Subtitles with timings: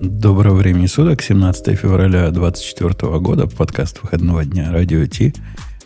[0.00, 5.34] Доброго времени суток, 17 февраля 2024 года, подкаст выходного дня Радио Ти,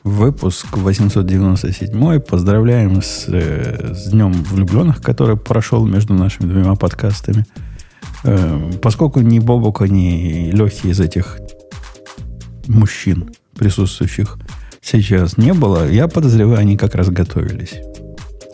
[0.05, 2.21] выпуск 897.
[2.21, 7.47] Поздравляем с, э, с Днем влюбленных, который прошел между нашими двумя подкастами.
[8.25, 11.39] Э, поскольку ни Бобука, ни Лехи из этих
[12.67, 14.37] мужчин, присутствующих
[14.83, 17.81] сейчас не было, я подозреваю, они как раз готовились.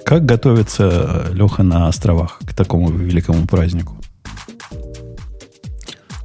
[0.07, 3.97] Как готовится Леха на островах к такому великому празднику?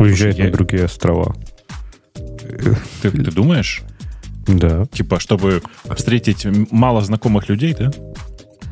[0.04, 0.46] Уезжает я...
[0.46, 1.36] на другие острова.
[2.14, 3.82] Ты, ты думаешь?
[4.48, 4.86] Да.
[4.88, 5.62] Типа, чтобы
[5.96, 7.92] встретить мало знакомых людей, да?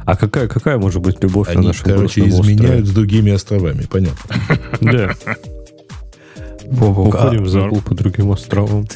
[0.06, 2.86] А какая, какая может быть любовь Они, на нашем короче, изменяют острове?
[2.86, 4.36] с другими островами, понятно.
[4.82, 5.14] Да.
[6.66, 8.88] Уходим за по другим островам.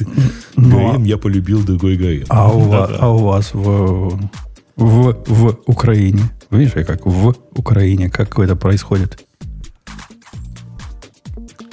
[0.56, 2.24] Ну, Гаим я полюбил, другой Гаим.
[2.28, 4.18] А у вас, а у вас в,
[4.76, 9.25] в, в Украине, видишь, как в Украине, как это происходит?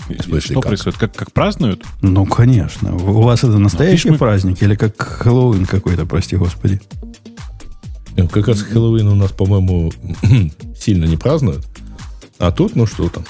[0.08, 0.70] Смысле, что как?
[0.70, 1.00] происходит?
[1.00, 1.86] Как, как празднуют?
[2.02, 2.96] Ну, конечно.
[2.96, 4.68] У вас это настоящий ну, праздник мы...
[4.68, 6.82] или как Хэллоуин какой-то, прости господи?
[8.16, 9.92] Ну, как раз Хэллоуин у нас, по-моему,
[10.80, 11.66] сильно не празднуют.
[12.38, 13.24] А тут, ну что там,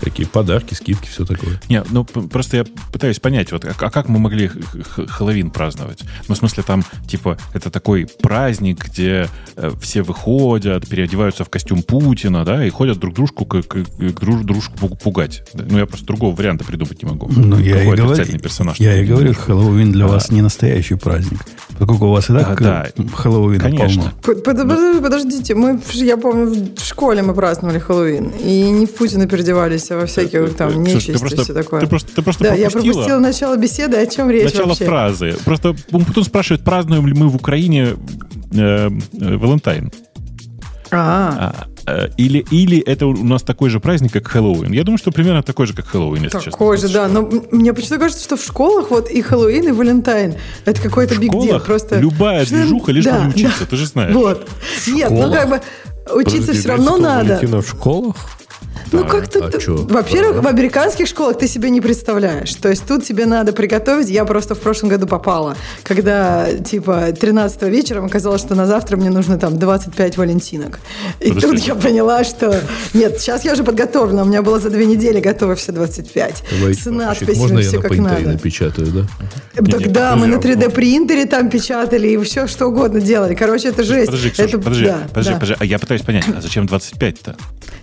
[0.00, 1.60] Такие подарки, скидки, все такое.
[1.68, 6.00] Не, ну просто я пытаюсь понять, вот, а, а как мы могли Хэллоуин праздновать?
[6.28, 11.82] Ну, в смысле, там, типа, это такой праздник, где э, все выходят, переодеваются в костюм
[11.82, 15.42] Путина, да, и ходят друг дружку к, к, к друж, дружку пугать.
[15.54, 17.28] Ну, я просто другого варианта придумать не могу.
[17.34, 20.08] Ну, я и, говорю, персонаж, я и говорю, Хэллоуин для а.
[20.08, 21.40] вас не настоящий праздник.
[21.78, 24.12] Поскольку у вас и так да, Хэллоуин Конечно.
[24.22, 25.00] полно.
[25.00, 30.06] Подождите, мы, я помню, в школе мы праздновали Хэллоуин, и не в Путина переодевались, во
[30.06, 31.80] всяких там нечисти и все такое.
[31.80, 32.80] Ты просто, ты просто да, пропустила.
[32.80, 34.84] я пропустила начало беседы, о чем речь Начало вообще?
[34.84, 35.36] фразы.
[35.44, 37.96] Просто Путин спрашивает, празднуем ли мы в Украине
[38.52, 38.90] э, э,
[39.36, 39.92] Валентайн.
[40.92, 41.54] А,
[41.86, 44.72] а, или, или это у нас такой же праздник, как Хэллоуин.
[44.72, 46.52] Я думаю, что примерно такой же, как Хэллоуин, если честно.
[46.52, 47.08] Такой же, да.
[47.08, 51.32] Но мне почему-то кажется, что в школах вот и Хэллоуин, и Валентайн это какой-то биг
[51.32, 51.60] дел.
[51.60, 51.98] Просто...
[51.98, 54.14] любая движуха, лишь бы не учиться, ты же знаешь.
[54.14, 54.48] Вот.
[54.88, 55.60] Нет, ну как бы
[56.14, 57.40] учиться все равно надо.
[57.40, 58.16] в школах?
[58.92, 59.46] Ну, как-то...
[59.46, 59.50] А
[59.92, 62.54] Во-первых, в американских школах ты себе не представляешь.
[62.54, 64.08] То есть тут тебе надо приготовить.
[64.08, 69.10] Я просто в прошлом году попала, когда, типа, 13 вечером оказалось, что на завтра мне
[69.10, 70.80] нужно там 25 валентинок.
[71.20, 71.46] И Подожди.
[71.48, 72.60] тут я поняла, что...
[72.94, 74.22] Нет, сейчас я уже подготовлена.
[74.22, 76.44] У меня было за две недели готово все 25.
[76.58, 78.28] Давайте, С надписями, Можно все я как на надо.
[78.32, 79.06] напечатаю, да?
[79.54, 83.34] Тогда мы на 3D-принтере там печатали и все что угодно делали.
[83.34, 84.06] Короче, это жесть.
[84.06, 85.38] Подожди, Ксюша, это, подожди, да, подожди, да.
[85.38, 85.56] подожди.
[85.58, 87.36] А я пытаюсь понять, а зачем 25-то?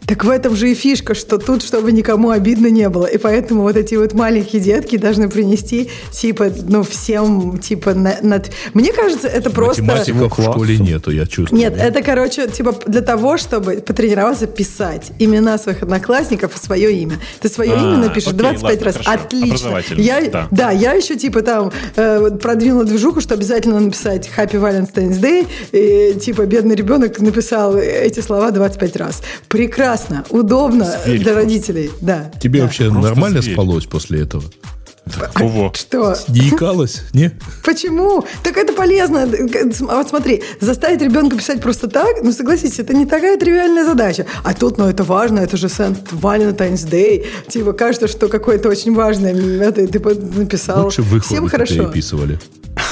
[0.05, 3.05] Так в этом же и фишка, что тут, чтобы никому обидно не было.
[3.07, 8.49] И поэтому вот эти вот маленькие детки должны принести, типа, ну, всем, типа, на, над...
[8.73, 9.83] Мне кажется, это просто...
[9.83, 11.59] Математиков в школе нету, я чувствую.
[11.59, 17.19] Нет, это, короче, типа, для того, чтобы потренироваться писать имена своих одноклассников и свое имя.
[17.41, 18.95] Ты свое а, имя напишешь окей, 25 ладно, раз.
[18.95, 19.25] Хорошо.
[19.25, 19.83] Отлично.
[19.97, 20.47] Я, да.
[20.51, 25.47] да, я еще, типа, там э, продвинула движуху, что обязательно написать Happy Valentine's Day.
[25.73, 29.21] И, типа, бедный ребенок написал эти слова 25 раз.
[29.49, 30.23] Прекрасно прекрасно,
[30.77, 31.91] удобно Зверь для родителей.
[32.01, 32.31] Да.
[32.41, 32.65] Тебе да.
[32.65, 33.55] вообще Просто нормально зверь.
[33.55, 34.43] спалось после этого?
[35.39, 35.71] Ого.
[35.75, 36.17] Что?
[36.27, 37.31] Не икалось, не?
[37.63, 38.25] Почему?
[38.43, 39.27] Так это полезно.
[39.79, 44.25] Вот смотри, заставить ребенка писать просто так, ну согласитесь, это не такая тривиальная задача.
[44.43, 47.25] А тут, ну это важно, это же Сент Valentine's Day.
[47.47, 50.85] Типа кажется, что какое-то очень важное это ты написал.
[50.85, 51.75] Лучше вы Всем хорошо.
[51.75, 52.39] переписывали.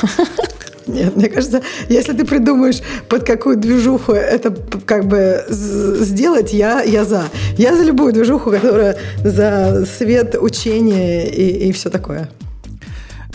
[0.87, 7.05] Нет, мне кажется, если ты придумаешь, под какую движуху это как бы сделать, я, я
[7.05, 7.25] за.
[7.57, 12.29] Я за любую движуху, которая за свет, учение и, и все такое.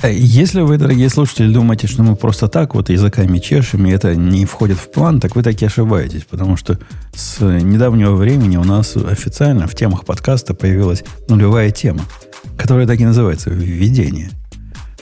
[0.03, 4.15] Э, если вы, дорогие слушатели, думаете, что мы просто так вот языками чешем, и это
[4.15, 6.78] не входит в план, так вы таки ошибаетесь, потому что
[7.15, 12.03] с недавнего времени у нас официально в темах подкаста появилась нулевая тема,
[12.56, 14.31] которая так и называется «Введение».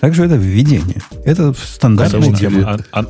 [0.01, 1.03] Также это введение.
[1.25, 2.81] Это стандартная тема.
[2.93, 3.07] А, а,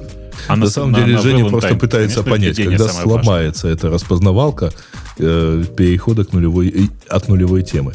[0.48, 3.72] а на, на самом деле на Женя просто пытается понять, когда сломается важное.
[3.74, 4.72] эта распознавалка
[5.18, 7.92] э, перехода к нулевой, от нулевой темы.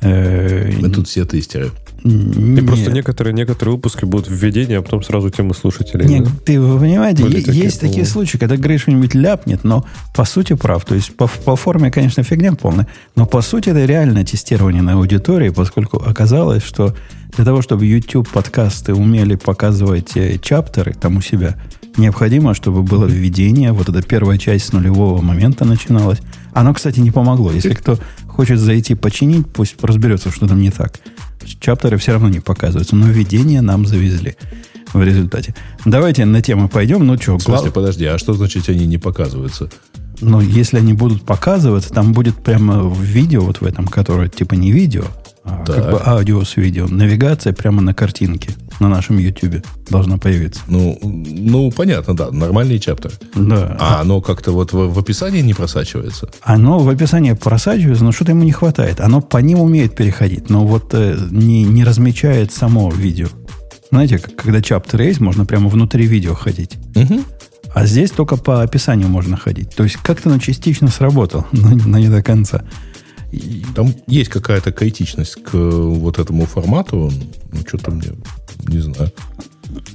[0.00, 1.70] Э, Мы тут все тестеры.
[2.04, 6.06] И просто некоторые, некоторые выпуски будут введение, а потом сразу темы слушателей.
[6.06, 6.30] Нет, да?
[6.44, 10.52] ты вы понимаете, Были есть такие, такие случаи, когда Грей что-нибудь ляпнет, но по сути
[10.52, 10.84] прав.
[10.84, 12.86] То есть по, по форме, конечно, фигня полная,
[13.16, 16.94] но по сути это реальное тестирование на аудитории, поскольку оказалось, что
[17.36, 21.56] для того, чтобы YouTube подкасты умели показывать э, чаптеры там у себя,
[21.96, 23.72] необходимо, чтобы было введение.
[23.72, 26.18] Вот эта первая часть с нулевого момента начиналась.
[26.52, 27.50] Оно, кстати, не помогло.
[27.50, 27.98] Если кто
[28.28, 31.00] хочет зайти починить, пусть разберется, что там не так.
[31.44, 34.36] Чаптеры все равно не показываются, но введение нам завезли
[34.92, 35.54] в результате.
[35.84, 37.06] Давайте на тему пойдем.
[37.06, 37.74] Ну что, В смысле, глав...
[37.74, 39.68] подожди, а что значит они не показываются?
[40.20, 44.54] Но если они будут показываться, там будет прямо в видео, вот в этом, которое типа
[44.54, 45.04] не видео,
[45.44, 48.50] а как бы аудио с видео, навигация прямо на картинке
[48.80, 50.60] на нашем YouTube должна появиться.
[50.68, 53.12] Ну, ну понятно, да, нормальный чаптер.
[53.34, 53.76] Да.
[53.78, 56.28] А оно как-то вот в, в описании не просачивается?
[56.42, 59.00] Оно в описании просачивается, но что-то ему не хватает.
[59.00, 63.28] Оно по ним умеет переходить, но вот э, не, не размечает само видео.
[63.90, 66.78] Знаете, когда чаптер есть, можно прямо внутри видео ходить.
[66.96, 67.20] Угу.
[67.74, 69.70] А здесь только по описанию можно ходить.
[69.74, 72.64] То есть как-то оно частично сработало, но, но не до конца.
[73.74, 77.12] Там есть какая-то критичность к вот этому формату.
[77.52, 78.08] Ну, что-то мне,
[78.68, 79.12] не знаю.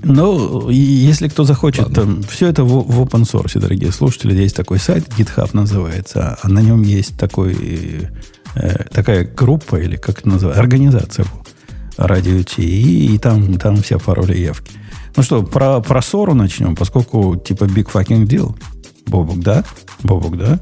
[0.03, 4.35] Ну, если кто захочет, там, все это в, в open source, дорогие слушатели.
[4.35, 8.09] Есть такой сайт, GitHub называется, а на нем есть такой,
[8.55, 11.25] э, такая группа, или как это называется, организация
[11.97, 14.71] радио T, и, и там, там все пароли и явки.
[15.15, 18.55] Ну что, про, про ссору начнем, поскольку типа big fucking deal.
[19.05, 19.65] Бобок, да?
[20.03, 20.59] Бобок, да?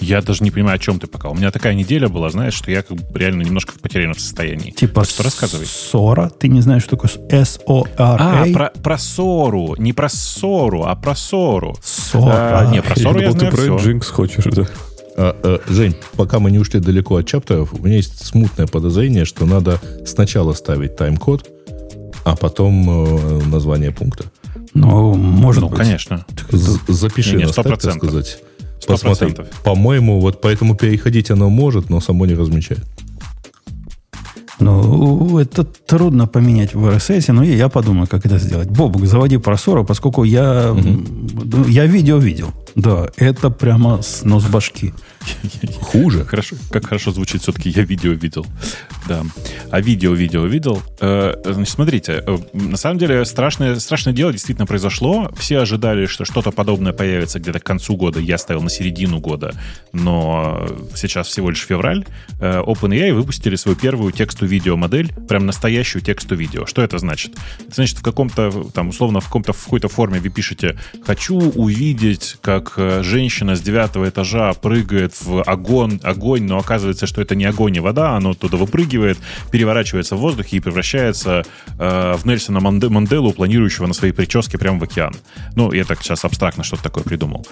[0.00, 1.30] Я даже не понимаю, о чем ты пока.
[1.30, 4.70] У меня такая неделя была, знаешь, что я как бы реально немножко в потерянном состоянии.
[4.70, 5.66] Типа что рассказывай.
[5.66, 6.30] Ссора?
[6.30, 8.42] Ты не знаешь, что такое S-O-R-A?
[8.42, 9.74] А, про, про ссору.
[9.78, 11.76] Не про ссору, а про ссору.
[11.82, 12.60] Ссора.
[12.60, 14.66] А, не, про ссору я, я знаю ты про Джинкс хочешь, да?
[15.16, 19.24] А, а, Жень, пока мы не ушли далеко от чаптеров, у меня есть смутное подозрение,
[19.24, 21.48] что надо сначала ставить тайм-код,
[22.24, 24.24] а потом э, название пункта.
[24.74, 25.78] Ну, может ну, быть.
[25.78, 26.26] конечно.
[26.50, 28.40] Запиши не, не, на так сказать.
[28.86, 29.34] Посмотри.
[29.64, 32.84] По-моему, вот поэтому переходить оно может, но само не размечает.
[34.58, 38.70] Ну, это трудно поменять в RSS, но я подумаю, как это сделать.
[38.70, 41.64] Бобук, заводи просору, поскольку я, угу.
[41.68, 42.52] я видео видел.
[42.74, 44.94] Да, это прямо снос башки.
[45.80, 46.24] Хуже.
[46.24, 48.46] Хорошо, как хорошо звучит все-таки я видео видел.
[49.08, 49.22] Да.
[49.70, 50.82] А видео, видео видел.
[51.00, 55.30] Э, значит, смотрите, э, на самом деле страшное, страшное дело действительно произошло.
[55.36, 58.20] Все ожидали, что что-то подобное появится где-то к концу года.
[58.20, 59.54] Я ставил на середину года.
[59.92, 62.04] Но сейчас всего лишь февраль.
[62.40, 65.12] Э, OpenAI выпустили свою первую тексту-видео-модель.
[65.28, 66.66] Прям настоящую тексту-видео.
[66.66, 67.34] Что это значит?
[67.60, 72.36] Это значит, в каком-то, там, условно, в каком-то, в какой-то форме вы пишете «Хочу увидеть,
[72.40, 77.76] как женщина с девятого этажа прыгает в огонь, огонь, но оказывается, что это не огонь
[77.76, 79.18] и вода, оно туда выпрыгивает,
[79.50, 81.44] переворачивается в воздухе и превращается
[81.78, 85.14] э, в Нельсона Манде, Манделу, планирующего на своей прическе прямо в океан.
[85.54, 87.46] Ну, я так сейчас абстрактно что-то такое придумал.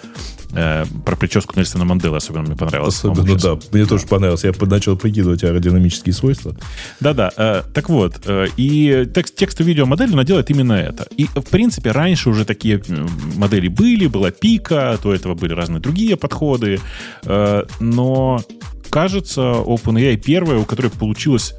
[0.52, 2.96] Э, про прическу Нельсона Манделы особенно мне понравилось.
[2.96, 3.58] Особенно, да.
[3.72, 4.44] Мне тоже понравилось.
[4.44, 6.56] Я начал прикидывать аэродинамические свойства.
[7.00, 7.30] Да-да.
[7.36, 11.06] Э, так вот, э, и текст, тексту видеомодели она делает именно это.
[11.16, 12.82] И, в принципе, раньше уже такие
[13.36, 16.80] модели были, была пика, до этого были разные другие подходы,
[17.24, 18.42] э, но
[18.94, 21.54] кажется, OpenAI первая, у которой получилось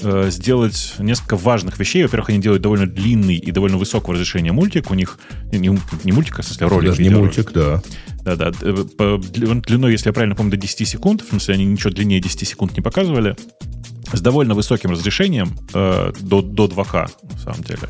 [0.00, 2.04] э, сделать несколько важных вещей.
[2.04, 4.90] Во-первых, они делают довольно длинный и довольно высокого разрешения мультик.
[4.90, 5.18] У них
[5.50, 5.58] не,
[6.04, 6.90] не мультик, а в смысле ролик.
[6.90, 7.82] Даже не мультик, да.
[8.22, 8.52] Да-да.
[8.62, 11.22] Э, длиной, если я правильно помню, до 10 секунд.
[11.22, 13.34] В смысле, они ничего длиннее 10 секунд не показывали.
[14.12, 17.88] С довольно высоким разрешением э, до, до 2К, на самом деле.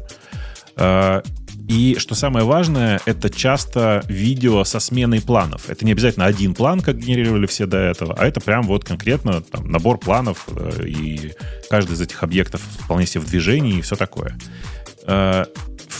[1.68, 5.68] Э, и что самое важное, это часто видео со сменой планов.
[5.68, 9.42] Это не обязательно один план, как генерировали все до этого, а это прям вот конкретно
[9.42, 11.32] там, набор планов, э, и
[11.70, 14.38] каждый из этих объектов вполне себе в движении и все такое.
[15.06, 15.46] Э,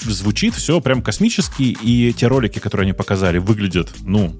[0.02, 4.36] звучит все прям космически, и те ролики, которые они показали, выглядят, ну,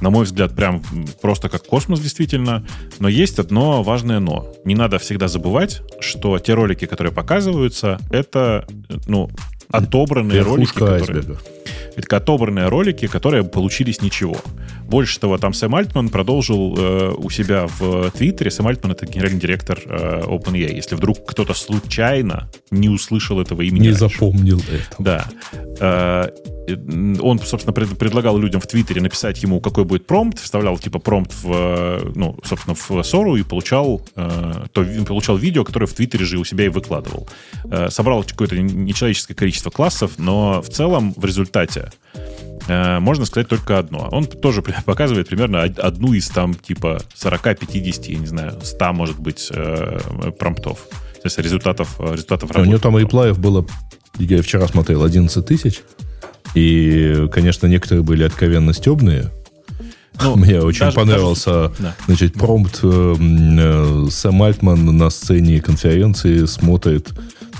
[0.00, 0.82] на мой взгляд, прям
[1.20, 2.64] просто как космос действительно.
[3.00, 4.54] Но есть одно важное но.
[4.64, 8.64] Не надо всегда забывать, что те ролики, которые показываются, это,
[9.08, 9.28] ну,
[9.70, 11.24] отобранные ролики, которые...
[11.96, 14.36] Это отобранные ролики, которые получились ничего.
[14.88, 18.50] Больше того, там Сэм Альтман продолжил э, у себя в Твиттере.
[18.50, 20.74] Сэм Альтман— это генеральный директор э, OpenAI.
[20.74, 24.00] Если вдруг кто-то случайно не услышал этого имени Не раньше.
[24.00, 24.96] запомнил это.
[24.98, 25.28] Да.
[25.80, 26.30] Э,
[27.20, 31.32] он, собственно, пред, предлагал людям в Твиттере написать ему, какой будет промпт, вставлял типа промпт
[31.42, 36.38] в, ну, собственно, в Сору и получал, э, то, получал видео, которое в Твиттере же
[36.38, 37.28] у себя и выкладывал.
[37.70, 41.90] Э, собрал какое-то нечеловеческое количество классов, но в целом в результате
[42.68, 44.08] можно сказать только одно.
[44.10, 49.48] Он тоже показывает примерно одну из там типа 40-50, я не знаю, 100, может быть,
[49.50, 49.98] э,
[50.38, 50.86] промптов.
[50.90, 52.68] То есть результатов, э, результатов работы.
[52.68, 53.66] У него там реплаев было,
[54.18, 55.82] я вчера смотрел, 11 тысяч.
[56.54, 59.30] И, конечно, некоторые были откровенно стебные.
[60.22, 66.44] Ну, Мне очень даже, понравился даже, значит, промпт э, э, Сэм Альтман на сцене конференции
[66.46, 67.10] смотрит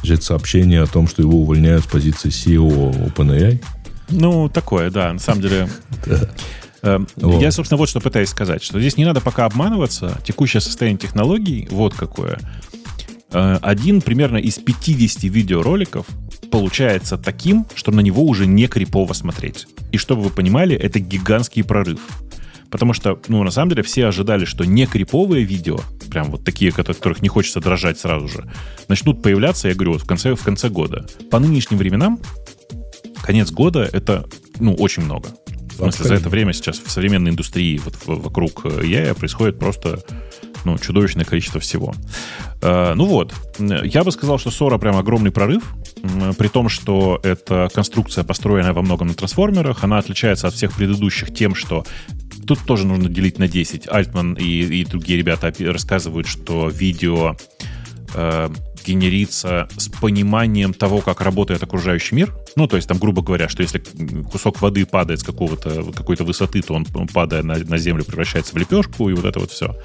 [0.01, 3.63] значит, сообщение о том, что его увольняют с позиции CEO OpenAI.
[4.11, 5.69] Ну, такое, да, на самом деле.
[6.83, 10.21] Э, я, собственно, вот что пытаюсь сказать, что здесь не надо пока обманываться.
[10.25, 12.39] Текущее состояние технологий вот какое.
[13.33, 16.07] Э, один примерно из 50 видеороликов
[16.51, 19.67] получается таким, что на него уже не крипово смотреть.
[19.93, 22.01] И чтобы вы понимали, это гигантский прорыв.
[22.71, 26.71] Потому что, ну, на самом деле, все ожидали, что не криповые видео, прям вот такие,
[26.71, 28.45] которых не хочется дрожать сразу же,
[28.89, 31.07] начнут появляться, я говорю, вот в конце, в конце года.
[31.31, 32.21] По нынешним временам,
[33.29, 34.25] конец года— это,
[34.59, 35.29] ну, очень много.
[35.69, 40.01] В смысле, за это время сейчас в современной индустрии вот вокруг AI происходит просто
[40.65, 41.95] ну, чудовищное количество всего.
[42.63, 45.63] Э, ну вот, я бы сказал, что Сора прям огромный прорыв,
[46.39, 51.35] при том, что эта конструкция построена во многом на трансформерах, она отличается от всех предыдущих
[51.35, 51.85] тем, что
[52.47, 53.89] тут тоже нужно делить на 10.
[53.89, 57.37] Альтман и, и другие ребята рассказывают, что видео
[58.15, 58.49] э,
[58.89, 62.35] генерится с пониманием того, как работает окружающий мир.
[62.57, 63.83] Ну, то есть там, грубо говоря, что если
[64.31, 68.57] кусок воды падает с какого-то, какой-то высоты, то он, падая на, на землю, превращается в
[68.57, 69.77] лепешку, и вот это вот все.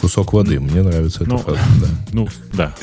[0.00, 1.60] Кусок воды, мне нравится эта ну, фраза.
[1.80, 1.88] Да.
[2.12, 2.74] Ну, да.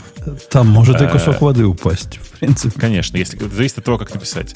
[0.50, 2.80] Там может и кусок э, воды упасть, в принципе.
[2.80, 4.56] Конечно, если, зависит от того, как написать.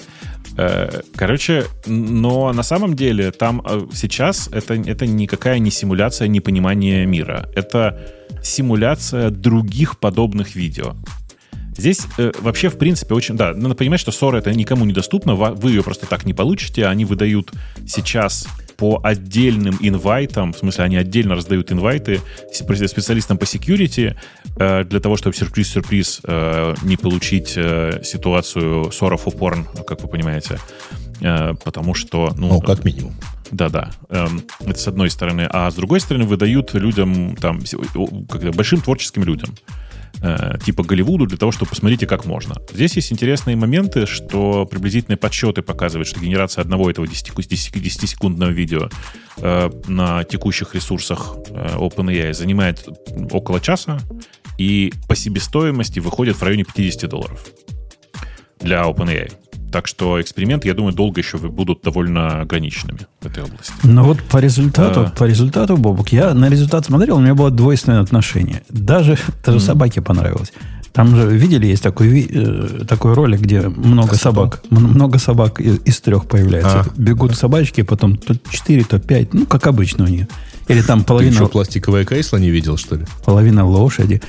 [0.57, 7.05] Э, короче, но на самом деле там э, сейчас это, это никакая не симуляция непонимания
[7.05, 7.49] мира.
[7.55, 8.13] Это
[8.47, 10.95] симуляция других подобных видео.
[11.77, 13.35] Здесь э, вообще, в принципе, очень...
[13.35, 16.87] Да, надо понимать, что ссора это никому недоступна, вы ее просто так не получите.
[16.87, 17.51] Они выдают
[17.87, 24.15] сейчас по отдельным инвайтам, в смысле, они отдельно раздают инвайты специалистам по security
[24.57, 30.07] э, для того, чтобы сюрприз-сюрприз э, не получить э, ситуацию ссора for porn, как вы
[30.07, 30.59] понимаете.
[31.21, 32.33] Э, потому что...
[32.37, 33.13] Ну, ну как минимум.
[33.51, 33.91] Да-да.
[34.09, 35.47] Эм, это с одной стороны.
[35.49, 37.61] А с другой стороны выдают людям, там,
[38.29, 39.55] когда, большим творческим людям
[40.21, 42.55] э, типа Голливуду для того, чтобы посмотрите, как можно.
[42.73, 48.89] Здесь есть интересные моменты, что приблизительные подсчеты показывают, что генерация одного этого 10-секундного видео
[49.37, 52.87] э, на текущих ресурсах э, OpenAI занимает
[53.31, 53.99] около часа,
[54.57, 57.45] и по себестоимости выходит в районе 50 долларов
[58.59, 59.31] для OpenAI.
[59.77, 63.71] Так что эксперименты, я думаю, долго еще будут довольно ограниченными в этой области.
[63.83, 65.09] Ну вот по результату, а...
[65.11, 68.63] по результату, Бобук, я на результат смотрел, у меня было двойственное отношение.
[68.69, 69.61] Даже, даже mm.
[69.61, 70.51] собаке понравилось.
[70.93, 74.63] Там же, видели, есть такой, э, такой ролик, где много а собак.
[74.71, 76.79] Много собак из, из трех появляется.
[76.79, 76.85] А.
[76.97, 79.35] Бегут собачки, потом то четыре, то пять.
[79.35, 80.25] Ну, как обычно у них.
[80.69, 81.33] Или там половина...
[81.33, 83.05] Ты что, пластиковое кресло не видел, что ли?
[83.23, 84.23] Половина лошади.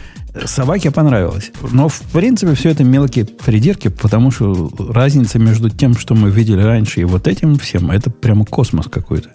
[0.44, 1.50] Собаке понравилось.
[1.72, 6.62] Но, в принципе, все это мелкие придирки, потому что разница между тем, что мы видели
[6.62, 9.30] раньше, и вот этим всем, это прямо космос какой-то.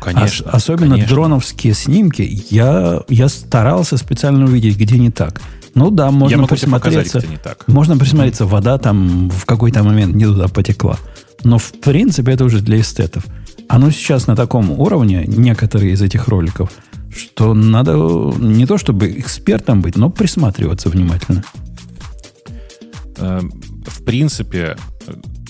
[0.00, 0.48] Конечно.
[0.48, 1.14] Ос- особенно конечно.
[1.14, 2.44] дроновские снимки.
[2.50, 5.40] Я, я старался специально увидеть, где не так.
[5.74, 7.18] Ну да, можно я могу присмотреться.
[7.18, 7.66] Показать, не так.
[7.66, 10.98] Можно присмотреться, вода там в какой-то момент не туда потекла.
[11.44, 13.24] Но в принципе это уже для эстетов.
[13.68, 16.70] Оно сейчас на таком уровне, некоторые из этих роликов–
[17.14, 17.94] что надо
[18.38, 21.44] не то чтобы экспертом быть, но присматриваться внимательно.
[23.16, 23.50] Эм,
[23.86, 24.76] в принципе,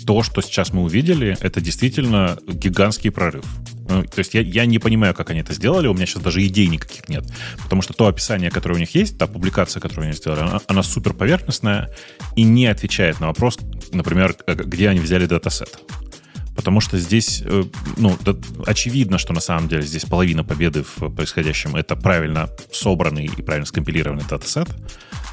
[0.06, 3.44] то, что сейчас мы увидели, это действительно гигантский прорыв.
[3.88, 6.46] Ну, то есть я, я не понимаю, как они это сделали, у меня сейчас даже
[6.46, 7.24] идей никаких нет.
[7.62, 10.82] Потому что то описание, которое у них есть, та публикация, которую они сделали, она, она
[10.82, 11.90] супер поверхностная
[12.36, 13.58] и не отвечает на вопрос,
[13.92, 15.78] например, где они взяли датасет.
[16.58, 17.62] Потому что здесь, э,
[17.98, 18.34] ну, да,
[18.66, 23.64] очевидно, что на самом деле здесь половина победы в происходящем это правильно собранный и правильно
[23.64, 24.66] скомпилированный датасет,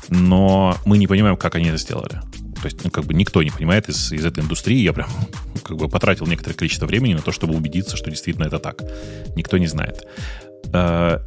[0.10, 2.22] но мы не понимаем, как они это сделали.
[2.62, 4.78] То есть, ну, как бы никто не понимает из, из этой индустрии.
[4.78, 5.10] Я прям
[5.64, 8.84] как бы потратил некоторое количество времени на то, чтобы убедиться, что действительно это так.
[9.36, 10.06] Никто не знает.
[10.74, 11.22] Э,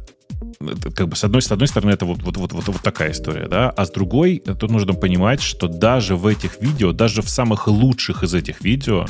[0.95, 3.49] как бы с одной, с одной стороны, это вот, вот, вот, вот, вот такая история,
[3.49, 7.67] да, а с другой, тут нужно понимать, что даже в этих видео, даже в самых
[7.67, 9.05] лучших из этих видео,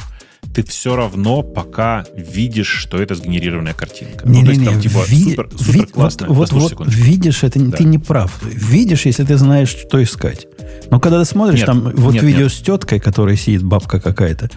[0.53, 4.27] ты все равно пока видишь, что это сгенерированная картинка.
[4.27, 6.27] Не, ну, не, не, там, типа, ви, супер, супер классно.
[6.27, 7.77] Вот, вот, вот видишь, это да.
[7.77, 8.41] ты не прав.
[8.43, 10.47] Видишь, если ты знаешь, что искать.
[10.89, 12.51] Но когда ты смотришь, нет, там вот нет, видео нет.
[12.51, 14.49] с теткой, которая сидит, бабка какая-то,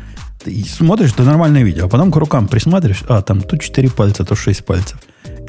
[0.45, 4.25] ты смотришь, это нормальное видео, а потом к рукам присматриваешь, а, там то 4 пальца,
[4.25, 4.99] то 6 пальцев.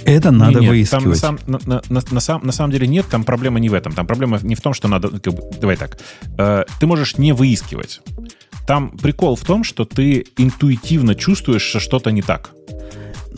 [0.06, 1.22] Это надо нет, выискивать.
[1.22, 3.94] Там на, на, на, на, сам, на самом деле нет, там проблема не в этом.
[3.94, 5.08] Там проблема не в том, что надо...
[5.20, 5.98] Как давай так.
[6.38, 8.02] Э, ты можешь не выискивать.
[8.66, 12.52] Там прикол в том, что ты интуитивно чувствуешь, что что-то не так.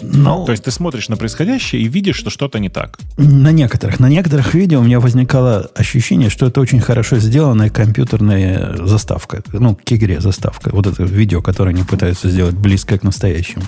[0.02, 0.46] Но...
[0.46, 3.00] То есть ты смотришь на происходящее и видишь, что что-то не так.
[3.18, 4.00] На некоторых.
[4.00, 9.42] На некоторых видео у меня возникало ощущение, что это очень хорошо сделанная компьютерная заставка.
[9.54, 10.70] Ну, к игре заставка.
[10.74, 13.64] Вот это видео, которое они пытаются сделать близко к настоящему.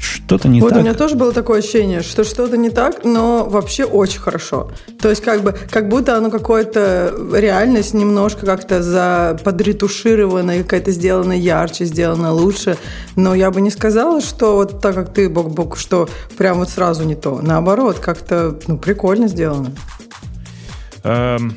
[0.00, 0.78] Что-то не вот так.
[0.78, 4.70] Вот у меня тоже было такое ощущение, что что-то не так, но вообще очень хорошо.
[4.98, 11.34] То есть как бы как будто оно какое-то реальность немножко как-то за подретушированная, какая-то сделана
[11.34, 12.78] ярче, сделана лучше.
[13.14, 17.04] Но я бы не сказала, что вот так как ты, бок-бок, что прям вот сразу
[17.04, 17.40] не то.
[17.42, 19.72] Наоборот, как-то ну, прикольно сделано.
[21.04, 21.54] Эм,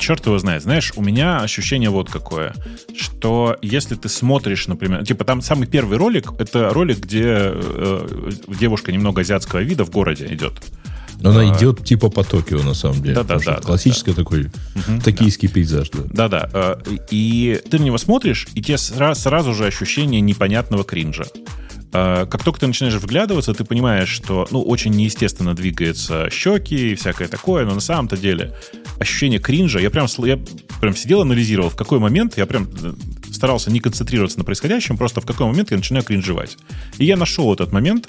[0.00, 0.62] черт его знает.
[0.62, 2.54] Знаешь, у меня ощущение вот какое,
[2.96, 8.90] что если ты смотришь, например, типа там самый первый ролик, это ролик, где э, девушка
[8.90, 10.54] немного азиатского вида в городе идет.
[11.20, 13.22] Но она а, идет типа по Токио, на самом деле.
[13.22, 13.56] Да, да.
[13.56, 14.16] Классический да.
[14.16, 15.54] такой угу, токийский да.
[15.54, 15.90] пейзаж.
[15.90, 16.48] Да, да.
[16.52, 16.78] да.
[17.10, 21.26] И ты на него смотришь, и тебе сразу, сразу же ощущение непонятного кринжа.
[21.92, 26.94] А, как только ты начинаешь вглядываться, ты понимаешь, что ну, очень неестественно двигаются щеки и
[26.94, 28.54] всякое такое, но на самом-то деле
[28.98, 30.38] ощущение кринжа, я прям, я
[30.80, 32.92] прям сидел, анализировал, в какой момент я прям э,
[33.32, 36.58] старался не концентрироваться на происходящем, просто в какой момент я начинаю кринжевать.
[36.98, 38.08] И я нашел этот момент,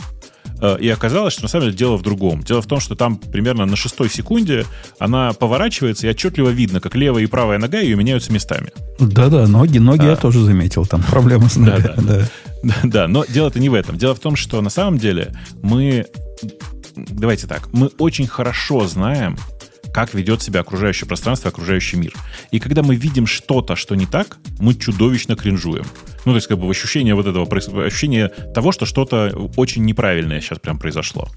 [0.62, 2.44] э, и оказалось, что на самом деле дело в другом.
[2.44, 4.66] Дело в том, что там примерно на шестой секунде
[5.00, 8.72] она поворачивается, и отчетливо видно, как левая и правая нога ее меняются местами.
[9.00, 11.94] Да-да, ноги, ноги а, я тоже заметил, там проблемы с ногами.
[11.98, 12.28] Да,
[12.64, 12.76] да.
[12.84, 13.98] Да, но дело-то не в этом.
[13.98, 16.06] Дело в том, что на самом деле мы...
[16.96, 17.72] Давайте так.
[17.74, 19.38] Мы очень хорошо знаем,
[19.94, 22.14] как ведет себя окружающее пространство, окружающий мир.
[22.52, 25.86] И когда мы видим что-то, что не так, мы чудовищно кринжуем.
[26.26, 27.48] Ну, то есть, как бы ощущение вот этого,
[27.86, 31.28] ощущение того, что что-то очень неправильное сейчас прям произошло.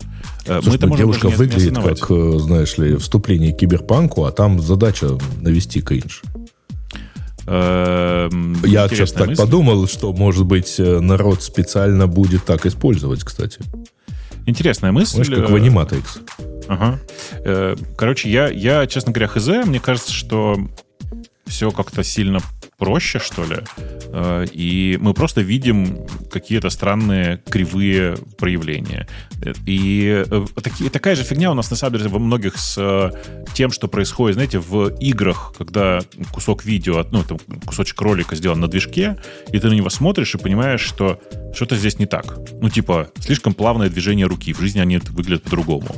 [0.47, 4.25] Э, Слушай, мы это ну, девушка не, выглядит как, э, знаешь ли, вступление к киберпанку,
[4.25, 6.23] а там задача навести кринж.
[7.46, 9.40] Эм, Я сейчас так мысль.
[9.40, 13.60] подумал, что, может быть, э, народ специально будет так использовать, кстати.
[14.46, 15.24] Интересная мысль.
[15.24, 16.04] Знаешь, как в Animatrix.
[16.68, 16.98] Ага.
[17.44, 20.56] Э, короче, я, я, честно говоря, хз, мне кажется, что
[21.46, 22.40] все как-то сильно
[22.85, 23.57] проще, что ли.
[24.12, 29.09] Э, и мы просто видим какие-то странные кривые проявления.
[29.67, 33.11] И э, такие, такая же фигня у нас, на самом деле, во многих с э,
[33.55, 36.00] тем, что происходит, знаете, в играх, когда
[36.31, 39.17] кусок видео, ну, там, кусочек ролика сделан на движке,
[39.50, 41.19] и ты на него смотришь и понимаешь, что
[41.55, 42.37] что-то здесь не так.
[42.61, 44.53] Ну, типа, слишком плавное движение руки.
[44.53, 45.88] В жизни они выглядят по-другому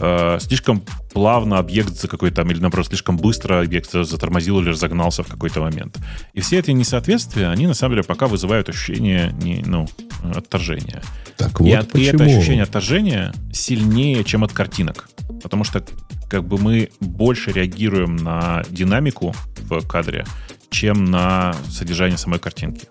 [0.00, 5.22] э, слишком плавно объект за какой-то там, или наоборот, слишком быстро объект затормозил или разогнался
[5.22, 5.98] в какой-то момент.
[6.32, 9.88] И все эти несоответствия, они на самом деле пока вызывают ощущение не, ну,
[10.34, 11.02] отторжения.
[11.36, 11.98] Так вот и, почему?
[11.98, 15.08] и это ощущение отторжения сильнее, чем от картинок.
[15.42, 15.84] Потому что
[16.28, 19.34] как бы мы больше реагируем на динамику
[19.68, 20.24] в кадре,
[20.70, 22.86] чем на содержание самой картинки.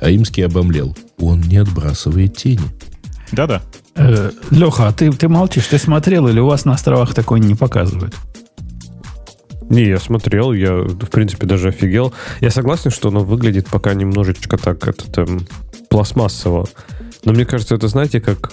[0.00, 0.96] Аимский обомлел.
[1.18, 2.64] Он не отбрасывает тени.
[3.32, 3.62] Да-да.
[3.94, 7.54] Э, Леха, а ты, ты молчишь, ты смотрел или у вас на островах такое не
[7.54, 8.14] показывают?
[9.68, 12.12] Не, я смотрел, я, в принципе, даже офигел.
[12.40, 15.40] Я согласен, что оно выглядит пока немножечко так, это, там,
[15.88, 16.68] пластмассово.
[17.24, 18.52] Но мне кажется, это, знаете, как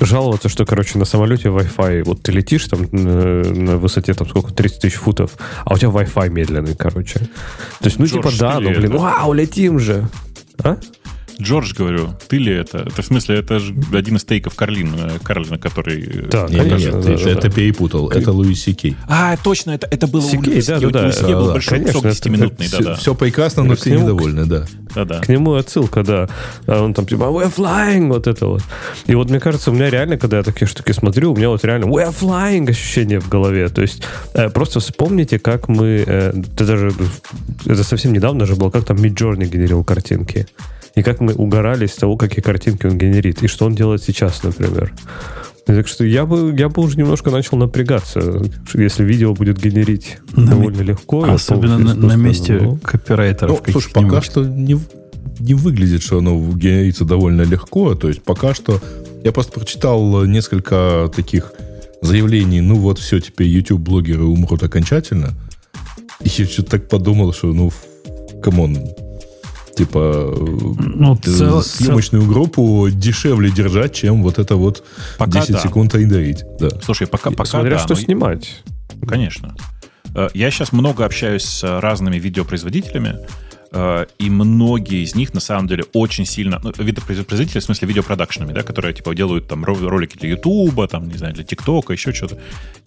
[0.00, 4.52] жаловаться, что, короче, на самолете Wi-Fi, вот ты летишь там на, на высоте, там, сколько,
[4.52, 5.32] 30 тысяч футов,
[5.64, 7.20] а у тебя Wi-Fi медленный, короче.
[7.20, 10.08] То есть, ну, Джордж, типа, да, ну, блин, вау, летим же.
[10.62, 10.76] А?
[11.40, 12.78] Джордж, говорю, ты ли это?
[12.78, 16.02] Это в смысле, это же один из тейков Карлин, э, Карлина, который...
[16.02, 17.50] Э, да, нет, конечно, нет, да, ты, да, это да.
[17.50, 18.08] перепутал.
[18.10, 18.96] Это Луис Сикей.
[19.08, 21.78] А, точно, это, это было Сикей, у Луис да, да, да, да, был да, большой
[21.78, 22.94] конечно, кусок 10-минутный, да, да.
[22.94, 24.66] Все прекрасно, но все нему, недовольны, да.
[24.94, 25.20] Да, да.
[25.20, 26.28] К нему отсылка, да.
[26.66, 28.62] А он там типа we're flying, вот это вот.
[29.06, 31.64] И вот мне кажется, у меня реально, когда я такие штуки смотрю, у меня вот
[31.64, 33.68] реально we're flying ощущение в голове.
[33.68, 34.02] То есть
[34.34, 36.04] э, просто вспомните, как мы...
[36.06, 36.92] Э, это даже...
[37.66, 40.46] Это совсем недавно же было, как там Midjourney генерил картинки
[40.94, 44.42] и как мы угорали с того, какие картинки он генерит, и что он делает сейчас,
[44.42, 44.92] например.
[45.66, 48.42] Так что я бы, я бы уже немножко начал напрягаться,
[48.74, 50.88] если видео будет генерить на довольно ми...
[50.88, 51.24] легко.
[51.24, 53.62] Особенно на, на месте ну, копирайтеров.
[53.66, 54.78] Ну, слушай, пока что не,
[55.40, 57.94] не выглядит, что оно генерится довольно легко.
[57.94, 58.78] То есть пока что
[59.24, 61.54] я просто прочитал несколько таких
[62.02, 65.32] заявлений, ну вот все, теперь YouTube-блогеры умрут окончательно.
[66.20, 67.72] И я что-то так подумал, что ну,
[68.42, 68.78] come on,
[69.74, 70.34] типа
[70.78, 72.32] ну, цел, съемочную цел...
[72.32, 74.84] группу дешевле держать, чем вот это вот
[75.18, 75.58] пока 10 да.
[75.60, 76.44] секунд рендерить.
[76.58, 76.70] Да.
[76.82, 78.00] Слушай, пока, пока Смотря да, что но...
[78.00, 78.62] снимать.
[79.06, 79.54] Конечно.
[80.14, 83.18] Э, я сейчас много общаюсь с разными видеопроизводителями,
[83.74, 86.60] Э, и многие из них, на самом деле, очень сильно...
[86.62, 91.18] Ну, видопроизводители, в смысле видеопродакшенами, да, которые, типа, делают там ролики для Ютуба, там, не
[91.18, 92.38] знаю, для ТикТока, еще что-то.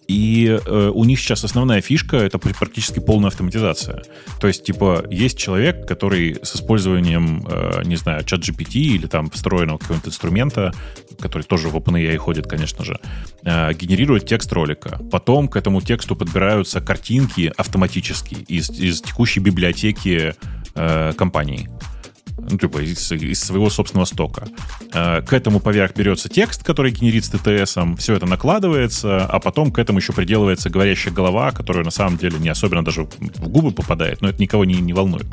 [0.08, 4.02] И э, у них сейчас основная фишка— это практически полная автоматизация.
[4.40, 9.28] То есть, типа, есть человек, который с использованием, э, не знаю, чат GPT или там
[9.28, 10.72] встроенного какого-нибудь инструмента,
[11.20, 12.98] который тоже в OpenAI ходит, конечно же,
[13.44, 14.98] э, генерирует текст ролика.
[15.12, 20.34] Потом к этому тексту подбираются картинки автоматически из, из текущей библиотеки
[20.74, 21.68] э, компании
[22.50, 24.44] ну, типа из, из своего собственного стока.
[24.92, 29.72] Э, к этому поверх берется текст, который генерит с TTS, все это накладывается, а потом
[29.72, 33.70] к этому еще приделывается говорящая голова, которая на самом деле не особенно даже в губы
[33.70, 35.26] попадает, но это никого не, не волнует.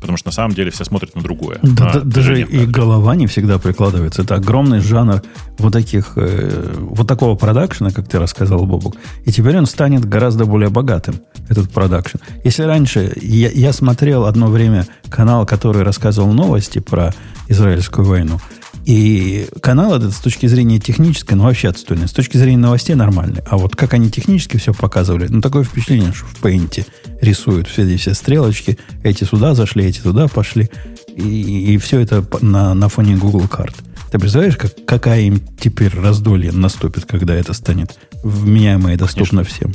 [0.00, 1.58] Потому что на самом деле все смотрят на другое.
[1.62, 4.22] Да, на даже и голова не всегда прикладывается.
[4.22, 5.22] Это огромный жанр
[5.58, 8.96] вот таких, э, вот такого продакшена, как ты рассказал, Бобук.
[9.24, 11.20] И теперь он станет гораздо более богатым.
[11.48, 12.18] этот продакшн.
[12.44, 17.14] Если раньше я, я смотрел одно время канал, который рассказывал новости про
[17.48, 18.40] израильскую войну,
[18.84, 22.06] и канал этот с точки зрения технической, ну вообще отстойный.
[22.06, 23.42] С точки зрения новостей нормальный.
[23.46, 26.86] А вот как они технически все показывали, ну такое впечатление, что в Paint
[27.22, 30.70] рисуют все эти все стрелочки, эти сюда зашли, эти туда пошли.
[31.16, 33.74] И, и все это на, на фоне Google карт.
[34.10, 39.54] Ты представляешь, как, какая им теперь раздолье наступит, когда это станет вменяемо и доступно конечно.
[39.54, 39.74] всем?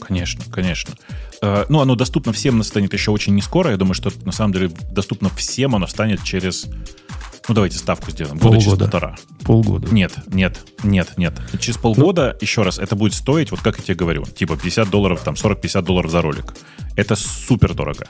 [0.00, 0.94] Конечно, конечно.
[1.42, 3.72] Э, ну, оно доступно всем станет еще очень не скоро.
[3.72, 6.68] Я думаю, что на самом деле доступно всем оно станет через
[7.48, 8.38] ну, давайте ставку сделаем.
[8.38, 8.64] Года полгода.
[8.64, 9.16] через полтора.
[9.44, 9.88] Полгода.
[9.92, 11.34] Нет, нет, нет, нет.
[11.58, 14.88] Через полгода, ну, еще раз, это будет стоить, вот как я тебе говорю, типа 50
[14.88, 16.54] долларов, там 40-50 долларов за ролик.
[16.94, 18.06] Это супер дорого.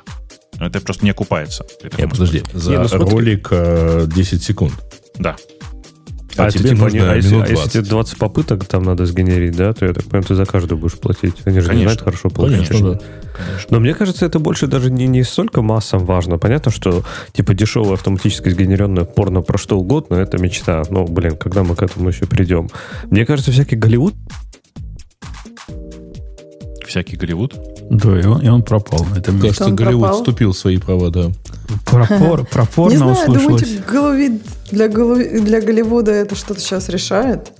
[0.58, 1.64] Это просто не окупается.
[1.96, 4.74] Нет, подожди, за не, ну, ролик э, 10 секунд.
[5.16, 5.36] Да.
[6.36, 9.56] А, а тебе типа, нужно а если, а если тебе 20 попыток там надо сгенерить,
[9.56, 11.34] да, то я так понимаю, ты за каждую будешь платить.
[11.44, 11.72] Они же Конечно.
[11.72, 12.68] не знают хорошо платить.
[12.68, 13.00] Конечно, да.
[13.34, 13.68] Конечно.
[13.70, 16.38] Но мне кажется, это больше даже не, не столько массам важно.
[16.38, 20.82] Понятно, что типа дешевое автоматически сгенеренное порно про что угодно, это мечта.
[20.90, 22.68] Но, блин, когда мы к этому еще придем?
[23.10, 24.14] Мне кажется, всякий Голливуд
[26.92, 27.54] всякий Голливуд.
[27.90, 29.06] Да, и он, и он пропал.
[29.16, 30.18] Это Кажется, Голливуд пропал?
[30.18, 31.30] вступил в свои права, да.
[31.84, 33.62] Пропор, пропорно Не знаю, услышалось.
[33.62, 37.52] думаете, для, для Голливуда это что-то сейчас решает?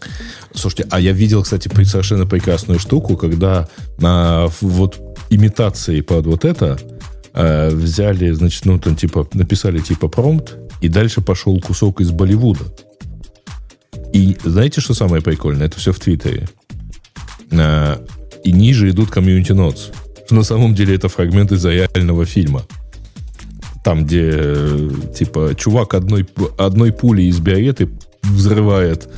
[0.55, 6.79] Слушайте, а я видел, кстати, совершенно прекрасную штуку, когда на вот имитации под вот это
[7.35, 12.65] э, взяли, значит, ну, там, типа, написали, типа, промпт, и дальше пошел кусок из Болливуда.
[14.13, 15.67] И знаете, что самое прикольное?
[15.67, 16.49] Это все в Твиттере.
[17.51, 17.97] Э,
[18.45, 19.89] и ниже идут Community Notes.
[20.31, 22.63] На самом деле это фрагмент из реального фильма.
[23.83, 24.55] Там, где,
[25.17, 27.91] типа, чувак одной, одной пулей из беретты
[28.23, 29.09] взрывает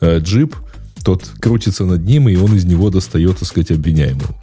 [0.00, 0.56] э, джип,
[1.04, 4.34] тот крутится над ним, и он из него достает, так сказать, обвиняемого.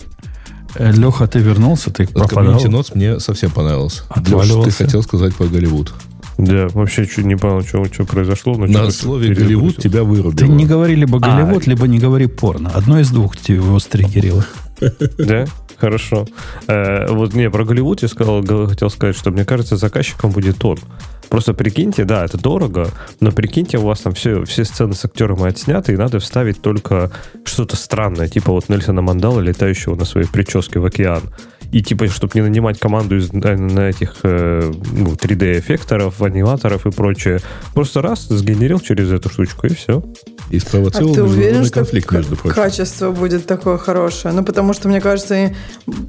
[0.75, 2.45] Э, Леха, ты вернулся, ты пропадал?
[2.45, 4.03] Community Notes мне совсем понравился.
[4.15, 5.93] Леша, ты хотел сказать про Голливуд.
[6.37, 8.55] Да, вообще чуть не понял, что, что произошло.
[8.55, 10.33] Но На слове Голливуд тебя вырубило.
[10.33, 11.19] Ты не говори либо а.
[11.19, 12.69] Голливуд, а, либо не говори порно.
[12.69, 14.45] Одно из двух тебе его стригерило.
[15.17, 15.45] Да?
[15.77, 16.27] Хорошо.
[16.67, 20.77] Э, вот не, про Голливуд я сказал, хотел сказать, что мне кажется, заказчиком будет он.
[21.31, 22.89] Просто прикиньте, да, это дорого,
[23.21, 27.09] но прикиньте, у вас там все, все сцены с актером отсняты, и надо вставить только
[27.45, 31.23] что-то странное, типа вот Нельсона Мандала, летающего на своей прическе в океан.
[31.71, 36.91] И типа, чтобы не нанимать команду из, на, на этих э, ну, 3D-эффекторов, аниматоров и
[36.91, 37.39] прочее,
[37.73, 40.03] просто раз сгенерил через эту штучку, и все.
[40.49, 42.56] И спровоцировал а ты уверен, что конфликт, между прочим.
[42.56, 44.34] качество будет такое хорошее?
[44.34, 45.54] Ну, потому что, мне кажется,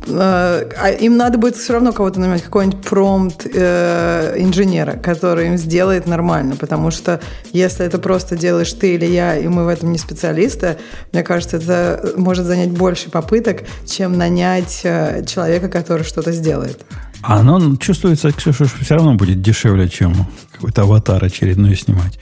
[0.06, 6.06] э, им надо будет все равно кого-то нанимать, какой-нибудь промпт э, инженера, который им сделает
[6.06, 7.20] нормально, потому что
[7.52, 10.78] если это просто делаешь ты или я, и мы в этом не специалисты,
[11.12, 16.84] мне кажется, это может занять больше попыток, чем нанять э, человека, который что-то сделает.
[17.22, 22.18] А оно чувствуется, Ксюша, все равно будет дешевле, чем какой-то аватар очередной снимать.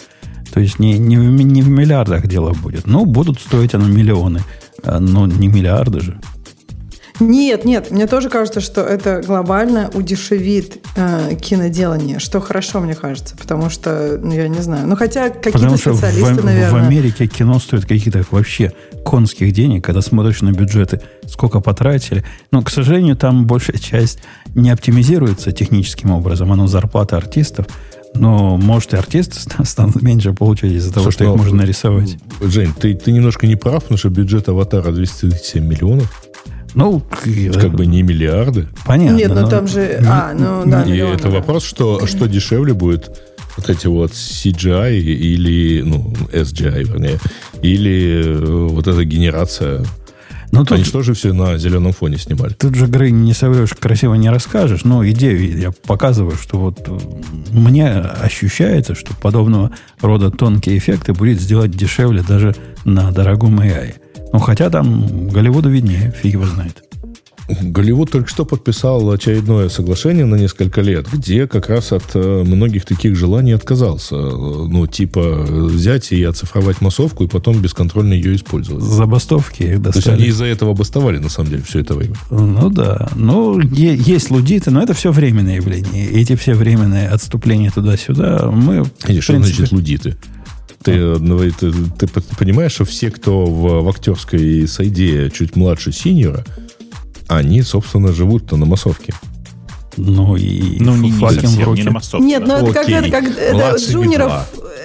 [0.52, 2.86] То есть не, не, в, не в миллиардах дело будет.
[2.86, 4.40] Ну, будут стоить оно миллионы,
[4.82, 6.20] а, но не миллиарды же.
[7.20, 13.36] Нет, нет, мне тоже кажется, что это глобально удешевит э, киноделание, что хорошо, мне кажется,
[13.36, 16.70] потому что, ну, я не знаю, ну, хотя какие-то специалисты, в, наверное...
[16.70, 18.72] в Америке кино стоит каких-то вообще
[19.04, 22.24] конских денег, когда смотришь на бюджеты, сколько потратили.
[22.50, 24.20] Но, к сожалению, там большая часть
[24.54, 27.66] не оптимизируется техническим образом, оно зарплата артистов,
[28.14, 32.18] но, может, и артисты станут меньше получать из-за того, Слушай, что их ну, можно нарисовать.
[32.40, 36.28] Жень, ты, ты немножко не прав, потому что бюджет аватара 207 миллионов.
[36.74, 38.68] Ну, как бы не миллиарды.
[38.86, 39.16] Понятно.
[39.16, 40.02] Нет, но, но там же...
[40.06, 40.84] А, ну да.
[40.84, 43.10] И это вопрос, что, что дешевле будет
[43.56, 47.18] вот эти вот CGI или, ну, SGI, вернее,
[47.62, 49.84] или э, вот эта генерация
[50.52, 52.52] но тут, Они что же все на зеленом фоне снимали?
[52.54, 56.98] Тут же, Грей, не соврешь, красиво не расскажешь, но идею я показываю, что вот э,
[57.52, 63.94] мне ощущается, что подобного рода тонкие эффекты будет сделать дешевле даже на дорогом AI.
[64.32, 66.84] Ну, хотя там Голливуду виднее, фиг его знает.
[67.60, 72.84] Голливуд только что подписал очередное соглашение на несколько лет, где как раз от э, многих
[72.84, 74.16] таких желаний отказался.
[74.16, 78.82] Ну, типа взять и оцифровать массовку, и потом бесконтрольно ее использовать.
[78.82, 79.92] Забастовки достали.
[79.92, 82.16] То есть они из-за этого бастовали, на самом деле, все это время.
[82.30, 83.10] Ну да.
[83.14, 86.08] Ну, есть лудиты, но это все временное явление.
[86.10, 88.84] Эти все временные отступления туда-сюда мы...
[89.08, 89.56] Или что принципе...
[89.56, 90.16] значит лудиты?
[90.82, 95.92] Ты, ну, ты, ты, ты понимаешь, что все, кто в, в актерской сайде чуть младше
[95.92, 96.44] синьора,
[97.30, 99.14] они, собственно, живут-то на массовке.
[100.06, 102.24] Ну и ну, не, не совсем, не на массовке.
[102.24, 104.32] Нет, ну это как, это, как это, джуниоров,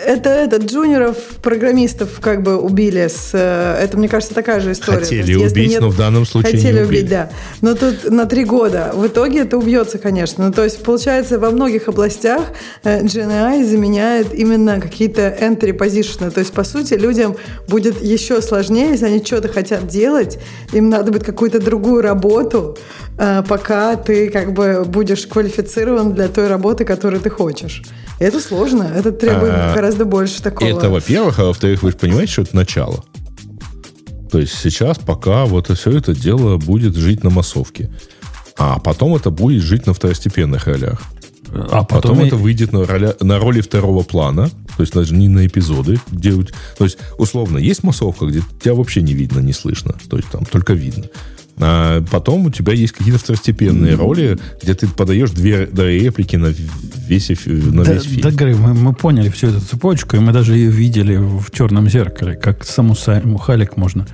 [0.06, 3.08] это, это джуниоров, программистов как бы убили.
[3.08, 5.00] С, э, это, мне кажется, такая же история.
[5.00, 7.00] Хотели есть, убить, нет, но в данном случае Хотели не убили.
[7.00, 7.30] убить, да.
[7.62, 8.92] Но тут на три года.
[8.94, 10.48] В итоге это убьется, конечно.
[10.48, 12.42] Ну, то есть, получается, во многих областях
[12.84, 16.30] GNI э, заменяет именно какие-то entry position.
[16.30, 17.36] То есть, по сути, людям
[17.68, 20.40] будет еще сложнее, если они что-то хотят делать,
[20.74, 22.78] им надо будет какую-то другую работу,
[23.18, 27.84] э, пока ты как бы будешь квалифицирован для той работы, которую ты хочешь.
[28.20, 30.68] Это сложно, это требует а, гораздо больше такого.
[30.68, 33.04] Это, во-первых, а во-вторых, вы же понимаете, что это начало.
[34.32, 37.90] То есть сейчас пока вот все это дело будет жить на массовке.
[38.58, 41.02] А потом это будет жить на второстепенных ролях.
[41.54, 42.28] А потом, потом и...
[42.28, 46.32] это выйдет на, роля, на роли второго плана, то есть даже не на эпизоды, где...
[46.78, 49.96] То есть, условно, есть массовка, где тебя вообще не видно, не слышно.
[50.10, 51.06] То есть там только видно.
[51.58, 53.98] А потом у тебя есть какие-то второстепенные mm-hmm.
[53.98, 56.54] роли, где ты подаешь две, реплики на
[57.08, 58.22] весь, на да, весь фильм.
[58.22, 61.90] Да, Грей, мы, мы поняли всю эту цепочку, и мы даже ее видели в черном
[61.90, 62.96] зеркале, как саму
[63.38, 64.06] Халик можно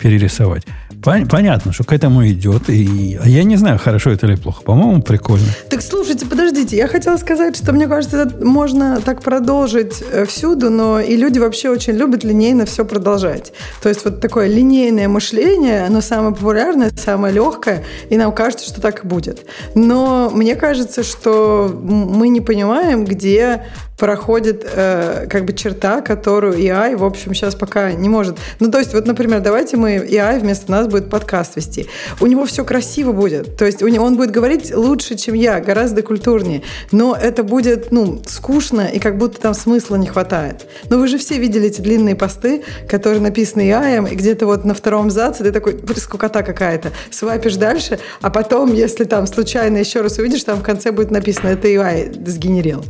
[0.00, 0.64] перерисовать.
[1.02, 2.68] Понятно, что к этому идет.
[2.68, 4.62] И, я не знаю, хорошо это или плохо.
[4.62, 5.46] По-моему, прикольно.
[5.70, 6.76] Так слушайте, подождите.
[6.76, 11.70] Я хотела сказать, что мне кажется, можно так продолжить э, всюду, но и люди вообще
[11.70, 13.52] очень любят линейно все продолжать.
[13.82, 18.80] То есть вот такое линейное мышление, оно самое популярное, самое легкое, и нам кажется, что
[18.80, 19.46] так и будет.
[19.74, 23.62] Но мне кажется, что мы не понимаем, где
[24.00, 28.38] проходит э, как бы черта, которую AI, в общем, сейчас пока не может.
[28.58, 31.86] Ну, то есть, вот, например, давайте мы AI вместо нас будет подкаст вести.
[32.18, 33.58] У него все красиво будет.
[33.58, 36.62] То есть, у него, он будет говорить лучше, чем я, гораздо культурнее.
[36.92, 40.66] Но это будет, ну, скучно, и как будто там смысла не хватает.
[40.88, 44.72] Но вы же все видели эти длинные посты, которые написаны AI, и где-то вот на
[44.72, 50.16] втором заце ты такой, скукота какая-то, свайпишь дальше, а потом, если там случайно еще раз
[50.16, 52.82] увидишь, там в конце будет написано, это AI сгенерил.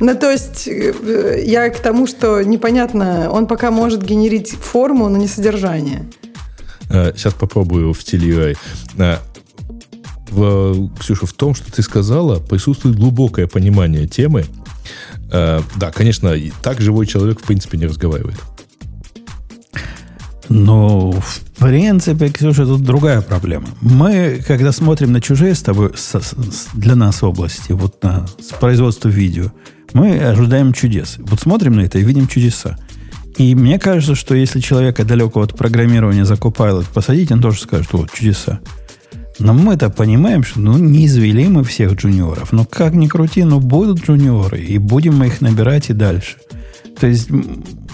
[0.00, 5.18] Ну, то есть э, я к тому, что непонятно, он пока может генерить форму, но
[5.18, 6.04] не содержание.
[6.88, 8.56] Сейчас э, попробую в стиле
[8.96, 9.16] э,
[10.30, 14.44] в, Ксюша, в том, что ты сказала, присутствует глубокое понимание темы.
[15.30, 18.36] Да, конечно, так живой человек в принципе не разговаривает.
[20.50, 23.68] Ну, в принципе, Ксюша, тут другая проблема.
[23.80, 28.26] Мы, когда смотрим на чужие с тобой, с, с, для нас области, вот на
[28.58, 29.52] производство видео,
[29.92, 31.16] мы ожидаем чудес.
[31.18, 32.76] Вот смотрим на это и видим чудеса.
[33.36, 37.92] И мне кажется, что если человека далекого от программирования за Copilot посадить, он тоже скажет,
[37.92, 38.60] вот, чудеса.
[39.38, 42.52] Но мы-то понимаем, что ну, не извели мы всех джуниоров.
[42.52, 46.36] Но как ни крути, но будут джуниоры, и будем мы их набирать и дальше.
[47.00, 47.30] То есть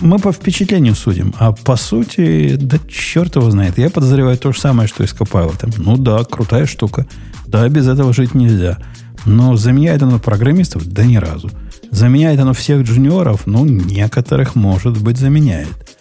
[0.00, 3.78] мы по впечатлению судим, а по сути, да черт его знает.
[3.78, 5.74] Я подозреваю то же самое, что и с Copilot.
[5.76, 7.06] Ну да, крутая штука.
[7.46, 8.78] Да, без этого жить нельзя.
[9.24, 10.87] Но заменяет оно программистов?
[10.87, 11.50] Да ни разу.
[11.90, 13.46] Заменяет оно всех джуниоров?
[13.46, 15.96] Ну, некоторых, может быть, заменяет.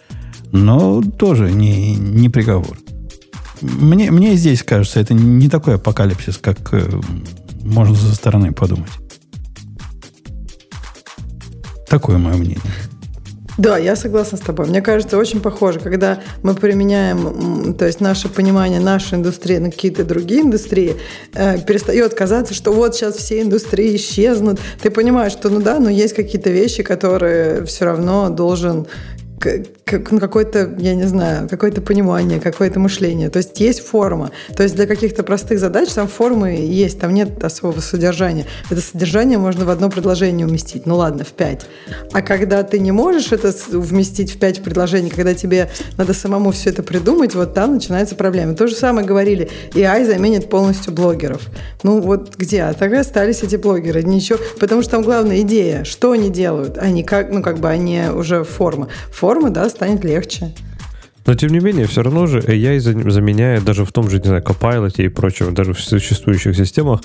[0.52, 2.78] Но тоже не, не приговор.
[3.60, 7.00] Мне, мне здесь кажется, это не такой апокалипсис, как э,
[7.62, 8.90] можно со стороны подумать.
[11.88, 12.60] Такое мое мнение.
[13.58, 14.66] Да, я согласна с тобой.
[14.66, 20.04] Мне кажется, очень похоже, когда мы применяем, то есть наше понимание нашей индустрии на какие-то
[20.04, 20.96] другие индустрии,
[21.32, 24.60] э, перестает казаться, что вот сейчас все индустрии исчезнут.
[24.82, 28.86] Ты понимаешь, что ну да, но есть какие-то вещи, которые все равно должен
[29.86, 33.30] как, какое-то, я не знаю, какое-то понимание, какое-то мышление.
[33.30, 34.32] То есть есть форма.
[34.56, 38.46] То есть для каких-то простых задач там формы есть, там нет особого содержания.
[38.68, 40.86] Это содержание можно в одно предложение уместить.
[40.86, 41.66] Ну ладно, в пять.
[42.12, 46.70] А когда ты не можешь это вместить в пять предложений, когда тебе надо самому все
[46.70, 48.54] это придумать, вот там начинается проблема.
[48.54, 51.42] То же самое говорили, AI заменит полностью блогеров.
[51.84, 52.62] Ну вот где?
[52.62, 54.02] А так и остались эти блогеры.
[54.02, 58.06] Ничего, потому что там главная идея, что они делают, они как, ну как бы они
[58.12, 58.88] уже форма.
[59.12, 60.52] Форма, да, станет легче.
[61.26, 64.42] Но, тем не менее, все равно же AI заменяет даже в том же, не знаю,
[64.42, 67.00] Copilot и прочем, даже в существующих системах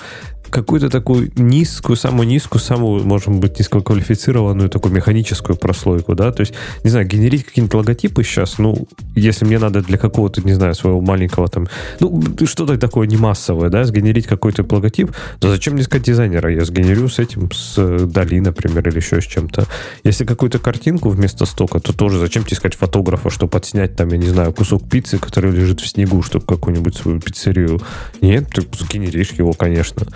[0.52, 6.52] какую-то такую низкую, самую низкую, самую, может быть, низкоквалифицированную такую механическую прослойку, да, то есть,
[6.84, 11.00] не знаю, генерить какие-нибудь логотипы сейчас, ну, если мне надо для какого-то, не знаю, своего
[11.00, 11.68] маленького там,
[12.00, 16.52] ну, что-то такое не массовое, да, сгенерить какой-то логотип, то зачем мне искать дизайнера?
[16.52, 19.66] Я сгенерю с этим, с Дали, например, или еще с чем-то.
[20.04, 24.18] Если какую-то картинку вместо стока, то тоже зачем тебе искать фотографа, чтобы отснять там, я
[24.18, 27.80] не знаю, кусок пиццы, который лежит в снегу, чтобы какую-нибудь свою пиццерию.
[28.20, 30.06] Нет, ты сгенеришь его, конечно.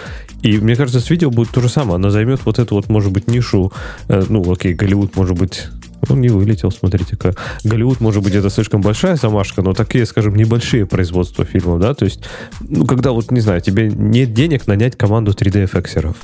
[0.43, 1.97] И мне кажется, с видео будет то же самое.
[1.97, 3.73] Оно займет вот эту вот, может быть, нишу.
[4.09, 5.67] Э, ну, окей, Голливуд, может быть,
[6.09, 7.35] он не вылетел, смотрите-ка.
[7.65, 12.05] Голливуд, может быть, это слишком большая замашка, но такие, скажем, небольшие производства фильмов, да, то
[12.05, 12.21] есть,
[12.61, 16.17] ну, когда вот, не знаю, тебе нет денег нанять команду 3D-эффексеров.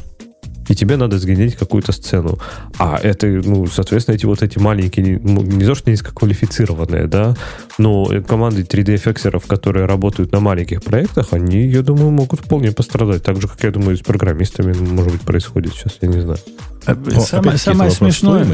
[0.73, 2.39] И тебе надо сгенерить какую-то сцену.
[2.79, 7.37] А это, ну, соответственно, эти вот эти маленькие, ну, не то, что низкоквалифицированные, да,
[7.77, 13.23] но команды 3D-эффексеров, которые работают на маленьких проектах, они, я думаю, могут вполне пострадать.
[13.23, 16.39] Так же, как, я думаю, с программистами, может быть, происходит сейчас, я не знаю.
[16.87, 18.47] А, но, самое самое смешное,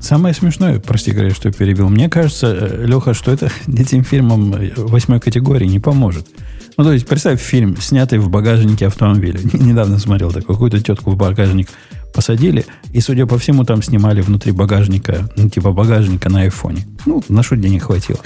[0.00, 1.88] самое смешное, прости говоря, что я перебил.
[1.88, 6.28] Мне кажется, э, Леха, что это этим фильмам восьмой категории не поможет.
[6.76, 9.40] Ну, то есть, представь фильм, снятый в багажнике автомобиля.
[9.52, 11.68] Недавно смотрел такой, какую-то тетку в багажник
[12.14, 16.86] посадили, и, судя по всему, там снимали внутри багажника, ну, типа багажника на айфоне.
[17.06, 18.20] Ну, на что денег хватило.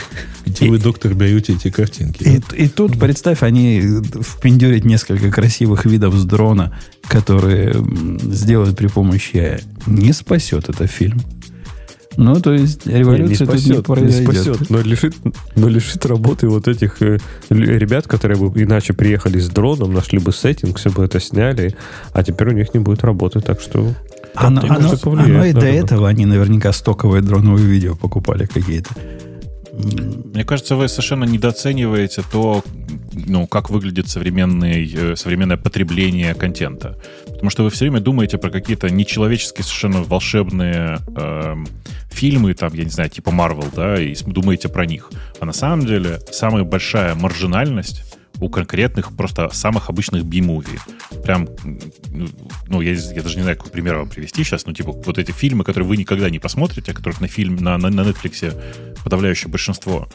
[0.46, 2.22] Где и, вы, доктор, берете эти картинки?
[2.22, 2.56] И, да?
[2.56, 7.74] и тут, представь, они впендюрят несколько красивых видов с дрона, которые
[8.22, 9.61] сделают при помощи...
[9.87, 11.22] Не спасет это фильм.
[12.18, 14.28] Ну, то есть революция не, не спасет, не произойдет.
[14.28, 15.14] Не спасет, но лишит,
[15.54, 20.33] но лишит работы вот этих э, ребят, которые бы иначе приехали с дроном, нашли бы
[20.33, 21.76] сеттинг, все бы это сняли,
[22.12, 23.94] а теперь у них не будет работы, так что...
[24.35, 28.90] Оно, оно, оно и до этого они наверняка стоковые дроновые видео покупали какие-то.
[29.78, 32.62] Мне кажется, вы совершенно недооцениваете то,
[33.12, 36.98] ну, как выглядит современный, э, современное потребление контента.
[37.26, 41.56] Потому что вы все время думаете про какие-то нечеловеческие, совершенно волшебные э,
[42.10, 45.10] фильмы, там, я не знаю, типа Marvel, да, и думаете про них.
[45.40, 50.79] А на самом деле самая большая маржинальность у конкретных, просто самых обычных би-муви.
[51.22, 51.48] Прям,
[52.66, 55.33] ну, я, я даже не знаю, какой пример вам привести сейчас, но типа вот эти
[55.33, 58.55] фильмы, которые вы никогда не посмотрите, о которых на фильм на, на, на Netflix
[59.03, 60.09] подавляющее большинство,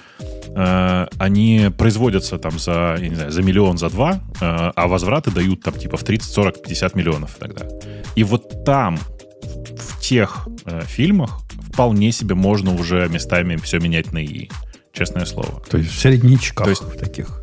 [0.56, 5.32] э, они производятся там за, я не знаю, за миллион, за два, э, а возвраты
[5.32, 7.68] дают там типа в 30, 40, 50 миллионов иногда.
[8.16, 11.42] И вот там, в тех э, фильмах,
[11.74, 14.50] вполне себе можно уже местами все менять на ИИ.
[14.94, 15.62] Честное слово.
[15.70, 17.43] То есть в средничках То есть, в таких.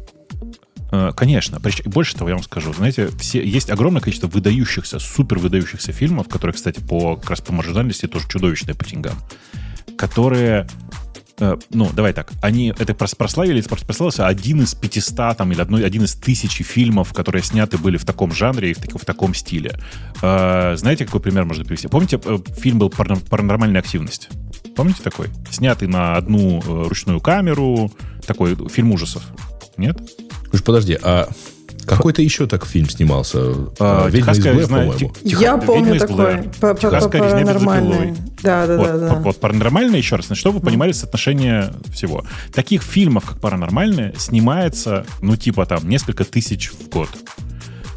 [0.91, 1.61] Э, конечно.
[1.87, 2.73] Больше того, я вам скажу.
[2.73, 7.53] Знаете, все, есть огромное количество выдающихся, супер выдающихся фильмов, которые, кстати, по, как раз по
[7.53, 9.15] маржинальности тоже чудовищные по деньгам,
[9.97, 10.67] которые
[11.39, 16.05] э, ну, давай так, они это прославили, прославился один из 500 там, или одной, один
[16.05, 19.79] из тысячи фильмов, которые сняты были в таком жанре и в, в таком стиле.
[20.23, 21.89] Э, знаете, какой пример можно привести?
[21.89, 22.21] Помните,
[22.59, 24.29] фильм был «Паранормальная активность»?
[24.75, 25.29] Помните такой?
[25.51, 27.93] Снятый на одну ручную камеру,
[28.27, 29.23] такой фильм ужасов.
[29.77, 29.99] Нет?
[30.53, 31.29] Уж подожди, а
[31.87, 33.39] какой-то еще так фильм снимался?
[33.79, 35.13] А, «Ведьма из Блэр», по-моему.
[35.23, 36.43] Я помню такой.
[36.61, 38.15] Паранормальный.
[38.43, 39.15] Да, да, да, да.
[39.17, 42.25] Вот паранормальное, еще раз, чтобы вы понимали соотношение всего.
[42.53, 47.09] Таких фильмов, как паранормальное, снимается, ну, типа там, несколько тысяч в год.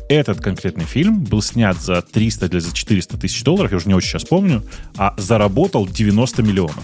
[0.10, 3.96] Этот конкретный фильм был снят за 300 или за 400 тысяч долларов, я уже не
[3.96, 4.64] очень сейчас помню,
[4.98, 6.84] а заработал 90 миллионов.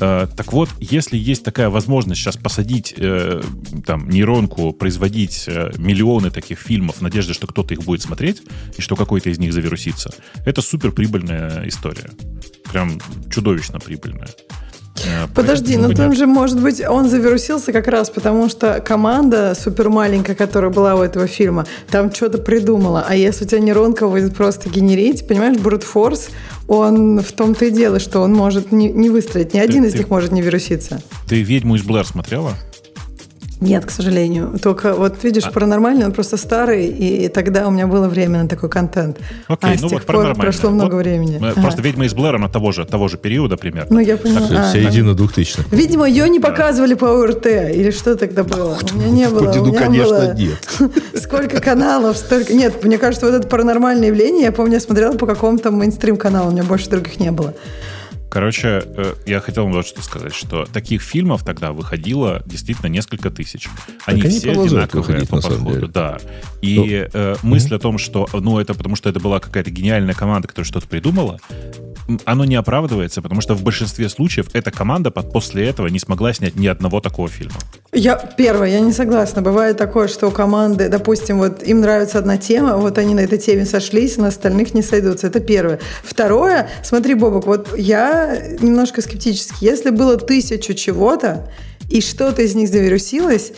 [0.00, 3.42] Э, так вот, если есть такая возможность сейчас посадить э,
[3.86, 8.42] там нейронку, производить э, миллионы таких фильмов в надежде, что кто-то их будет смотреть
[8.76, 12.10] и что какой-то из них завирусится, это супер прибыльная история.
[12.70, 14.28] Прям чудовищно прибыльная.
[15.04, 19.54] Э, Подожди, но ну там же, может быть, он завирусился как раз потому, что команда
[19.58, 23.04] супер маленькая, которая была у этого фильма, там что-то придумала.
[23.08, 26.30] А если у тебя нейронка будет просто генерить, понимаешь, Force,
[26.66, 29.54] он в том-то и дело, что он может не, не выстроить.
[29.54, 31.00] Ни один ты, из них может не вируситься.
[31.28, 32.54] Ты «Ведьму из Блэр» смотрела?
[33.60, 34.58] Нет, к сожалению.
[34.62, 35.50] Только вот видишь, а...
[35.50, 39.18] паранормальный, он просто старый, и тогда у меня было время на такой контент.
[39.48, 41.38] Окей, а ну с тех вот пор прошло много вот, времени.
[41.38, 41.82] Просто ага.
[41.82, 43.96] «Ведьма из Блэра» на того же, того же периода примерно.
[43.96, 44.46] Ну, я поняла.
[44.50, 48.78] А, середина 2000 Видимо, ее не показывали по ОРТ, или что тогда было?
[48.94, 49.52] У меня не было.
[49.52, 50.58] Ну, конечно, нет.
[51.14, 52.54] Сколько каналов, столько...
[52.54, 56.52] Нет, мне кажется, вот это паранормальное явление, я помню, я смотрела по какому-то мейнстрим-каналу, у
[56.52, 57.54] меня больше других не было.
[58.30, 63.30] Короче, э, я хотел вам вот что сказать, что таких фильмов тогда выходило действительно несколько
[63.30, 63.68] тысяч.
[64.04, 65.88] Они так все одинаковые по подходу.
[65.88, 66.18] Да.
[66.60, 67.76] И ну, э, мысль mm-hmm.
[67.76, 71.38] о том, что ну это потому что это была какая-то гениальная команда, которая что-то придумала,
[72.24, 76.56] оно не оправдывается, потому что в большинстве случаев эта команда после этого не смогла снять
[76.56, 77.56] ни одного такого фильма.
[77.92, 79.42] Я первое, я не согласна.
[79.42, 83.38] Бывает такое, что у команды, допустим, вот им нравится одна тема, вот они на этой
[83.38, 85.26] теме сошлись, на остальных не сойдутся.
[85.26, 85.80] Это первое.
[86.02, 88.17] Второе, смотри, Бобок, вот я
[88.60, 89.64] немножко скептически.
[89.64, 91.50] Если было тысячу чего-то,
[91.90, 93.52] и что-то из них завирусилось,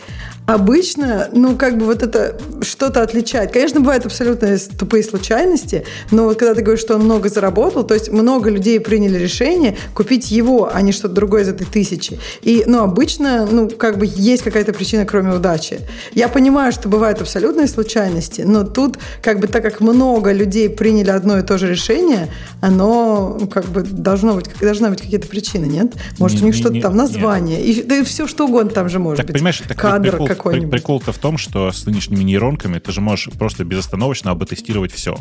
[0.47, 3.51] обычно, ну, как бы вот это что-то отличает.
[3.51, 7.93] Конечно, бывают абсолютно тупые случайности, но вот когда ты говоришь, что он много заработал, то
[7.93, 12.19] есть много людей приняли решение купить его, а не что-то другое из этой тысячи.
[12.41, 15.79] И, ну, обычно, ну, как бы есть какая-то причина, кроме удачи.
[16.13, 21.11] Я понимаю, что бывают абсолютные случайности, но тут, как бы, так как много людей приняли
[21.11, 22.29] одно и то же решение,
[22.61, 25.93] оно, как бы, должно быть, должна быть какие-то причины, нет?
[26.19, 28.99] Может, не, у них что-то там, название, и, да и все что угодно там же
[28.99, 29.35] может так, быть.
[29.35, 33.63] Понимаешь, так Кадр какой Прикол-то в том, что с нынешними нейронками ты же можешь просто
[33.63, 35.17] безостановочно обтестировать все.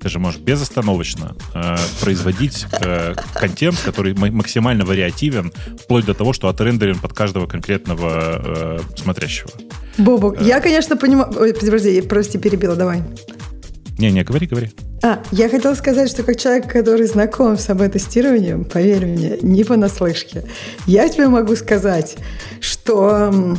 [0.00, 5.50] Ты же можешь безостановочно э, производить э, контент, который максимально вариативен,
[5.82, 9.50] вплоть до того, что отрендерен под каждого конкретного э, смотрящего.
[9.96, 10.44] Бобок, э.
[10.44, 11.32] я, конечно, понимаю...
[11.32, 13.02] Подожди, прости, перебила, давай.
[13.98, 14.70] Не-не, говори, говори.
[15.02, 20.44] А, я хотела сказать, что как человек, который знаком с АБ-тестированием, поверь мне, не понаслышке,
[20.86, 22.16] я тебе могу сказать,
[22.60, 23.56] что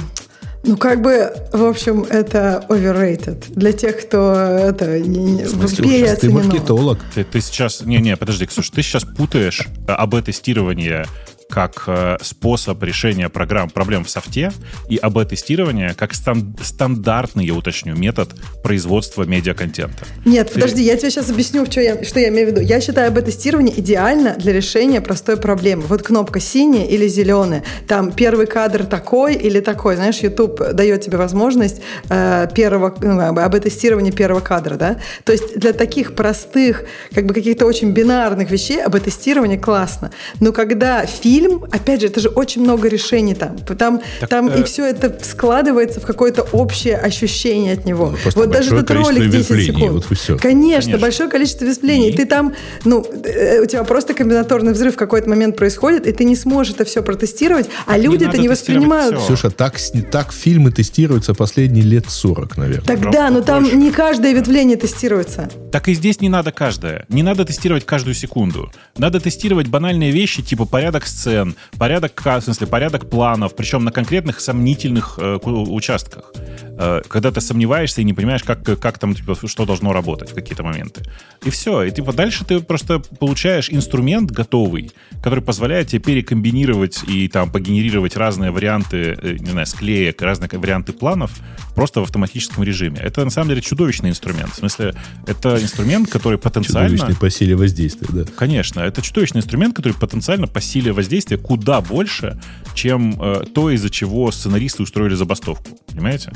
[0.66, 3.53] ну, как бы, в общем, это overrated.
[3.53, 6.99] Для тех, кто это не, в смысле, Ты маркетолог.
[7.13, 7.82] Ты, ты сейчас...
[7.82, 11.05] Не-не, подожди, Ксюша, ты сейчас путаешь АБ-тестирование
[11.49, 14.51] как э, способ решения программ, проблем в софте
[14.89, 18.29] и АБ-тестирование как стан- стандартный, я уточню, метод
[18.63, 20.05] производства медиаконтента.
[20.25, 20.55] Нет, Ты...
[20.55, 22.61] подожди, я тебе сейчас объясню, что я, что я имею в виду.
[22.61, 25.83] Я считаю АБ-тестирование идеально для решения простой проблемы.
[25.83, 29.95] Вот кнопка синяя или зеленая, там первый кадр такой или такой.
[29.95, 34.99] Знаешь, YouTube дает тебе возможность э, первого, ну, АБ-тестирования первого кадра, да?
[35.23, 40.11] То есть для таких простых, как бы каких-то очень бинарных вещей АБ-тестирование классно.
[40.39, 43.57] Но когда фильм фильм, опять же, это же очень много решений там.
[43.57, 44.61] Там, так, там э...
[44.61, 48.11] и все это складывается в какое-то общее ощущение от него.
[48.11, 50.05] Ну, вот даже этот ролик 10 секунд.
[50.05, 50.37] Вот все.
[50.37, 52.09] Конечно, Конечно, большое количество весплений.
[52.09, 52.15] И?
[52.15, 56.23] Ты там, ну, э, у тебя просто комбинаторный взрыв в какой-то момент происходит, и ты
[56.23, 59.17] не сможешь это все протестировать, а люди не это не воспринимают.
[59.17, 59.27] Все.
[59.27, 59.77] Слушай, так,
[60.11, 62.85] так фильмы тестируются последние лет 40, наверное.
[62.85, 63.77] Тогда, но там больше.
[63.77, 65.49] не каждое ветвление тестируется.
[65.71, 67.05] Так и здесь не надо каждое.
[67.09, 68.71] Не надо тестировать каждую секунду.
[68.97, 73.91] Надо тестировать банальные вещи, типа порядок сцены, сцен, порядок, в смысле, порядок планов, причем на
[73.91, 76.32] конкретных сомнительных э, участках.
[76.78, 80.36] Э, когда ты сомневаешься и не понимаешь, как, как там, типа, что должно работать в
[80.36, 81.01] какие-то моменты.
[81.43, 81.84] И все.
[81.84, 84.91] И типа дальше ты просто получаешь инструмент готовый,
[85.23, 90.93] который позволяет тебе перекомбинировать и там погенерировать разные варианты, э, не знаю, склеек, разные варианты
[90.93, 91.32] планов
[91.76, 92.99] просто в автоматическом режиме.
[93.01, 94.51] Это на самом деле чудовищный инструмент.
[94.53, 94.95] В смысле,
[95.28, 96.89] это инструмент, который потенциально...
[96.89, 98.32] Чудовищный по силе воздействия, да.
[98.38, 102.39] Конечно, это чудовищный инструмент, который потенциально по силе воздействия куда больше,
[102.74, 105.66] чем э, то, из-за чего сценаристы устроили забастовку.
[105.88, 106.32] Понимаете?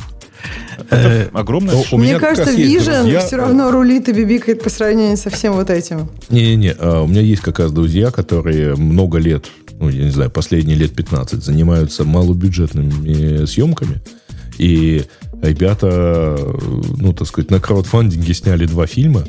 [0.89, 1.75] Это огромное...
[1.91, 6.09] Мне кажется, Vision все равно рулит и бибикает по сравнению со всем вот этим.
[6.29, 9.47] Не-не-не, а у меня есть как раз друзья, которые много лет,
[9.79, 14.01] ну, я не знаю, последние лет 15 занимаются малобюджетными съемками.
[14.57, 15.03] И
[15.41, 16.37] ребята,
[16.97, 19.25] ну, так сказать, на краудфандинге сняли два фильма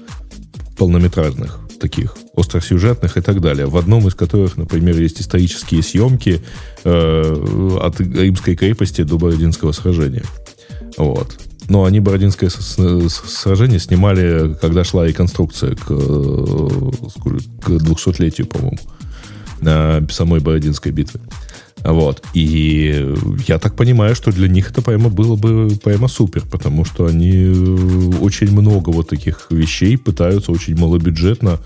[0.76, 3.66] полнометражных таких, остросюжетных и так далее.
[3.66, 6.40] В одном из которых, например, есть исторические съемки
[6.84, 10.24] э, от Римской крепости до Бородинского сражения.
[10.96, 11.38] Вот.
[11.68, 15.90] Но они Бородинское сражение снимали, когда шла реконструкция к, к
[17.68, 21.20] 200-летию, по-моему, самой Бородинской битвы.
[21.84, 22.22] Вот.
[22.34, 23.14] И
[23.46, 27.48] я так понимаю, что для них это прямо было бы прямо супер, потому что они
[28.20, 31.58] очень много вот таких вещей пытаются очень малобюджетно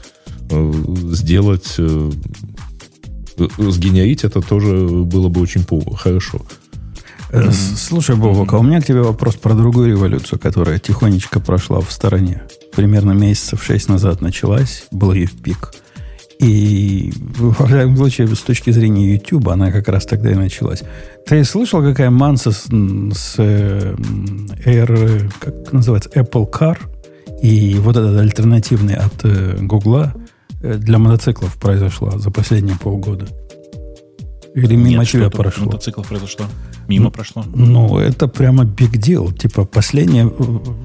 [0.51, 0.73] э,
[1.11, 2.11] сделать, э,
[3.59, 6.43] сгенерить это тоже было бы очень хорошо.
[7.77, 11.91] Слушай, Бобок, а у меня к тебе вопрос про другую революцию, которая тихонечко прошла в
[11.91, 12.43] стороне.
[12.77, 15.73] Примерно месяцев шесть назад началась, был ее пик.
[16.45, 20.83] И, во всяком случае, с точки зрения YouTube, она как раз тогда и началась.
[21.27, 23.95] Ты слышал, какая манса с, с э,
[24.67, 26.77] Air, как называется, Apple Car
[27.43, 30.09] и вот этот альтернативный от э, Google
[30.61, 33.27] э, для мотоциклов произошла за последние полгода?
[34.55, 35.65] Или мимо Нет, тебя прошло?
[35.65, 36.45] мотоциклов произошло.
[36.89, 37.45] Мимо ну, прошло.
[37.55, 39.33] Ну, это прямо big deal.
[39.33, 40.31] Типа последнее...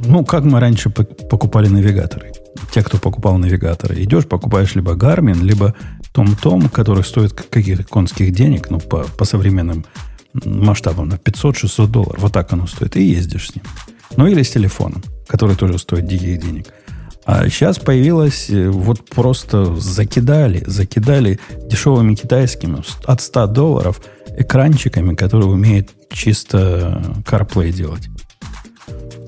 [0.05, 2.31] Ну, как мы раньше покупали навигаторы.
[2.71, 4.01] Те, кто покупал навигаторы.
[4.03, 5.73] Идешь, покупаешь либо Garmin, либо
[6.11, 9.85] Том-Том, который стоит каких-то конских денег, ну, по, по современным
[10.45, 12.21] масштабам, на 500-600 долларов.
[12.21, 12.95] Вот так оно стоит.
[12.95, 13.63] И ездишь с ним.
[14.17, 16.67] Ну, или с телефоном, который тоже стоит диких денег.
[17.25, 24.01] А сейчас появилось, э, вот просто закидали, закидали дешевыми китайскими от 100 долларов
[24.35, 28.09] экранчиками, которые умеют чисто CarPlay делать.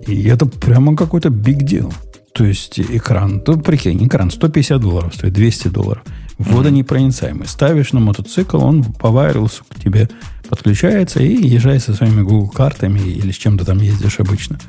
[0.08, 1.94] И это прямо какой-то big deal.
[2.34, 6.04] То есть экран, то прикинь, экран 150 долларов стоит, 200 долларов.
[6.38, 7.48] Водонепроницаемый.
[7.48, 10.10] Ставишь на мотоцикл, он по вайрлсу к тебе
[10.50, 14.60] подключается и езжает со своими Google картами или с чем то там ездишь обычно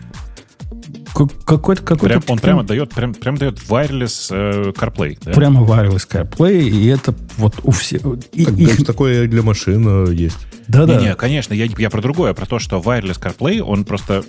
[1.13, 5.19] какой-то, какой прям, он прямо дает, прям, прям дает wireless э, CarPlay.
[5.23, 5.33] Да?
[5.33, 8.03] Прямо wireless CarPlay, и это вот у всех...
[8.33, 8.87] И, так, их...
[8.87, 10.39] такое для машин э, есть.
[10.69, 10.99] Да-да.
[10.99, 14.25] Не, не, конечно, я, я про другое, про то, что wireless CarPlay, он просто...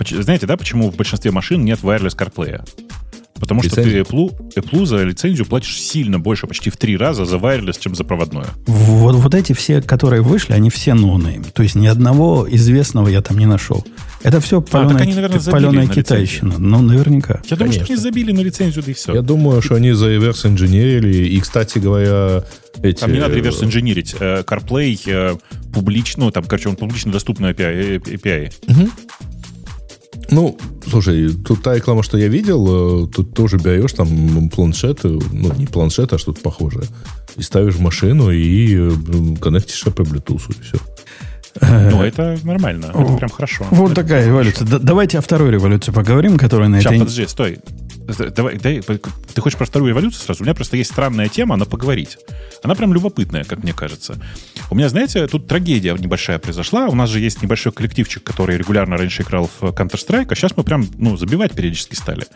[0.00, 2.66] Знаете, да, почему в большинстве машин нет wireless CarPlay?
[3.44, 4.04] Потому Лицензия?
[4.04, 7.76] что ты Apple, Apple за лицензию платишь сильно больше, почти в три раза за wireless,
[7.78, 8.46] чем за проводное.
[8.64, 11.44] Вот, вот эти все, которые вышли, они все no-name.
[11.44, 13.84] То есть ни одного известного я там не нашел.
[14.22, 16.54] Это все паленая, а, они, наверное, паленая китайщина.
[16.58, 17.42] Ну, наверняка.
[17.44, 17.84] Я думаю, Конечно.
[17.84, 19.14] что они забили на лицензию, да и все.
[19.14, 21.28] Я думаю, что они за реверс инженерили.
[21.28, 22.44] И, кстати говоря,
[22.82, 23.00] эти...
[23.00, 24.16] Там не надо реверс инженерить.
[24.18, 25.36] Э, CarPlay э,
[25.74, 28.00] публично, ну, там, короче, он публично доступный API.
[28.00, 28.52] API.
[28.68, 28.90] Угу.
[30.30, 30.56] Ну,
[30.86, 35.66] слушай, тут та реклама, что я видел, э, тут тоже берешь там планшет, ну, не
[35.66, 36.84] планшет, а что-то похожее,
[37.36, 38.90] и ставишь машину и
[39.40, 40.78] коннектишь по Bluetooth, и все.
[41.60, 42.86] Ну, это нормально.
[42.86, 43.66] Это прям хорошо.
[43.70, 44.66] Вот это такая революция.
[44.66, 46.98] давайте о второй революции поговорим, которая на Сейчас, этой...
[47.00, 47.58] подожди, стой.
[48.36, 50.42] Давай, дай, ты хочешь про вторую революцию сразу?
[50.42, 52.18] У меня просто есть странная тема, она поговорить.
[52.62, 54.16] Она прям любопытная, как мне кажется.
[54.70, 56.88] У меня, знаете, тут трагедия небольшая произошла.
[56.88, 60.64] У нас же есть небольшой коллективчик, который регулярно раньше играл в Counter-Strike, а сейчас мы
[60.64, 62.26] прям, ну, забивать периодически стали.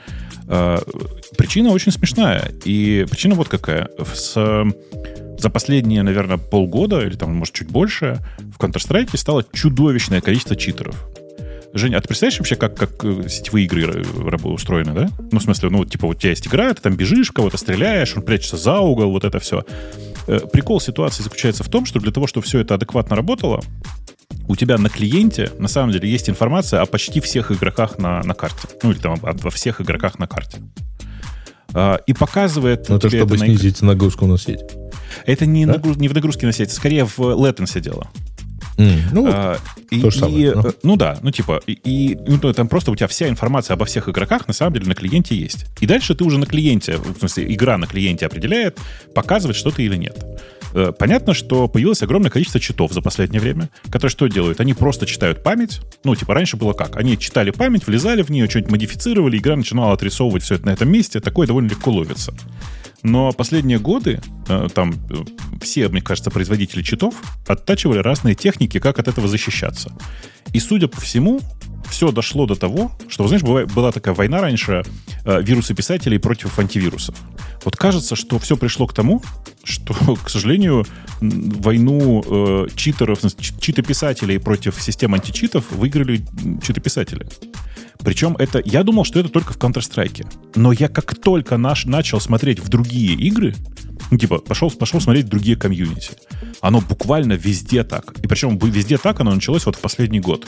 [0.47, 0.83] А,
[1.37, 2.51] причина очень смешная.
[2.65, 3.91] И причина вот какая.
[4.15, 4.65] С
[5.39, 10.97] за последние, наверное, полгода, или там, может, чуть больше, в Counter-Strike стало чудовищное количество читеров.
[11.75, 14.03] Женя, а ты представляешь вообще, как, как э, сетевые игры
[14.45, 15.11] устроены, да?
[15.31, 18.17] Ну, в смысле, ну, типа, вот у тебя есть игра, ты там бежишь, кого-то стреляешь,
[18.17, 19.65] он прячется за угол, вот это все.
[20.27, 23.61] Э, прикол ситуации заключается в том, что для того, чтобы все это адекватно работало,
[24.49, 28.35] у тебя на клиенте, на самом деле, есть информация о почти всех игроках на, на
[28.35, 28.69] карте.
[28.83, 30.59] Ну, или там во всех игроках на карте.
[31.75, 32.89] А, и показывает...
[32.89, 33.89] Ну, это чтобы это снизить на...
[33.89, 34.61] нагрузку на сеть.
[35.27, 35.75] Это не, да?
[35.75, 38.09] нагруз, не в нагрузке на сеть, скорее в latency дело.
[38.79, 39.59] Mm, ну, а,
[39.91, 40.51] и, то же самое.
[40.51, 40.73] И, ну.
[40.85, 44.09] ну да, ну типа, и, и ну, там просто у тебя вся информация обо всех
[44.09, 45.67] игроках на самом деле на клиенте есть.
[45.81, 48.79] И дальше ты уже на клиенте, в смысле, игра на клиенте определяет,
[49.15, 50.25] показывает что ты или нет.
[50.75, 54.61] Э, понятно, что появилось огромное количество читов за последнее время, которые что делают?
[54.61, 55.81] Они просто читают память.
[56.05, 56.97] Ну, типа, раньше было как?
[56.97, 60.89] Они читали память, влезали в нее, что-нибудь модифицировали, игра начинала отрисовывать все это на этом
[60.89, 61.19] месте.
[61.19, 62.33] Такое довольно легко ловится.
[63.03, 65.15] Но последние годы э, там э,
[65.61, 67.15] все, мне кажется, производители читов
[67.47, 69.93] оттачивали разные техники, как от этого защищаться.
[70.53, 71.41] И, судя по всему,
[71.89, 74.83] все дошло до того, что, знаешь, была такая война раньше
[75.25, 77.15] э, вирусы писателей против антивирусов.
[77.65, 79.23] Вот кажется, что все пришло к тому,
[79.63, 79.95] что,
[80.25, 80.85] к сожалению,
[81.21, 83.21] войну э, читеров,
[83.61, 86.25] читописателей против систем античитов выиграли
[86.63, 87.27] читописатели.
[87.99, 88.63] Причем это...
[88.65, 90.27] Я думал, что это только в Counter-Strike.
[90.55, 93.55] Но я как только наш, начал смотреть в другие игры,
[94.11, 96.13] ну, типа, пошел, пошел смотреть другие комьюнити.
[96.61, 98.15] Оно буквально везде так.
[98.23, 100.47] И причем везде так оно началось вот в последний год.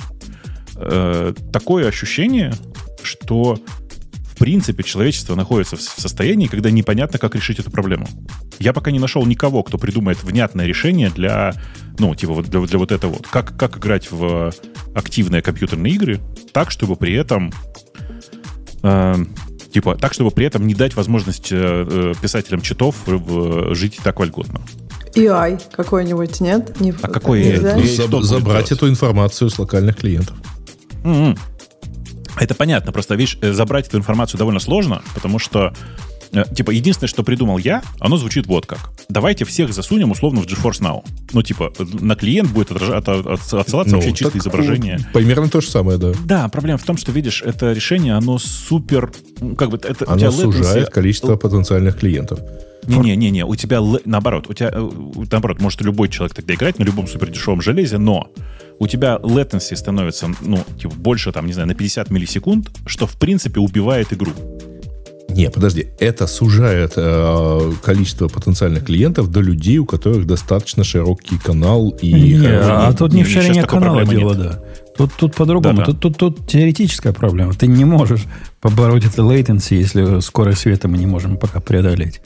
[0.77, 2.55] Э, такое ощущение,
[3.03, 3.59] что
[4.41, 8.09] принципе человечество находится в состоянии, когда непонятно, как решить эту проблему.
[8.59, 11.53] Я пока не нашел никого, кто придумает внятное решение для,
[11.99, 13.29] ну, типа, вот для, для вот этого вот.
[13.29, 14.51] Как, как играть в
[14.95, 16.21] активные компьютерные игры
[16.53, 17.53] так, чтобы при этом
[18.83, 19.15] э,
[19.73, 24.19] типа, так, чтобы при этом не дать возможность э, э писателям читов э, жить так
[24.19, 24.63] вольготно.
[25.15, 26.81] UI какой-нибудь, нет?
[26.81, 28.23] Не, а какой AI?
[28.23, 30.37] Забрать эту информацию с локальных клиентов.
[31.05, 31.39] Mm-hmm.
[32.41, 35.73] Это понятно, просто, видишь, э, забрать эту информацию довольно сложно, потому что
[36.33, 38.91] Э, типа, единственное, что придумал я, оно звучит вот как.
[39.09, 41.05] Давайте всех засунем условно в GeForce Now.
[41.33, 44.99] Ну, типа, на клиент будет отражать, отсылаться ну, вообще чистое изображение.
[45.13, 46.13] Примерно то же самое, да.
[46.25, 49.13] Да, проблема в том, что, видишь, это решение, оно супер...
[49.41, 50.93] Ну, как бы, это, оно сужает latency...
[50.93, 52.41] количество потенциальных клиентов.
[52.87, 54.91] Не-не-не, у тебя наоборот, у тебя э,
[55.31, 58.31] наоборот, может любой человек тогда играть на любом супер дешевом железе, но
[58.79, 63.17] у тебя latency становится, ну, типа, больше, там, не знаю, на 50 миллисекунд, что, в
[63.19, 64.33] принципе, убивает игру.
[65.29, 71.91] Не, подожди, это сужает э, количество потенциальных клиентов до людей, у которых достаточно широкий канал
[72.03, 72.13] и.
[72.13, 74.43] Не, а, а тут не, не в ширине канала дело, нет.
[74.43, 74.65] да.
[74.97, 75.79] Тут, тут по-другому.
[75.79, 75.93] Да, да.
[75.93, 77.55] Тут, тут, тут теоретическая проблема.
[77.55, 78.25] Ты не можешь
[78.61, 82.21] побороть это latency, если скорость света мы не можем пока преодолеть.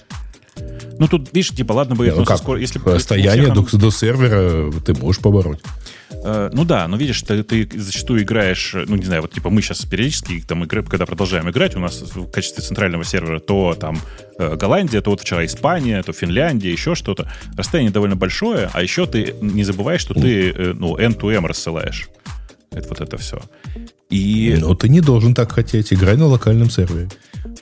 [0.98, 2.12] Ну, тут, видишь, типа, ладно бы...
[2.14, 2.38] Ну, как?
[2.38, 3.70] Скоро, если Расстояние всех...
[3.72, 5.60] до, до сервера ты можешь побороть.
[6.24, 9.60] Э, ну да, но видишь, ты, ты зачастую играешь, ну не знаю, вот типа мы
[9.60, 13.98] сейчас периодически там игры, когда продолжаем играть, у нас в качестве центрального сервера то там
[14.38, 17.30] э, Голландия, то вот вчера Испания, то Финляндия, еще что-то.
[17.56, 22.08] Расстояние довольно большое, а еще ты не забываешь, что ты э, ну end-to-end рассылаешь.
[22.70, 23.40] Это вот это все.
[24.10, 24.56] И...
[24.58, 25.92] Но ты не должен так хотеть.
[25.92, 27.08] Играй на локальном сервере.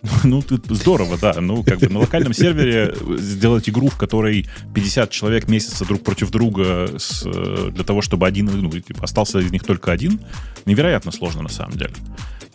[0.25, 1.35] Ну, ты, здорово, да.
[1.41, 6.31] Ну, как бы на локальном сервере сделать игру, в которой 50 человек месяца друг против
[6.31, 10.21] друга с, для того, чтобы один, ну, типа, остался из них только один,
[10.67, 11.95] невероятно сложно на самом деле.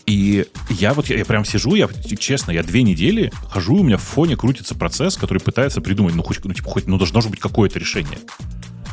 [0.06, 3.98] И я вот, я, я прям сижу, я, честно, я две недели хожу, у меня
[3.98, 7.30] в фоне крутится процесс, который пытается придумать, ну, хоть, ну, типа, хоть, ну, должно же
[7.30, 8.20] быть какое-то решение.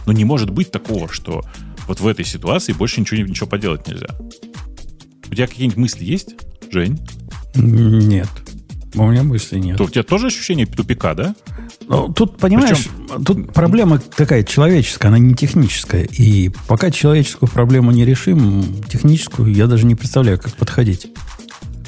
[0.06, 1.42] Но не может быть такого, что
[1.86, 4.08] вот в этой ситуации больше ничего, ничего поделать нельзя.
[5.30, 6.34] У тебя какие-нибудь мысли есть,
[6.70, 6.98] Жень?
[7.54, 8.28] Нет.
[8.96, 9.76] У меня мысли нет.
[9.76, 11.34] То у тебя тоже ощущение тупика, да?
[11.88, 13.24] Ну, тут, понимаешь, Причем...
[13.24, 16.04] тут проблема такая человеческая, она не техническая.
[16.04, 21.08] И пока человеческую проблему не решим, техническую я даже не представляю, как подходить.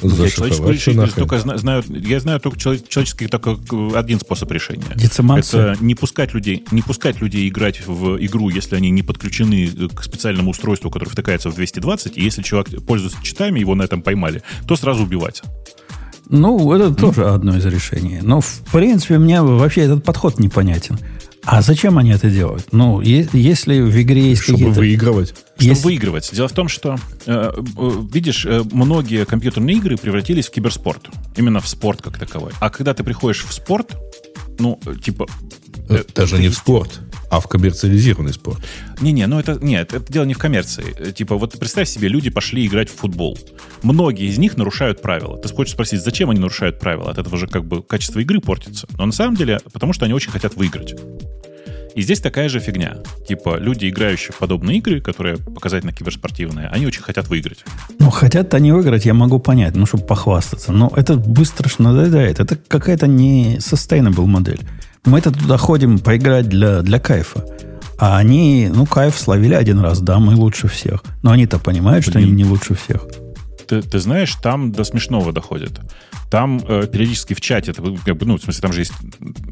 [0.09, 3.57] Я человеческую решение только знаю, я знаю только человеческий только
[3.95, 4.87] один способ решения.
[4.95, 5.73] Децимация.
[5.73, 10.03] Это не пускать людей, не пускать людей играть в игру, если они не подключены к
[10.03, 14.43] специальному устройству, которое втыкается в 220, и если человек пользуется читами, его на этом поймали,
[14.67, 15.43] то сразу убивать.
[16.29, 18.19] Ну, это тоже одно из решений.
[18.21, 20.99] Но, в принципе, мне вообще этот подход непонятен.
[21.47, 22.73] А зачем они это делают?
[22.73, 24.81] Ну, если в игре есть Чтобы какие-то...
[24.81, 25.29] выигрывать.
[25.29, 25.85] Чтобы есть...
[25.85, 26.31] выигрывать.
[26.33, 31.09] Дело в том, что, э, э, видишь, э, многие компьютерные игры превратились в киберспорт.
[31.37, 32.53] Именно в спорт как таковой.
[32.59, 33.97] А когда ты приходишь в спорт,
[34.59, 35.27] ну, типа...
[35.89, 37.01] Э, Даже не в спорт
[37.31, 38.59] а в коммерциализированный спорт.
[39.01, 40.95] Не-не, ну это нет, это дело не в коммерции.
[40.99, 43.39] Э, типа, вот представь себе, люди пошли играть в футбол.
[43.83, 45.39] Многие из них нарушают правила.
[45.39, 47.11] Ты хочешь спросить, зачем они нарушают правила?
[47.11, 48.87] От этого же как бы качество игры портится.
[48.97, 50.95] Но на самом деле, потому что они очень хотят выиграть.
[51.97, 52.99] И здесь такая же фигня.
[53.27, 57.65] Типа, люди, играющие в подобные игры, которые показательно киберспортивные, они очень хотят выиграть.
[57.99, 60.73] Ну, хотят они выиграть, я могу понять, ну, чтобы похвастаться.
[60.73, 62.39] Но это быстро ж надоедает.
[62.39, 64.61] Это какая-то не sustainable модель.
[65.07, 67.45] Мы-то туда ходим поиграть для, для кайфа.
[67.99, 71.03] А они, ну, кайф словили один раз, да, мы лучше всех.
[71.23, 72.13] Но они-то понимают, Блин.
[72.13, 73.07] что они не лучше всех.
[73.67, 75.81] Ты, ты знаешь, там до смешного доходит.
[76.31, 78.93] Там э, периодически в чате, как бы, ну, в смысле, там же есть,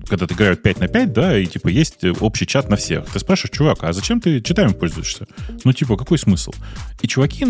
[0.09, 3.07] когда ты играют 5 на 5, да, и, типа, есть общий чат на всех.
[3.07, 5.27] Ты спрашиваешь, чувак, а зачем ты читами пользуешься?
[5.65, 6.53] Ну, типа, какой смысл?
[7.01, 7.47] И чуваки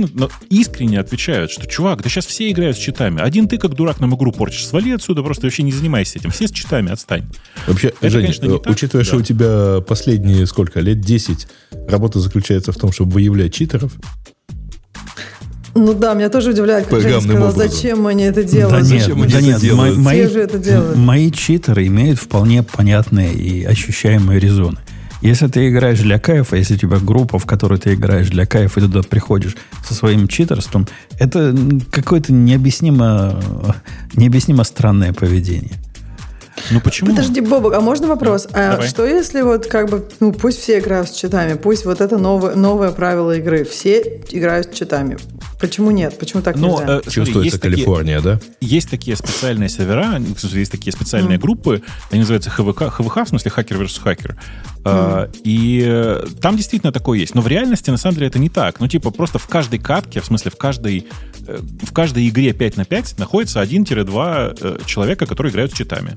[0.51, 3.21] искренне отвечают, что, чувак, да сейчас все играют с читами.
[3.21, 4.67] Один ты, как дурак, нам игру порчишь.
[4.67, 6.31] Свали отсюда, просто вообще не занимайся этим.
[6.31, 7.25] Все с читами, отстань.
[7.67, 9.09] Вообще, Это, Женя, конечно, так, учитывая, да.
[9.09, 11.47] что у тебя последние, сколько, лет 10
[11.89, 13.93] работа заключается в том, чтобы выявлять читеров,
[15.75, 17.69] ну да, меня тоже удивляет, как Женя сказал, образом.
[17.69, 18.89] зачем они это делают.
[18.89, 19.99] Да нет, да нет, делают?
[19.99, 20.97] Мои, же это делают?
[20.97, 24.79] мои читеры имеют вполне понятные и ощущаемые резоны.
[25.21, 28.79] Если ты играешь для кайфа, если у тебя группа, в которой ты играешь для кайфа,
[28.79, 30.87] и туда приходишь со своим читерством,
[31.19, 31.57] это
[31.91, 33.41] какое-то необъяснимо,
[34.15, 35.73] необъяснимо странное поведение.
[36.71, 37.11] Ну почему?
[37.11, 38.49] Подожди, Бобок, а можно вопрос?
[38.53, 38.89] А Давай.
[38.89, 42.55] что если вот как бы, ну пусть все играют с читами, пусть вот это новое,
[42.55, 45.19] новое правило игры, все играют с читами.
[45.61, 46.19] Почему нет?
[46.19, 47.01] Почему так Но, нельзя?
[47.05, 48.41] Э, Чувствуется Калифорния, такие, да?
[48.61, 51.41] Есть такие специальные сервера, есть такие специальные mm.
[51.41, 54.37] группы, они называются ХВК, ХВХ, в смысле хакер versus хакер.
[54.85, 55.37] Mm.
[55.45, 57.35] И э, там действительно такое есть.
[57.35, 58.81] Но в реальности, на самом деле, это не так.
[58.81, 61.07] Ну, типа, просто в каждой катке, в смысле, в каждой,
[61.47, 66.17] в каждой игре 5 на 5 находится 1-2 э, человека, которые играют с читами.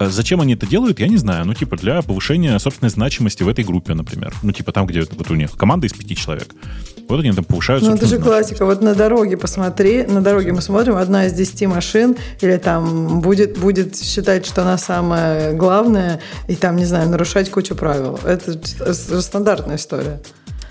[0.00, 1.44] А зачем они это делают, я не знаю.
[1.44, 4.32] Ну, типа, для повышения собственной значимости в этой группе, например.
[4.42, 6.54] Ну, типа, там, где вот у них команда из пяти человек.
[7.06, 8.64] Вот они там повышают Ну, это же классика.
[8.64, 13.58] Вот на дороге посмотри, на дороге мы смотрим, одна из десяти машин, или там будет,
[13.58, 18.18] будет считать, что она самая главная, и там, не знаю, нарушать кучу правил.
[18.24, 18.58] Это
[18.94, 20.20] стандартная история.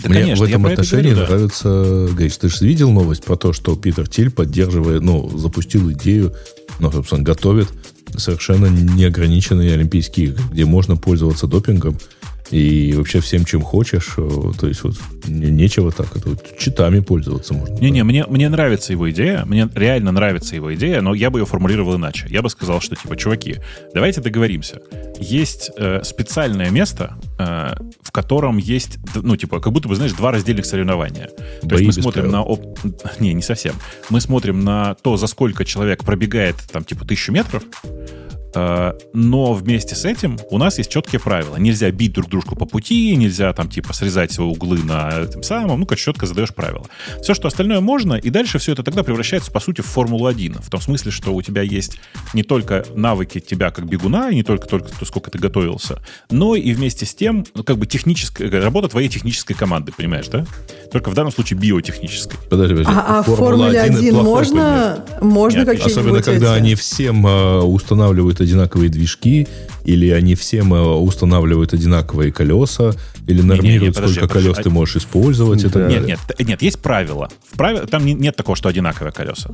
[0.02, 1.34] Да, Мне конечно, в этом отношении говорю, да.
[1.34, 6.34] нравится, Гриш, ты же видел новость про то, что Питер Тиль поддерживает, ну, запустил идею,
[6.80, 7.68] ну, собственно, готовит
[8.16, 11.98] совершенно неограниченные Олимпийские игры, где можно пользоваться допингом
[12.52, 14.14] и вообще всем, чем хочешь.
[14.18, 14.96] Э, то есть вот
[15.28, 16.16] нечего так.
[16.16, 17.76] Это вот читами пользоваться можно.
[17.76, 19.44] Не-не, мне, мне нравится его идея.
[19.46, 22.28] Мне реально нравится его идея, но я бы ее формулировал иначе.
[22.30, 23.58] Я бы сказал, что типа, чуваки,
[23.94, 24.82] давайте договоримся.
[25.20, 30.32] Есть э, специальное место, э, в котором есть, ну, типа, как будто бы, знаешь, два
[30.32, 31.30] раздельных соревнования.
[31.62, 32.38] То Бои есть мы смотрим правил.
[32.38, 32.44] на...
[32.44, 32.80] Оп...
[33.20, 33.76] Не, не совсем.
[34.10, 37.64] Мы смотрим на то, за сколько человек пробегает, там, типа, тысячу метров,
[38.54, 41.58] но вместе с этим у нас есть четкие правила.
[41.58, 45.82] Нельзя бить друг дружку по пути, нельзя там типа срезать свои углы на этом самом,
[45.82, 46.86] ну, как четко задаешь правила.
[47.22, 50.62] Все, что остальное можно, и дальше все это тогда превращается, по сути, в Формулу-1.
[50.62, 52.00] В том смысле, что у тебя есть
[52.34, 56.56] не только навыки тебя как бегуна, и не только, только то, сколько ты готовился, но
[56.56, 60.46] и вместе с тем, ну, как бы техническая, работа твоей технической команды, понимаешь, да?
[60.92, 62.38] Только в данном случае биотехнической.
[62.50, 62.92] Подожди, подожди.
[62.96, 66.62] А, а в Формуле 1 можно, можно какие-нибудь Особенно, когда эти...
[66.62, 69.48] они всем э, устанавливают устанавливают одинаковые движки,
[69.86, 72.94] или они всем э, устанавливают одинаковые колеса,
[73.28, 74.64] или нормируют, не, не, подожди, сколько колес а...
[74.64, 75.72] ты можешь использовать.
[75.72, 75.88] Да.
[75.88, 77.30] Нет, нет, нет, есть правила.
[77.52, 77.88] В правил...
[77.88, 79.52] Там нет такого, что одинаковые колеса.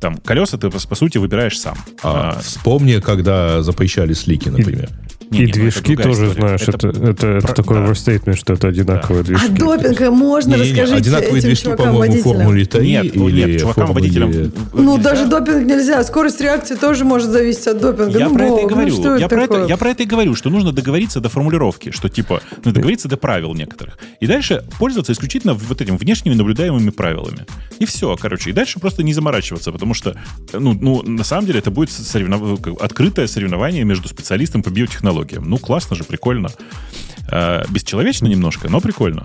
[0.00, 1.76] Там колеса ты, по сути, выбираешь сам.
[2.02, 2.40] А, а...
[2.40, 4.90] Вспомни, когда запрещали слики, например.
[5.34, 6.32] Не, и не, движки тоже, история.
[6.32, 7.54] знаешь, это, это, это, это про...
[7.54, 7.84] такой да.
[7.84, 9.28] overstatement, что это одинаковые да.
[9.28, 9.46] движки.
[9.46, 14.52] А допинга можно, не, расскажите Одинаковые этим движки, по-моему, Формуле 3 нет, или нет, чувакам-водителям
[14.72, 15.10] Ну, нельзя?
[15.10, 16.02] даже допинг нельзя.
[16.04, 18.18] Скорость реакции тоже может зависеть от допинга.
[18.18, 18.96] Я ну, про это и говорю.
[18.96, 22.08] Ну, я, про это, я про это и говорю, что нужно договориться до формулировки, что
[22.08, 23.98] типа, ну, договориться до правил некоторых.
[24.20, 27.46] И дальше пользоваться исключительно вот этими внешними наблюдаемыми правилами.
[27.78, 28.50] И все, короче.
[28.50, 30.16] И дальше просто не заморачиваться, потому что,
[30.52, 32.60] ну, ну на самом деле, это будет соревнов...
[32.80, 35.48] открытое соревнование между специалистом по биотехнологиям.
[35.48, 36.50] Ну, классно же, прикольно.
[37.30, 39.24] Э, бесчеловечно немножко, но прикольно.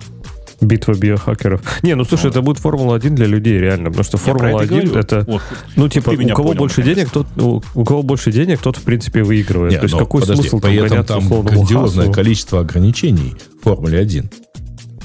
[0.60, 1.62] Битва биохакеров.
[1.82, 2.30] Не, ну слушай, вот.
[2.32, 3.86] это будет Формула-1 для людей, реально.
[3.86, 5.24] Потому что Формула-1 это.
[5.26, 5.42] Вот,
[5.76, 8.82] ну, типа, у кого понял, больше денег, тот, у, у кого больше денег, тот, в
[8.82, 9.72] принципе, выигрывает.
[9.72, 14.30] Не, То есть, какой подожди, смысл при этом там грандиозное количество ограничений в Формуле 1.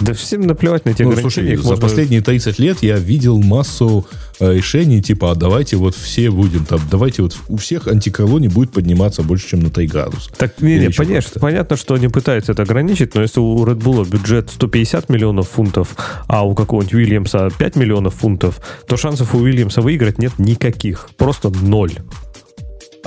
[0.01, 1.57] Да всем наплевать на эти ну, ограничения.
[1.57, 4.05] Слушай, за последние 30 лет я видел массу
[4.39, 8.71] э, решений, типа, а давайте вот все будем там, давайте вот у всех антиколоний будет
[8.71, 10.29] подниматься больше, чем на 3 градуса.
[10.37, 14.07] Так, не, не, понятно, понятно, что они пытаются это ограничить, но если у Red Bull
[14.09, 15.95] бюджет 150 миллионов фунтов,
[16.27, 21.09] а у какого-нибудь Уильямса 5 миллионов фунтов, то шансов у Уильямса выиграть нет никаких.
[21.17, 21.93] Просто ноль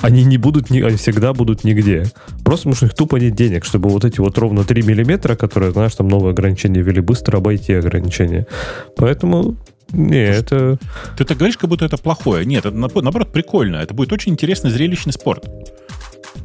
[0.01, 2.05] они не будут, они всегда будут нигде.
[2.45, 5.73] Просто потому что их тупо нет денег, чтобы вот эти вот ровно 3 миллиметра, которые,
[5.73, 8.47] знаешь, там новые ограничения ввели, быстро обойти ограничения.
[8.97, 9.57] Поэтому
[9.93, 10.79] не, это...
[11.17, 12.45] Ты так говоришь, как будто это плохое.
[12.45, 13.77] Нет, это наоборот прикольно.
[13.77, 15.49] Это будет очень интересный зрелищный спорт.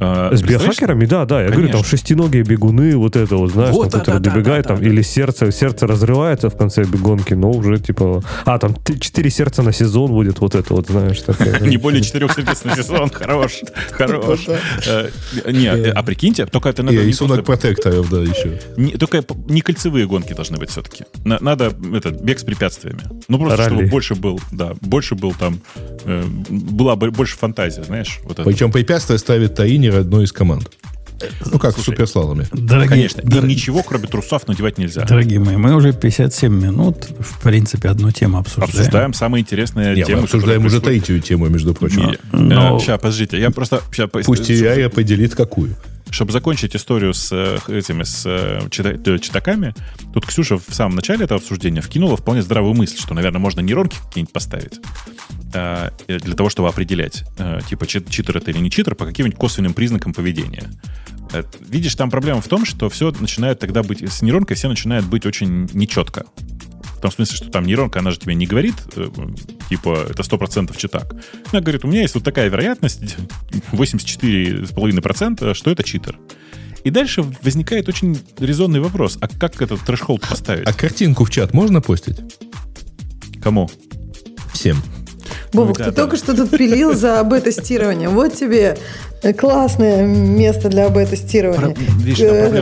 [0.00, 1.42] А, С биохакерами, да, да.
[1.42, 1.62] Я Конечно.
[1.62, 4.74] говорю, там шестиногие бегуны, вот это вот, знаешь, вот, там, да, которые да, добегают, да,
[4.74, 8.22] там, да, или сердце, сердце разрывается в конце бегонки, но уже типа...
[8.44, 11.22] А, там четыре сердца на сезон будет, вот это вот, знаешь.
[11.60, 13.60] Не более четырех сердец на сезон, хорош,
[13.92, 14.46] хорош.
[14.86, 15.08] Э,
[15.46, 16.96] не, а прикиньте, только это надо...
[16.96, 18.60] И сунок протекторов, да, еще.
[18.98, 21.04] Только не кольцевые гонки должны быть все-таки.
[21.24, 23.02] Надо этот бег с препятствиями.
[23.28, 25.60] Ну, просто чтобы больше был, да, больше был там,
[26.04, 28.20] э, была больше фантазия, знаешь.
[28.44, 30.70] Причем препятствия ставит Таини тренера одной из команд.
[31.46, 32.46] Ну, как Слушай, в суперслаломе.
[32.52, 33.22] Дорогие, Конечно.
[33.22, 33.44] Дор...
[33.44, 35.04] ничего, кроме трусов, надевать нельзя.
[35.04, 38.68] Дорогие мои, мы уже 57 минут, в принципе, одну тему обсуждаем.
[38.68, 40.18] Обсуждаем самые интересные Нет, темы.
[40.18, 42.16] Мы обсуждаем уже третью тему, между прочим.
[42.32, 42.78] Но...
[42.78, 43.80] Сейчас, подождите, я просто...
[43.92, 45.76] Сейчас, Пусть и я определит, какую.
[46.14, 49.74] Чтобы закончить историю с э, этими с э, читаками,
[50.12, 53.96] тут Ксюша в самом начале этого обсуждения вкинула вполне здравую мысль, что, наверное, можно нейронки
[53.96, 54.78] какие-нибудь поставить
[55.54, 57.24] э, для того, чтобы определять,
[57.68, 60.70] типа, читер это или не читер, по каким-нибудь косвенным признакам поведения.
[61.58, 65.26] Видишь, там проблема в том, что все начинает тогда быть, с нейронкой все начинает быть
[65.26, 66.26] очень нечетко
[67.04, 69.08] том смысле, что там нейронка, она же тебе не говорит, э,
[69.68, 71.14] типа, это 100% читак.
[71.52, 73.16] Она говорит, у меня есть вот такая вероятность,
[73.72, 76.18] 84,5%, что это читер.
[76.82, 80.66] И дальше возникает очень резонный вопрос, а как этот трэш-холд поставить?
[80.66, 82.16] А картинку в чат можно постить?
[83.42, 83.68] Кому?
[84.54, 84.82] Всем.
[85.52, 85.96] Бобок, да, ты да.
[86.02, 88.08] только что тут пилил за бета-тестирование.
[88.08, 88.78] Вот тебе
[89.38, 91.74] классное место для бета-тестирования.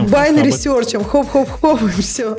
[0.03, 2.37] Байнери серчем, хоп-хоп-хоп, и все.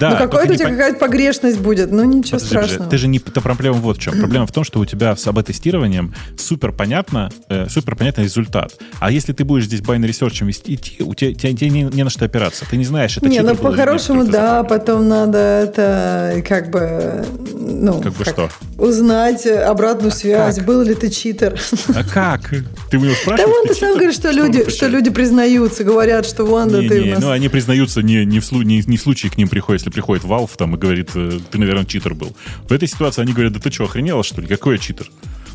[0.00, 2.90] Да, ну, какая-то у тебя какая-то погрешность будет, ну, ничего Подожди, страшного.
[2.90, 3.18] Ты же не...
[3.18, 4.18] Это проблема вот в чем.
[4.18, 8.74] Проблема в том, что у тебя с АБ-тестированием супер понятно, э, супер понятный результат.
[9.00, 12.10] А если ты будешь здесь байнери серчем идти, у тебя, тебя, тебе не, не на
[12.10, 12.64] что опираться.
[12.68, 17.24] Ты не знаешь, это Не, ну, по-хорошему, да, потом надо это как бы...
[17.54, 18.50] Ну, как бы как, что?
[18.78, 20.66] Узнать обратную а связь, как?
[20.66, 21.58] был ли ты читер.
[21.94, 22.50] А как?
[22.90, 23.37] Ты у него спрашиваешь?
[23.38, 27.02] Да вон ты сам говоришь, что люди, что люди признаются, говорят, что вон да ты
[27.02, 27.22] у нас...
[27.22, 30.24] Ну, они признаются не, не, в, не, не в случае к ним приходит, если приходит
[30.24, 32.34] Valve там и говорит, э, ты, наверное, читер был.
[32.68, 34.48] В этой ситуации они говорят, да ты что, охренела, что ли?
[34.48, 35.08] Какой я читер?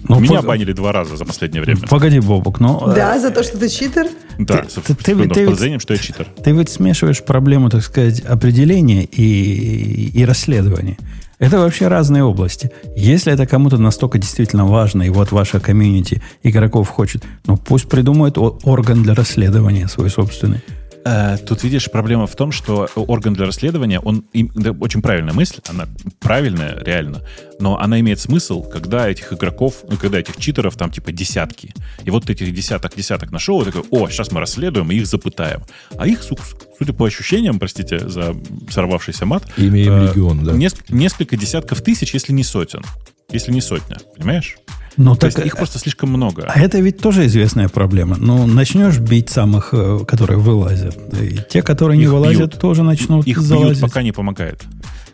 [0.07, 0.47] Ну, Меня пог...
[0.47, 1.81] банили два раза за последнее время.
[1.89, 2.93] Погоди, Бобок, ну...
[2.95, 4.07] Да, за то, что ты читер?
[4.39, 6.27] Да, ты, с, ты, ты, ты, подозрением, что я читер.
[6.41, 10.97] Ты ведь смешиваешь проблему, так сказать, определения и, и расследования.
[11.43, 12.71] Это вообще разные области.
[12.95, 18.37] Если это кому-то настолько действительно важно, и вот ваша комьюнити игроков хочет, ну пусть придумает
[18.37, 20.61] орган для расследования свой собственный.
[21.05, 25.59] Э, тут, видишь, проблема в том, что орган для расследования, он да, очень правильная мысль,
[25.67, 25.87] она
[26.19, 27.21] правильная, реально,
[27.59, 31.73] но она имеет смысл, когда этих игроков, ну, когда этих читеров там типа десятки.
[32.03, 35.63] И вот этих десяток-десяток нашел, и такой, о, сейчас мы расследуем и их запытаем.
[35.97, 38.35] А их, судя по ощущениям, простите за
[38.69, 40.53] сорвавшийся мат, имеем э, легион, да.
[40.89, 42.81] Несколько десятков тысяч, если не сотен.
[43.29, 44.57] Если не сотня, понимаешь?
[44.97, 46.43] Ну, так, есть их просто слишком много.
[46.47, 48.15] А это ведь тоже известная проблема.
[48.19, 50.97] Ну, начнешь бить самых, э, которые вылазят.
[51.19, 52.59] И те, которые их не вылазят, бьют.
[52.59, 53.79] тоже начнут их залазить.
[53.79, 54.63] Бьют, пока не помогает.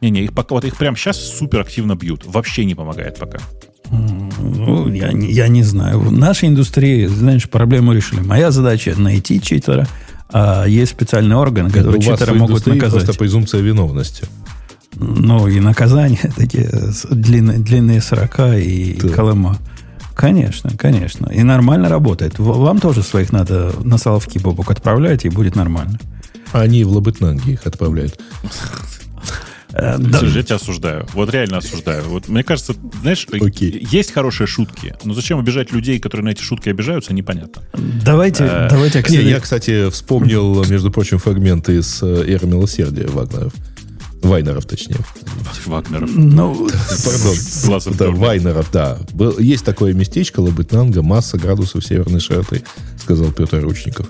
[0.01, 2.23] Не-не, их пока, вот их прямо сейчас супер активно бьют.
[2.25, 3.39] Вообще не помогает пока.
[3.91, 5.99] Ну, я, я не знаю.
[5.99, 8.21] В нашей индустрии, знаешь, проблему решили.
[8.21, 9.87] Моя задача найти читера,
[10.31, 13.03] а есть специальный орган, который читера могут наказать.
[13.03, 14.25] просто презумпция виновности.
[14.99, 16.69] Ну, и наказания такие
[17.09, 19.09] длинные, длинные срока и да.
[19.09, 19.57] колыма.
[20.13, 21.27] Конечно, конечно.
[21.27, 22.37] И нормально работает.
[22.39, 25.97] Вам тоже своих надо на Соловки Бобок отправлять, и будет нормально.
[26.51, 28.19] Они в Лабытнанге их отправляют.
[29.71, 30.19] Э, да.
[30.19, 31.07] Слушай, я тебя осуждаю.
[31.13, 32.03] Вот реально осуждаю.
[32.05, 33.87] Вот мне кажется, знаешь, okay.
[33.91, 37.61] есть хорошие шутки, но зачем обижать людей, которые на эти шутки обижаются, непонятно.
[38.03, 39.01] Давайте, а, давайте.
[39.01, 39.21] Кстати...
[39.21, 43.53] Не, я, кстати, вспомнил, между прочим, фрагменты из э, «Эры милосердия» Вагнеров.
[44.21, 44.97] Вайнеров, точнее.
[45.65, 46.09] Вагнеров.
[46.13, 46.67] Ну,
[47.05, 47.97] пардон.
[47.97, 48.97] Да, Вайнеров, да.
[49.39, 52.63] Есть такое местечко, Лабытнанга, масса градусов северной широты,
[53.01, 54.07] сказал Петр Ручников.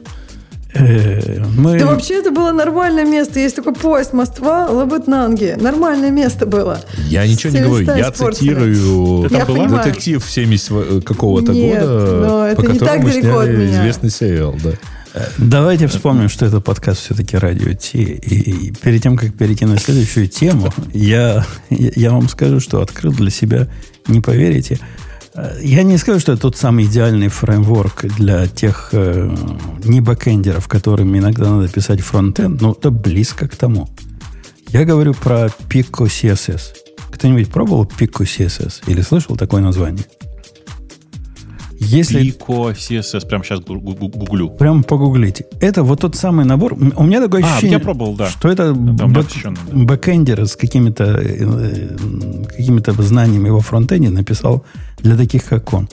[0.74, 1.80] Э, мы...
[1.80, 3.40] Да вообще это было нормальное место.
[3.40, 5.56] Есть такой поезд Москва, Лабытнанги.
[5.60, 6.80] Нормальное место было.
[7.08, 7.86] Я ничего не говорю.
[7.96, 13.50] Я цитирую я детектив 70 какого-то Нет, года, но это по не так далеко от
[13.50, 13.72] меня.
[13.72, 14.72] известный сериал, да.
[15.38, 18.04] Давайте вспомним, что это подкаст все-таки радио Ти.
[18.04, 23.30] И перед тем, как перейти на следующую тему, я, я вам скажу, что открыл для
[23.30, 23.68] себя,
[24.08, 24.80] не поверите,
[25.62, 29.36] я не скажу, что это тот самый идеальный фреймворк для тех э,
[29.84, 33.90] не бэкэндеров, которым иногда надо писать фронтенд, но это близко к тому.
[34.70, 36.62] Я говорю про Pico CSS.
[37.12, 40.06] Кто-нибудь пробовал Pico CSS или слышал такое название?
[41.80, 42.22] Если...
[42.22, 44.50] Pico CSS, прямо сейчас гуглю.
[44.50, 45.46] Прямо погуглите.
[45.62, 46.74] Это вот тот самый набор.
[46.74, 48.30] У меня такое а, ощущение, я пробовал, да.
[48.30, 49.86] что это бэк...
[49.86, 51.96] бэкэндер с какими-то э,
[52.48, 54.66] какими знаниями во фронтенде написал
[54.98, 55.88] для таких, как он.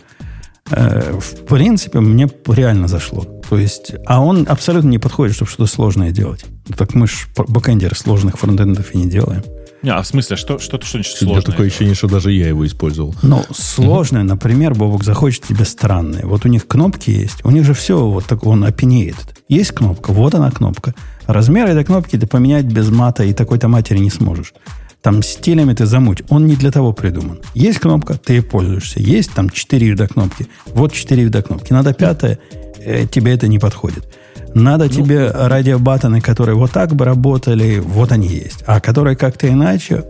[0.70, 3.24] Э, в принципе, мне реально зашло.
[3.48, 6.44] То есть, а он абсолютно не подходит, чтобы что-то сложное делать.
[6.76, 9.44] Так мы же бэкэндеры сложных фронтендов и не делаем.
[9.82, 11.42] Не, а в смысле, что, что-то что-нибудь сложное?
[11.42, 13.14] такое ощущение, что даже я его использовал.
[13.22, 16.24] Ну, сложное, например, Бобок захочет тебе странное.
[16.24, 19.16] Вот у них кнопки есть, у них же все вот так, он опенеет.
[19.48, 20.94] Есть кнопка, вот она кнопка.
[21.26, 24.54] Размер этой кнопки ты поменять без мата и такой-то матери не сможешь.
[25.02, 26.22] Там стилями ты замуть.
[26.30, 27.38] Он не для того придуман.
[27.54, 28.98] Есть кнопка, ты ей пользуешься.
[28.98, 30.48] Есть там четыре вида кнопки.
[30.66, 31.72] Вот четыре вида кнопки.
[31.72, 32.40] Надо пятая,
[32.78, 34.08] э, тебе это не подходит.
[34.56, 38.64] Надо ну, тебе радиобаттоны, которые вот так бы работали, вот они есть.
[38.66, 40.04] А которые как-то иначе,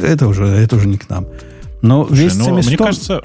[0.00, 1.26] это уже, это уже не к нам.
[1.82, 3.22] Но Слушай, весь ну, Мне кажется,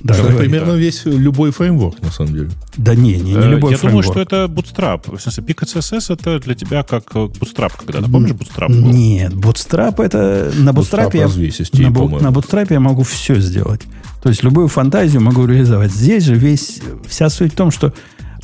[0.00, 0.78] да, это говори, примерно да.
[0.78, 2.50] весь любой фреймворк, на самом деле.
[2.76, 4.04] Да не, не, не э, любой Я фреймворк.
[4.06, 5.16] думаю, что это Bootstrap.
[5.16, 8.68] В смысле, Pico CSS это для тебя как э, Bootstrap, когда ты помнишь Bootstrap?
[8.68, 8.90] Был?
[8.90, 10.52] Нет, Bootstrap это...
[10.56, 13.82] На Bootstrap, я, на, на Bootstrap я могу все сделать.
[14.22, 15.92] То есть любую фантазию могу реализовать.
[15.92, 17.92] Здесь же весь, вся суть в том, что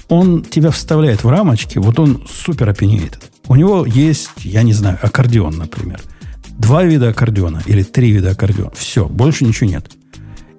[0.09, 3.19] он тебя вставляет в рамочки, вот он супер опенеет.
[3.49, 6.01] У него есть, я не знаю, аккордеон, например.
[6.59, 8.73] Два вида аккордеона или три вида аккордеона.
[8.75, 9.91] Все, больше ничего нет.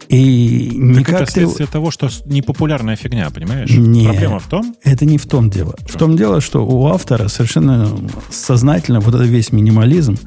[0.08, 1.74] И никак это следствие ты...
[1.74, 3.72] того, что непопулярная фигня, понимаешь?
[3.72, 4.76] Нет, Проблема в том?
[4.84, 5.76] Это не в том дело.
[5.86, 5.94] Что?
[5.94, 7.90] В том дело, что у автора совершенно
[8.30, 10.18] сознательно вот этот весь минимализм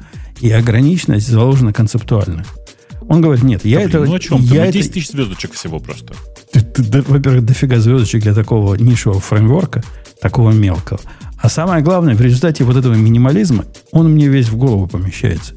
[0.41, 2.43] и ограниченность заложена концептуально.
[3.09, 3.99] Он говорит, нет, я да, это...
[4.05, 4.39] Ну о чем?
[4.41, 4.73] Я это...
[4.73, 6.13] 10 тысяч звездочек всего просто.
[6.53, 9.83] Во-первых, дофига звездочек для такого нишевого фреймворка,
[10.21, 10.99] такого мелкого.
[11.41, 15.55] А самое главное, в результате вот этого минимализма, он мне весь в голову помещается.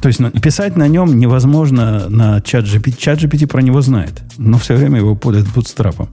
[0.00, 2.96] То есть писать на нем невозможно на чат GPT.
[2.96, 6.08] Чат GPT про него знает, но все время его путает бутстрапом.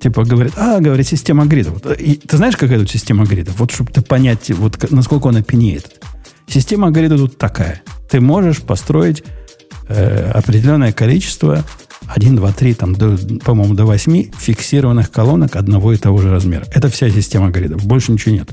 [0.00, 1.84] Типа говорит, а, говорит, система гридов.
[1.98, 3.58] И ты знаешь, какая тут система гридов?
[3.58, 6.00] Вот чтобы ты понять, вот насколько он опенеет.
[6.46, 7.82] Система гридов тут такая.
[8.08, 9.24] Ты можешь построить
[9.90, 11.64] э, определенное количество
[12.06, 16.64] 1, 2, 3, там, до, по-моему, до 8 фиксированных колонок одного и того же размера.
[16.72, 17.84] Это вся система гридов.
[17.84, 18.50] Больше ничего нет.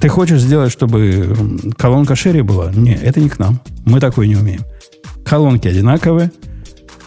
[0.00, 1.34] Ты хочешь сделать, чтобы
[1.76, 2.70] колонка шире была?
[2.72, 3.60] Не, это не к нам.
[3.84, 4.62] Мы такое не умеем.
[5.24, 6.30] Колонки одинаковые,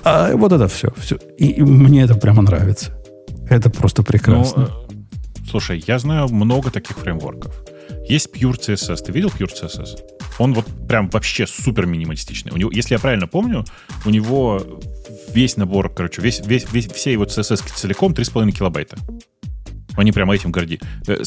[0.03, 0.89] а вот это все.
[0.97, 1.17] все.
[1.37, 2.91] И, и мне это прямо нравится.
[3.49, 4.69] Это просто прекрасно.
[4.89, 7.53] Ну, э, слушай, я знаю много таких фреймворков.
[8.09, 9.03] Есть Pure CSS.
[9.05, 9.99] Ты видел Pure CSS?
[10.39, 12.51] Он вот прям вообще супер минималистичный.
[12.51, 13.65] У него, если я правильно помню,
[14.03, 14.61] у него
[15.31, 18.97] весь набор, короче, весь, весь, весь, все его CSS целиком 3,5 килобайта.
[19.95, 20.79] Они прямо этим горди.
[21.07, 21.23] Э,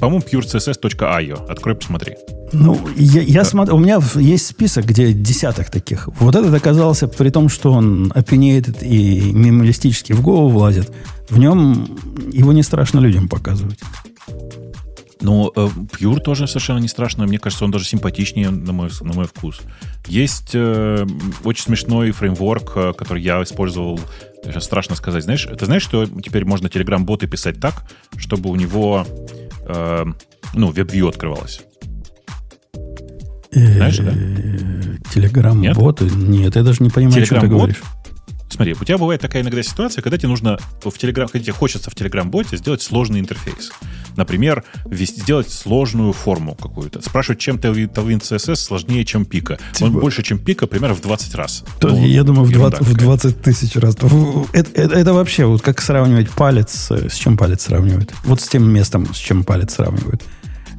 [0.00, 1.46] по-моему, purecss.io.
[1.46, 2.16] Открой, посмотри.
[2.52, 3.44] Ну, я, я да.
[3.44, 6.08] смотрю, у меня есть список, где десяток таких.
[6.18, 10.90] Вот этот оказался, при том, что он опенеет и минималистически в голову влазит,
[11.28, 11.98] в нем
[12.32, 13.78] его не страшно людям показывать.
[15.20, 17.26] Но э, Pure тоже совершенно не страшно.
[17.26, 19.60] Мне кажется, он даже симпатичнее на мой, на мой вкус.
[20.06, 21.06] Есть э,
[21.42, 23.98] очень смешной фреймворк, э, который я использовал.
[24.44, 25.24] Сейчас страшно сказать.
[25.24, 29.06] Знаешь, ты знаешь, что теперь можно Telegram-боты писать так, чтобы у него
[29.66, 30.04] э,
[30.54, 31.62] ну, веб-вью открывалось?
[33.52, 34.12] Знаешь, да?
[35.14, 36.04] Телеграм-боты?
[36.04, 36.14] Нет?
[36.14, 37.82] Нет, я даже не понимаю, что ты говоришь.
[38.48, 41.90] Смотри, у тебя бывает такая иногда ситуация, когда тебе нужно в Telegram, когда тебе хочется
[41.90, 43.70] в Telegram-боте сделать сложный интерфейс.
[44.16, 47.02] Например, сделать сложную форму какую-то.
[47.02, 49.58] Спрашивать, чем Tailwind CSS сложнее, чем пика.
[49.72, 49.86] Типа...
[49.86, 51.64] Он больше, чем пика, примерно в 20 раз.
[51.80, 53.96] То, ну, я думаю, в 20, в 20 тысяч раз.
[53.96, 58.14] Это, это, это вообще, вот как сравнивать палец, с чем палец сравнивают?
[58.24, 60.22] Вот с тем местом, с чем палец сравнивают.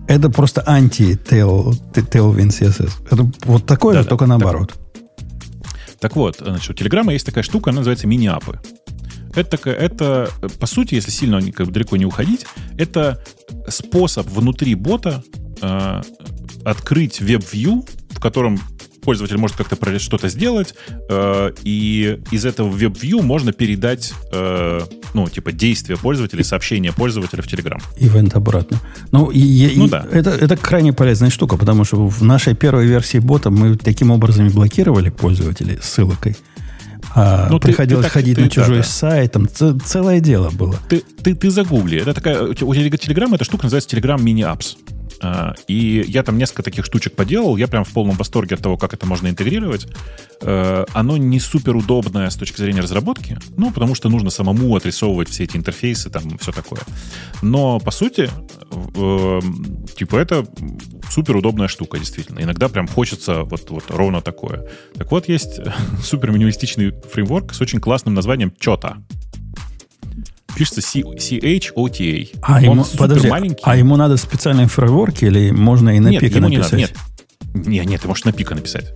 [0.07, 2.91] Это просто анти-Tailwind CSS.
[3.11, 4.69] Это вот такое да, же, да, только наоборот.
[4.69, 4.86] Так,
[5.99, 8.59] так вот, значит, у Телеграма есть такая штука, она называется мини-апы.
[9.35, 10.29] Это, такая, это,
[10.59, 12.45] по сути, если сильно как бы, далеко не уходить,
[12.77, 13.23] это
[13.67, 15.23] способ внутри бота
[15.61, 16.01] э,
[16.65, 18.59] открыть веб-вью, в котором
[19.07, 20.75] пользователь может как-то что-то сделать,
[21.09, 24.81] э, и из этого веб-вью можно передать, э,
[25.13, 27.81] ну, типа, действия пользователя, сообщения пользователя в Telegram.
[27.95, 28.81] Ивент обратно.
[29.13, 30.05] Ну, и, ну и, да.
[30.11, 34.47] Это, это крайне полезная штука, потому что в нашей первой версии бота мы таким образом
[34.47, 36.35] и блокировали пользователей ссылкой.
[37.15, 39.47] А ну, приходилось ты, ты ходить ты, на чужой да, сайт, там
[39.85, 40.75] целое дело было.
[40.89, 42.01] Ты, ты, ты загугли.
[42.01, 44.75] Это такая, у Telegram эта штука называется Telegram Mini Apps.
[45.21, 47.57] А, и я там несколько таких штучек поделал.
[47.57, 49.87] Я прям в полном восторге от того, как это можно интегрировать.
[50.41, 55.29] Э, оно не супер удобное с точки зрения разработки, ну, потому что нужно самому отрисовывать
[55.29, 56.81] все эти интерфейсы, там, все такое.
[57.41, 58.29] Но, по сути,
[58.71, 59.41] э,
[59.95, 60.47] типа, это
[61.09, 62.39] супер удобная штука, действительно.
[62.39, 64.67] Иногда прям хочется вот, вот ровно такое.
[64.95, 65.59] Так вот, есть
[66.03, 68.97] супер минималистичный фреймворк с очень классным названием Чота
[70.57, 72.39] пишется C-H-O-T-A.
[72.41, 73.61] А, ему, подожди, маленький.
[73.63, 76.73] а ему надо специальный фреймворк или можно и на нет, пика написать?
[76.73, 76.93] Не надо,
[77.53, 77.67] нет.
[77.67, 78.91] нет, нет, ты можешь на пика написать.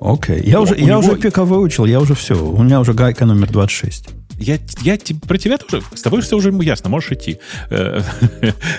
[0.00, 0.42] Окей.
[0.44, 0.98] Я, уже, я него...
[0.98, 2.34] уже пика выучил, я уже все.
[2.34, 4.08] У меня уже гайка номер 26.
[4.38, 7.38] Я, я про тебя тоже, с тобой все уже ясно, можешь идти.
[7.68, 8.02] Э,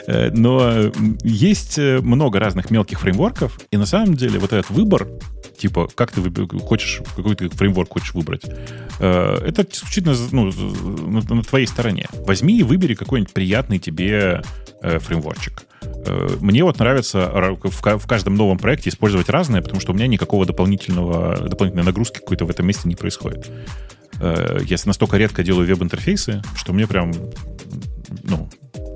[0.08, 0.92] э, но
[1.24, 5.08] есть много разных мелких фреймворков, и на самом деле вот этот выбор
[5.62, 6.22] типа, как ты
[6.60, 8.42] хочешь, какой ты фреймворк хочешь выбрать.
[9.00, 12.08] Э, это исключительно ну, на, на твоей стороне.
[12.26, 14.42] Возьми и выбери какой-нибудь приятный тебе
[14.82, 15.64] э, фреймворчик.
[15.84, 17.32] Э, мне вот нравится
[17.64, 22.46] в каждом новом проекте использовать разное, потому что у меня никакого дополнительного, дополнительной нагрузки какой-то
[22.46, 23.50] в этом месте не происходит.
[24.20, 27.12] Я настолько редко делаю веб-интерфейсы, что мне прям,
[28.24, 28.50] ну,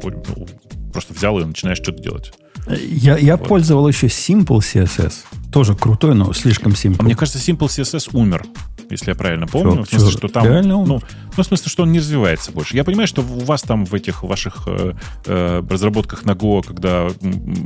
[0.04, 0.48] ну
[0.94, 2.32] просто взял и начинаешь что-то делать.
[2.68, 3.48] Я, я вот.
[3.48, 5.14] пользовал еще Simple CSS.
[5.56, 6.98] Тоже крутой, но слишком Simple.
[7.00, 8.44] А мне кажется, Simple CSS умер,
[8.90, 9.86] если я правильно помню.
[9.86, 10.44] Все, в смысле, все, что там...
[10.44, 10.88] Реально умер?
[10.88, 11.02] Ну,
[11.38, 12.76] ну, в смысле, что он не развивается больше.
[12.76, 14.96] Я понимаю, что у вас там в этих ваших э,
[15.26, 17.08] э, разработках на Go, когда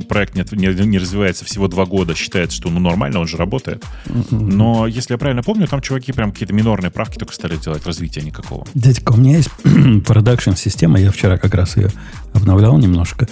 [0.08, 3.84] проект не, не, не развивается всего два года, считается, что ну нормально, он же работает.
[4.30, 8.22] Но, если я правильно помню, там чуваки прям какие-то минорные правки только стали делать, развития
[8.22, 8.68] никакого.
[8.76, 9.50] Дядька, у меня есть
[10.06, 11.90] продакшн-система, я вчера как раз ее
[12.36, 13.28] обновлял немножко.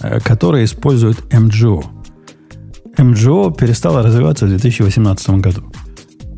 [0.00, 1.84] Э, которые используют MGO.
[2.96, 5.72] MGO перестала развиваться в 2018 году.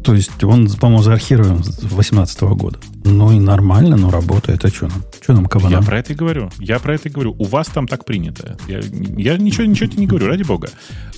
[0.04, 2.78] То есть он, по-моему, заархирован с 2018 года.
[3.04, 4.64] Ну и нормально, но работает.
[4.64, 5.02] А что нам?
[5.20, 5.80] Что нам кабанам?
[5.80, 6.50] Я про это и говорю.
[6.58, 7.34] Я про это и говорю.
[7.38, 8.58] У вас там так принято.
[8.68, 10.68] Я, я ничего, ничего тебе не говорю, ради бога.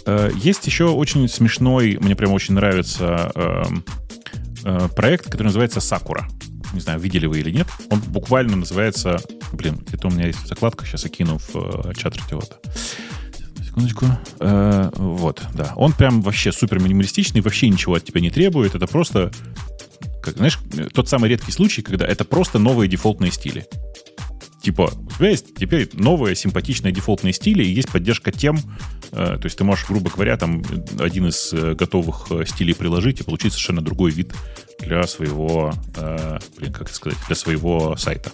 [0.07, 3.62] Э, есть еще очень смешной, мне прям очень нравится э,
[4.64, 6.28] э, проект, который называется Сакура
[6.72, 7.66] не знаю, видели вы или нет.
[7.91, 9.18] Он буквально называется...
[9.53, 12.57] Блин, где-то у меня есть закладка, сейчас я кину в э, чат радиота.
[13.77, 14.07] Секундочку.
[14.41, 15.74] Э, вот, да.
[15.77, 18.74] Он прям вообще супер минималистичный, вообще ничего от тебя не требует.
[18.74, 19.31] Это просто,
[20.22, 20.59] как, знаешь,
[20.95, 23.66] тот самый редкий случай, когда это просто новые дефолтные стили.
[24.62, 28.57] Типа, у тебя есть теперь новые симпатичные дефолтные стили, и есть поддержка тем,
[29.12, 30.62] э, то есть ты можешь, грубо говоря, там
[30.99, 34.33] один из э, готовых э, стилей приложить и получить совершенно другой вид
[34.81, 38.33] для своего, э, блин, как это сказать, для своего сайта.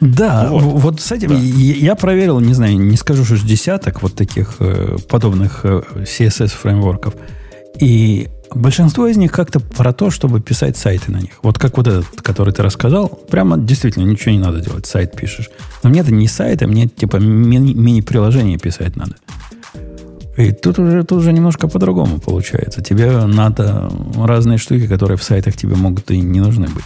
[0.00, 1.36] Да, вот, вот с этим да.
[1.36, 7.14] я проверил, не знаю, не скажу, что десяток вот таких э, подобных э, CSS фреймворков.
[7.80, 11.32] И большинство из них как-то про то, чтобы писать сайты на них.
[11.42, 15.50] Вот как вот этот, который ты рассказал, прямо действительно ничего не надо делать, сайт пишешь.
[15.82, 19.16] Но мне это не сайт, а мне типа мини- мини-приложение писать надо.
[20.36, 22.80] И тут уже, тут уже немножко по-другому получается.
[22.80, 26.84] Тебе надо разные штуки, которые в сайтах тебе могут и не нужны быть.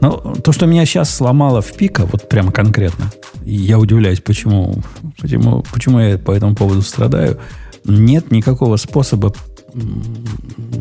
[0.00, 3.10] Но то, что меня сейчас сломало в пика, вот прямо конкретно,
[3.44, 4.82] я удивляюсь, почему,
[5.20, 7.38] почему, почему я по этому поводу страдаю,
[7.84, 9.34] нет никакого способа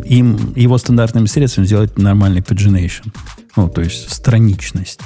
[0.06, 3.14] им, его стандартными средствами сделать нормальный pagination.
[3.56, 5.02] Ну, то есть страничность.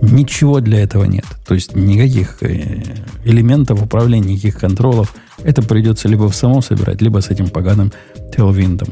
[0.00, 1.24] Ничего для этого нет.
[1.46, 2.82] То есть никаких э,
[3.24, 5.14] элементов управления, никаких контролов.
[5.42, 7.92] Это придется либо в самом собирать, либо с этим поганым
[8.32, 8.88] Tailwind,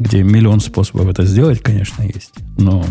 [0.00, 2.32] где миллион способов это сделать, конечно, есть.
[2.58, 2.84] Но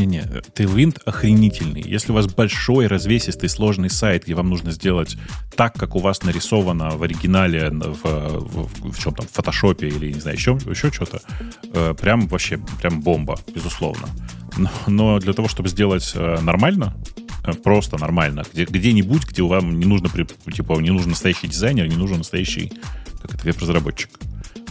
[0.00, 0.22] не-не,
[0.54, 1.82] Tailwind охренительный.
[1.82, 5.16] Если у вас большой, развесистый, сложный сайт, где вам нужно сделать
[5.56, 10.12] так, как у вас нарисовано в оригинале, в, в, в чем там, в фотошопе или,
[10.12, 11.20] не знаю, еще, еще что-то,
[11.72, 14.08] э, прям вообще, прям бомба, безусловно.
[14.56, 16.96] Но, но для того, чтобы сделать э, нормально,
[17.44, 21.96] э, просто нормально, где, где-нибудь, где вам не нужно, типа, не нужен настоящий дизайнер, не
[21.96, 22.72] нужен настоящий
[23.20, 24.10] как это, веб-разработчик.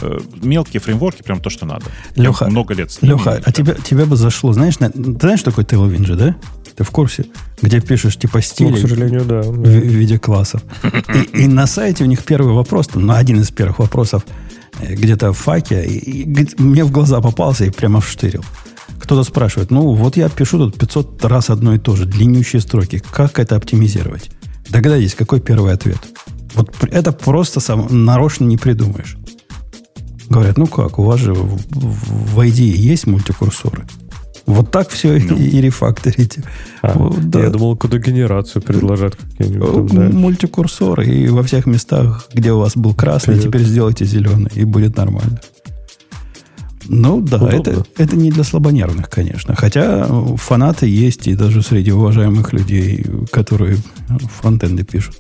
[0.01, 1.85] Э, мелкие фреймворки прям то, что надо.
[2.15, 2.97] Леха, много лет.
[3.01, 6.35] Леха, а тебе, тебе бы зашло, знаешь, на, ты знаешь, что такое Tailwind же, да?
[6.75, 7.25] Ты в курсе?
[7.61, 9.41] Где пишешь типа стили ну, к сожалению, да.
[9.41, 10.63] В, в виде классов.
[11.13, 14.23] И, и на сайте у них первый вопрос, ну, один из первых вопросов,
[14.79, 18.45] э, где-то в факе, и, и, мне в глаза попался и прямо вштырил.
[18.99, 23.01] Кто-то спрашивает, ну вот я пишу тут 500 раз одно и то же, длиннющие строки.
[23.11, 24.29] Как это оптимизировать?
[24.69, 25.99] Догадайтесь, какой первый ответ?
[26.53, 29.17] Вот это просто сам, нарочно не придумаешь.
[30.29, 33.85] Говорят, ну как, у вас же в, в, в IDE есть мультикурсоры.
[34.45, 35.37] Вот так все ну.
[35.37, 36.43] и, и рефакторите.
[36.81, 37.41] А, вот, да.
[37.41, 39.91] Я думал, кодогенерацию предложат какие-нибудь.
[39.91, 41.05] Там, Мультикурсоры.
[41.05, 43.49] И во всех местах, где у вас был красный, Привет.
[43.49, 45.39] теперь сделайте зеленый, и будет нормально.
[46.87, 49.55] Ну да, это, это не для слабонервных, конечно.
[49.55, 50.07] Хотя
[50.37, 53.77] фанаты есть и даже среди уважаемых людей, которые
[54.39, 55.15] фронтенды пишут.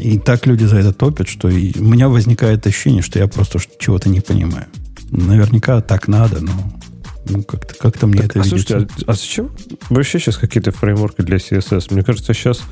[0.00, 3.58] И так люди за это топят, что и у меня возникает ощущение, что я просто
[3.78, 4.66] чего-то не понимаю.
[5.10, 6.52] Наверняка так надо, но
[7.28, 8.66] ну, как-то, как мне так, это а видится.
[8.66, 9.50] Слушайте, а, а зачем
[9.90, 11.92] вообще сейчас какие-то фреймворки для CSS?
[11.92, 12.62] Мне кажется, сейчас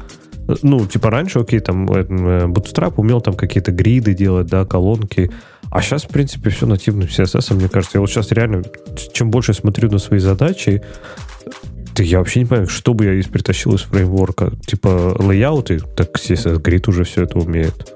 [0.62, 5.30] ну, типа раньше, окей, там э, Bootstrap умел там какие-то гриды делать, да, колонки,
[5.70, 7.98] а сейчас, в принципе, все нативным CSS, мне кажется.
[7.98, 8.62] Я вот сейчас реально,
[9.12, 10.82] чем больше смотрю на свои задачи,
[11.96, 14.52] да я вообще не понимаю, что бы я притащил из фреймворка.
[14.66, 17.92] Типа лейауты, так CSS Grid уже все это умеет.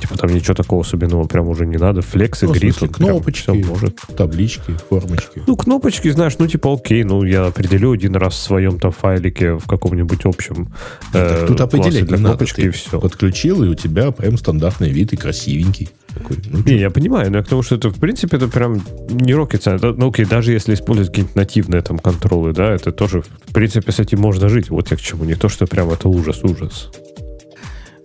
[0.00, 2.02] Типа там ничего такого особенного прям уже не надо.
[2.02, 2.76] Флекс и грид.
[2.76, 3.96] Кнопочки, может.
[4.16, 5.42] таблички, формочки.
[5.46, 9.54] Ну, кнопочки, знаешь, ну типа окей, ну я определю один раз в своем там файлике
[9.54, 10.72] в каком-нибудь общем
[11.12, 13.00] э, Тут определять для кнопочки и все.
[13.00, 15.88] Подключил, и у тебя прям стандартный вид и красивенький.
[16.14, 18.74] Такой, ну, не, я понимаю, но я к тому, что это, в принципе, это прям
[19.08, 19.94] не rocket science.
[19.96, 23.98] Ну, окей, даже если использовать какие-нибудь нативные там контролы, да, это тоже, в принципе, с
[23.98, 24.70] этим можно жить.
[24.70, 25.24] Вот я к чему.
[25.24, 26.90] Не то, что прям это ужас-ужас.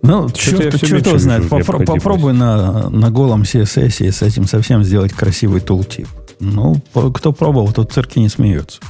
[0.02, 1.44] Ну, черт, черт его знает.
[1.44, 6.08] Попро- попробуй на, на голом CSS с этим совсем сделать красивый тултип.
[6.40, 6.80] Ну,
[7.14, 8.80] кто пробовал, тот цирки не смеется.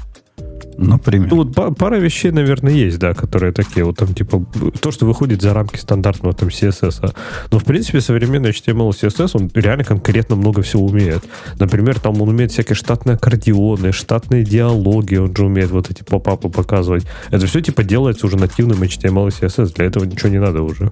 [0.87, 1.29] Например.
[1.31, 4.45] Ну, вот пара вещей, наверное, есть, да, которые такие вот там, типа,
[4.81, 7.01] то, что выходит за рамки стандартного там CSS.
[7.03, 7.15] -а.
[7.53, 11.25] Но, в принципе, современный HTML и CSS, он реально конкретно много всего умеет.
[11.59, 16.49] Например, там он умеет всякие штатные аккордеоны, штатные диалоги, он же умеет вот эти поп-апы
[16.49, 17.05] показывать.
[17.31, 19.75] Это все, типа, делается уже нативным HTML и CSS.
[19.75, 20.91] Для этого ничего не надо уже.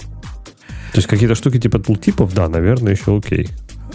[0.92, 3.48] То есть какие-то штуки типа тултипов, да, наверное, еще окей.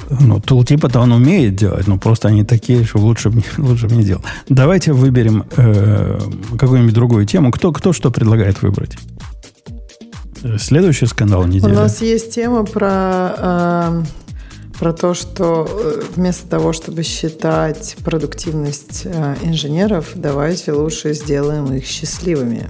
[0.10, 4.22] Ну, тултипа-то он умеет делать, но просто они такие, что лучше бы лучше не делал.
[4.50, 6.20] Давайте выберем э,
[6.58, 7.52] какую-нибудь другую тему.
[7.52, 8.98] Кто, кто что предлагает выбрать?
[10.58, 11.72] Следующий скандал недели.
[11.72, 14.04] У нас есть тема про, э,
[14.78, 21.86] про то, что э, вместо того, чтобы считать продуктивность э, инженеров, давайте лучше сделаем их
[21.86, 22.70] счастливыми.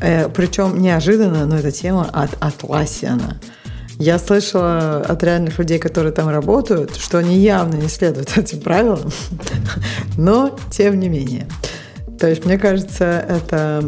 [0.00, 3.38] Э, причем неожиданно, но эта тема от Атласиана.
[3.98, 9.10] Я слышала от реальных людей, которые там работают, что они явно не следуют этим правилам,
[10.16, 11.48] но тем не менее.
[12.18, 13.84] То есть, мне кажется, это...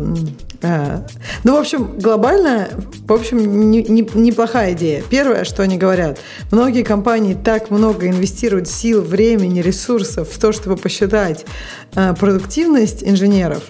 [0.62, 1.06] А,
[1.42, 2.68] ну, в общем, глобально,
[3.06, 5.02] в общем, не, не, неплохая идея.
[5.08, 6.18] Первое, что они говорят,
[6.50, 11.46] многие компании так много инвестируют сил, времени, ресурсов в то, чтобы посчитать
[11.94, 13.62] а, продуктивность инженеров,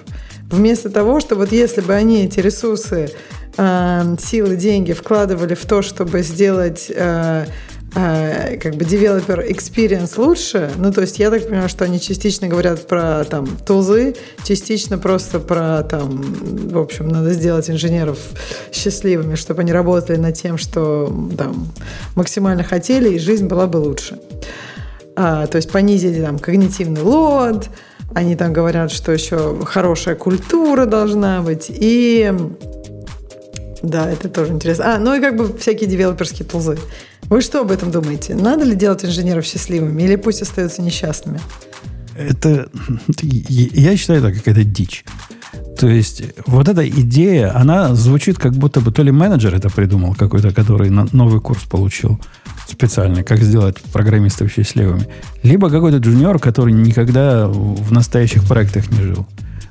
[0.51, 3.12] вместо того, что вот если бы они эти ресурсы
[3.57, 7.46] э, силы, деньги вкладывали в то, чтобы сделать э,
[7.94, 10.70] э, как бы developer experience лучше.
[10.76, 15.40] Ну, то есть я так понимаю, что они частично говорят про там тулзы, частично просто
[15.40, 16.22] про там,
[16.70, 18.18] в общем, надо сделать инженеров
[18.72, 21.68] счастливыми, чтобы они работали над тем, что там
[22.14, 24.18] максимально хотели, и жизнь была бы лучше.
[25.16, 27.68] А, то есть понизить там когнитивный лод,
[28.14, 32.32] они там говорят, что еще хорошая культура должна быть, и
[33.83, 34.95] да, это тоже интересно.
[34.95, 36.78] А, ну и как бы всякие девелоперские тулзы.
[37.24, 38.35] Вы что об этом думаете?
[38.35, 41.41] Надо ли делать инженеров счастливыми или пусть остаются несчастными?
[42.16, 42.68] Это,
[43.22, 45.05] я считаю, это какая-то дичь.
[45.78, 50.14] То есть вот эта идея, она звучит как будто бы то ли менеджер это придумал
[50.14, 52.20] какой-то, который новый курс получил
[52.68, 55.09] специальный, как сделать программистов счастливыми,
[55.43, 59.26] либо какой-то джуниор, который никогда в настоящих проектах не жил.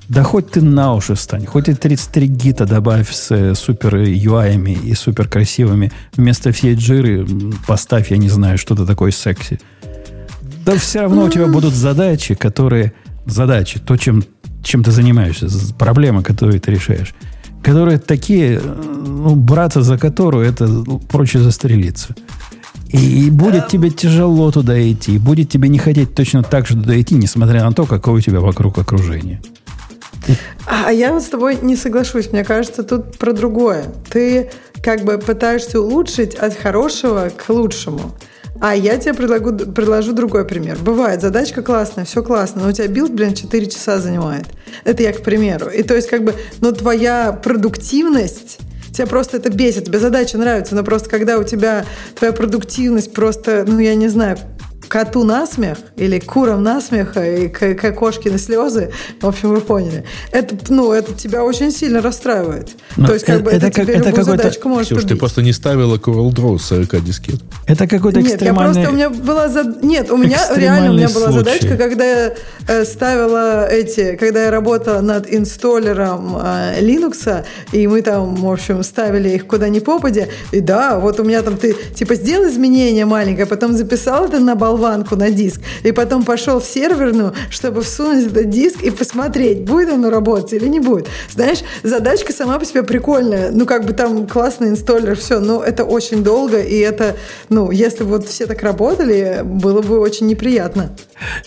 [0.10, 4.74] Да хоть ты на уши стань, хоть и 33 гита добавь с э, супер UI
[4.74, 5.92] и супер красивыми.
[6.18, 7.28] Вместо всей джиры
[7.68, 9.60] поставь, я не знаю, что-то такое секси.
[10.66, 12.94] Да все равно у тебя будут задачи, которые...
[13.28, 14.24] Задачи, то, чем,
[14.64, 15.48] чем ты занимаешься,
[15.78, 17.14] проблемы, которые ты решаешь,
[17.62, 18.62] которые такие, э,
[19.06, 20.68] ну, браться за которую, это
[21.12, 22.16] проще застрелиться.
[22.88, 27.14] И будет тебе тяжело туда идти, будет тебе не хотеть точно так же туда идти,
[27.14, 29.40] несмотря на то, какое у тебя вокруг окружение.
[30.66, 32.32] А я с тобой не соглашусь.
[32.32, 33.86] Мне кажется, тут про другое.
[34.10, 34.50] Ты
[34.84, 38.16] как бы пытаешься улучшить от хорошего к лучшему.
[38.62, 40.78] А я тебе предлагу, предложу другой пример.
[40.80, 44.48] Бывает, задачка классная, все классно, но у тебя билд, блин, 4 часа занимает.
[44.84, 45.70] Это я к примеру.
[45.70, 48.60] И то есть как бы, но твоя продуктивность
[48.92, 51.86] тебя просто это бесит, тебе задача нравится, но просто когда у тебя
[52.16, 54.38] твоя продуктивность просто, ну я не знаю,
[54.90, 58.92] коту на смех или курам на смех и к, к кошке на слезы,
[59.22, 60.04] в общем, вы поняли.
[60.32, 62.70] Это, ну, это тебя очень сильно расстраивает.
[62.98, 65.10] Но То есть, как это, бы, это, это тебе это любую задачку может Ксюш, убить.
[65.10, 67.40] ты просто не ставила Coral Draw 40 дискет.
[67.68, 69.48] Это какой-то Нет, я просто, у меня была...
[69.48, 69.64] За...
[69.64, 71.38] Нет, у меня реально у меня была случай.
[71.38, 72.34] задачка, когда я
[72.68, 74.16] э, ставила эти...
[74.16, 79.70] Когда я работала над инсталлером э, Linux, и мы там, в общем, ставили их куда
[79.70, 84.26] ни попадя, и да, вот у меня там ты, типа, сделал изменение маленькое, потом записал
[84.26, 88.82] это на балл болванку на диск, и потом пошел в серверную, чтобы всунуть этот диск
[88.82, 91.08] и посмотреть, будет оно работать или не будет.
[91.32, 95.84] Знаешь, задачка сама по себе прикольная, ну, как бы там классный инсталлер, все, но это
[95.84, 97.16] очень долго, и это,
[97.50, 100.92] ну, если вот все так работали, было бы очень неприятно.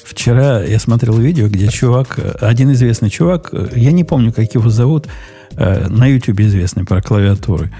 [0.04, 5.06] Вчера я смотрел видео, где чувак, один известный чувак, я не помню, как его зовут,
[5.56, 7.72] э, на YouTube известный про клавиатуры,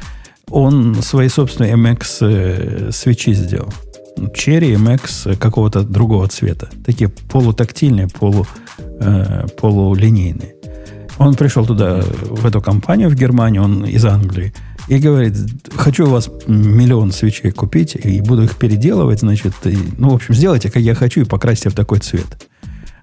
[0.51, 3.73] он свои собственные MX э, свечи сделал.
[4.17, 6.69] Cherry MX какого-то другого цвета.
[6.85, 8.47] Такие полутактильные, полу,
[8.79, 10.55] э, полулинейные.
[11.19, 14.53] Он пришел туда, в эту компанию в Германию, он из Англии,
[14.89, 15.35] и говорит,
[15.77, 20.35] хочу у вас миллион свечей купить, и буду их переделывать, значит, и, ну, в общем,
[20.35, 22.49] сделайте, как я хочу, и покрасьте в такой цвет.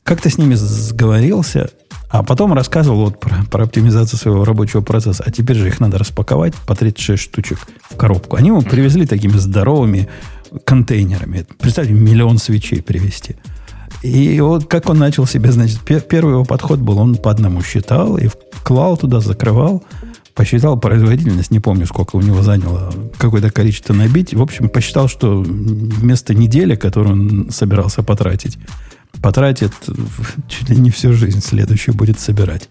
[0.03, 1.69] Как-то с ними сговорился,
[2.09, 5.23] а потом рассказывал вот про, про оптимизацию своего рабочего процесса.
[5.25, 8.35] А теперь же их надо распаковать по 36 штучек в коробку.
[8.35, 10.09] Они ему привезли такими здоровыми
[10.65, 11.45] контейнерами.
[11.59, 13.35] Представьте, миллион свечей привезти.
[14.01, 18.17] И вот как он начал себе, значит, первый его подход был, он по одному считал
[18.17, 18.29] и
[18.63, 19.83] клал туда, закрывал,
[20.35, 24.33] посчитал производительность, не помню, сколько у него заняло какое-то количество набить.
[24.33, 28.57] В общем, посчитал, что вместо недели, которую он собирался потратить,
[29.21, 29.73] потратит
[30.47, 32.69] чуть ли не всю жизнь следующую будет собирать.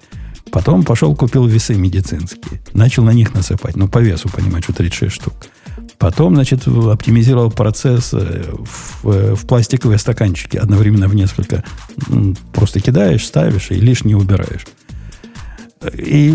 [0.50, 2.62] Потом пошел, купил весы медицинские.
[2.72, 3.76] Начал на них насыпать.
[3.76, 5.34] Ну, по весу, понимать, что 36 штук.
[5.98, 11.64] Потом, значит, оптимизировал процесс э, в, э, в пластиковые стаканчики одновременно в несколько.
[12.52, 14.66] Просто кидаешь, ставишь и лишнее убираешь.
[15.94, 16.32] И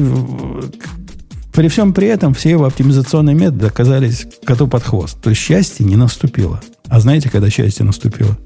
[1.54, 5.22] при всем при этом все его оптимизационные методы оказались коту под хвост.
[5.22, 6.60] То есть счастье не наступило.
[6.90, 8.38] А знаете, когда счастье наступило?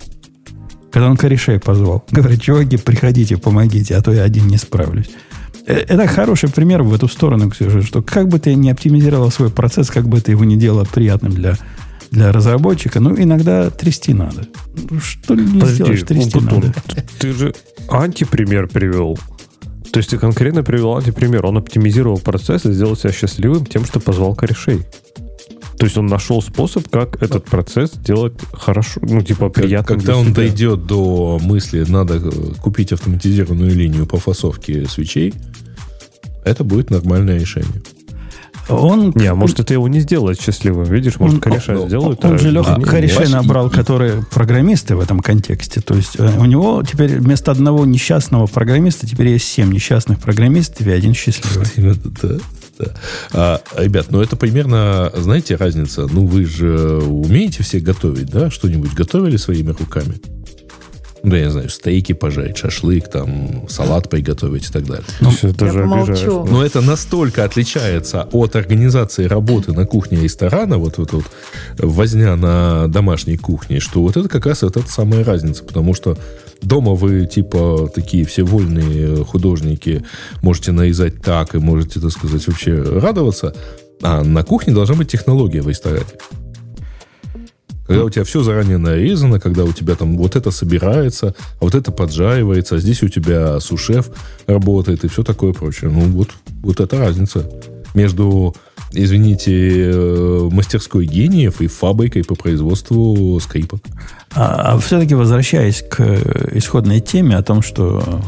[0.91, 2.06] Когда он корешей позвал.
[2.11, 5.10] Говорит, чуваки, приходите, помогите, а то я один не справлюсь.
[5.68, 9.49] Э, это хороший пример в эту сторону, Ксюша, что как бы ты не оптимизировал свой
[9.49, 11.57] процесс, как бы ты его не делал приятным для,
[12.10, 14.48] для разработчика, ну, иногда трясти надо.
[14.89, 16.73] Ну, что не Подожди, сделаешь, трясти Умпутун, надо.
[17.19, 17.53] Ты же
[17.89, 19.19] антипример привел.
[19.91, 21.45] То есть ты конкретно привел антипример.
[21.45, 24.85] Он оптимизировал процесс и сделал себя счастливым тем, что позвал корешей.
[25.77, 29.95] То есть он нашел способ, как этот процесс сделать хорошо, ну, типа, приятно.
[29.95, 32.19] Когда он дойдет до мысли, надо
[32.61, 35.33] купить автоматизированную линию по фасовке свечей,
[36.43, 37.81] это будет нормальное решение.
[38.69, 39.13] Он...
[39.15, 41.19] Не, а может, это его не сделает счастливым, видишь?
[41.19, 42.25] Может, он, кореша он, сделают.
[42.25, 45.79] Он, он же Леха а, корешей набрал, которые программисты в этом контексте.
[45.79, 50.85] То есть э, у него теперь вместо одного несчастного программиста теперь есть семь несчастных программистов
[50.85, 51.99] и один счастливый.
[52.79, 52.85] Да.
[52.85, 52.91] Да.
[53.33, 56.07] А, ребят, ну это примерно, знаете, разница.
[56.11, 58.49] Ну вы же умеете все готовить, да?
[58.49, 60.19] Что-нибудь готовили своими руками?
[61.23, 65.03] Ну, я не знаю, стейки пожарить, шашлык, там, салат приготовить и так далее.
[65.19, 70.97] Ну, Все, это же Но это настолько отличается от организации работы на кухне ресторана, вот,
[70.97, 71.25] вот, вот
[71.79, 76.17] возня на домашней кухне, что вот это как раз вот эта самая разница, потому что
[76.61, 80.03] дома вы, типа, такие все вольные художники,
[80.41, 83.53] можете нарезать так и можете, так сказать, вообще радоваться,
[84.01, 86.05] а на кухне должна быть технология в ресторане.
[87.88, 91.73] Когда у тебя все заранее нарезано, когда у тебя там вот это собирается, а вот
[91.73, 94.09] это поджаривается, а здесь у тебя сушеф
[94.45, 95.89] работает и все такое прочее.
[95.89, 96.29] Ну, вот,
[96.63, 97.49] вот это разница
[97.93, 98.55] между,
[98.91, 103.81] извините, э, мастерской гениев и фабрикой по производству скрипок.
[104.34, 106.01] А, а все-таки возвращаясь к
[106.53, 108.22] исходной теме о том, что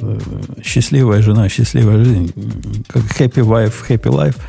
[0.00, 0.18] э,
[0.62, 2.32] счастливая жена, счастливая жизнь,
[2.88, 4.36] как happy wife, happy life–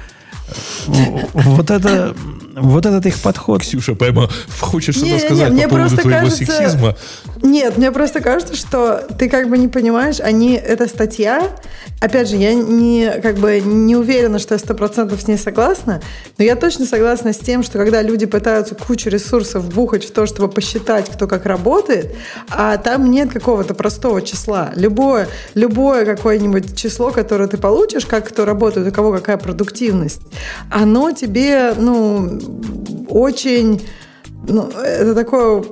[0.88, 2.16] вот это,
[2.62, 3.62] вот этот их подход.
[3.62, 4.30] Ксюша, прямо
[4.60, 6.96] хочешь что-то сказать не, по поводу твоего кажется, сексизма?
[7.42, 11.52] Нет, мне просто кажется, что ты как бы не понимаешь, они, эта статья,
[12.00, 16.02] опять же, я не, как бы не уверена, что я сто процентов с ней согласна,
[16.38, 20.26] но я точно согласна с тем, что когда люди пытаются кучу ресурсов бухать в то,
[20.26, 22.16] чтобы посчитать, кто как работает,
[22.50, 24.72] а там нет какого-то простого числа.
[24.76, 30.22] Любое, любое какое-нибудь число, которое ты получишь, как кто работает, у кого какая продуктивность,
[30.70, 32.40] оно тебе, ну,
[33.10, 33.82] очень
[34.48, 35.64] ну, это такое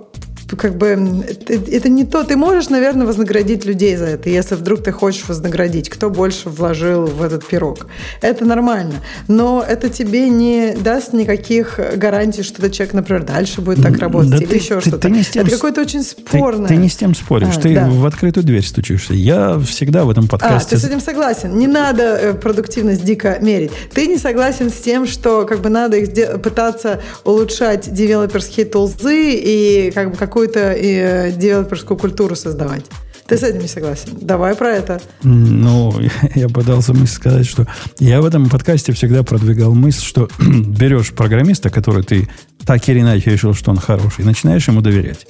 [0.55, 2.23] как бы это, это не то.
[2.23, 7.05] Ты можешь, наверное, вознаградить людей за это, если вдруг ты хочешь вознаградить, кто больше вложил
[7.05, 7.87] в этот пирог.
[8.21, 8.95] Это нормально.
[9.27, 14.31] Но это тебе не даст никаких гарантий, что этот человек, например, дальше будет так работать
[14.31, 15.07] да или ты, еще что-то.
[15.07, 16.67] это какое-то очень спорное.
[16.67, 17.87] Ты, ты не с тем споришь, а, ты да.
[17.89, 19.13] в открытую дверь стучишься.
[19.13, 20.75] Я всегда в этом подкасте...
[20.75, 21.57] А, ты с этим согласен.
[21.57, 23.71] Не надо э, продуктивность дико мерить.
[23.93, 29.91] Ты не согласен с тем, что как бы надо их пытаться улучшать девелоперские тулзы и
[29.91, 32.85] как бы какую какую-то и девелоперскую культуру создавать.
[33.27, 34.09] Ты с этим не согласен?
[34.19, 35.01] Давай про это.
[35.23, 35.93] Ну,
[36.35, 37.65] я пытался мысль сказать, что
[37.99, 42.27] я в этом подкасте всегда продвигал мысль, что берешь программиста, который ты
[42.65, 45.25] так или иначе решил, что он хороший, и начинаешь ему доверять.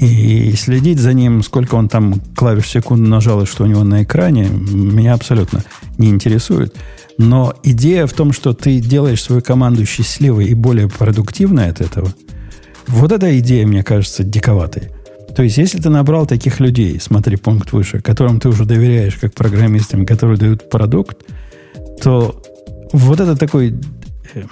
[0.00, 4.02] И следить за ним, сколько он там клавиш секунд нажал и что у него на
[4.02, 5.62] экране, меня абсолютно
[5.98, 6.74] не интересует.
[7.18, 12.12] Но идея в том, что ты делаешь свою команду счастливой и более продуктивной от этого–
[12.86, 14.90] вот эта идея, мне кажется, диковатой.
[15.34, 19.34] То есть, если ты набрал таких людей, смотри, пункт выше, которым ты уже доверяешь как
[19.34, 21.18] программистам, которые дают продукт,
[22.02, 22.42] то
[22.92, 23.74] вот это такой,
[24.34, 24.42] э,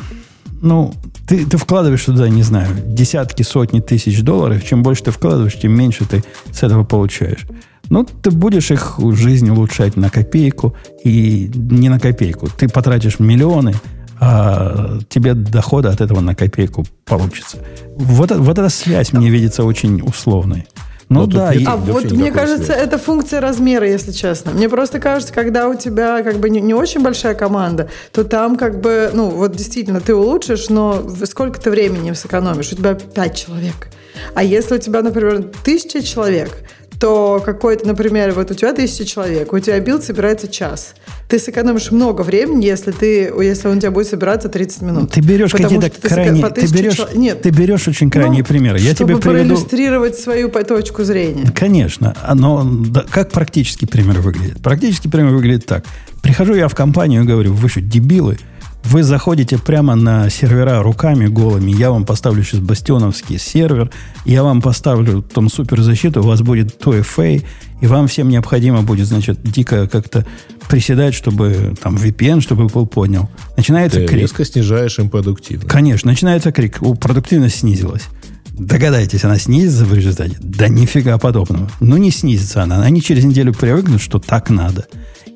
[0.63, 0.95] ну,
[1.29, 4.65] ты, ты вкладываешь туда, не знаю, десятки, сотни тысяч долларов.
[4.65, 7.47] Чем больше ты вкладываешь, тем меньше ты с этого получаешь.
[7.91, 10.75] Ну, ты будешь их жизнь улучшать на копейку
[11.05, 12.49] и не на копейку.
[12.49, 13.75] Ты потратишь миллионы,
[14.21, 17.59] а тебе дохода от этого на копейку получится.
[17.97, 20.67] Вот, вот эта связь мне видится очень условной.
[21.09, 21.53] Ну, да.
[21.53, 21.65] И...
[21.65, 22.81] А вот мне кажется, связи.
[22.81, 24.53] это функция размера, если честно.
[24.53, 28.57] Мне просто кажется, когда у тебя как бы не, не очень большая команда, то там
[28.57, 32.73] как бы, ну, вот действительно, ты улучшишь, но сколько ты времени сэкономишь?
[32.73, 33.89] У тебя пять человек.
[34.35, 36.59] А если у тебя, например, тысяча человек,
[37.01, 40.95] то какой-то, например, вот у тебя тысяча человек, у тебя билд собирается час.
[41.29, 45.11] Ты сэкономишь много времени, если, ты, если он у тебя будет собираться 30 минут.
[45.11, 46.47] Ты берешь какие-то крайние...
[46.51, 47.17] Ты, ты, берешь, человек...
[47.17, 47.43] Нет.
[47.43, 48.79] ты берешь очень крайние ну, примеры.
[48.79, 49.55] Я чтобы тебе приведу...
[49.55, 51.51] проиллюстрировать свою точку зрения.
[51.55, 52.15] Конечно.
[52.35, 54.61] Но да, как практический пример выглядит?
[54.63, 55.87] Практический пример выглядит так.
[56.21, 58.37] Прихожу я в компанию и говорю, вы что, дебилы?
[58.85, 61.71] Вы заходите прямо на сервера руками голыми.
[61.71, 63.91] Я вам поставлю сейчас бастионовский сервер.
[64.25, 66.21] Я вам поставлю там суперзащиту.
[66.21, 67.45] У вас будет 2FA.
[67.81, 70.27] И вам всем необходимо будет, значит, дико как-то
[70.69, 73.31] приседать, чтобы там VPN, чтобы был поднял.
[73.57, 74.21] Начинается Ты крик.
[74.21, 75.69] резко снижаешь им продуктивность.
[75.69, 76.79] Конечно, начинается крик.
[76.81, 78.05] У продуктивность снизилась.
[78.53, 80.37] Догадайтесь, она снизится в результате?
[80.41, 81.71] Да нифига подобного.
[81.81, 82.83] Ну, не снизится она.
[82.83, 84.87] Они через неделю привыкнут, что так надо.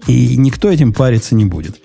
[0.07, 1.81] И никто этим париться не будет.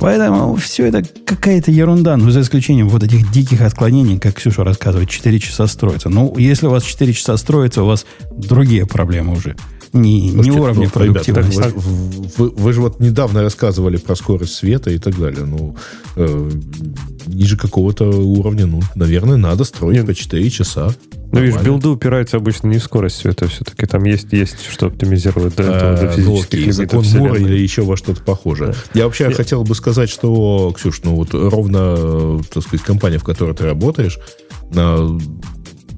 [0.00, 5.10] Поэтому все это какая-то ерунда, ну, за исключением вот этих диких отклонений, как Ксюша рассказывает,
[5.10, 6.08] 4 часа строится.
[6.08, 9.56] Ну, если у вас 4 часа строится, у вас другие проблемы уже.
[9.92, 11.58] Не, не уровня ну, продуктивности.
[11.58, 15.44] Ребята, вы, вы, вы же вот недавно рассказывали про скорость света и так далее.
[15.44, 15.76] Ну,
[16.16, 16.50] э,
[17.26, 20.06] ниже какого-то уровня, ну, наверное, надо строить Нет.
[20.06, 20.94] по 4 часа.
[21.32, 25.54] Ну, видишь, билды упираются обычно не в скорость света, все-таки там есть, есть что оптимизировать
[25.54, 28.72] до этого, до а, ну, физических ну, закон Мура или еще во что-то похожее.
[28.72, 29.00] Да.
[29.00, 29.32] Я вообще Я...
[29.32, 34.18] хотел бы сказать, что, Ксюш, ну вот ровно, так сказать, компания, в которой ты работаешь,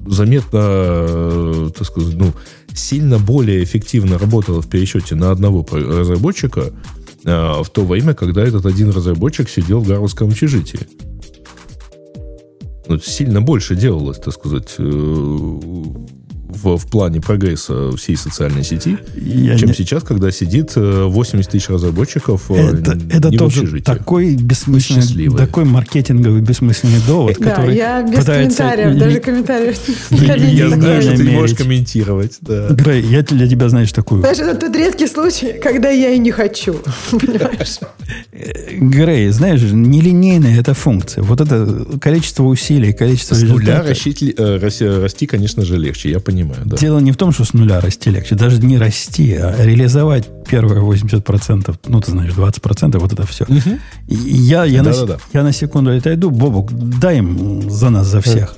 [0.05, 2.33] заметно, так сказать, ну,
[2.73, 6.73] сильно более эффективно работала в пересчете на одного разработчика
[7.23, 10.81] в то время, когда этот один разработчик сидел в Гарвардском общежитии
[12.87, 15.59] ну, сильно больше делалось, так сказать, э,
[16.55, 19.75] в, в плане прогресса всей социальной сети, Я чем не...
[19.75, 26.41] сейчас, когда сидит 80 э, тысяч разработчиков э, Это, это тоже такой бессмысленный, такой маркетинговый
[26.41, 28.63] бессмысленный довод, да, который я без пытается...
[28.63, 29.77] комментариев, даже комментариев.
[30.11, 32.39] Я знаю, что ты не можешь комментировать.
[32.41, 34.21] Грей, я для тебя, знаешь, такую...
[34.21, 36.75] Знаешь, это тот редкий случай, когда я и не хочу.
[37.11, 37.79] Понимаешь?
[38.71, 41.23] Грей, знаешь, нелинейная эта функция.
[41.23, 43.35] Вот это количество усилий, количество...
[43.35, 46.77] С нуля расти, конечно же, легче, я понимаю понимаю, да.
[46.77, 50.81] Дело не в том, что с нуля расти легче, даже не расти, а реализовать первые
[50.81, 53.45] 80%, ну, ты знаешь, 20%, вот это все.
[53.45, 53.79] Угу.
[54.07, 55.17] я, я, да, на, да, да.
[55.33, 58.55] я на секунду отойду, Бобук, дай им за нас, за всех.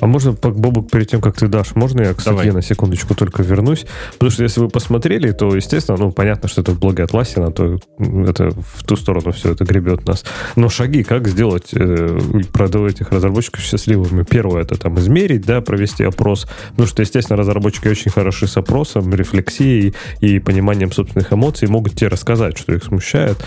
[0.00, 2.52] А можно, Бобок, перед тем, как ты дашь, можно я, кстати, Давай.
[2.52, 3.86] на секундочку только вернусь?
[4.14, 7.78] Потому что если вы посмотрели, то, естественно, ну, понятно, что это в блоге Атласина, то
[7.98, 10.24] это в ту сторону все это гребет нас.
[10.56, 12.18] Но шаги, как сделать, э,
[12.52, 14.24] продавать этих разработчиков счастливыми?
[14.24, 16.46] Первое, это там измерить, да, провести опрос.
[16.70, 22.08] Потому что, естественно, разработчики очень хороши с опросом, рефлексией и пониманием собственных эмоций, могут тебе
[22.08, 23.44] рассказать, что их смущает.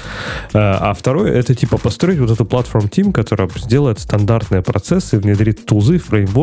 [0.53, 5.65] А, а второе, это типа построить вот эту платформ Team, которая сделает стандартные процессы, внедрит
[5.65, 6.36] тузы, фреймворки,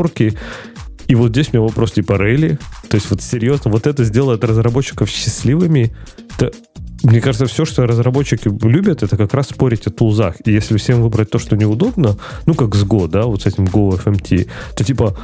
[1.06, 2.58] и вот здесь у меня вопрос типа Рейли.
[2.88, 5.94] То есть вот серьезно, вот это сделает разработчиков счастливыми.
[6.36, 6.52] Это,
[7.04, 10.36] мне кажется, все, что разработчики любят, это как раз спорить о тулзах.
[10.46, 12.16] И если всем выбрать то, что неудобно,
[12.46, 15.16] ну как с Go, да, вот с этим Go FMT, то типа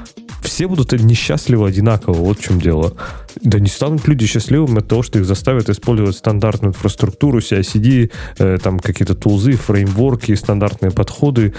[0.42, 2.94] все будут несчастливы одинаково, вот в чем дело.
[3.42, 8.58] Да не станут люди счастливыми от того, что их заставят использовать стандартную инфраструктуру, CI-CD, э,
[8.62, 11.54] там какие-то тулзы, фреймворки, стандартные подходы.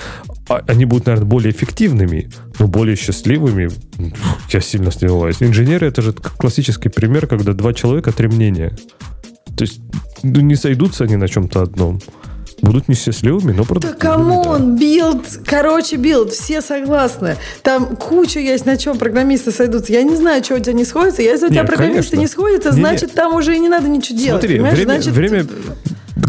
[0.48, 2.30] А, они будут, наверное, более эффективными,
[2.60, 3.69] но более счастливыми.
[4.49, 5.38] Я сильно сомневаюсь.
[5.39, 8.76] Инженеры— это же классический пример, когда два человека— три мнения.
[9.57, 9.82] То есть
[10.23, 11.99] ну, не сойдутся они на чем-то одном
[12.61, 13.98] будут несчастливыми, но продуктивными.
[13.99, 17.38] Да come on, билд, короче, билд, все согласны.
[17.64, 19.94] Там куча есть, на чем программисты сойдутся.
[19.94, 21.22] Я не знаю, что у тебя не сходится.
[21.22, 22.19] Если у тебя Нет, программисты конечно.
[22.19, 24.41] не сходятся, значит, не, там уже и не надо ничего делать.
[24.41, 25.14] Смотри, время, значит...
[25.14, 25.45] время,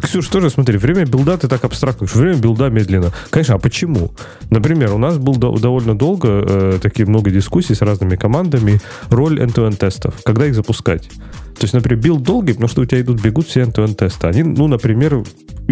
[0.03, 3.12] Ксюш, тоже смотри, время билда ты так абстрактно, что время билда медленно.
[3.31, 4.12] Конечно, а почему?
[4.51, 8.81] Например, у нас был довольно долго, э, такие много дискуссий с разными командами,
[9.11, 11.09] роль end-to-end тестов, когда их запускать.
[11.54, 14.26] То есть, например, билд долгий, потому что у тебя идут, бегут все end-to-end тесты.
[14.26, 15.22] Они, ну, например,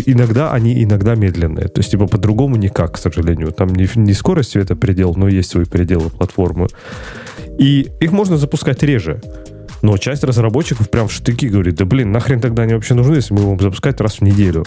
[0.07, 1.69] иногда они иногда медленные.
[1.69, 3.52] То есть, типа, по-другому никак, к сожалению.
[3.52, 6.69] Там не, не скорость это предел, но есть свои пределы платформы.
[7.59, 9.20] И их можно запускать реже.
[9.82, 13.35] Но часть разработчиков прям в штыки говорит, да блин, нахрен тогда они вообще нужны, если
[13.35, 14.65] мы будем запускать раз в неделю.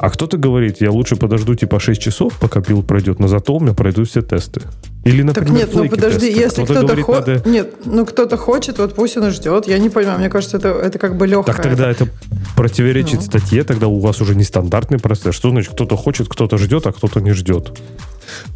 [0.00, 3.60] А кто-то говорит, я лучше подожду типа 6 часов, пока билд пройдет, но зато у
[3.60, 4.62] меня пройдут все тесты.
[5.04, 6.40] Или, например, так нет, ну подожди, тесты.
[6.40, 7.26] если кто-то, кто-то хочет...
[7.26, 7.50] Надо...
[7.50, 9.68] Нет, ну кто-то хочет, вот пусть он ждет.
[9.68, 11.54] Я не понимаю, мне кажется, это, это как бы легкое.
[11.54, 12.08] Так тогда это,
[12.56, 13.20] противоречит ну.
[13.26, 15.34] статье, тогда у вас уже не стандартный процесс.
[15.34, 17.78] Что значит, кто-то хочет, кто-то ждет, а кто-то не ждет?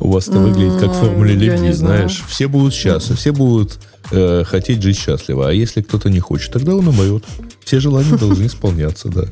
[0.00, 2.24] У вас это выглядит как в формуле любви, знаешь.
[2.26, 3.80] Все будут счастливы, все будут
[4.12, 5.50] э, хотеть жить счастливо.
[5.50, 7.24] А если кто-то не хочет, тогда он умрет.
[7.62, 9.24] Все желания должны исполняться, да.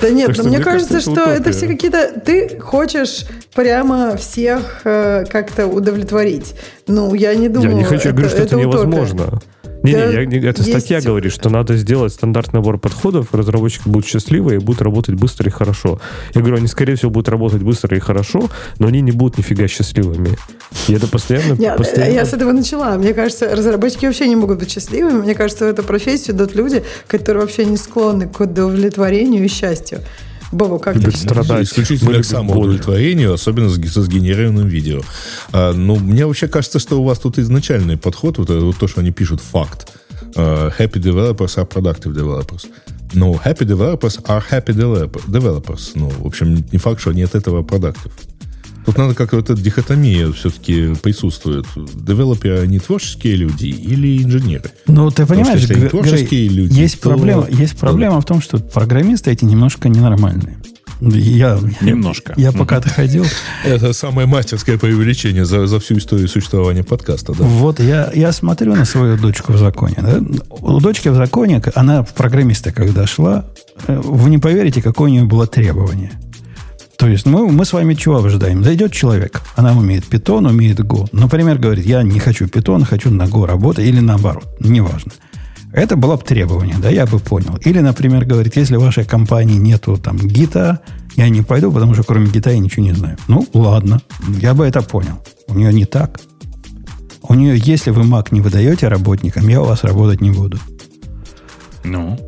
[0.00, 2.20] Да нет, но мне кажется, что это все какие-то...
[2.20, 6.54] Ты хочешь прямо всех э, как-то удовлетворить.
[6.86, 7.70] Ну, я не думаю...
[7.70, 9.40] Я не хочу, говорить, что это невозможно.
[9.82, 14.58] Не, не, эта статья говорит, что надо сделать стандартный набор подходов, разработчики будут счастливы и
[14.58, 16.00] будут работать быстро и хорошо.
[16.34, 18.48] Я говорю, они, скорее всего, будут работать быстро и хорошо,
[18.78, 20.36] но они не будут нифига счастливыми.
[20.88, 21.54] И это постоянно...
[21.54, 22.12] Нет, постоянно...
[22.12, 22.96] Я с этого начала.
[22.96, 25.22] Мне кажется, разработчики вообще не могут быть счастливыми.
[25.22, 30.00] Мне кажется, в эту профессию идут люди, которые вообще не склонны к удовлетворению и счастью.
[30.56, 31.66] Боба, как любит страдать.
[31.66, 35.02] Исключительно к самоудовлетворению, особенно с, со сгенерированным видео.
[35.52, 39.00] А, ну, мне вообще кажется, что у вас тут изначальный подход, вот, вот то, что
[39.00, 39.92] они пишут, факт.
[40.34, 42.66] Uh, happy developers are productive developers.
[43.14, 45.92] Но no, happy developers are happy developers.
[45.94, 48.12] Ну, в общем, не факт, что они от этого продуктив.
[48.86, 51.66] Тут надо как-то эта дихотомия все-таки присутствует.
[51.74, 54.70] Девелоперы, они творческие люди или инженеры?
[54.86, 57.10] Ну, ты понимаешь, что, если творческие Грей, люди, есть, то...
[57.10, 60.58] проблема, есть проблема в том, что программисты эти немножко ненормальные.
[61.00, 62.32] Я, Немножко.
[62.36, 63.26] Я, я пока ты ходил.
[63.64, 67.34] Это самое мастерское преувеличение за, за всю историю существования подкаста.
[67.34, 67.44] Да?
[67.44, 69.96] Вот я, я смотрю на свою дочку в законе.
[69.98, 70.22] Да?
[70.48, 73.44] У дочки в законе, она в программиста когда шла,
[73.88, 76.12] э, вы не поверите, какое у нее было требование–
[76.98, 78.64] то есть мы, мы с вами чего ожидаем?
[78.64, 81.08] Зайдет человек, она умеет питон, умеет Go.
[81.12, 85.12] Например, говорит, я не хочу питон, хочу на Go работать, или наоборот, неважно.
[85.72, 87.58] Это было бы требование, да, я бы понял.
[87.64, 90.80] Или, например, говорит, если в вашей компании нету там гита,
[91.16, 93.18] я не пойду, потому что кроме гита я ничего не знаю.
[93.28, 94.00] Ну, ладно,
[94.40, 95.18] я бы это понял.
[95.48, 96.18] У нее не так.
[97.22, 100.58] У нее, если вы Mac не выдаете работникам, я у вас работать не буду.
[101.84, 102.18] Ну?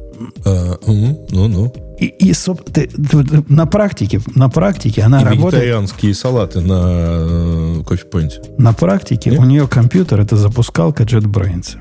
[0.45, 1.88] А, ну, ну.
[1.99, 2.33] И, и
[2.73, 5.55] ты, ты, на практике, на практике она и работает...
[5.55, 8.41] вегетарианские салаты на э, кофе-пойнте.
[8.57, 9.41] На практике Нет?
[9.41, 11.77] у нее компьютер это запускалка JetBrains.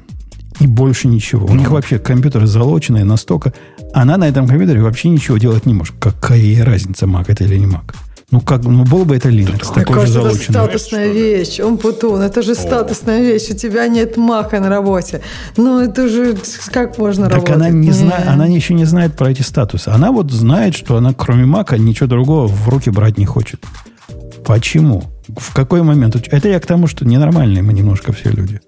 [0.59, 1.45] И больше ничего.
[1.45, 3.53] У них вообще компьютеры залоченные настолько...
[3.93, 5.95] Она на этом компьютере вообще ничего делать не может.
[5.99, 7.93] Какая разница, Mac это или не Mac?
[8.29, 11.61] Ну, как, ну, был бы это Linux, такой кажется, же это статусная вещь.
[11.61, 13.49] Он путун, это же статусная вещь.
[13.51, 15.21] У тебя нет мака на работе.
[15.55, 16.37] Ну, это же
[16.73, 17.55] как можно так работать?
[17.55, 19.87] она не знает, она еще не знает про эти статусы.
[19.87, 23.63] Она вот знает, что она кроме мака ничего другого в руки брать не хочет.
[24.45, 25.03] Почему?
[25.37, 26.17] В какой момент?
[26.29, 28.59] Это я к тому, что ненормальные мы немножко все люди.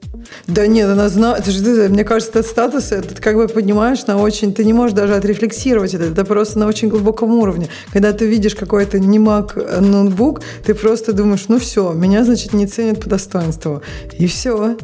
[0.48, 1.46] Да нет, она знает.
[1.90, 4.54] Мне кажется, этот статус, этот как бы поднимаешь на очень...
[4.54, 6.06] Ты не можешь даже отрефлексировать это.
[6.06, 7.70] Это просто на очень глубоком уровне.
[7.94, 12.54] Когда ты видишь какой-то не Mac э, ноутбук, ты просто думаешь, ну все, меня, значит,
[12.54, 13.82] не ценят по достоинству.
[14.18, 14.78] И все.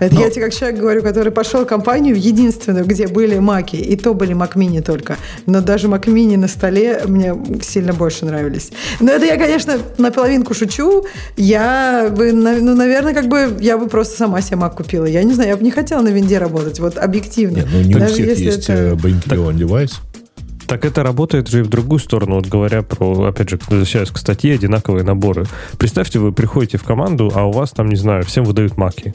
[0.00, 0.20] Это Но...
[0.22, 3.96] я тебе как человек говорю, который пошел в компанию в единственную, где были маки, и
[3.96, 5.16] то были Mini только.
[5.46, 8.70] Но даже Mini на столе мне сильно больше нравились.
[9.00, 11.04] Но это я, конечно, наполовинку шучу.
[11.36, 15.06] Я бы, ну, наверное, как бы я бы просто сама себе Mac купила.
[15.06, 17.56] Я не знаю, я бы не хотела на винде работать, вот объективно.
[17.56, 18.92] Нет, ну не даже у всех есть это...
[18.94, 19.92] Banky on device.
[20.66, 22.36] Так это работает же и в другую сторону.
[22.36, 25.44] Вот говоря про, опять же, возвращаясь к статье, одинаковые наборы.
[25.78, 29.12] Представьте, вы приходите в команду, а у вас там, не знаю, всем выдают маки.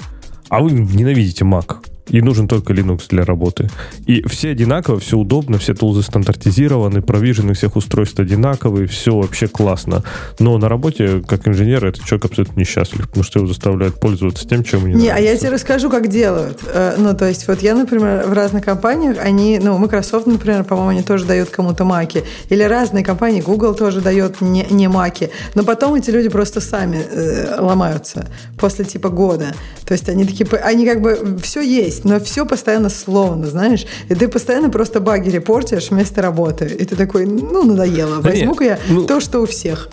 [0.49, 1.77] А вы ненавидите Mac
[2.09, 3.69] и нужен только Linux для работы.
[4.05, 10.03] И все одинаково, все удобно, все тулзы стандартизированы, провижены всех устройств одинаковые, все вообще классно.
[10.39, 14.63] Но на работе, как инженер, этот человек абсолютно несчастлив, потому что его заставляют пользоваться тем,
[14.63, 15.15] чем не, не нравится.
[15.15, 16.59] а я тебе расскажу, как делают.
[16.65, 20.89] Э, ну, то есть, вот я, например, в разных компаниях, они, ну, Microsoft, например, по-моему,
[20.89, 22.23] они тоже дают кому-то маки.
[22.49, 25.29] Или разные компании, Google тоже дает не, не маки.
[25.55, 28.27] Но потом эти люди просто сами э, ломаются
[28.57, 29.53] после типа года.
[29.85, 33.85] То есть они такие, они как бы все есть есть, но все постоянно словно, знаешь,
[34.09, 38.79] и ты постоянно просто баги репортишь вместо работы, и ты такой, ну, надоело, возьму-ка я
[38.89, 39.89] ну, то, что у всех.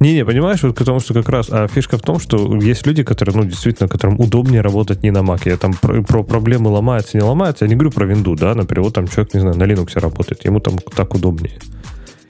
[0.00, 3.36] Не-не, понимаешь, вот потому что как раз а фишка в том, что есть люди, которые,
[3.36, 5.42] ну, действительно, которым удобнее работать не на Mac.
[5.44, 7.66] Я там про, про проблемы ломается, не ломается.
[7.66, 10.44] Я не говорю про винду, да, например, вот там человек, не знаю, на Linux работает,
[10.44, 11.52] ему там так удобнее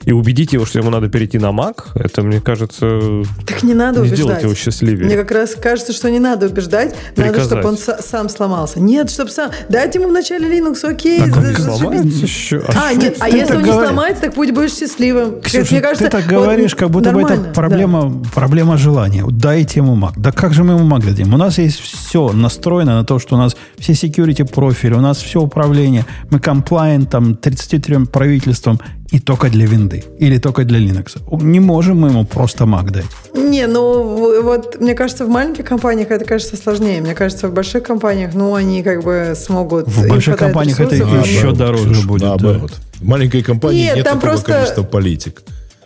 [0.05, 4.01] и убедить его, что ему надо перейти на Mac, это, мне кажется, так не надо
[4.01, 4.19] не убеждать.
[4.19, 5.05] сделать его счастливее.
[5.05, 7.37] Мне как раз кажется, что не надо убеждать, Приказать.
[7.37, 8.79] надо, чтобы он сам сломался.
[8.79, 9.51] Нет, чтобы сам.
[9.69, 11.19] Дайте ему вначале Linux, окей.
[11.19, 12.63] Так он сломается еще.
[12.67, 15.41] А, а нет, а если он не сломается, так пусть будешь счастливым.
[15.41, 19.23] Ксюша, мне кажется, ты так говоришь, как будто бы это проблема, проблема желания.
[19.29, 20.13] Дайте ему Mac.
[20.17, 21.33] Да как же мы ему Mac дадим?
[21.33, 25.17] У нас есть все настроено на то, что у нас все security профили, у нас
[25.17, 28.79] все управление, мы compliant там 33 правительством
[29.13, 30.03] и только для винды.
[30.17, 31.21] Или только для Linux.
[31.43, 33.05] Не можем мы ему просто Mac дать.
[33.35, 36.99] Не, ну вот мне кажется, в маленьких компаниях это, кажется, сложнее.
[36.99, 39.87] Мне кажется, в больших компаниях, ну, они как бы смогут...
[39.87, 42.23] В больших компаниях это еще дороже будет.
[42.23, 42.71] Наоборот.
[42.71, 43.05] Да.
[43.05, 44.51] В маленькой компании нет, нет там такого просто...
[44.53, 45.43] количества политик.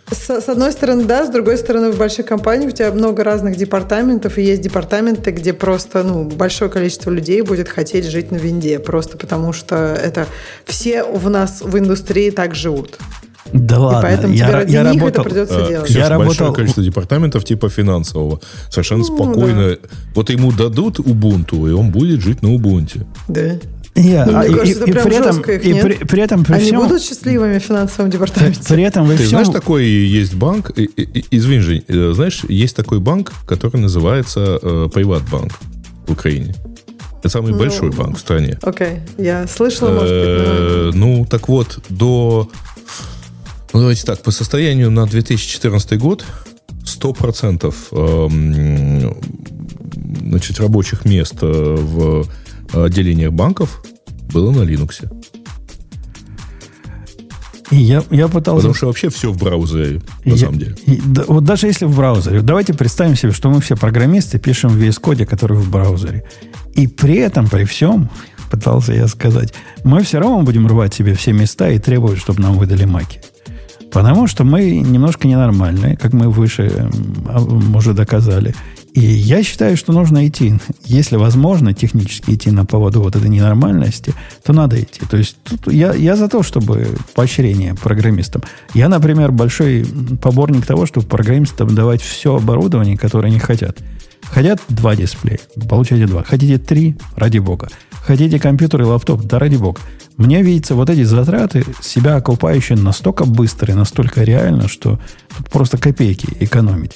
[0.10, 3.58] С, с одной стороны, да, с другой стороны, в больших компаниях у тебя много разных
[3.58, 8.80] департаментов, и есть департаменты, где просто ну, большое количество людей будет хотеть жить на винде,
[8.80, 10.28] просто потому что это
[10.66, 12.98] все у нас в индустрии так живут.
[13.54, 15.90] Да и ладно, поэтому я, тебе ради я них работал, это придется э, делать.
[15.90, 16.54] Я большое работал...
[16.54, 18.40] количество департаментов типа финансового.
[18.70, 19.70] Совершенно ну, спокойно.
[19.70, 19.78] Да.
[20.16, 23.06] Вот ему дадут Ubuntu, и он будет жить на Ubuntu.
[23.28, 23.52] Да.
[23.98, 26.54] Я, ну, а, и, кажется, и, и, при этом, их, и при, при этом при
[26.54, 28.62] Они всем, будут счастливыми в финансовом департаменте.
[28.68, 29.30] При этом Ты всем...
[29.30, 34.60] знаешь, такой есть банк, и, и, извини, Жень, э, знаешь, есть такой банк, который называется
[34.62, 35.52] э, Приватбанк
[36.06, 36.54] в Украине.
[37.20, 38.60] Это самый ну, большой банк в стране.
[38.62, 39.00] Окей, okay.
[39.18, 40.96] я слышала, может быть.
[40.96, 41.08] Но...
[41.08, 42.50] Ну, так вот, до...
[43.74, 46.24] Ну, давайте так, по состоянию на 2014 год
[46.86, 49.18] 100% эм,
[50.22, 52.28] значит, рабочих мест э, в
[52.74, 53.84] отделениях банков
[54.32, 55.08] было на Linux.
[57.70, 58.58] Я, я пытался...
[58.58, 60.76] Потому что вообще все в браузере, на я, самом деле.
[60.86, 62.42] И, да, вот даже если в браузере.
[62.42, 66.24] Давайте представим себе, что мы все программисты пишем в VS Code, который в браузере.
[66.76, 68.10] И при этом, при всем,
[68.52, 69.54] пытался я сказать,
[69.84, 73.22] мы все равно будем рвать себе все места и требовать, чтобы нам выдали маки.
[73.92, 76.90] Потому что мы немножко ненормальные, как мы выше
[77.28, 78.54] а, уже доказали.
[78.98, 80.56] И я считаю, что нужно идти.
[80.86, 84.12] Если возможно технически идти на поводу вот этой ненормальности,
[84.44, 85.02] то надо идти.
[85.08, 88.42] То есть тут я, я за то, чтобы поощрение программистам.
[88.74, 89.86] Я, например, большой
[90.20, 93.78] поборник того, чтобы программистам давать все оборудование, которое они хотят.
[94.24, 95.38] Хотят два дисплея,
[95.70, 96.24] получайте два.
[96.24, 97.70] Хотите три, ради бога.
[98.02, 99.80] Хотите компьютер и лаптоп, да ради бога.
[100.18, 105.00] Мне видится вот эти затраты, себя окупающие настолько быстро и настолько реально, что
[105.38, 106.94] тут просто копейки экономить.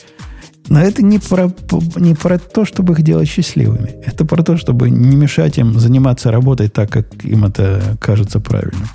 [0.70, 1.54] Но это не про,
[1.98, 3.96] не про то, чтобы их делать счастливыми.
[4.06, 8.88] Это про то, чтобы не мешать им заниматься работой так, как им это кажется правильным.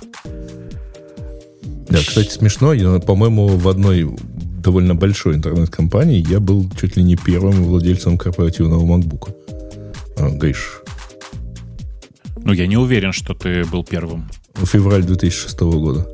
[1.89, 2.73] Да, кстати, смешно.
[2.73, 4.09] Я, по-моему, в одной
[4.63, 9.33] довольно большой интернет-компании я был чуть ли не первым владельцем корпоративного MacBook.
[10.17, 10.81] А, Гриш.
[12.43, 14.29] Ну, я не уверен, что ты был первым.
[14.55, 16.07] В феврале 2006 года.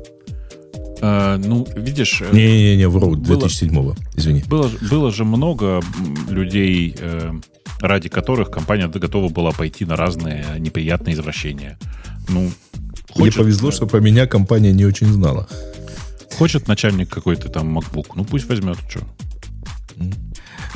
[1.00, 2.22] Э, ну, видишь...
[2.22, 4.42] Э, Не-не-не, вру, 2007-го, извини.
[4.46, 5.80] Было, было же много
[6.28, 7.32] людей, э,
[7.80, 11.78] ради которых компания готова была пойти на разные неприятные извращения.
[12.28, 12.50] Ну,
[13.10, 15.48] хочет, Мне повезло, что про меня компания не очень знала.
[16.38, 19.00] Хочет начальник какой-то там MacBook, ну пусть возьмет, что.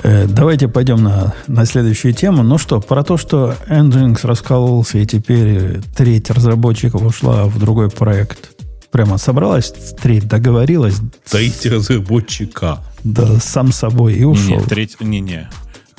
[0.03, 2.43] Э, давайте пойдем на, на следующую тему.
[2.43, 8.57] Ну что, про то, что Nginx раскололся, и теперь треть разработчиков ушла в другой проект.
[8.99, 9.73] Прямо собралась
[10.03, 10.97] треть, договорилась.
[11.31, 12.81] Треть разработчика.
[13.05, 14.59] Да, сам собой и ушел.
[14.59, 15.49] Не, треть, не-не.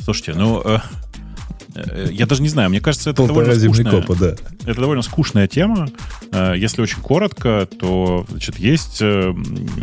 [0.04, 0.80] Слушайте, ну, э,
[1.76, 4.36] Э, я даже не знаю, мне кажется, это довольно скучная, копа, да.
[4.66, 5.90] это довольно скучная тема.
[6.32, 9.34] Э, если очень коротко, то значит, есть э,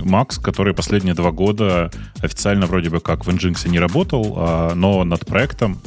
[0.03, 1.91] Макс, который последние два года
[2.21, 5.81] официально вроде бы как в Nginx не работал, а, но над проектом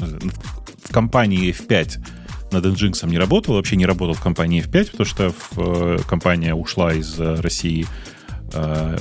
[0.83, 1.99] в компании F5
[2.51, 7.19] над Nginx не работал, вообще не работал в компании F5, потому что компания ушла из
[7.19, 7.85] России
[8.53, 8.97] Э,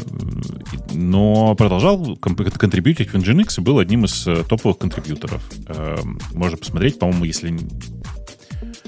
[0.92, 5.42] но продолжал контрибьютить в Nginx и был одним из э, топовых контрибьюторов.
[5.68, 5.98] Э,
[6.34, 7.56] можно посмотреть, по-моему, если...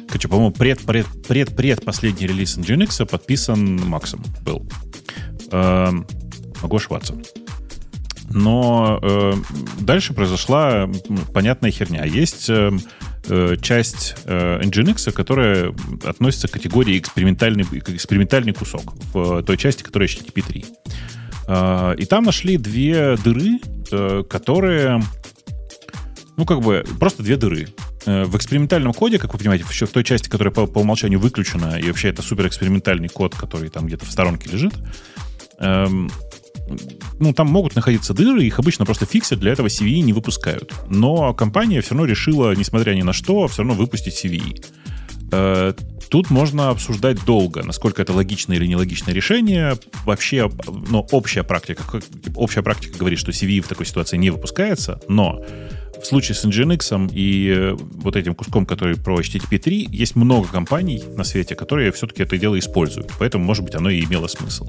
[0.09, 4.69] Короче, по-моему, пред, пред, пред, пред последний релиз Nginx подписан Максом был.
[5.53, 7.15] Могу ошибаться.
[8.32, 9.32] Но э,
[9.81, 10.89] дальше произошла
[11.35, 12.05] понятная херня.
[12.05, 12.70] Есть э,
[13.28, 15.74] э, часть э, Nginx, которая
[16.05, 20.64] относится к категории экспериментальный, экспериментальный кусок в той части, которая HTTP 3.
[21.48, 23.60] Э, и там нашли две дыры,
[23.90, 25.02] э, которые,
[26.36, 27.68] ну, как бы, просто две дыры.
[28.06, 31.20] Э, в экспериментальном коде, как вы понимаете, еще в той части, которая по, по умолчанию
[31.20, 34.72] выключена, и вообще это супер экспериментальный код, который там где-то в сторонке лежит,
[35.59, 36.10] эм,
[37.18, 40.72] ну, там могут находиться дыры, их обычно просто фиксят, для этого CVE не выпускают.
[40.88, 44.64] Но компания все равно решила, несмотря ни на что, все равно выпустить CVE.
[45.32, 45.74] Э,
[46.09, 49.76] тут можно обсуждать долго, насколько это логичное или нелогичное решение.
[50.05, 51.84] Вообще, ну, общая практика,
[52.34, 55.44] общая практика говорит, что CVE в такой ситуации не выпускается, но
[56.01, 60.48] в случае с Nginx и э, вот этим куском, который про HTTP 3, есть много
[60.48, 63.12] компаний на свете, которые все-таки это дело используют.
[63.18, 64.68] Поэтому, может быть, оно и имело смысл.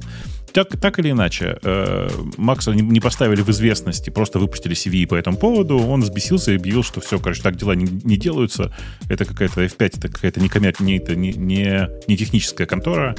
[0.51, 5.15] Так, так или иначе, э, Макса не, поставили в известность и просто выпустили CV по
[5.15, 5.77] этому поводу.
[5.77, 8.73] Он взбесился и объявил, что все, короче, так дела не, не делаются.
[9.09, 10.75] Это какая-то F5, это какая-то не, коммер...
[10.79, 13.15] не, это не, не, не техническая контора.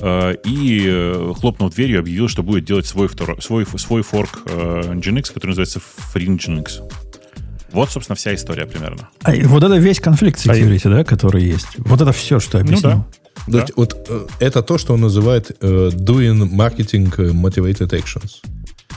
[0.00, 3.42] Э, и, хлопнув дверью, объявил, что будет делать свой, втор...
[3.42, 5.80] свой, свой форк Nginx, который называется
[6.14, 7.05] Free Nginx.
[7.72, 9.08] Вот, собственно, вся история примерно.
[9.22, 11.68] А вот это весь конфликт security, а да, который есть.
[11.78, 12.90] Вот это все, что я объяснил.
[12.90, 13.25] Ну, да.
[13.44, 13.58] То да.
[13.60, 18.40] есть вот э, это то, что он называет uh, doing marketing motivated actions.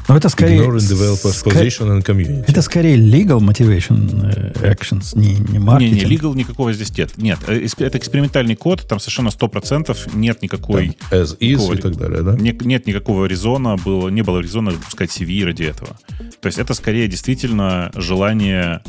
[0.10, 0.62] Но это скорее...
[0.62, 2.44] Ignoring developers position and community.
[2.48, 6.02] Это скорее legal motivation э, actions, не, не маркетинг.
[6.02, 7.16] Не, не, legal никакого здесь нет.
[7.18, 10.98] Нет, это экспериментальный код, там совершенно 100% нет никакой...
[11.12, 12.34] Там as is и так далее, да?
[12.34, 15.96] Не, нет никакого резона, было, не было резона выпускать CV ради этого.
[16.42, 18.82] То есть это скорее действительно желание...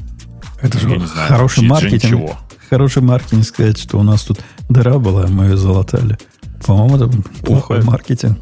[0.62, 2.02] Это же хороший маркетинг.
[2.02, 2.38] Чего
[2.70, 4.38] хороший маркетинг сказать, что у нас тут
[4.68, 6.16] дыра была, мы ее залатали.
[6.64, 8.38] По-моему, это плохой маркетинг.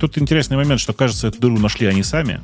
[0.00, 2.40] Тут интересный момент, что, кажется, эту дыру нашли они сами.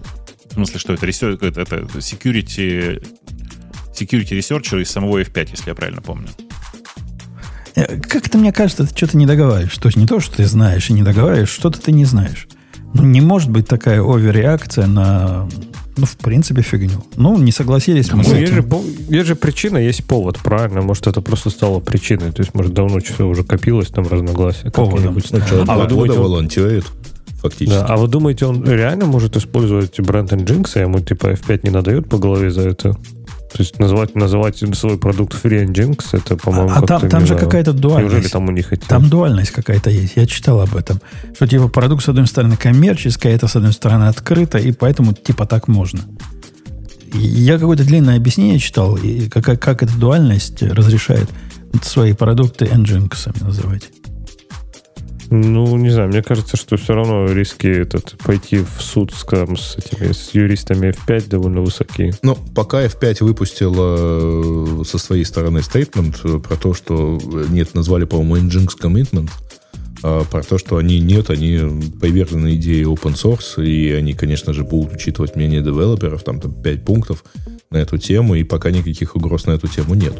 [0.50, 3.02] В смысле, что это, это, это security,
[3.94, 6.28] security researcher из самого F5, если я правильно помню.
[7.74, 9.76] Э, как-то мне кажется, ты что-то не договариваешь.
[9.78, 12.48] То есть не то, что ты знаешь и не договариваешь, что-то ты не знаешь.
[12.92, 15.48] Ну, не может быть такая оверреакция на
[15.96, 17.04] ну, в принципе, фигню.
[17.16, 18.40] Ну, не согласились мы ну, с этим.
[18.40, 18.64] Есть же,
[19.08, 20.82] есть же причина, есть повод, правильно?
[20.82, 22.32] Может, это просто стало причиной.
[22.32, 24.70] То есть, может, давно что-то уже копилось, там разногласия.
[24.70, 25.20] Поводом.
[25.24, 26.84] Сначала а вы думаете, волонтерит
[27.44, 27.78] фактически.
[27.78, 31.70] Да, а вы думаете, он реально может использовать бренд Nginx, и ему типа F5 не
[31.70, 32.96] надает по голове за это?
[33.54, 37.72] То есть называть, называть свой продукт Free Nginx, это, по-моему, А там, там же какая-то
[37.72, 38.12] дуальность.
[38.12, 38.84] Неужели там у них эти...
[38.84, 40.14] Там дуальность какая-то есть.
[40.16, 41.00] Я читал об этом.
[41.36, 45.14] Что типа продукт с одной стороны коммерческий, а это с одной стороны открыто, и поэтому
[45.14, 46.00] типа так можно.
[47.12, 51.30] Я какое-то длинное объяснение читал, и как, как эта дуальность разрешает
[51.80, 53.84] свои продукты Nginx называть.
[55.36, 59.76] Ну, не знаю, мне кажется, что все равно риски этот, пойти в суд скажем, с
[59.76, 62.14] этими с юристами F5 довольно высокие.
[62.22, 63.96] Ну, пока F5 выпустила
[64.80, 69.30] э, со своей стороны стейтмент э, про то, что э, нет, назвали, по-моему, Nginx Commitment,
[70.04, 71.58] а про то, что они нет, они
[72.00, 76.84] привержены идее open source, и они, конечно же, будут учитывать мнение девелоперов, там, там 5
[76.84, 77.24] пунктов
[77.70, 80.14] на эту тему, и пока никаких угроз на эту тему нет.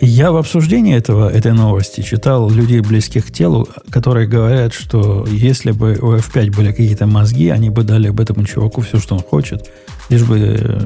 [0.00, 5.72] Я в обсуждении этого, этой новости читал людей, близких к телу, которые говорят, что если
[5.72, 9.22] бы у F5 были какие-то мозги, они бы дали бы этому чуваку все, что он
[9.22, 9.70] хочет,
[10.08, 10.38] лишь бы,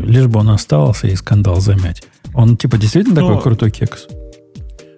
[0.05, 2.03] лишь бы он остался и скандал замять.
[2.35, 3.29] Он типа действительно Но...
[3.29, 4.07] такой крутой кекс?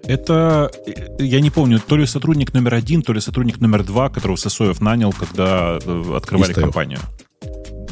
[0.06, 0.70] Это,
[1.18, 4.80] я не помню, то ли сотрудник номер один, то ли сотрудник номер два, которого Сосоев
[4.80, 7.00] нанял, когда э, открывали компанию.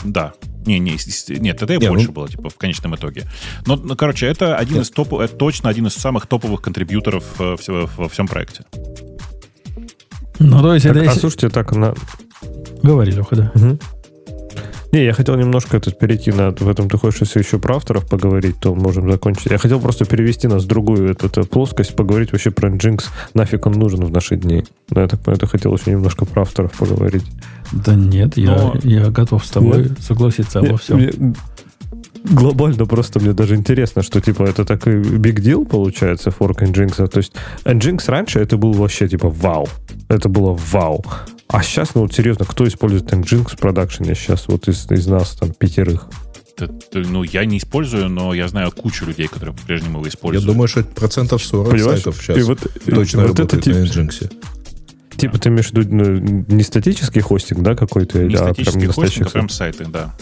[0.05, 0.35] Да,
[0.67, 0.97] не, не,
[1.39, 2.13] нет, это и больше ну...
[2.13, 3.25] было, типа, в конечном итоге.
[3.67, 4.85] Но, ну, короче, это один нет.
[4.85, 8.65] из топ, это точно один из самых топовых контрибьюторов э, во, во всем проекте.
[10.39, 11.11] Ну, то есть так, это...
[11.11, 11.95] А слушайте, так на...
[12.83, 13.53] Говори, Леха, да.
[13.55, 13.79] Угу.
[14.93, 16.51] Не, я хотел немножко этот перейти на...
[16.51, 19.51] В этом ты хочешь, если еще про авторов поговорить, то можем закончить.
[19.51, 23.64] Я хотел просто перевести нас в другую эту, эту плоскость, поговорить вообще про Nginx, нафиг
[23.64, 24.64] он нужен в наши дни.
[24.90, 27.24] Но я так понимаю, ты хотел еще немножко про авторов поговорить.
[27.73, 28.74] Да нет, Но...
[28.82, 30.01] я, я готов с тобой нет.
[30.01, 30.98] согласиться обо всем.
[30.98, 31.35] Мне,
[32.24, 37.09] глобально просто мне даже интересно, что типа это такой big deal получается, форк Nginx.
[37.09, 37.32] То есть
[37.64, 39.69] Nginx раньше это был вообще типа вау.
[40.09, 41.02] Это было вау.
[41.48, 45.32] А сейчас, ну вот серьезно, кто использует Nginx в продакшене сейчас вот из, из нас
[45.32, 46.09] там пятерых?
[46.93, 50.47] ну, я не использую, но я знаю кучу людей, которые по-прежнему его используют.
[50.47, 52.02] Я думаю, что процентов 40 Понимаешь?
[52.02, 54.32] сайтов сейчас и вот, точно вот работает это, на Nginx.
[55.16, 58.23] Типа ты имеешь в виду ну, не статический хостинг, да, какой-то?
[58.23, 60.14] Не а статический прям хостинг, а прям сайты, да.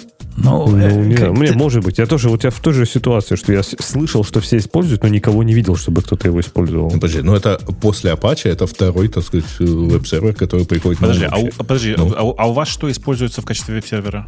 [0.43, 1.55] Ну, ну э, не, мне, ты...
[1.55, 1.99] может быть.
[1.99, 5.09] Я тоже вот я в той же ситуации, что я слышал, что все используют, но
[5.09, 6.91] никого не видел, чтобы кто-то его использовал.
[6.91, 11.37] Ну, подожди, ну это после Apache, это второй, так сказать, веб-сервер, который приходит подожди, на
[11.37, 12.13] а у, Подожди, ну.
[12.17, 14.27] а, а у вас что используется в качестве веб-сервера?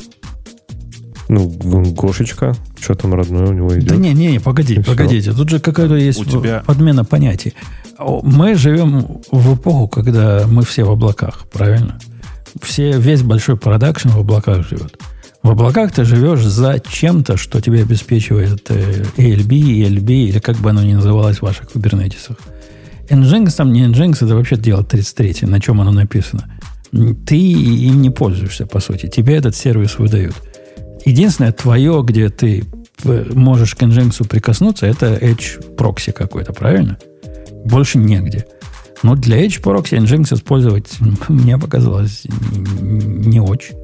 [1.29, 3.89] Ну, Гошечка, что там родное у него идет.
[3.89, 5.31] Да не, не, погодите, погодите.
[5.31, 5.39] Все.
[5.39, 6.63] Тут же какая-то есть у тебя...
[6.67, 7.55] подмена понятий.
[7.99, 11.99] Мы живем в эпоху, когда мы все в облаках, правильно?
[12.61, 14.99] Все, весь большой продакшн в облаках живет.
[15.43, 20.71] В облаках ты живешь за чем-то, что тебе обеспечивает э, ALB, ELB, или как бы
[20.71, 22.37] оно ни называлось в ваших кубернетисах.
[23.09, 26.49] Nginx там не Nginx, это вообще дело 33, на чем оно написано.
[26.93, 29.09] Ты им не пользуешься, по сути.
[29.09, 30.37] Тебе этот сервис выдают.
[31.05, 32.65] Единственное твое, где ты
[33.03, 36.99] э, можешь к Nginx прикоснуться, это Edge прокси какой-то, правильно?
[37.65, 38.47] Больше негде.
[39.03, 40.89] Но для Edge прокси Nginx использовать
[41.29, 42.27] мне показалось
[42.81, 43.82] не очень.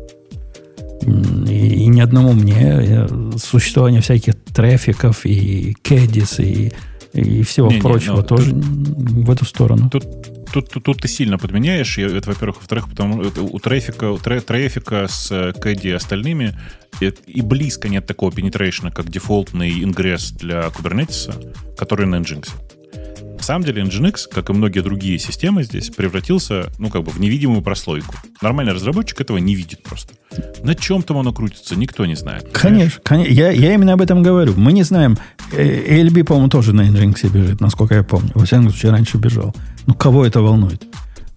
[1.02, 3.06] И, и ни одному мне
[3.38, 6.72] существование всяких трафиков и кэдис и,
[7.12, 9.90] и всего не, прочего не, ну, тоже тут, в эту сторону.
[9.90, 10.04] Тут,
[10.52, 12.56] тут, тут, тут ты сильно подменяешь, это, во-первых.
[12.58, 16.58] Во-вторых, потому это, у трафика, у трафика с кэди и остальными
[17.00, 22.48] и близко нет такого пенетрейшна, как дефолтный ингресс для Kubernetes, который на Nginx.
[23.38, 27.20] На самом деле Nginx, как и многие другие системы здесь, превратился, ну, как бы в
[27.20, 28.14] невидимую прослойку.
[28.42, 30.14] Нормальный разработчик этого не видит просто.
[30.62, 32.48] На чем там оно крутится, никто не знает.
[32.52, 33.32] Конечно, конечно.
[33.32, 34.54] Я, я именно об этом говорю.
[34.56, 35.18] Мы не знаем.
[35.52, 38.32] ALB, по-моему, тоже на Nginx бежит, насколько я помню.
[38.34, 39.54] Во всяком случае, раньше бежал.
[39.86, 40.84] Ну, кого это волнует?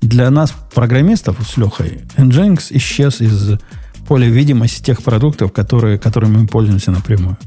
[0.02, 3.60] Для нас, программистов с Лехой, Nginx исчез из
[4.07, 7.38] поля видимости тех продуктов, которые, которыми мы пользуемся напрямую.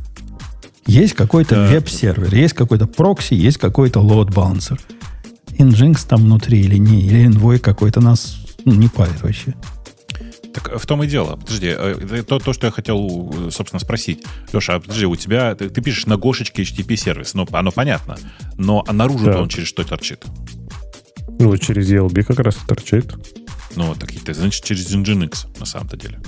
[0.86, 1.66] Есть какой-то да.
[1.68, 4.78] веб-сервер, есть какой-то прокси, есть какой-то load balancer.
[5.58, 9.54] Nginx там внутри или не, или Envoy какой-то нас ну, не парит вообще.
[10.52, 11.36] Так в том и дело.
[11.36, 14.24] Подожди, э, то, то, что я хотел, собственно, спросить.
[14.52, 18.16] Леша, а подожди, у тебя, ты, ты пишешь на Гошечке HTTP-сервис, ну, оно понятно,
[18.56, 19.40] но а наружу да.
[19.40, 20.24] он через что торчит?
[21.40, 23.14] Ну, через ELB как раз торчит.
[23.74, 26.20] Ну, так это значит через Nginx, на самом-то деле.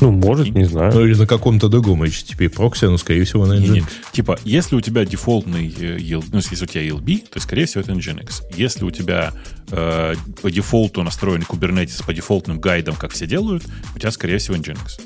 [0.00, 0.92] Ну, может, не знаю.
[0.92, 3.70] Ну, или на каком-то другом HTTP прокси, но, скорее всего, на Nginx.
[3.70, 7.66] Нет, Типа, если у тебя дефолтный э, ELB, ну, если у тебя ELB, то, скорее
[7.66, 8.42] всего, это Nginx.
[8.54, 9.32] Если у тебя
[9.70, 13.64] э, по дефолту настроен Kubernetes по дефолтным гайдам, как все делают,
[13.94, 15.00] у тебя, скорее всего, Nginx.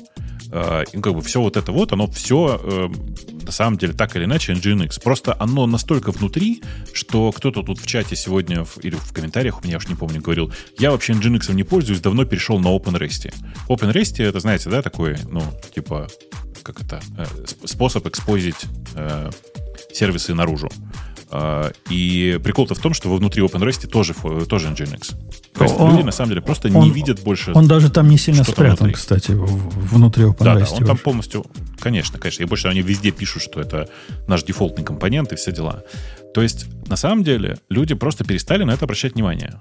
[0.51, 2.89] Э, и как бы все вот это вот, оно все э,
[3.45, 5.01] на самом деле так или иначе Nginx.
[5.01, 6.61] Просто оно настолько внутри,
[6.93, 10.51] что кто-то тут в чате сегодня или в комментариях, у меня уж не помню, говорил,
[10.77, 13.33] я вообще Nginx не пользуюсь, давно перешел на OpenRest.
[13.69, 15.41] OpenRest это, знаете, да, такой, ну,
[15.73, 16.07] типа,
[16.63, 17.25] как это, э,
[17.65, 18.65] способ экспозить
[19.93, 20.69] сервисы наружу.
[21.89, 24.13] И прикол-то в том, что внутри OpenRest тоже,
[24.45, 25.15] тоже Nginx.
[25.53, 27.51] То есть он, люди на самом деле просто он, не видят больше.
[27.53, 28.93] Он даже там не сильно спрятан, внутри.
[28.93, 30.43] кстати, внутри OpenRest.
[30.43, 31.45] Да, да, он там полностью,
[31.79, 32.43] конечно, конечно.
[32.43, 33.89] И больше они везде пишут, что это
[34.27, 35.83] наш дефолтный компонент и все дела.
[36.33, 39.59] То есть, на самом деле, люди просто перестали на это обращать внимание.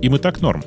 [0.00, 0.64] Им и так норм.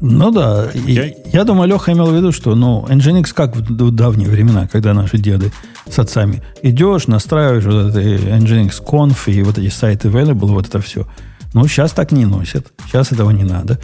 [0.00, 1.12] Ну да, я...
[1.32, 5.18] я думаю, Леха имел в виду, что ну, Nginx как в давние времена, когда наши
[5.18, 5.52] деды
[5.88, 6.42] с отцами.
[6.62, 11.06] Идешь, настраиваешь вот это Nginx Conf и вот эти сайты available, вот это все.
[11.52, 12.72] Ну, сейчас так не носят.
[12.86, 13.78] Сейчас этого не надо.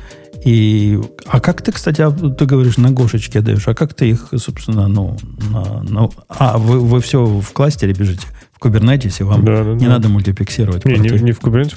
[0.44, 2.04] И, а как ты, кстати,
[2.38, 5.16] ты говоришь, на Гошечке даешь, а как ты их, собственно, ну,
[5.50, 9.84] на, на, а, вы, вы все в кластере бежите, в Kubernetes, вам да, да, не
[9.84, 9.92] да.
[9.92, 10.84] надо мультиплексировать.
[10.84, 11.76] Не, не, не в Kubernetes,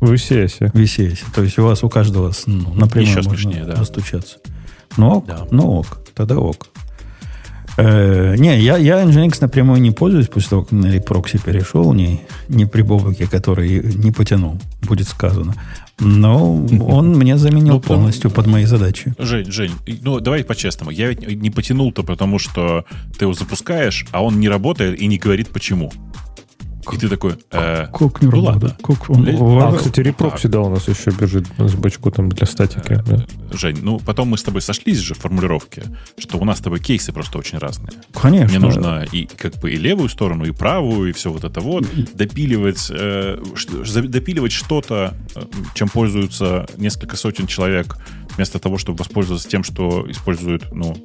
[0.00, 0.70] в ECS.
[0.72, 1.18] В ECS.
[1.34, 3.76] То есть у вас у каждого ну, напрямую Еще можно смешнее, да.
[3.76, 4.38] достучаться.
[4.96, 5.46] Ну ок, да.
[5.50, 6.68] ну ок, тогда ок.
[7.76, 12.20] Э, не, я, я Nginx напрямую не пользуюсь после того, как на Reproxy перешел, не,
[12.48, 15.54] не при Бобуке, который не потянул, будет сказано.
[15.98, 19.14] Но он мне заменил ну, полностью под мои задачи.
[19.18, 19.72] Жень, Жень,
[20.02, 20.90] ну давай по-честному.
[20.90, 22.84] Я ведь не потянул-то, потому что
[23.18, 25.90] ты его запускаешь, а он не работает и не говорит почему.
[26.92, 28.62] И ты такой, э, Кок не ну работает.
[28.62, 28.76] ладно.
[28.82, 29.28] Кок, он,
[29.62, 33.02] А, кстати, Reproxy, да, у нас еще бежит с бочку там для статики.
[33.06, 33.26] да.
[33.52, 35.84] Жень, ну потом мы с тобой сошлись же в формулировке,
[36.18, 37.90] что у нас с тобой кейсы просто очень разные.
[38.14, 38.48] Конечно.
[38.48, 41.84] Мне нужно и как бы и левую сторону, и правую, и все вот это вот.
[42.14, 43.38] Допиливать, э,
[44.04, 45.42] допиливать что-то, э,
[45.74, 47.96] чем пользуются несколько сотен человек,
[48.36, 50.96] вместо того, чтобы воспользоваться тем, что используют, ну,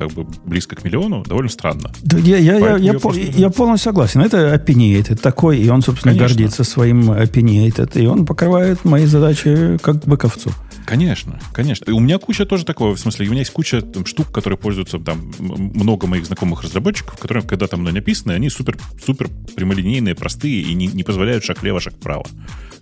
[0.00, 1.92] как бы близко к миллиону, довольно странно.
[2.02, 4.22] Да, я, я, я, я, просто- я полностью согласен.
[4.22, 6.36] Это opinionated такой, и он, собственно, Конечно.
[6.38, 10.52] гордится своим opinionated, и он покрывает мои задачи как быковцу.
[10.86, 11.84] Конечно, конечно.
[11.84, 14.58] И у меня куча тоже такого, в смысле, у меня есть куча там, штук, которые
[14.58, 20.14] пользуются там много моих знакомых разработчиков, которые, когда там мной написаны, они супер, супер прямолинейные,
[20.14, 22.24] простые и не, не позволяют шаг влево, шаг вправо.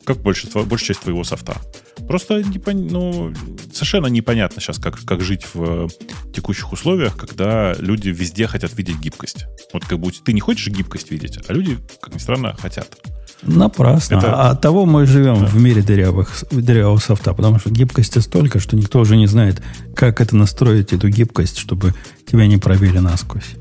[0.09, 1.59] Как большинство, большая часть твоего софта.
[2.07, 3.31] Просто непон- ну,
[3.75, 5.89] совершенно непонятно сейчас, как, как жить в э,
[6.35, 9.45] текущих условиях, когда люди везде хотят видеть гибкость.
[9.75, 12.97] Вот как будто ты не хочешь гибкость видеть, а люди, как ни странно, хотят.
[13.43, 14.17] Напрасно.
[14.17, 18.61] Это- А от того мы живем в мире дырявых, дырявого софта, потому что гибкости столько,
[18.61, 19.61] что никто уже не знает,
[19.95, 21.95] как это настроить, эту гибкость, чтобы
[22.27, 23.57] тебя не пробили насквозь.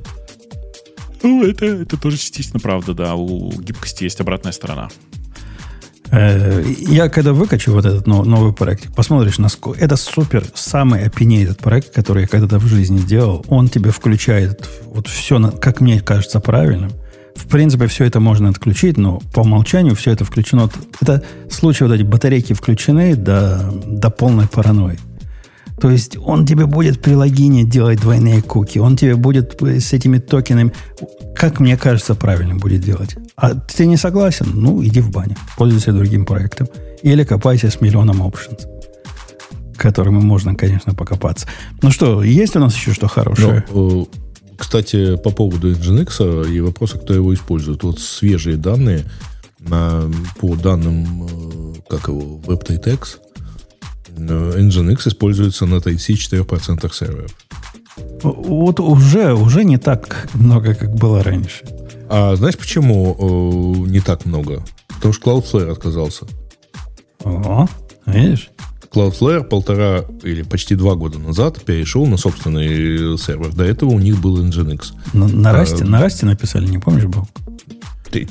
[1.23, 3.15] Ну, это, это тоже частично правда, да.
[3.15, 4.87] У гибкости есть обратная сторона.
[6.11, 11.93] Я когда выкачу вот этот но- новый проект, посмотришь, насколько это супер, самый opinionated проект,
[11.93, 13.45] который я когда-то в жизни делал.
[13.49, 16.91] Он тебе включает вот все, как мне кажется, правильным.
[17.35, 20.69] В принципе, все это можно отключить, но по умолчанию все это включено.
[21.01, 24.97] Это случай, вот эти батарейки включены до, до полной паранойи.
[25.79, 30.17] То есть он тебе будет при логине делать двойные куки, он тебе будет с этими
[30.17, 30.73] токенами,
[31.35, 33.15] как мне кажется, правильно будет делать.
[33.35, 34.47] А ты не согласен?
[34.53, 36.67] Ну, иди в баню, пользуйся другим проектом.
[37.03, 38.65] Или копайся с миллионом options,
[39.75, 41.47] которыми можно, конечно, покопаться.
[41.83, 43.63] Ну что, есть у нас еще что хорошее?
[43.71, 44.05] Ну, э,
[44.57, 47.83] кстати, по поводу Nginx и вопроса, кто его использует.
[47.83, 49.05] Вот свежие данные
[49.59, 53.26] на, по данным, э, как его, WebTight-X, э,
[54.17, 57.31] Nginx используется на 34% серверов.
[58.23, 61.65] Вот уже, уже не так много, как было раньше.
[62.09, 63.15] А знаешь, почему
[63.85, 64.63] э, не так много?
[64.87, 66.25] Потому что Cloudflare отказался.
[67.23, 67.67] О,
[68.05, 68.49] видишь?
[68.91, 73.53] Cloudflare полтора или почти два года назад перешел на собственный сервер.
[73.53, 74.93] До этого у них был Nginx.
[75.13, 77.27] На, на, расте, А, на расте написали, не помнишь, был?
[78.09, 78.27] Ты-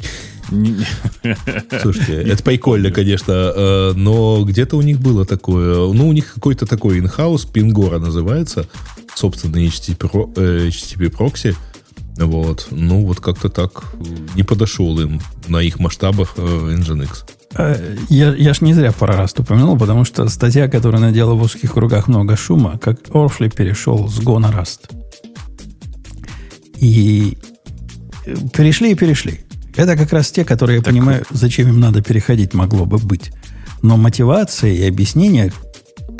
[1.82, 6.66] Слушайте, это прикольно, конечно, э, но где-то у них было такое, ну, у них какой-то
[6.66, 8.66] такой инхаус, Пингора называется,
[9.14, 11.56] собственный HTTP, э, прокси,
[12.16, 13.84] вот, ну, вот как-то так
[14.34, 17.08] не подошел им на их масштабах э, Nginx.
[18.10, 21.72] Я, я ж не зря про Раст упомянул, потому что статья, которая надела в узких
[21.72, 24.88] кругах много шума, как Орфли перешел с Go на Раст.
[26.78, 27.38] И
[28.52, 29.45] перешли и перешли.
[29.76, 33.32] Это как раз те, которые я понимаю, зачем им надо переходить, могло бы быть.
[33.82, 35.52] Но мотивация и объяснение,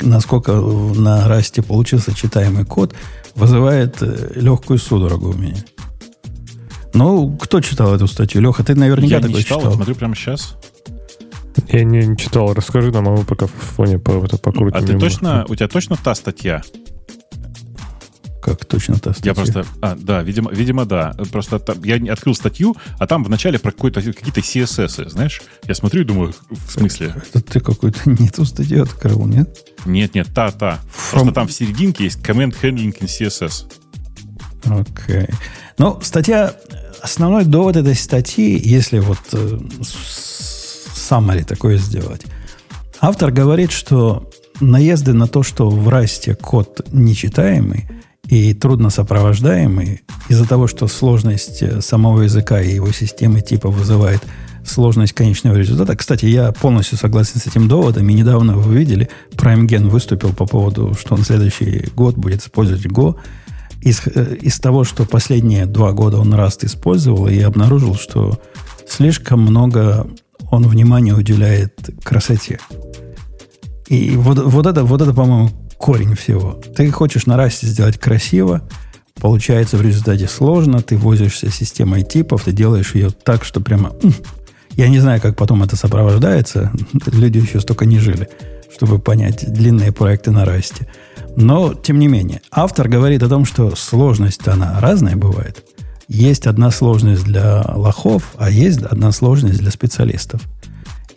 [0.01, 2.93] насколько на Расте получился читаемый код,
[3.35, 5.57] вызывает э, легкую судорогу у меня.
[6.93, 8.41] Ну, кто читал эту статью?
[8.41, 9.73] Леха, ты наверняка Я не такой читал, читал.
[9.73, 10.55] смотрю прямо сейчас.
[11.69, 12.53] Я не, не читал.
[12.53, 14.77] Расскажи нам, а мы пока в фоне по, это покрутим.
[14.77, 16.61] А ты точно, у тебя точно та статья?
[18.47, 19.31] Как точно та статья?
[19.31, 21.13] Я просто, а, да, видимо, видимо, да.
[21.31, 25.41] Просто там- я открыл статью, а там вначале про какой-то какие-то CSS, знаешь?
[25.67, 27.13] Я смотрю и думаю, в смысле?
[27.33, 29.49] Это ты какую-то не ту статью открыл, нет?
[29.85, 30.79] Нет, нет, та, та.
[31.11, 33.65] Просто там в серединке есть comment handling in CSS.
[34.63, 35.27] Окей.
[35.77, 36.53] Ну, статья...
[37.01, 42.23] Основной довод этой статьи, если вот э, summary такое сделать,
[42.99, 47.87] автор говорит, что наезды на то, что в расте код нечитаемый
[48.27, 54.21] и трудно сопровождаемый, из-за того, что сложность э, самого языка и его системы типа вызывает
[54.65, 55.95] сложность конечного результата.
[55.95, 58.09] Кстати, я полностью согласен с этим доводом.
[58.09, 63.15] И недавно вы видели, PrimeGen выступил по поводу, что он следующий год будет использовать Go.
[63.81, 68.41] Из, э, из того, что последние два года он Rust использовал, и обнаружил, что
[68.87, 70.07] слишком много
[70.51, 72.59] он внимания уделяет красоте.
[73.87, 76.59] И вот, вот это, вот это, по-моему, корень всего.
[76.75, 78.61] Ты хочешь на расте сделать красиво,
[79.19, 83.93] получается в результате сложно, ты возишься системой типов, ты делаешь ее так, что прямо...
[84.71, 86.71] Я не знаю, как потом это сопровождается.
[87.07, 88.29] Люди еще столько не жили,
[88.71, 90.87] чтобы понять длинные проекты на расте.
[91.35, 95.63] Но, тем не менее, автор говорит о том, что сложность она разная бывает.
[96.07, 100.41] Есть одна сложность для лохов, а есть одна сложность для специалистов.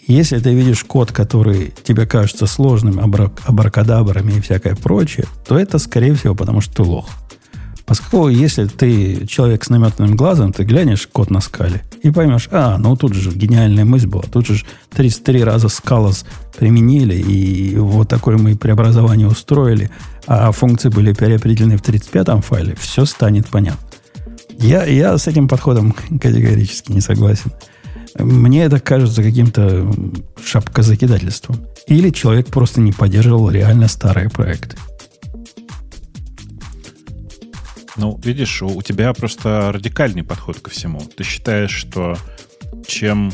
[0.06, 5.78] Если ты видишь код, который тебе кажется сложным, абра- абракадабрами и всякое прочее, то это,
[5.78, 7.08] скорее всего, потому что ты лох.
[7.86, 12.78] Поскольку, если ты человек с наметанным глазом, ты глянешь код на скале– И поймешь, а,
[12.78, 14.22] ну тут же гениальная мысль была.
[14.22, 16.24] Тут же 33 раза скалос
[16.58, 19.90] применили, и вот такое мы преобразование устроили,
[20.26, 23.86] а функции были переопределены в 35-м файле, все станет понятно.
[24.58, 27.52] Я, я с этим подходом категорически не согласен.
[28.18, 29.90] Мне это кажется каким-то
[30.44, 31.66] шапкозакидательством.
[31.86, 34.76] Или человек просто не поддерживал реально старые проекты.
[37.96, 41.00] Ну, видишь, у тебя просто радикальный подход ко всему.
[41.00, 42.16] Ты считаешь, что
[42.86, 43.32] чем...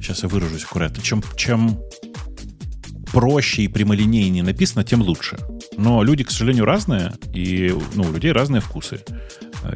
[0.00, 1.02] Сейчас я выражусь аккуратно.
[1.02, 1.78] Чем, чем
[3.12, 5.38] проще и прямолинейнее написано, тем лучше.
[5.76, 9.00] Но люди, к сожалению, разные, и ну, у людей разные вкусы.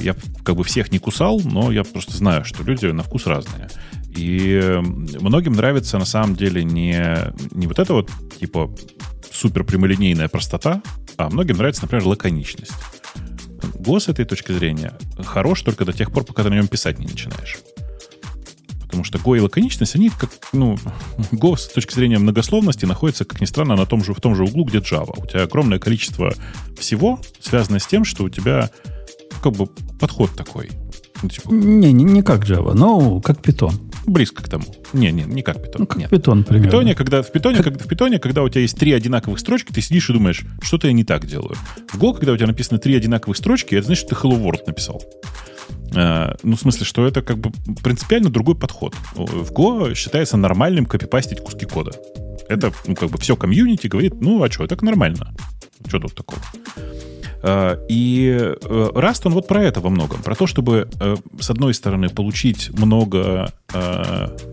[0.01, 0.15] Я
[0.45, 3.69] как бы всех не кусал, но я просто знаю, что люди на вкус разные.
[4.15, 4.81] И
[5.21, 7.17] многим нравится на самом деле не,
[7.53, 8.75] не вот это вот типа
[9.31, 10.83] супер прямолинейная простота,
[11.17, 12.73] а многим нравится, например, лаконичность.
[13.75, 16.99] Go с этой точки зрения хорош только до тех пор, пока ты на нем писать
[16.99, 17.59] не начинаешь.
[18.83, 20.77] Потому что Go и лаконичность, они как, ну,
[21.33, 24.45] Go с точки зрения многословности находится, как ни странно, на том же, в том же
[24.45, 25.15] углу, где Java.
[25.17, 26.35] У тебя огромное количество
[26.79, 28.71] всего, связанное с тем, что у тебя
[29.43, 29.67] как бы
[30.01, 30.71] подход такой.
[31.23, 31.51] Ну, типа...
[31.51, 33.75] Не, не, не как Java, но как Python.
[34.07, 34.65] Близко к тому.
[34.93, 35.77] Не, не, не как Python.
[35.79, 36.13] Ну, как Нет.
[36.13, 36.69] Python, примерно.
[36.69, 37.65] В питоне, когда, в, питоне, как...
[37.67, 40.89] когда, в питоне, когда у тебя есть три одинаковых строчки, ты сидишь и думаешь, что-то
[40.89, 41.55] я не так делаю.
[41.93, 44.63] В Go, когда у тебя написано три одинаковых строчки, это значит, что ты Hello World
[44.67, 45.03] написал.
[45.93, 47.53] Uh, ну, в смысле, что это как бы
[47.83, 48.95] принципиально другой подход.
[49.15, 51.93] В Go считается нормальным копипастить куски кода.
[52.49, 55.35] Это, ну, как бы все комьюнити говорит, ну, а что, так нормально.
[55.87, 56.41] Что тут такого?
[57.43, 60.23] Э, и э, Rust, он вот про это во многом.
[60.23, 63.53] Про то, чтобы, э, с одной стороны, получить много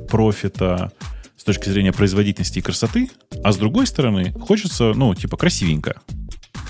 [0.09, 0.91] профита
[1.37, 3.09] с точки зрения производительности и красоты,
[3.43, 6.01] а с другой стороны, хочется, ну, типа, красивенько.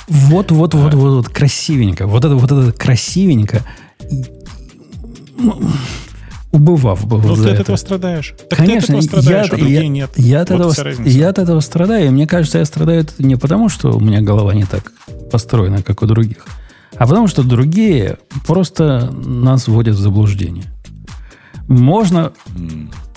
[0.08, 2.08] Вот, вот, вот, вот, вот, красивенько.
[2.08, 3.64] Вот это, вот это красивенько.
[6.52, 7.62] Убывав был Ну, ты от это.
[7.62, 8.34] этого страдаешь.
[8.50, 10.12] Так Конечно, ты от этого страдаешь, я, а я, нет.
[10.16, 12.08] Я от, вот этого, я от этого страдаю.
[12.08, 14.92] И мне кажется, я страдаю не потому, что у меня голова не так
[15.32, 16.46] построена, как у других,
[16.96, 18.18] а потому что другие
[18.48, 20.66] просто нас вводят в заблуждение.
[21.68, 22.32] Можно...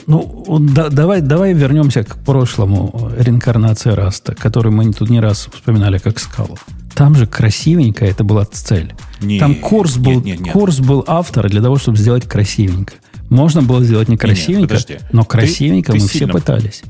[0.06, 5.48] Ну, да, давай, давай вернемся к прошлому реинкарнации Rust а, который мы тут не раз
[5.52, 6.59] вспоминали как скалу.
[6.94, 8.92] Там же красивенько это была цель.
[9.20, 10.52] Не, Там курс был, нет, нет, нет.
[10.52, 12.94] курс был автора для того, чтобы сделать красивенько.
[13.32, 16.82] Можно было сделать не красивенько, нет, нет, но красивенько ты, мы ты все пытались.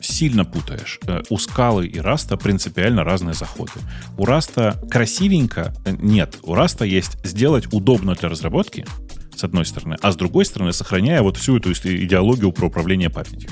[0.00, 1.00] Сильно путаешь.
[1.08, 3.72] Э, у скалы и Rust а принципиально разные заходы.
[4.16, 6.38] У Rust а красивенько э, нет.
[6.44, 8.86] У Rust а есть сделать удобно для разработки,
[9.34, 13.50] с одной стороны, а с другой стороны, сохраняя вот всю эту идеологию про управление памятью.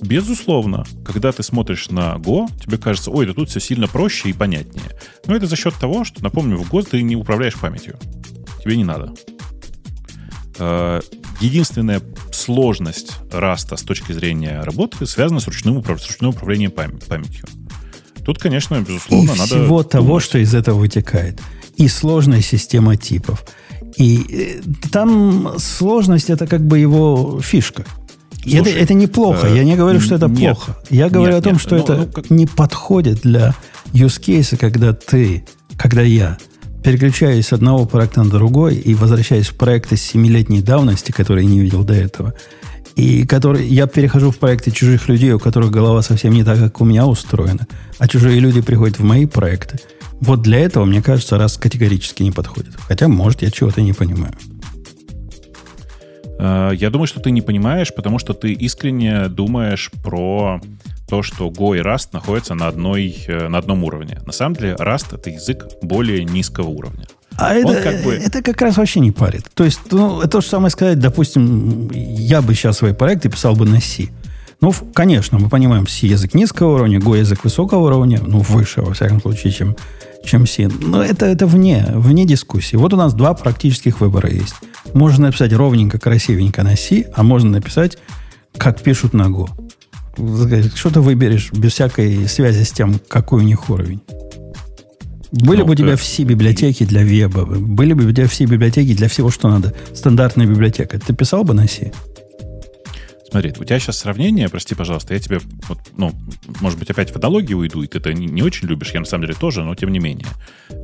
[0.00, 4.32] Безусловно, когда ты смотришь на Go, тебе кажется, ой, да тут все сильно проще и
[4.32, 4.90] понятнее.
[5.26, 7.98] Но это за счет того, что, напомню, в Go ты не управляешь памятью.
[8.62, 9.12] Тебе не надо.
[11.42, 12.00] Единственная
[12.30, 17.44] сложность раста с точки зрения работы связана с ручным, с ручным управлением памятью.
[18.24, 19.46] Тут, конечно, безусловно, и надо...
[19.46, 19.88] всего думать.
[19.88, 21.40] того, что из этого вытекает.
[21.76, 23.44] И сложная система типов.
[23.96, 27.84] И э, там сложность это как бы его фишка.
[28.42, 29.48] Слушай, это, это неплохо.
[29.48, 30.78] Э, Я не говорю, что это нет, плохо.
[30.90, 32.30] Я говорю нет, о том, нет, что ну, это ну, как...
[32.30, 33.54] не подходит для
[33.92, 35.44] use case, когда ты,
[35.76, 36.38] когда я
[36.82, 41.60] переключаюсь с одного проекта на другой и возвращаюсь в проекты семилетней давности, которые я не
[41.60, 42.34] видел до этого,
[42.96, 46.80] и который, я перехожу в проекты чужих людей, у которых голова совсем не так, как
[46.80, 47.66] у меня устроена,
[47.98, 49.78] а чужие люди приходят в мои проекты.
[50.20, 52.74] Вот для этого, мне кажется, раз категорически не подходит.
[52.78, 54.32] Хотя, может, я чего-то не понимаю.
[56.38, 60.60] Э, я думаю, что ты не понимаешь, потому что ты искренне думаешь про
[61.12, 64.18] то, что Go и Rust находятся на, одной, э, на одном уровне.
[64.24, 67.06] На самом деле Rust— это язык более низкого уровня.
[67.36, 68.14] А это, как бы...
[68.14, 69.50] это как раз вообще не парит.
[69.52, 73.54] То есть, ну, это то же самое сказать, допустим, я бы сейчас свои проекты писал
[73.54, 74.08] бы на C.
[74.62, 78.94] Ну, конечно, мы понимаем, C язык низкого уровня, Go язык высокого уровня, ну, выше, во
[78.94, 79.76] всяком случае, чем,
[80.24, 80.70] чем C.
[80.80, 82.76] Но это, это вне, вне дискуссии.
[82.76, 84.54] Вот у нас два практических выбора есть.
[84.94, 87.98] Можно написать ровненько, красивенько на C, а можно написать,
[88.56, 89.50] как пишут на Go.
[90.14, 94.00] Что ты выберешь без всякой связи с тем, какой у них уровень?
[95.32, 98.92] Были ну, бы у тебя все библиотеки для веба, были бы у тебя все библиотеки
[98.94, 99.74] для всего, что надо.
[99.94, 100.98] Стандартная библиотека.
[100.98, 101.90] Ты писал бы на C?
[103.32, 106.12] Смотри, у тебя сейчас сравнение, прости, пожалуйста, я тебе, вот, ну,
[106.60, 109.06] может быть, опять в аналогию уйду, и ты это не, не очень любишь, я на
[109.06, 110.26] самом деле тоже, но тем не менее.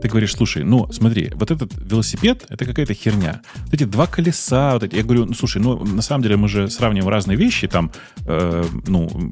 [0.01, 3.43] Ты говоришь, слушай, ну, смотри, вот этот велосипед, это какая-то херня.
[3.67, 6.49] Вот эти два колеса, вот эти, я говорю, ну, слушай, ну, на самом деле мы
[6.49, 7.93] же сравниваем разные вещи, там,
[8.27, 9.31] э, ну,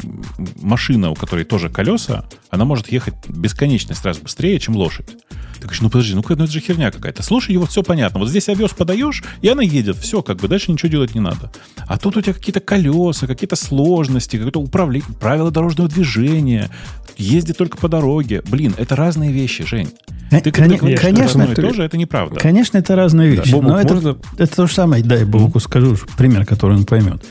[0.61, 5.09] машина, у которой тоже колеса, она может ехать бесконечность раз быстрее, чем лошадь.
[5.57, 7.23] Ты говоришь, ну подожди, ну, ну это же херня какая-то.
[7.23, 8.21] Слушай, его все понятно.
[8.21, 9.97] Вот здесь овес подаешь, и она едет.
[9.97, 11.51] Все, как бы дальше ничего делать не надо.
[11.87, 16.71] А тут у тебя какие-то колеса, какие-то сложности, какое-то управление, правила дорожного движения,
[17.17, 18.43] ездит только по дороге.
[18.47, 19.91] Блин, это разные вещи, Жень.
[20.31, 22.41] Ты, Кон- ты конечно, это тоже, это неправда.
[22.41, 23.51] Конечно, это разные вещи.
[23.51, 23.57] Да.
[23.57, 24.09] Бобук, но можно...
[24.11, 27.25] это, это то же самое, дай Богу скажу пример, который он поймет.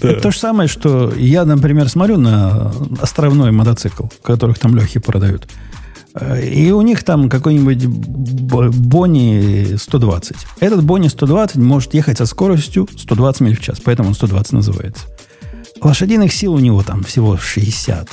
[0.00, 0.10] Да.
[0.10, 5.48] Это то же самое, что я, например, смотрю на островной мотоцикл, которых там легкие продают.
[6.42, 10.36] И у них там какой-нибудь Бонни 120.
[10.60, 15.06] Этот Бонни 120 может ехать со скоростью 120 миль в час, поэтому он 120 называется.
[15.80, 18.08] Лошадиных сил у него там всего 60.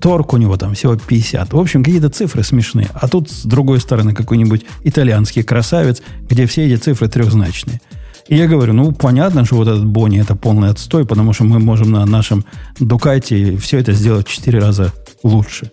[0.00, 1.52] Торг у него там всего 50.
[1.52, 2.88] В общем, какие-то цифры смешные.
[2.92, 7.80] А тут, с другой стороны, какой-нибудь итальянский красавец, где все эти цифры трехзначные.
[8.28, 11.58] И я говорю, ну, понятно, что вот этот Бонни это полный отстой, потому что мы
[11.58, 12.44] можем на нашем
[12.80, 15.70] Дукате все это сделать в 4 раза лучше.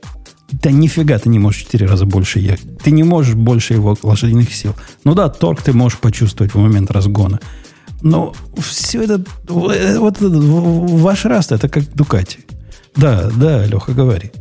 [0.52, 2.78] Да нифига ты не можешь в 4 раза больше ехать.
[2.80, 4.76] Ты не можешь больше его лошадиных сил.
[5.04, 7.40] Ну да, торг ты можешь почувствовать в момент разгона.
[8.02, 12.40] Но все это, вот этот, ваш раст, это как Дукати.
[12.96, 14.32] Да, да, Леха, говори.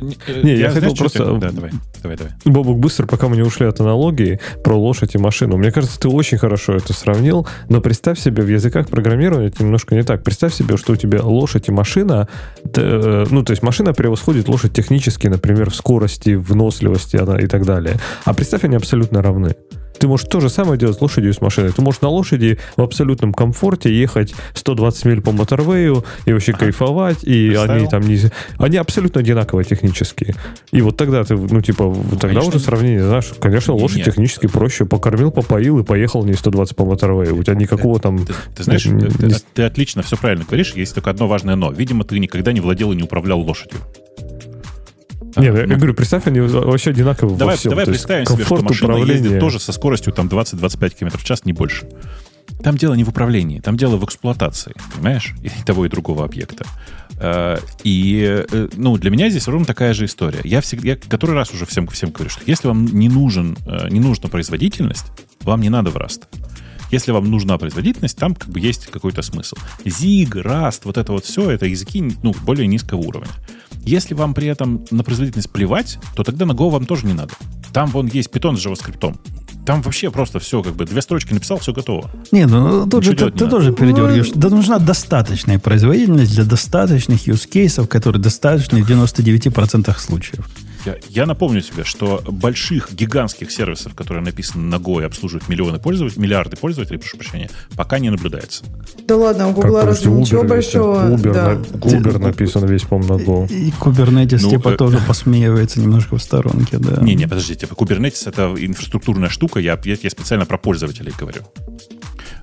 [0.00, 1.24] Не, я, я хотел просто...
[1.38, 1.70] Да, давай,
[2.02, 2.32] давай, давай.
[2.44, 5.56] Бобук, быстро, пока мы не ушли от аналогии про лошадь и машину.
[5.56, 9.94] Мне кажется, ты очень хорошо это сравнил, но представь себе, в языках программирования это немножко
[9.94, 10.22] не так.
[10.22, 12.28] Представь себе, что у тебя лошадь и машина,
[12.74, 17.96] э, ну, то есть машина превосходит лошадь технически, например, в скорости, выносливости и так далее.
[18.24, 19.54] А представь, они абсолютно равны.
[19.98, 21.72] Ты можешь то же самое делать с лошадью и с машиной.
[21.72, 27.24] Ты можешь на лошади в абсолютном комфорте ехать 120 миль по моторвею и вообще кайфовать,
[27.24, 27.72] и Представил?
[27.72, 28.18] они там не...
[28.58, 30.34] Они абсолютно одинаковые технически.
[30.72, 32.48] И вот тогда ты, ну, типа, ну, тогда конечно.
[32.48, 34.06] уже сравнение, знаешь, конечно, лошадь нет.
[34.06, 34.84] технически проще.
[34.84, 37.36] Покормил, попоил и поехал не 120 по моторвею.
[37.36, 38.24] У тебя никакого там...
[38.24, 39.34] Ты, ты знаешь, не, ты, не...
[39.54, 41.72] ты отлично все правильно говоришь, есть только одно важное но.
[41.72, 43.80] Видимо, ты никогда не владел и не управлял лошадью.
[45.36, 47.70] Нет, я говорю, представь, они вообще одинаковые давай, во всем.
[47.70, 51.52] Давай представим себе, что машина ездит тоже со скоростью там 20-25 км в час, не
[51.52, 51.88] больше.
[52.62, 56.64] Там дело не в управлении, там дело в эксплуатации, понимаешь, и того и другого объекта.
[57.20, 60.40] Э, и, э, ну, для меня здесь ровно такая же история.
[60.44, 63.88] Я всегда, я который раз уже всем, всем говорю, что если вам не нужен, э,
[63.90, 65.06] не нужна производительность,
[65.40, 66.22] вам не надо в Rust.
[66.90, 69.56] Если вам нужна производительность, там как бы есть какой-то смысл.
[69.84, 73.30] Zig, Rust, вот это вот все, это языки ну, более низкого уровня.
[73.88, 77.32] Если вам при этом на производительность плевать, то тогда на Go вам тоже не надо.
[77.72, 79.16] Там вон есть питон с JavaScript.
[79.64, 82.10] Там вообще просто все, как бы две строчки написал, все готово.
[82.30, 84.32] Не, ну, ну тут же, ты, ты тоже передергиваешь.
[84.34, 90.46] Да нужна достаточная производительность для достаточных use кейсов, которые достаточны в 99% случаев.
[90.88, 95.78] Я, я напомню тебе, что больших гигантских сервисов, которые написаны на Go и обслуживают миллионы
[95.78, 98.64] пользователей, миллиарды пользователей, прошу прощения, пока не наблюдается.
[99.06, 101.14] Да ладно, у Гугла разве ничего большого?
[101.14, 101.54] Uber, да.
[101.54, 103.52] на, Uber написан весь, по-моему, на Go.
[103.52, 107.02] И, и Kubernetes ну, типа э, тоже посмеивается немножко в сторонке, да.
[107.02, 111.42] Не-не, подождите, типа Kubernetes это инфраструктурная штука, я, я, я специально про пользователей говорю.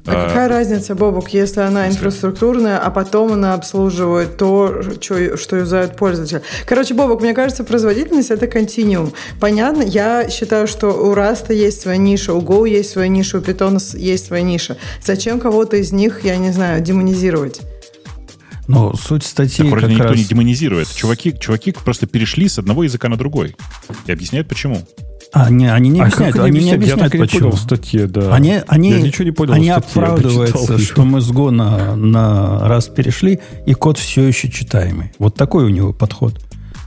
[0.07, 5.57] А, а какая разница, Бобок, если она инфраструктурная, а потом она обслуживает то, что, что
[5.57, 6.41] юзают пользователи?
[6.67, 9.13] Короче, Бобок, мне кажется, производительность– это континуум.
[9.39, 9.81] Понятно?
[9.81, 13.79] Я считаю, что у Раста есть своя ниша, у Go есть своя ниша, у Python
[13.97, 14.77] есть своя ниша.
[15.01, 17.61] Зачем кого-то из них, я не знаю, демонизировать?
[18.67, 20.17] Но суть статьи так вроде никто раз...
[20.17, 20.87] не демонизирует.
[20.93, 23.55] Чуваки, чуваки просто перешли с одного языка на другой.
[24.05, 24.81] И объясняют, почему.
[25.35, 27.39] А, не, они не объясняют, а они, не объясняют, я почему.
[27.39, 28.33] Не понял в статье, да.
[28.33, 32.87] Они, они, я ничего не понял они оправдываются, что мы с Go на, на раз
[32.87, 35.11] перешли, и код все еще читаемый.
[35.19, 36.39] Вот такой у него подход.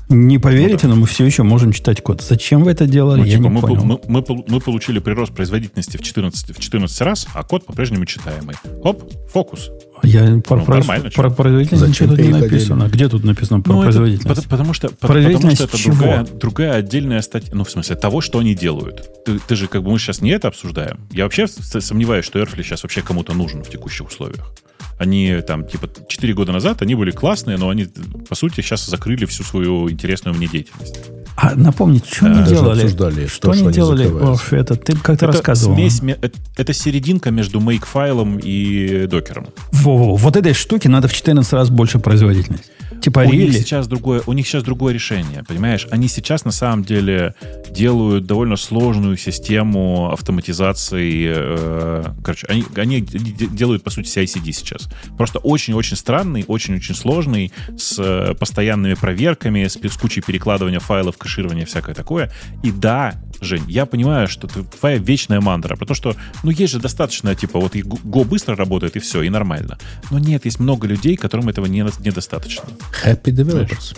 [0.09, 0.95] Не поверите, ну, да.
[0.95, 2.23] но мы все еще можем читать код.
[2.23, 3.85] Зачем вы это делали, ну, я типа, не мы, понял.
[3.85, 8.57] Мы, мы, мы получили прирост производительности в 14, в 14 раз, а код по-прежнему читаемый.
[8.83, 9.71] Оп, фокус.
[10.03, 12.89] Я про, ну, про, про производительность ничего тут не написано.
[12.89, 14.41] Где тут написано про ну, производительность?
[14.41, 17.51] Это, потому, что, потому что это другая, другая отдельная статья.
[17.53, 19.25] Ну, в смысле, того, что они делают.
[19.25, 21.01] Ты, ты же, как бы, мы сейчас не это обсуждаем.
[21.11, 24.53] Я вообще сомневаюсь, что Airflow сейчас вообще кому-то нужен в текущих условиях.
[24.99, 27.87] Они там, типа, 4 года назад они были классные, но они,
[28.29, 30.97] по сути, сейчас закрыли всю свою интересную мне деятельность.
[31.37, 32.83] А напомнить, что они делали?
[32.83, 34.33] Обсуждали, что, что они делали?
[34.33, 35.77] Оф, это ты как-то это рассказывал.
[35.77, 39.47] Смесь, это, это серединка между make-файлом и докером.
[39.71, 42.73] Во-во, вот этой штуки надо в 14 раз больше производительность.
[43.01, 45.87] Типа у них сейчас другое, у них сейчас другое решение, понимаешь?
[45.91, 47.35] Они сейчас на самом деле
[47.71, 51.27] делают довольно сложную систему автоматизации.
[51.29, 54.89] Э, короче, они, они делают по сути CI/CD сейчас.
[55.17, 61.67] Просто очень-очень странный, очень-очень сложный, с э, постоянными проверками, с, с кучей перекладывания файлов, кэширования,
[61.67, 62.31] всякое такое.
[62.63, 66.81] И да, Жень, я понимаю, что это твоя вечная мантра, потому что, ну, есть же
[66.81, 69.79] достаточно, типа, вот Go быстро работает, и все, и нормально.
[70.11, 72.65] Но нет, есть много людей, которым этого не, недостаточно.
[73.05, 73.97] Happy developers.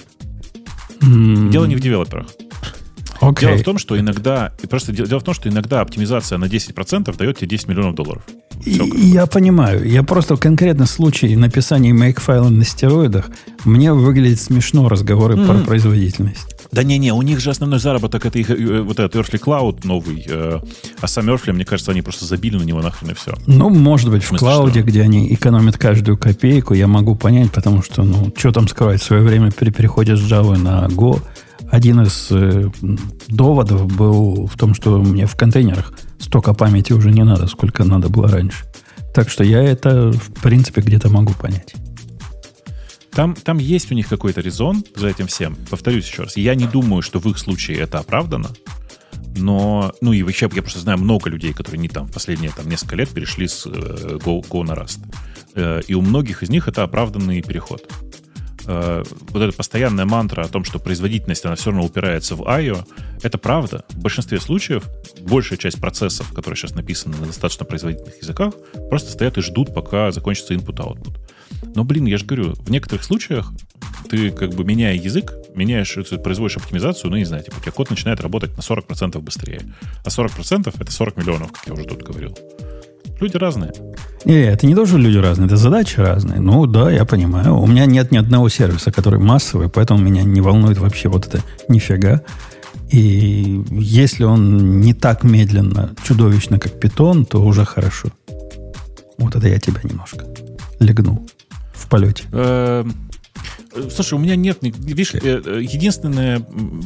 [1.01, 1.51] Mm.
[1.51, 2.27] Дело не в девелоперах.
[3.21, 3.41] Okay.
[3.41, 7.39] Дело в том, что иногда, просто дело в том, что иногда оптимизация на 10% дает
[7.39, 8.23] тебе 10 миллионов долларов.
[8.63, 9.87] Все я понимаю.
[9.87, 13.31] Я просто в конкретном случае написания make-файла на стероидах
[13.65, 15.47] мне выглядит смешно разговоры mm-hmm.
[15.47, 16.60] про производительность.
[16.73, 20.25] Да не-не, у них же основной заработок это их э, вот этот Earthly Cloud новый,
[20.29, 20.61] э,
[21.01, 23.35] а сам Earthly, мне кажется, они просто забили на него нахрен и все.
[23.47, 24.89] Ну, может быть, в, в клауде, что?
[24.89, 29.05] где они экономят каждую копейку, я могу понять, потому что, ну, что там скрывать, в
[29.05, 31.21] свое время при переходе с Java на Go
[31.71, 32.69] один из э,
[33.29, 38.09] доводов был в том, что мне в контейнерах столько памяти уже не надо, сколько надо
[38.09, 38.65] было раньше.
[39.15, 41.75] Так что я это, в принципе, где-то могу понять.
[43.13, 45.57] Там, там есть у них какой-то резон за этим всем.
[45.69, 46.37] Повторюсь еще раз.
[46.37, 48.51] Я не думаю, что в их случае это оправдано.
[49.37, 52.69] Но, ну и вообще, я просто знаю много людей, которые не там в последние там,
[52.69, 55.01] несколько лет перешли с э, Go, Go на Rust.
[55.55, 57.89] Э, и у многих из них это оправданный переход.
[58.67, 62.87] Э, вот эта постоянная мантра о том, что производительность, она все равно упирается в IO,
[63.23, 63.85] это правда.
[63.91, 64.85] В большинстве случаев
[65.21, 68.55] большая часть процессов, которые сейчас написаны на достаточно производительных языках,
[68.89, 71.19] просто стоят и ждут, пока закончится input-output.
[71.75, 73.53] Но, блин, я же говорю, в некоторых случаях
[74.09, 77.91] ты, как бы, меняя язык, меняешь, производишь оптимизацию, ну, не знаю, типа, у тебя код
[77.91, 79.61] начинает работать на 40% быстрее.
[80.05, 82.37] А 40%— это 40 миллионов, как я уже тут говорил.
[83.21, 83.73] Люди разные.
[84.25, 86.41] Не, это не тоже люди разные, это задачи разные.
[86.41, 87.59] Ну да, я понимаю.
[87.59, 91.43] У меня нет ни одного сервиса, который массовый, поэтому меня не волнует вообще вот это
[91.69, 92.23] нифига.
[92.91, 98.09] И если он не так медленно, чудовищно, как питон, то уже хорошо.
[99.19, 100.25] Вот это я тебя немножко
[100.79, 101.29] легнул
[101.81, 102.25] в полете.
[102.33, 102.95] Эм,
[103.91, 104.59] слушай, у меня нет...
[104.63, 106.39] Видишь, э, э, единственная,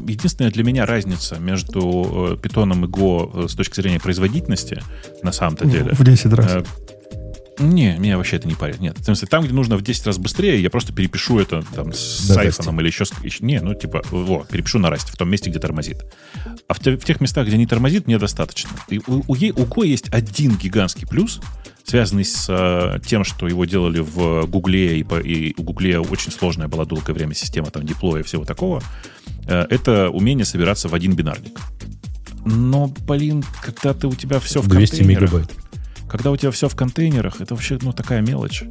[0.06, 4.82] единственная для меня разница между питоном и Go с точки зрения производительности,
[5.22, 5.92] на самом-то деле...
[5.92, 6.64] В 10 раз.
[7.58, 8.80] Не, меня вообще это не парит.
[8.80, 8.98] Нет.
[8.98, 12.26] В смысле, там, где нужно в 10 раз быстрее, я просто перепишу это там с
[12.28, 13.04] да, айфоном или еще.
[13.40, 16.04] Не, ну, типа, вот, перепишу на расте, в том месте, где тормозит.
[16.66, 18.70] А в, в тех местах, где не тормозит, мне достаточно.
[18.88, 21.40] И у, у, у Go есть один гигантский плюс,
[21.84, 26.32] связанный с э, тем, что его делали в Гугле, и, по, и у Гугле очень
[26.32, 28.82] сложная была долгое время система там диплоя и всего такого.
[29.46, 31.58] Э, это умение собираться в один бинарник.
[32.44, 35.50] Но, блин, когда ты у тебя все в 200 мегабайт.
[36.08, 38.64] Когда у тебя все в контейнерах, это вообще ну, такая мелочь.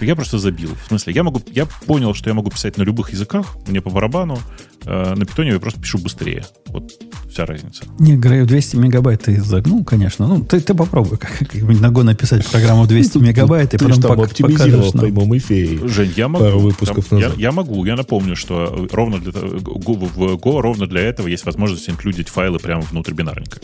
[0.00, 0.70] Я просто забил.
[0.84, 3.90] В смысле, я, могу, я понял, что я могу писать на любых языках, мне по
[3.90, 4.38] барабану.
[4.84, 6.44] Э, на питоне я просто пишу быстрее.
[6.66, 6.92] Вот
[7.30, 7.84] вся разница.
[7.98, 10.26] Не, Грею 200 мегабайт ты загнул, конечно.
[10.26, 14.24] Ну, ты, ты попробуй как-нибудь на Go написать программу 200 мегабайт и потом там пок-
[14.24, 15.86] оптимизировал прямом эфире.
[15.86, 16.44] Жень, я могу.
[16.44, 17.38] Пару выпусков там, назад.
[17.38, 17.84] Я, я могу.
[17.84, 22.82] Я напомню, что ровно для, в Go ровно для этого есть возможность инклюдить файлы прямо
[22.82, 23.58] внутрь бинарника.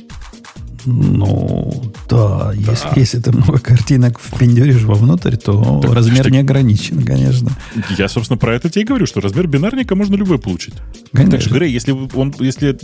[0.90, 2.52] Ну, да, да.
[2.54, 6.30] Если, если ты много картинок впендюришь вовнутрь, то так, размер что...
[6.30, 7.50] не ограничен, конечно.
[7.98, 10.74] Я, собственно, про это тебе и говорю, что размер бинарника можно любой получить.
[11.12, 11.32] Конечно.
[11.32, 12.78] Так что, Грей, если он, если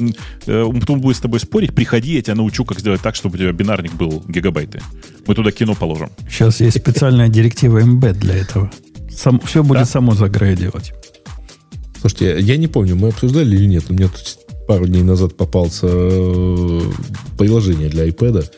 [0.47, 3.37] э, он потом будет с тобой спорить, приходи, я тебя научу, как сделать так, чтобы
[3.37, 4.83] у тебя бинарник был гигабайты.
[5.27, 6.11] Мы туда кино положим.
[6.29, 8.71] Сейчас есть специальная директива embed для этого.
[9.11, 9.85] Сам, все будет да?
[9.87, 10.93] само за Грея делать.
[12.01, 13.85] Слушайте, я не помню, мы обсуждали или нет.
[13.89, 16.81] У меня тут пару дней назад попался э,
[17.39, 18.51] приложение для iPad.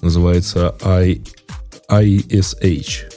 [0.00, 1.22] Называется I,
[1.90, 3.14] ISH.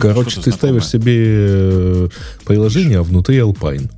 [0.00, 2.08] Короче, что ты ставишь себе э,
[2.46, 3.90] приложение, а внутри Alpine.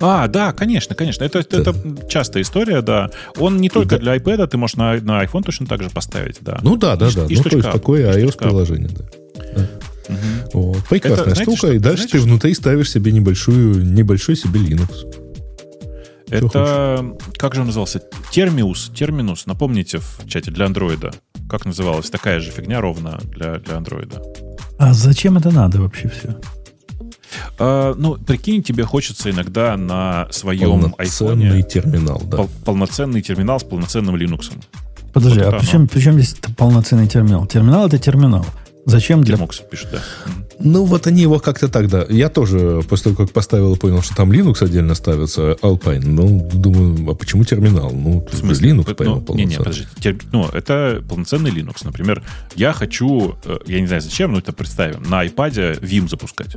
[0.00, 1.24] А, да, конечно, конечно.
[1.24, 1.58] Это, да.
[1.58, 1.74] это
[2.08, 3.10] частая история, да.
[3.38, 3.98] Он не только да.
[3.98, 6.58] для iPad, ты можешь на, на iPhone точно так же поставить, да.
[6.62, 7.26] Ну да, да, и, да.
[7.26, 9.68] И ну, то есть такое iOS-приложение, да.
[10.08, 10.60] Угу.
[10.60, 10.84] Вот.
[10.88, 11.56] Прекрасная это, штука.
[11.56, 15.22] Что, и дальше знаете, ты внутри ставишь себе небольшую, небольшой себе Linux.
[16.28, 18.02] Это, как же он назывался?
[18.32, 21.12] Термиус, терминус, напомните в чате для андроида.
[21.48, 22.10] Как называлась?
[22.10, 24.22] Такая же фигня ровно для, для андроида.
[24.78, 26.36] А зачем это надо вообще все?
[27.58, 31.62] А, ну, прикинь, тебе хочется иногда на своем полноценный айфоне...
[31.62, 32.38] терминал, да.
[32.38, 34.52] Пол- полноценный терминал с полноценным Linux.
[35.12, 37.46] Подожди, вот а причем, причем здесь полноценный терминал?
[37.46, 38.44] Терминал— это терминал.
[38.86, 39.36] Зачем для...
[39.36, 40.02] Linux пишет, да.
[40.60, 42.06] Ну, вот они его как-то так, да.
[42.08, 47.10] Я тоже, после того, как поставил понял, что там Linux отдельно ставится, Alpine, ну, думаю,
[47.10, 47.90] а почему терминал?
[47.90, 49.86] Ну, в смысле, Linux ну, поймал ну, Не, не, подожди.
[50.00, 50.16] Тер...
[50.32, 51.78] Ну, это полноценный Linux.
[51.84, 52.22] Например,
[52.56, 56.56] я хочу, э, я не знаю зачем, но это представим, на iPad Vim запускать.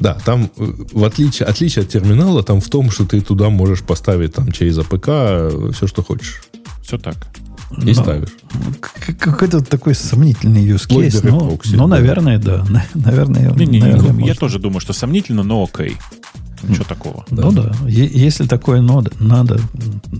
[0.00, 3.82] Да, там э, в отличие, отличие от терминала, там в том, что ты туда можешь
[3.82, 6.42] поставить там через apk э, все, что хочешь.
[6.82, 7.16] Все так
[7.78, 8.30] и но, ставишь.
[9.18, 11.20] Какой-то такой сомнительный use case.
[11.28, 11.96] Но, прокси, но да.
[11.96, 12.64] наверное, да.
[12.94, 15.96] Наверное, не, не, наверное не, я тоже думаю, что сомнительно, но окей.
[16.62, 17.24] Ничего такого.
[17.30, 17.62] Ну да.
[17.62, 17.88] да.
[17.88, 19.60] Если такое надо, надо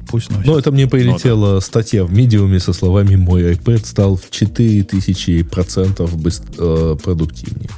[0.09, 0.47] пусть носит.
[0.47, 1.61] Ну, это мне прилетела Нода.
[1.61, 7.71] статья в медиуме со словами «Мой iPad стал в 4000% быстр, э, продуктивнее».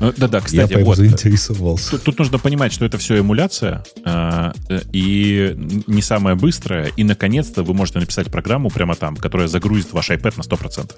[0.00, 0.96] Ну, да-да, кстати, я вот.
[0.96, 1.90] заинтересовался.
[1.90, 4.52] Тут, тут нужно понимать, что это все эмуляция, э,
[4.92, 5.54] и
[5.86, 10.34] не самая быстрая, и, наконец-то, вы можете написать программу прямо там, которая загрузит ваш iPad
[10.38, 10.92] на 100%.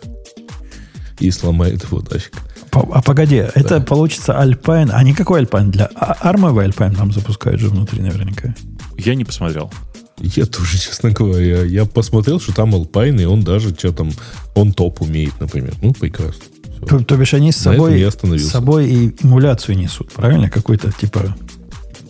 [1.18, 2.32] И сломает его нафиг.
[2.70, 3.50] А погоди, да.
[3.54, 5.70] это получится Alpine, а не какой Alpine?
[5.70, 8.54] Для а, армовый Alpine там запускают же внутри наверняка.
[8.96, 9.70] Я не посмотрел.
[10.18, 14.10] Я тоже, честно говоря, я посмотрел, что там Alpine, и он даже что там,
[14.54, 15.74] он топ умеет, например.
[15.82, 16.44] Ну, прекрасно.
[16.88, 20.50] То, то бишь они с собой, с собой и эмуляцию несут, правильно?
[20.50, 21.34] Какой-то типа...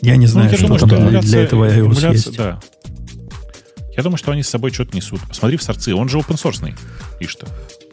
[0.00, 2.36] Я не знаю, ну, я что думаю, там что для этого iOS есть.
[2.36, 2.60] Да.
[3.96, 5.20] Я думаю, что они с собой что-то несут.
[5.28, 6.74] Посмотри в сорцы, он же open source
[7.20, 7.46] и что?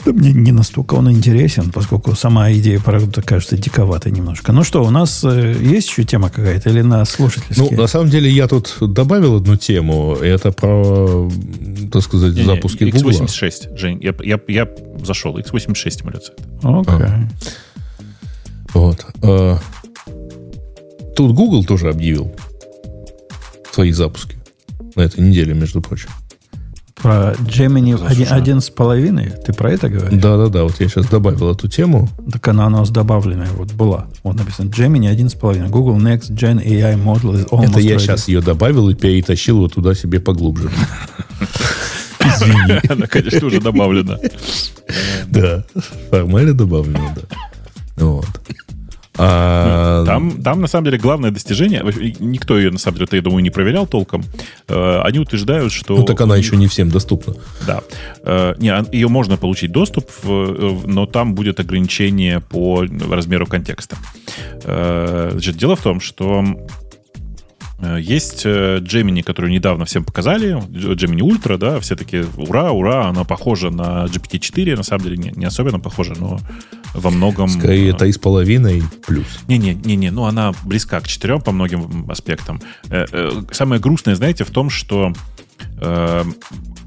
[0.06, 4.52] Да мне не настолько он интересен, поскольку сама идея продукта кажется диковатой немножко.
[4.54, 7.70] Ну что, у нас э, есть еще тема какая-то или на слушательские?
[7.72, 10.16] Ну, на самом деле, я тут добавил одну тему.
[10.16, 11.30] Это про,
[11.92, 14.68] так сказать, не, запуски не, X86, Жень, я, я, я
[15.04, 15.38] зашел.
[15.38, 16.36] X86 эмуляция.
[16.64, 16.94] Окей.
[16.94, 17.10] Okay.
[17.10, 17.30] А.
[18.74, 19.06] Вот.
[19.22, 19.60] А,
[21.16, 22.34] тут Google тоже объявил
[23.72, 24.38] свои запуски
[24.96, 26.10] на этой неделе, между прочим.
[27.02, 29.32] Про Gemini один, один с половиной?
[29.46, 30.22] Ты про это говоришь?
[30.22, 32.10] Да-да-да, вот я сейчас добавил эту тему.
[32.32, 34.08] Так она у нас добавленная вот была.
[34.24, 35.70] Вот написано Gemini один с половиной.
[35.70, 38.00] Google Next Gen AI Model is almost Это я ready.
[38.00, 40.70] сейчас ее добавил и перетащил вот туда себе поглубже.
[42.20, 42.80] Извини.
[42.90, 44.20] Она, конечно, уже добавлена.
[45.28, 45.64] Да,
[46.12, 47.38] формально добавлена, да.
[48.06, 48.28] Вот.
[49.20, 50.06] А...
[50.06, 51.84] Там, там, на самом деле, главное достижение,
[52.20, 54.24] никто ее, на самом деле, я думаю, не проверял толком,
[54.68, 55.98] э, они утверждают, что...
[55.98, 57.36] Ну, так она еще не всем доступна.
[57.68, 57.82] Да.
[58.24, 63.98] Э, не, ее можно получить доступ, но там будет ограничение по размеру контекста.
[64.64, 66.46] Э, значит, дело в том, что
[67.82, 73.08] Э, есть э, Gemini, которую недавно всем показали, Gemini Ultra, да, все таки ура, ура,
[73.08, 76.40] она похожа на GPT-4, на самом деле не, не особенно похожа, но
[76.94, 77.50] во многом...
[77.50, 79.28] Скорее, это и с половиной плюс.
[79.48, 82.62] Не-не-не, ну она близка к четырем по многим аспектам.
[82.90, 85.14] Э, самое грустное, знаете, в том, что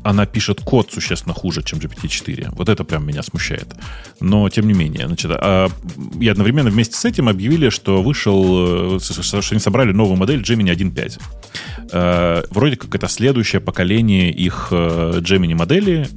[0.04, 2.50] она пишет код существенно хуже, чем GPT-4.
[2.52, 3.66] Вот это прям меня смущает.
[4.20, 5.68] Но, тем не менее, значит, а,
[6.20, 10.74] и одновременно вместе с этим объявили, что вышел, э, что они собрали новую модель Gemini
[10.74, 11.20] 1.5.
[11.92, 16.08] Э, вроде как это следующее поколение их э, Gemini модели,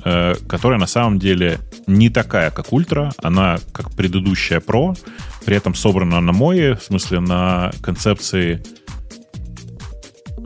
[0.48, 4.98] которая на самом деле не такая, как Ultra, она как предыдущая Pro,
[5.46, 8.64] при этом собрана на мое, в смысле на концепции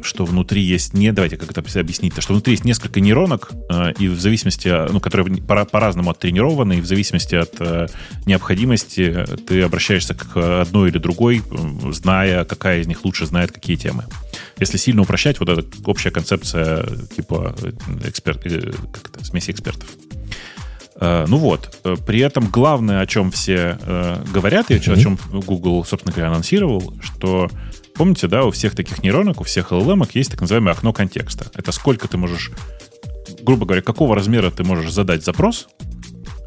[0.03, 4.07] что внутри есть не, давайте как это объяснить-то, что внутри есть несколько нейронок, э, и
[4.07, 7.88] в зависимости, ну, которые по- по-разному оттренированы, и в зависимости от э,
[8.26, 11.41] необходимости ты обращаешься к одной или другой,
[11.91, 14.05] зная, какая из них лучше знает какие темы.
[14.59, 16.85] Если сильно упрощать, вот эта общая концепция
[17.15, 17.55] типа
[18.05, 19.88] эксперт, э, как это, смеси экспертов.
[21.01, 23.80] Ну вот, при этом главное, о чем все
[24.34, 27.49] говорят, и о чем Google, собственно говоря, анонсировал, что
[27.99, 31.51] Помните, да, у всех таких нейронок, у всех LLM есть так называемое окно контекста.
[31.53, 32.49] Это сколько ты можешь,
[33.41, 35.67] грубо говоря, какого размера ты можешь задать запрос,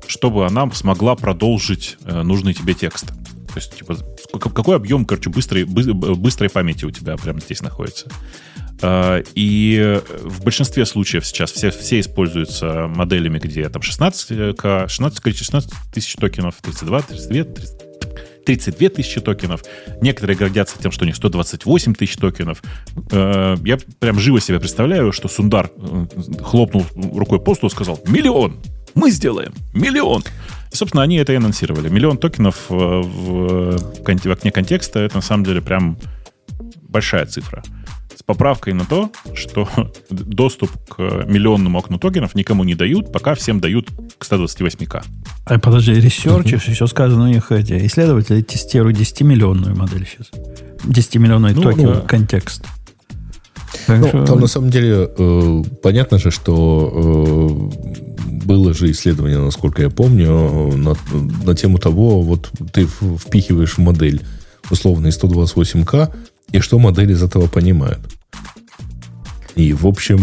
[0.07, 3.09] чтобы она смогла продолжить э, нужный тебе текст.
[3.09, 3.99] То есть, типа,
[4.39, 8.07] какой объем, короче, быстрой, быстрой памяти у тебя прямо здесь находится.
[8.81, 14.59] Uh, и в большинстве случаев сейчас все, все используются моделями, где там 16,
[14.89, 17.92] 16, 16 тысяч токенов, 32, 32, 30,
[18.45, 19.63] 32 тысячи токенов.
[20.01, 22.63] Некоторые гордятся тем, что у них 128 тысяч токенов.
[23.11, 26.07] Э, я прям живо себе представляю, что Сундар э,
[26.43, 28.61] хлопнул рукой по столу и сказал «Миллион!
[28.95, 29.55] Мы сделаем!
[29.73, 30.23] Миллион!»
[30.71, 31.89] И, собственно, они это и анонсировали.
[31.89, 35.99] Миллион токенов в, в, в окне контекста— это на самом деле прям
[36.89, 37.63] большая цифра
[38.17, 39.69] с поправкой на то, что
[40.11, 45.03] доступ к миллионному окну токенов никому не дают, пока всем дают к 128к.
[45.45, 50.31] А подожди, ресерчишь, еще сказано у них эти исследователи тестируют 10-миллионную модель сейчас.
[50.85, 52.01] 10-миллионный ну, токен да.
[52.01, 52.65] контекст.
[53.89, 54.25] ну, что...
[54.25, 60.77] Там на самом деле э, понятно же, что э, было же исследование, насколько я помню,
[60.77, 60.97] на,
[61.45, 64.21] на тему того, вот ты впихиваешь в модель
[64.71, 66.15] условный 128к,
[66.53, 67.99] и что модель из этого понимает.
[69.55, 70.21] И, в общем,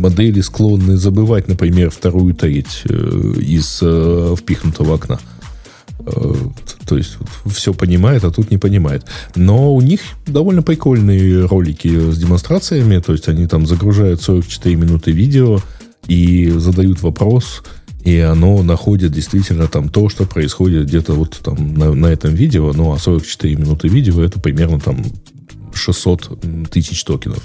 [0.00, 5.18] модели склонны забывать, например, вторую треть э, из э, впихнутого окна.
[6.06, 6.34] Э,
[6.86, 9.04] то есть все понимает, а тут не понимает.
[9.34, 13.00] Но у них довольно прикольные ролики с демонстрациями.
[13.00, 15.60] То есть они там загружают 44 минуты видео
[16.06, 17.62] и задают вопрос,
[18.04, 22.72] и оно находит действительно там то, что происходит где-то вот там на, на этом видео.
[22.72, 25.04] Ну, а 44 минуты видео это примерно там
[25.74, 27.42] 600 тысяч токенов.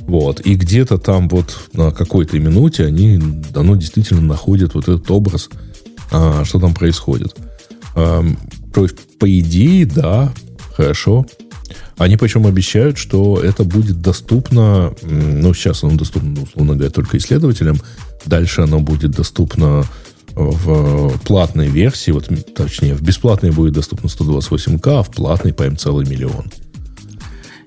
[0.00, 0.40] Вот.
[0.40, 3.20] И где-то там вот на какой-то минуте они,
[3.54, 5.48] оно действительно находит вот этот образ,
[6.10, 7.36] а, что там происходит.
[7.94, 8.24] А,
[8.74, 10.32] То есть, по идее, да,
[10.76, 11.26] хорошо.
[11.96, 17.78] Они причем обещают, что это будет доступно, ну, сейчас оно доступно, условно говоря, только исследователям.
[18.26, 19.84] Дальше оно будет доступно
[20.34, 26.06] в платной версии, вот, точнее, в бесплатной будет доступно 128к, а в платной прям целый
[26.06, 26.46] миллион.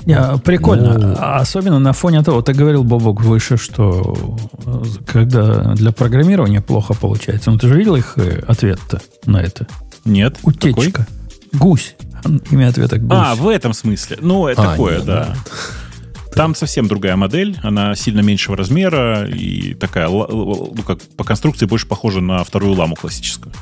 [0.08, 0.98] Не, прикольно.
[0.98, 6.94] Ну, Особенно на фоне того, ты говорил, Бобок, выше, что э, когда для программирования плохо
[6.94, 7.52] получается.
[7.52, 9.68] Ну, ты же видел их э, ответ-то на это?
[10.06, 10.38] Нет.
[10.44, 11.06] Утечка.
[11.52, 11.60] Какой?
[11.60, 11.96] Гусь.
[12.52, 13.12] Имя ответа гусь.
[13.12, 14.18] А, в этом смысле.
[14.22, 15.26] Ну, это а, такое, нет, да.
[15.28, 15.38] Нет.
[16.34, 21.88] Там совсем другая модель, она сильно меньшего размера и такая, ну, как по конструкции больше
[21.88, 23.54] похожа на вторую ламу классическую.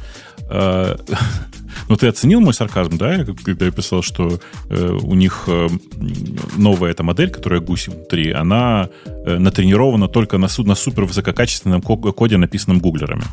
[0.50, 0.96] Э,
[1.90, 4.40] ну, ты оценил мой сарказм, да, когда я писал, что
[4.70, 5.68] э, у них э,
[6.58, 8.90] новая эта модель, которая гуси внутри, она
[9.26, 13.24] натренирована только на, на супер высококачественном коде, написанном гуглерами.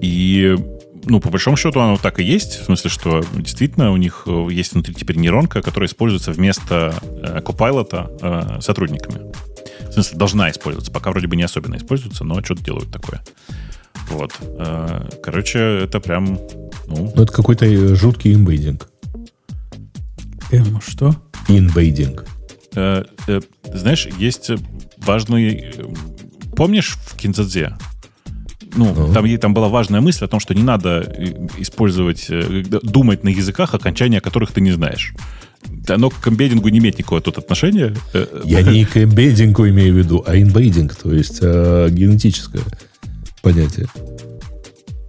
[0.00, 0.56] И
[1.04, 2.60] ну, по большому счету, оно так и есть.
[2.60, 7.40] В смысле, что действительно у них э, есть внутри теперь нейронка, которая используется вместо э,
[7.40, 9.32] Copilot э, сотрудниками.
[9.88, 10.92] В смысле, должна использоваться.
[10.92, 13.22] Пока вроде бы не особенно используется, но что-то делают такое.
[14.08, 14.32] Вот.
[14.40, 16.38] Э, короче, это прям...
[16.86, 18.88] Ну, ну это какой-то э, жуткий инбейдинг.
[20.52, 21.16] Эм, что?
[21.48, 22.26] Инбейдинг.
[22.74, 23.40] Э, э,
[23.72, 24.50] знаешь, есть
[24.98, 25.74] важный...
[26.56, 27.76] Помнишь в Кинзадзе
[28.74, 29.12] ну, uh-huh.
[29.12, 33.28] там, там была важная мысль о том, что не надо э, использовать, э, думать на
[33.28, 35.14] языках, окончания которых ты не знаешь.
[35.88, 37.94] Оно к эмбеддингу не имеет никакого тут отношения.
[38.14, 42.62] Э, Я не к эмбеддингу имею в виду, а инбейдинг, то есть э, генетическое
[43.42, 43.86] понятие.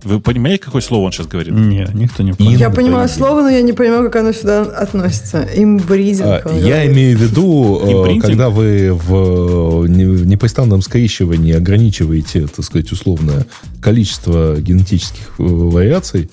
[0.04, 1.54] Вы понимаете, какое слово он сейчас говорит?
[1.54, 2.60] Нет, никто не понимает.
[2.60, 5.48] Я понимаю слово, но я не понимаю, как оно сюда относится.
[5.56, 6.46] Имбридинг.
[6.46, 8.24] А, я имею в виду, Имбридинг?
[8.24, 13.46] когда вы в непрестанном скрещивании ограничиваете, так сказать, условное
[13.80, 16.32] количество генетических э, вариаций,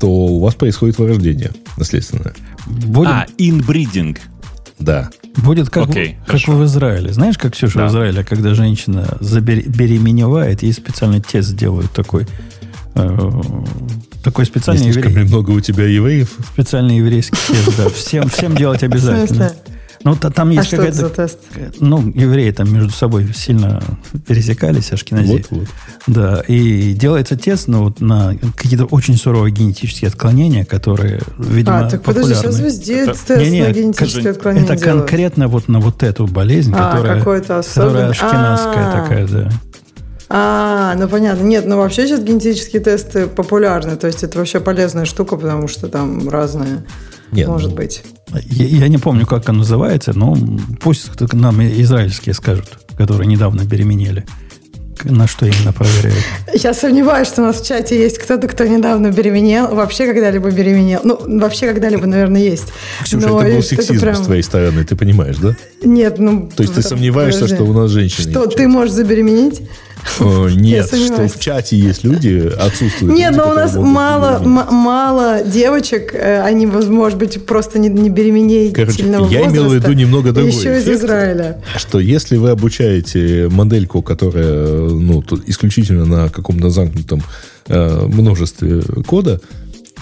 [0.00, 2.34] то у вас происходит вырождение наследственное.
[2.66, 3.10] Будем...
[3.10, 4.20] А, инбридинг.
[4.78, 5.10] Да.
[5.36, 7.12] Будет как, okay, в, как в Израиле.
[7.12, 7.86] Знаешь, как Ксюша да.
[7.86, 12.55] в Израиле, когда женщина забеременевает, ей специальный тест делают такой– Э,
[14.22, 16.30] такой специальный Не слишком много у тебя евреев?
[16.52, 17.88] Специальный еврейский тест, да.
[17.90, 19.52] Всем, всем делать обязательно.
[20.04, 21.08] Ну, то, там есть а какая-то...
[21.08, 21.38] тест?
[21.80, 23.82] Ну, евреи там между собой сильно
[24.28, 25.32] пересекались, ашкенази.
[25.32, 25.68] Вот, вот.
[26.06, 31.90] Да, и делается тест ну, вот на какие-то очень суровые генетические отклонения, которые, видимо, А,
[31.90, 32.34] так популярны.
[32.34, 33.12] подожди, сейчас везде это...
[33.12, 35.00] тест не, не, на генетические отклонения Это делают.
[35.02, 39.02] конкретно вот на вот эту болезнь, а, которая, которая ашкеназская А-а-а.
[39.02, 39.50] такая, да.
[40.28, 41.44] А, ну понятно.
[41.44, 43.96] Нет, ну вообще сейчас генетические тесты популярны.
[43.96, 46.84] То есть это вообще полезная штука, потому что там разное
[47.30, 48.02] Нет, может ну, быть.
[48.34, 50.36] Я, я не помню, как оно называется, но
[50.80, 52.66] пусть нам израильские скажут,
[52.96, 54.24] которые недавно беременели.
[55.04, 56.24] На что именно проверяют?
[56.54, 61.00] Я сомневаюсь, что у нас в чате есть кто-то, кто недавно беременел, вообще когда-либо беременел.
[61.04, 62.72] Ну, вообще когда-либо, наверное, есть.
[63.04, 64.14] Ксюша, Но это был сексизм это прям...
[64.16, 65.54] с твоей стороны, ты понимаешь, да?
[65.84, 66.48] Нет, ну...
[66.48, 67.56] То есть ты сомневаешься, подожди.
[67.56, 69.62] что у нас женщины Что, ты можешь забеременеть?
[70.20, 73.16] Нет, что в чате есть люди, отсутствуют.
[73.16, 78.72] Нет, но у нас мало, мало девочек, э, они, может быть, просто не, не беременнее
[78.72, 81.60] Короче, я имел в виду немного другой Еще из Израиля.
[81.76, 87.22] Что если вы обучаете модельку, которая ну, исключительно на каком-то замкнутом
[87.68, 89.40] э, множестве кода,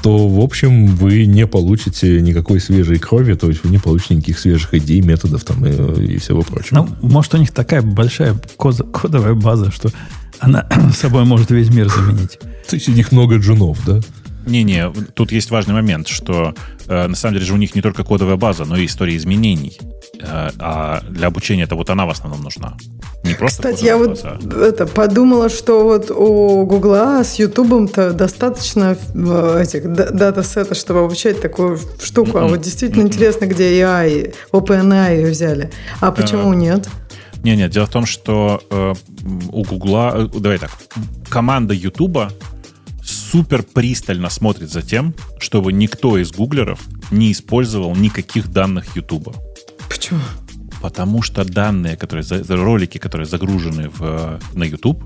[0.04, 4.38] то, в общем, вы не получите никакой свежей крови, то есть вы не получите никаких
[4.38, 6.76] свежих идей, методов там и, и всего прочего.
[7.00, 9.88] Ну, может, у них такая большая кодовая база, что
[10.40, 12.38] она собой может весь мир заменить.
[12.68, 14.02] То есть у них много джунов, да?
[14.46, 16.54] Не-не, тут есть важный момент, что
[16.86, 19.78] э, на самом деле же у них не только кодовая база, но и история изменений.
[20.20, 22.76] Э, а для обучения это вот она в основном нужна.
[23.24, 24.22] Не просто Кстати, я вот
[24.54, 31.78] это, подумала, что вот у Гугла с Ютубом-то достаточно э, этих датасетов, чтобы обучать такую
[32.02, 32.38] штуку.
[32.38, 35.70] А вот действительно интересно, где AI, OpenAI ее взяли.
[36.00, 36.88] А почему э, нет?
[37.44, 38.94] Не, нет, дело в том, что э,
[39.52, 40.70] у Гугла, э, давай так,
[41.28, 42.30] команда Ютуба
[43.34, 46.78] супер пристально смотрит за тем, чтобы никто из гуглеров
[47.10, 49.32] не использовал никаких данных Ютуба.
[49.88, 50.20] Почему?
[50.80, 55.02] Потому что данные, которые, ролики, которые загружены в, на YouTube,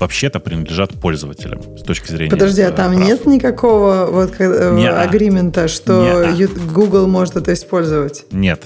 [0.00, 2.32] вообще-то принадлежат пользователям с точки зрения.
[2.32, 3.06] Подожди, а там прав.
[3.06, 8.24] нет никакого вот э, агримента, что не Google может это использовать?
[8.32, 8.64] Нет.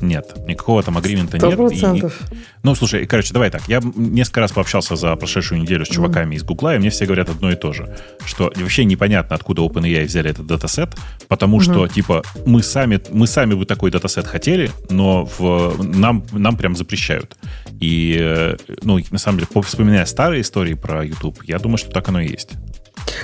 [0.00, 1.56] Нет, никакого там агримента нет.
[1.56, 2.20] процентов.
[2.62, 3.62] Ну, слушай, короче, давай так.
[3.68, 6.36] Я несколько раз пообщался за прошедшую неделю с чуваками mm.
[6.36, 7.96] из Гугла, и мне все говорят одно и то же.
[8.24, 10.90] Что вообще непонятно, откуда OpenAI взяли этот датасет,
[11.28, 11.62] потому mm-hmm.
[11.62, 16.74] что, типа, мы сами, мы сами бы такой датасет хотели, но в, нам, нам прям
[16.76, 17.36] запрещают.
[17.80, 22.08] И, э, ну, на самом деле, вспоминая старые истории про YouTube, я думаю, что так
[22.08, 22.52] оно и есть.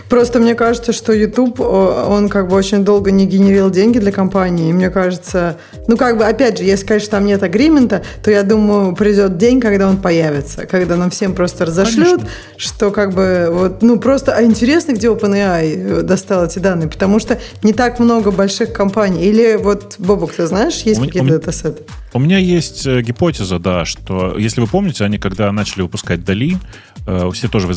[0.08, 4.70] Просто мне кажется, что YouTube, он как бы очень долго не генерил деньги для компании.
[4.70, 8.42] И мне кажется, ну как бы, опять же, если, конечно, там нет агримента, то я
[8.42, 10.66] думаю, придет день, когда он появится.
[10.66, 12.28] Когда нам всем просто разошлют, конечно.
[12.56, 16.88] что как бы вот, ну просто, а интересно, где OpenAI достал эти данные?
[16.88, 19.24] Потому что не так много больших компаний.
[19.24, 21.82] Или вот, Бобок, ты знаешь, есть какие-то датасеты?
[22.12, 26.54] У меня есть э, гипотеза, да, что, если вы помните, они когда начали выпускать Дали,
[26.54, 26.89] э,
[27.32, 27.72] все тоже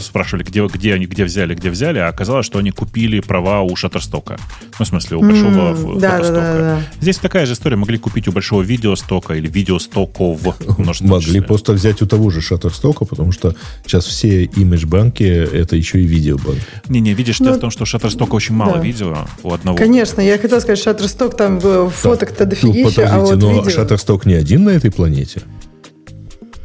[0.00, 3.74] спрашивали, где, где они, где взяли, где взяли, а оказалось, что они купили права у
[3.76, 4.38] Шаттерстока.
[4.78, 6.40] Ну, в смысле, у большого mm, да, фотостока.
[6.40, 6.82] Да, да, да.
[7.00, 7.76] Здесь такая же история.
[7.76, 10.40] Могли купить у большого видеостока или видеостоков.
[11.00, 13.54] Могли просто взять у того же Шаттерстока, потому что
[13.84, 16.58] сейчас все имидж-банки это еще и видеобанк.
[16.88, 18.80] Не-не, видишь, ну, дело в том, что у Шаттерстока очень мало да.
[18.80, 19.76] видео у одного.
[19.78, 24.64] Конечно, я хотела сказать, Шаттерсток там э, фоток-то дофигища, а вот но Shutterstock не один
[24.64, 25.42] на этой планете.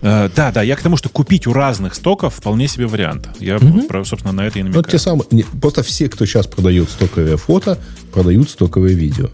[0.02, 3.30] Uh, да, да, я к тому, что купить у разных стоков вполне себе вариант.
[3.40, 4.84] Я, mm собственно, на это и намекаю.
[4.84, 7.80] Вот те самые, не, просто все, кто сейчас продает стоковое фото,
[8.14, 9.30] продают стоковое видео.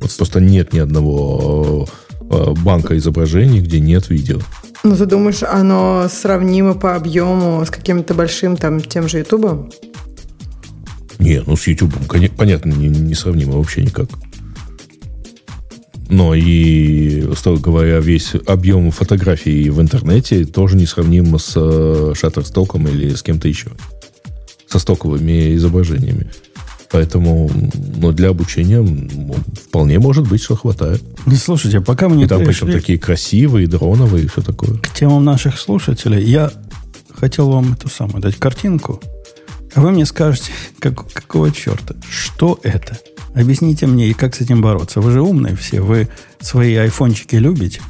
[0.00, 1.88] Вот просто нет ни одного
[2.20, 4.40] э, банка изображений, где нет видео.
[4.84, 9.70] Ну, ты думаешь, оно сравнимо по объему с каким-то большим, там, тем же Ютубом?
[11.18, 12.02] Не, ну с Ютубом,
[12.36, 14.08] понятно, не, не сравнимо вообще никак.
[16.08, 23.14] Но и, строго говоря, весь объем фотографий в интернете тоже несравним с э, Shutterstock или
[23.14, 23.70] с кем-то еще.
[24.66, 26.30] Со стоковыми изображениями.
[26.90, 27.50] Поэтому
[27.96, 28.86] ну, для обучения
[29.66, 31.02] вполне может быть, что хватает.
[31.24, 34.78] Ну, слушайте, пока мы не И там причем такие красивые, дроновые и все такое.
[34.78, 36.52] К темам наших слушателей, я
[37.14, 39.00] хотел вам эту самую дать картинку.
[39.74, 41.94] А вы мне скажете, как, какого черта?
[42.08, 42.98] Что это?
[43.34, 45.00] Объясните мне, и как с этим бороться.
[45.00, 46.08] Вы же умные все, вы
[46.40, 47.80] свои айфончики любите.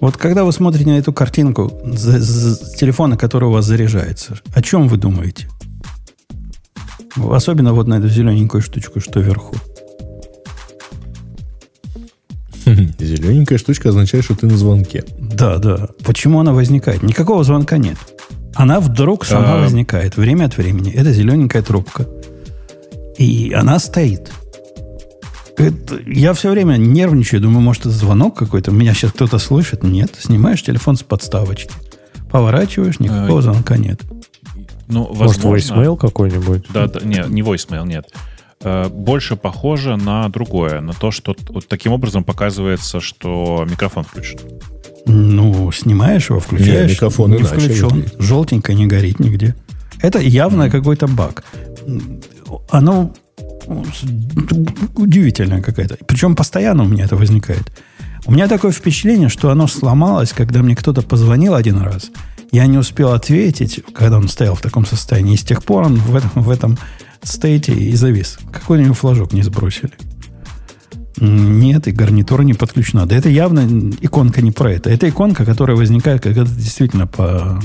[0.00, 4.86] Вот когда вы смотрите на эту картинку с телефона, который у вас заряжается, о чем
[4.88, 5.48] вы думаете?
[7.16, 9.56] Особенно вот на эту зелененькую штучку, что вверху.
[12.98, 15.04] Зелененькая штучка означает, что ты на звонке.
[15.18, 15.88] Да, да.
[16.04, 17.02] Почему она возникает?
[17.02, 17.96] Никакого звонка нет.
[18.58, 19.62] Она вдруг сама а...
[19.62, 20.92] возникает время от времени.
[20.92, 22.08] Это зелененькая трубка.
[23.16, 24.32] И она стоит.
[25.56, 28.72] Это, я все время нервничаю, думаю, может, это звонок какой-то.
[28.72, 29.84] Меня сейчас кто-то слышит.
[29.84, 30.16] Нет.
[30.18, 31.70] Снимаешь телефон с подставочки.
[32.32, 34.00] Поворачиваешь, никакого а, звонка нет.
[34.88, 36.66] Ну, возможно, Может, voicemail какой-нибудь?
[36.70, 38.06] Да, да, не, не voicemail, нет.
[38.60, 44.40] Э, больше похоже на другое, на то, что вот таким образом показывается, что микрофон включен.
[45.06, 46.90] Ну, снимаешь его, включаешь.
[46.90, 48.06] Нет, микрофон не включен.
[48.18, 49.54] Желтенько не горит нигде.
[50.02, 50.70] Это явно mm-hmm.
[50.70, 51.44] какой-то баг.
[52.70, 53.14] Оно
[54.96, 55.98] удивительная какая-то.
[56.06, 57.64] Причем постоянно у меня это возникает.
[58.26, 62.10] У меня такое впечатление, что оно сломалось, когда мне кто-то позвонил один раз.
[62.50, 65.34] Я не успел ответить, когда он стоял в таком состоянии.
[65.34, 66.78] И с тех пор он в этом, в этом
[67.28, 68.38] стейте и завис.
[68.52, 69.92] Какой-нибудь флажок не сбросили.
[71.20, 73.06] Нет, и гарнитура не подключена.
[73.06, 74.90] Да это явно иконка не про это.
[74.90, 77.60] Это иконка, которая возникает, когда ты действительно по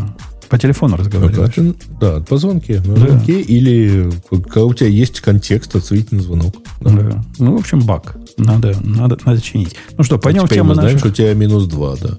[0.49, 1.53] по телефону разговариваешь.
[1.55, 2.79] Ну, да, по звонке.
[2.85, 3.07] На да.
[3.07, 6.55] звонке или когда у тебя есть контекст, ответить на звонок.
[6.79, 6.91] Да.
[6.91, 7.23] да.
[7.39, 8.17] Ну, в общем, баг.
[8.37, 9.75] Надо, надо, надо чинить.
[9.97, 10.99] Ну что, пойдем а в тему мы знаем, наших...
[10.99, 12.17] что у тебя минус 2, да.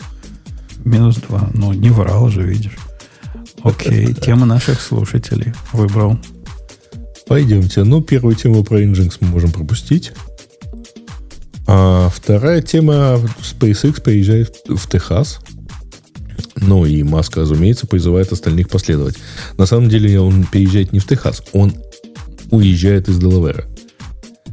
[0.85, 1.51] Минус 2.
[1.55, 2.77] Ну, не врал же, видишь.
[3.63, 6.19] Окей, тема наших слушателей выбрал.
[7.27, 7.85] Пойдемте.
[7.85, 10.13] Ну, первую тему про Nginx мы можем пропустить.
[11.67, 15.41] А вторая тема SpaceX приезжает в Техас.
[16.57, 19.17] Ну и Маск, разумеется, призывает остальных последовать.
[19.57, 21.75] На самом деле он переезжает не в Техас, он
[22.51, 23.65] уезжает из Делавера.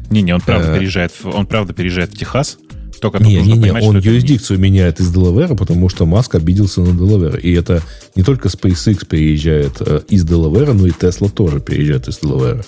[0.10, 0.78] Не-не, он правда, а...
[0.78, 2.58] переезжает, он правда переезжает в Техас,
[3.02, 4.64] только не, не, не, понимать, он юрисдикцию не...
[4.64, 7.38] меняет из Делавера, потому что Маск обиделся на Делавер.
[7.38, 7.82] И это
[8.16, 12.64] не только SpaceX переезжает э, из Делавера, но и Tesla тоже переезжает из Делавера.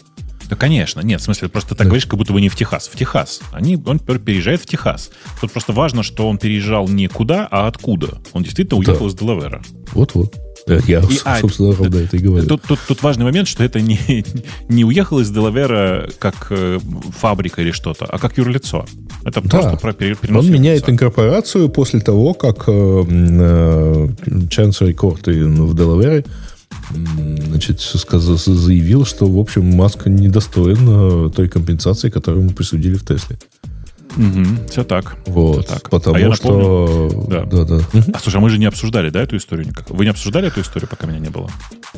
[0.50, 1.02] Да, конечно.
[1.02, 1.86] Нет, в смысле, просто так да.
[1.86, 2.88] говоришь, как будто бы не в Техас.
[2.88, 3.42] В Техас.
[3.52, 5.12] Они, он переезжает в Техас.
[5.40, 8.20] Тут просто важно, что он переезжал не куда, а откуда.
[8.34, 9.08] Он действительно уехал да.
[9.08, 9.64] из Делавера.
[9.94, 10.36] Вот-вот.
[10.68, 12.48] Я, и, а, собственно, ровно это и говорю.
[12.48, 14.00] Тут, тут, тут важный момент, что это не,
[14.70, 16.80] не уехал из Делавера как э,
[17.20, 18.86] фабрика или что-то, а как юрлицо.
[19.26, 19.50] Это да.
[19.50, 26.24] просто про перенос Он меняет инкорпорацию после того, как э, э, Chancery Court в Делавере
[26.92, 33.06] значит, сказал, заявил, что, в общем, Маск недостоин э, той компенсации, которую ему присудили в
[33.06, 33.38] Тесле.
[34.18, 35.16] Угу, все так.
[35.26, 35.66] Вот.
[35.66, 35.90] Все так.
[35.90, 37.26] Потому а что...
[37.28, 37.44] Да.
[37.46, 37.80] Да, да.
[38.14, 39.90] А слушай, а мы же не обсуждали, да, эту историю никак?
[39.90, 41.50] Вы не обсуждали эту историю, пока меня не было?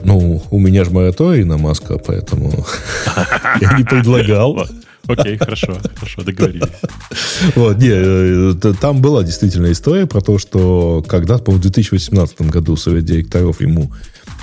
[0.03, 2.65] Ну, у меня же мораторий на Маска, поэтому
[3.61, 4.67] я не предлагал.
[5.07, 6.67] Окей, хорошо, хорошо, договорились.
[7.55, 12.75] Вот, не, э, там была действительно история про то, что когда, по-моему, в 2018 году
[12.75, 13.91] Совет директоров ему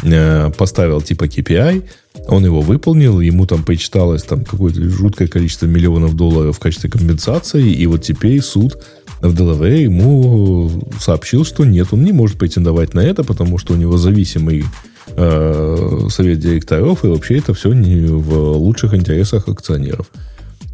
[0.03, 1.85] Э, поставил типа KPI,
[2.27, 7.71] Он его выполнил, ему там почиталось там какое-то жуткое количество миллионов долларов в качестве компенсации,
[7.71, 8.83] и вот теперь суд
[9.21, 10.71] в Делавее ему
[11.01, 14.65] сообщил, что нет, он не может претендовать на это, потому что у него зависимый
[15.09, 20.11] э, совет директоров, и вообще это все не в лучших интересах акционеров.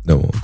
[0.05, 0.35] Вот.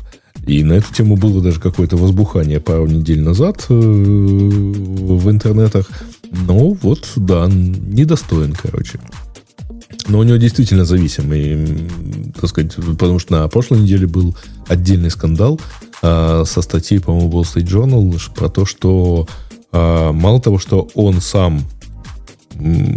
[0.47, 5.89] И на эту тему было даже какое-то возбухание пару недель назад э, в интернетах.
[6.31, 8.99] Ну, вот, да, недостоин, короче.
[10.09, 11.89] Но у него действительно зависимый,
[12.35, 14.37] так сказать, потому что на прошлой неделе был
[14.69, 15.61] отдельный скандал
[16.03, 19.27] э, со статьей, по-моему, Wall Street Journal про то, что
[19.73, 21.65] э, мало того, что он сам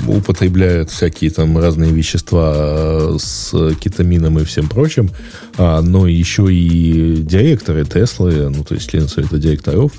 [0.07, 5.09] употребляет всякие там разные вещества э, с кетамином и всем прочим,
[5.57, 9.93] а, но еще и директоры Теслы, ну, то есть члены совета директоров,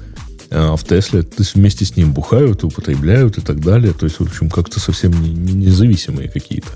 [0.51, 3.93] а, в Тесле то есть вместе с ним бухают, употребляют и так далее.
[3.93, 6.69] То есть, в общем, как-то совсем независимые какие-то.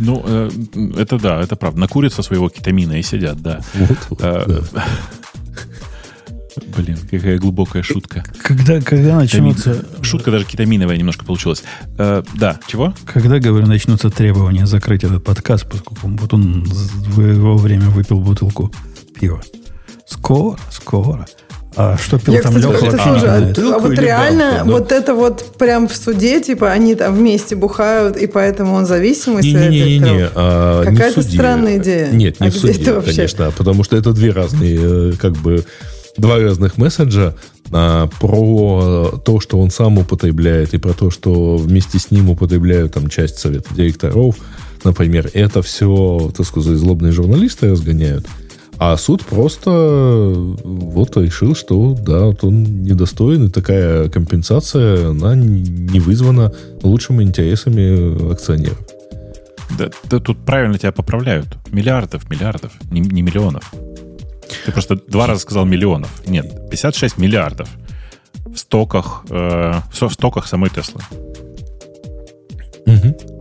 [0.00, 0.50] Ну, э,
[0.96, 1.80] это да, это правда.
[1.80, 3.60] Накурятся своего кетамина и сидят, да.
[3.74, 4.84] Вот, вот, э, да.
[6.76, 8.24] Блин, какая глубокая шутка.
[8.42, 9.84] Когда, когда начнутся...
[10.02, 11.62] Шутка даже кетаминовая немножко получилась.
[11.98, 12.94] Э, да, чего?
[13.04, 18.72] Когда, говорю, начнутся требования закрыть этот подкаст, поскольку вот он в его время выпил бутылку
[19.18, 19.40] пива.
[20.06, 21.26] Скоро, скоро.
[21.76, 22.86] А что пил Я, там кстати, Леха?
[22.86, 26.96] Это тоже, а, а вот реально, бабка, вот это вот прям в суде, типа, они
[26.96, 29.44] там вместе бухают, и поэтому он зависимый.
[29.44, 32.10] Не-не-не, а, Какая-то странная идея.
[32.10, 35.64] Нет, не а в суде, конечно, потому что это две разные, э, как бы,
[36.16, 37.36] два разных месседжа
[37.72, 42.94] а, про то, что он сам употребляет, и про то, что вместе с ним употребляют
[42.94, 44.34] там часть совета директоров,
[44.82, 45.30] например.
[45.34, 48.26] Это все, так сказать, злобные журналисты разгоняют.
[48.82, 56.00] А суд просто вот решил, что да, вот он недостоин, и такая компенсация, она не
[56.00, 56.50] вызвана
[56.82, 58.78] лучшими интересами акционеров.
[59.78, 61.46] Да, да тут правильно тебя поправляют.
[61.70, 63.70] Миллиардов, миллиардов, не, не миллионов.
[64.64, 66.26] Ты просто два раза сказал миллионов.
[66.26, 67.68] Нет, 56 миллиардов
[68.46, 71.02] в стоках, э, в стоках самой Теслы.
[72.86, 73.39] Угу.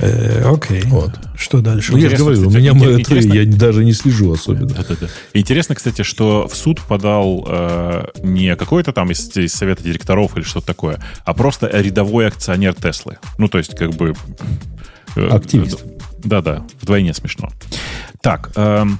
[0.00, 0.82] Э, окей.
[0.86, 1.12] Вот.
[1.36, 1.92] Что дальше?
[1.92, 3.00] Ну, я же говорю, у меня МР
[3.34, 4.68] я даже не слежу особенно.
[4.68, 5.06] Да, да, да.
[5.32, 10.44] Интересно, кстати, что в суд подал э, не какой-то там из, из совета директоров или
[10.44, 13.18] что-то такое, а просто рядовой акционер Теслы.
[13.38, 14.14] Ну, то есть, как бы...
[15.16, 15.84] Э, Активист.
[16.24, 17.50] Да-да, вдвойне смешно.
[18.20, 18.98] Так, эм,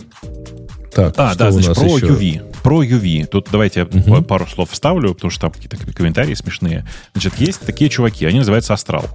[0.92, 2.06] так, а, да, значит, про еще?
[2.06, 2.62] UV.
[2.62, 3.26] Про UV.
[3.26, 4.22] Тут давайте я угу.
[4.22, 6.86] пару слов вставлю, потому что там какие-то комментарии смешные.
[7.12, 9.06] Значит, есть такие чуваки, они называются Астрал.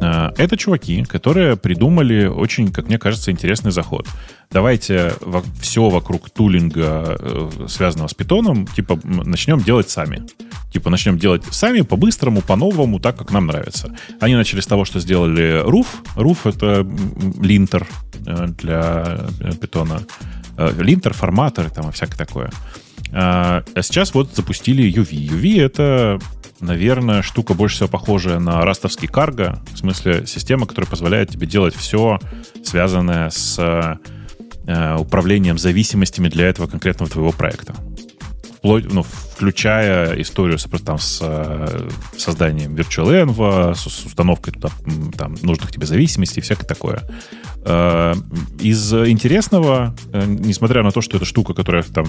[0.00, 4.06] Э, это чуваки, которые придумали очень, как мне кажется, интересный заход.
[4.50, 5.12] Давайте
[5.60, 10.22] все вокруг тулинга, э, связанного с питоном, типа начнем делать сами.
[10.72, 13.94] Типа начнем делать сами, по-быстрому, по-новому, так, как нам нравится.
[14.20, 15.86] Они начали с того, что сделали Roof.
[16.16, 16.86] Roof— это
[17.40, 17.86] линтер
[18.26, 19.18] э, для
[19.60, 20.00] питона.
[20.78, 22.50] Линтер, форматор там и всякое такое.
[23.12, 25.10] А, а сейчас вот запустили UV.
[25.10, 26.18] UV— это,
[26.60, 31.74] наверное, штука больше всего похожая на растовский карго, в смысле система, которая позволяет тебе делать
[31.74, 32.18] все,
[32.64, 33.58] связанное с
[34.66, 37.74] э, управлением зависимостями для этого конкретного твоего проекта
[38.60, 39.04] вплоть, ну,
[39.40, 44.68] включая историю там, с э, созданием Virtual Env, с, с установкой туда
[45.16, 47.00] там, нужных тебе зависимостей и всякое такое.
[47.64, 48.12] Э,
[48.60, 52.04] из интересного, э, несмотря на то, что это штука, которая там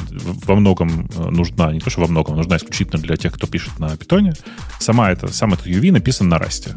[0.45, 3.95] во многом нужна, не то, что во многом, нужна исключительно для тех, кто пишет на
[3.95, 4.33] питоне,
[4.81, 6.75] сама это, сам этот UV написан на расте.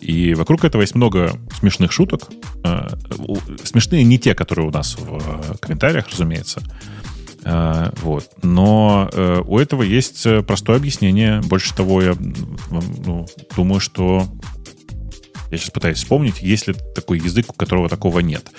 [0.00, 2.30] И вокруг этого есть много смешных шуток.
[3.64, 6.62] Смешные не те, которые у нас в комментариях, разумеется.
[7.44, 8.28] Э, вот.
[8.42, 11.40] Но э, у этого есть э, простое объяснение.
[11.42, 12.14] Больше того, я
[12.70, 14.26] ну, думаю, что
[15.50, 18.50] я сейчас пытаюсь вспомнить, есть ли такой язык, у которого такого нет.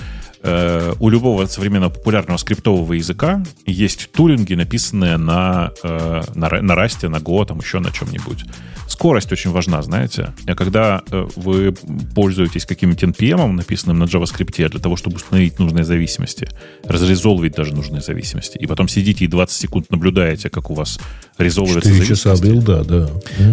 [0.45, 7.07] Э, у любого современного популярного скриптового языка есть тулинги, написанные на, э, на, на Rust,
[7.07, 8.43] на Go, там еще на чем-нибудь.
[8.89, 10.33] Скорость очень важна, знаете.
[10.57, 11.73] Когда э, вы
[12.13, 16.49] пользуетесь каким-нибудь NPM, написанным на JavaScript, для того, чтобы установить нужные зависимости,
[16.83, 20.99] разрезолвить даже нужные зависимости, и потом сидите и 20 секунд наблюдаете, как у вас
[21.37, 22.23] резолвируется зависимость.
[22.23, 23.09] часа билда, да.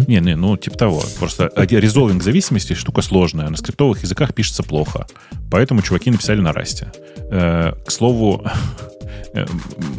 [0.07, 1.03] Не, не, ну, типа того.
[1.17, 3.49] Просто резолвинг зависимости штука сложная.
[3.49, 5.07] На скриптовых языках пишется плохо.
[5.49, 6.80] Поэтому чуваки написали на Rust
[7.31, 8.43] Э, к слову,
[9.33, 9.45] э,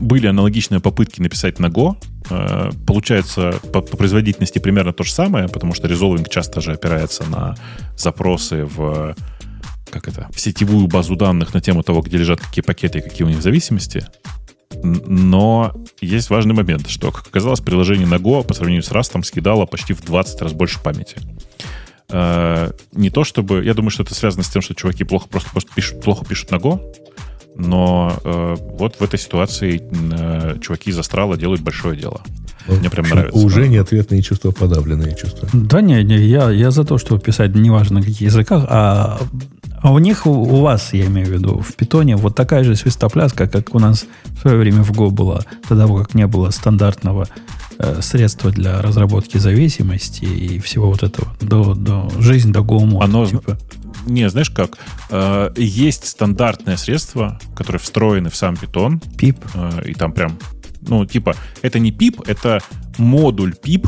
[0.00, 1.96] были аналогичные попытки написать на Go.
[2.30, 7.24] Э, получается по, по производительности примерно то же самое, потому что резолвинг часто же опирается
[7.24, 7.56] на
[7.96, 9.14] запросы в
[9.90, 13.26] как это, в сетевую базу данных на тему того, где лежат какие пакеты и какие
[13.26, 14.06] у них зависимости.
[14.82, 19.66] Но есть важный момент, что, как оказалось, приложение на Go по сравнению с Rust скидало
[19.66, 21.16] почти в 20 раз больше памяти.
[22.12, 23.64] Э, не то чтобы...
[23.64, 26.50] Я думаю, что это связано с тем, что чуваки плохо просто, просто пишут, плохо пишут
[26.50, 26.80] на Go,
[27.56, 29.82] но э, вот в этой ситуации
[30.12, 32.20] э, чуваки из Астрала делают большое дело.
[32.68, 33.38] Ну, Мне прям нравится.
[33.38, 35.48] Уже не ответные чувства, подавленные чувства.
[35.52, 39.20] Да не, не я, я за то, чтобы писать неважно на каких языках, а,
[39.80, 42.76] а у них, у, у вас, я имею в виду, в питоне вот такая же
[42.76, 47.26] свистопляска, как у нас в свое время в Go была, тогда как не было стандартного
[48.00, 51.34] средства для разработки зависимости и всего вот этого.
[51.40, 53.58] До, до жизнь до Go Оно, типа.
[54.06, 54.78] Не, знаешь как?
[55.10, 59.00] Э, есть стандартное средство, которое встроено в сам питон.
[59.16, 59.38] Пип.
[59.54, 60.38] Э, и там прям
[60.88, 62.60] ну, типа, это не пип, это
[62.98, 63.86] модуль пип.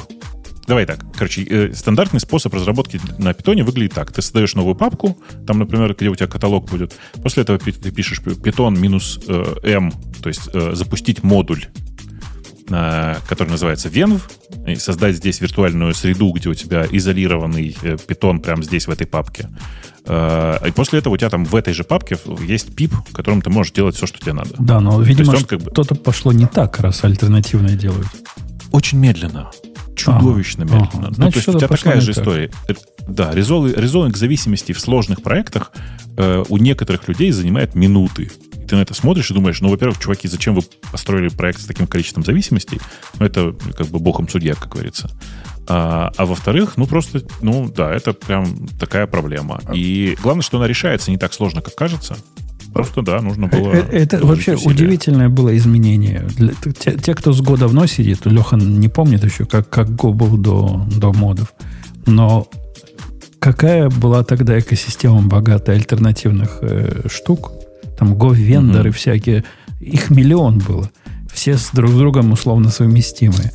[0.66, 4.12] Давай так, короче, э, стандартный способ разработки на питоне выглядит так.
[4.12, 6.97] Ты создаешь новую папку, там, например, где у тебя каталог будет.
[7.23, 9.92] После этого ты пишешь питон минус э, m,
[10.23, 11.93] то есть э, запустить модуль э,
[12.67, 14.20] который называется Venv,
[14.67, 17.76] и создать здесь виртуальную среду, где у тебя изолированный
[18.07, 19.51] питон прямо здесь, в этой папке.
[20.07, 23.51] Э, и после этого у тебя там в этой же папке есть пип, которым ты
[23.51, 24.51] можешь делать все, что тебе надо.
[24.59, 25.70] Да, но, видимо, как бы...
[25.70, 28.09] что-то пошло не так, раз альтернативное делают.
[28.73, 29.51] Очень медленно.
[29.97, 31.06] Чудовищно ага, медленно.
[31.08, 31.14] Ага.
[31.14, 32.50] Значит, ну, то есть у тебя такая же история.
[32.68, 32.74] Э,
[33.08, 35.73] да, резолвинг зависимости в сложных проектах
[36.16, 38.31] э, у некоторых людей занимает минуты.
[38.55, 41.66] И ты на это смотришь и думаешь, ну, во-первых, чуваки, зачем вы построили проект с
[41.66, 42.81] таким количеством зависимостей?
[43.18, 45.10] Ну, это как бы боком судья, как говорится.
[45.66, 49.60] А, а во-вторых, ну просто, ну да, это прям такая проблема.
[49.73, 52.16] И главное, что она решается не так сложно, как кажется.
[52.74, 53.72] Просто, да, нужно было...
[53.72, 54.74] Э, э, это вообще усилия.
[54.74, 56.26] удивительное было изменение.
[56.36, 60.12] Для, те, те, кто с Go давно сидит, Леха не помнит еще, как, как Go
[60.12, 61.54] был до, до модов.
[62.06, 62.48] Но
[63.38, 67.52] какая была тогда экосистема богатая альтернативных э, штук?
[67.96, 68.92] Там Go-вендоры mm-hmm.
[68.92, 69.44] всякие.
[69.78, 70.90] Их миллион было.
[71.32, 73.52] Все с друг с другом условно совместимые.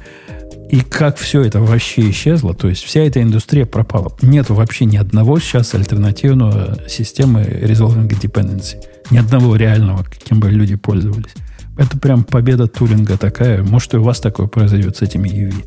[0.69, 4.11] И как все это вообще исчезло, то есть вся эта индустрия пропала.
[4.21, 8.75] Нет вообще ни одного сейчас альтернативного системы Resolving Dependency.
[9.09, 11.33] Ни одного реального, каким бы люди пользовались.
[11.75, 13.63] Это прям победа Тулинга такая.
[13.63, 15.65] Может, и у вас такое произойдет с этими UV.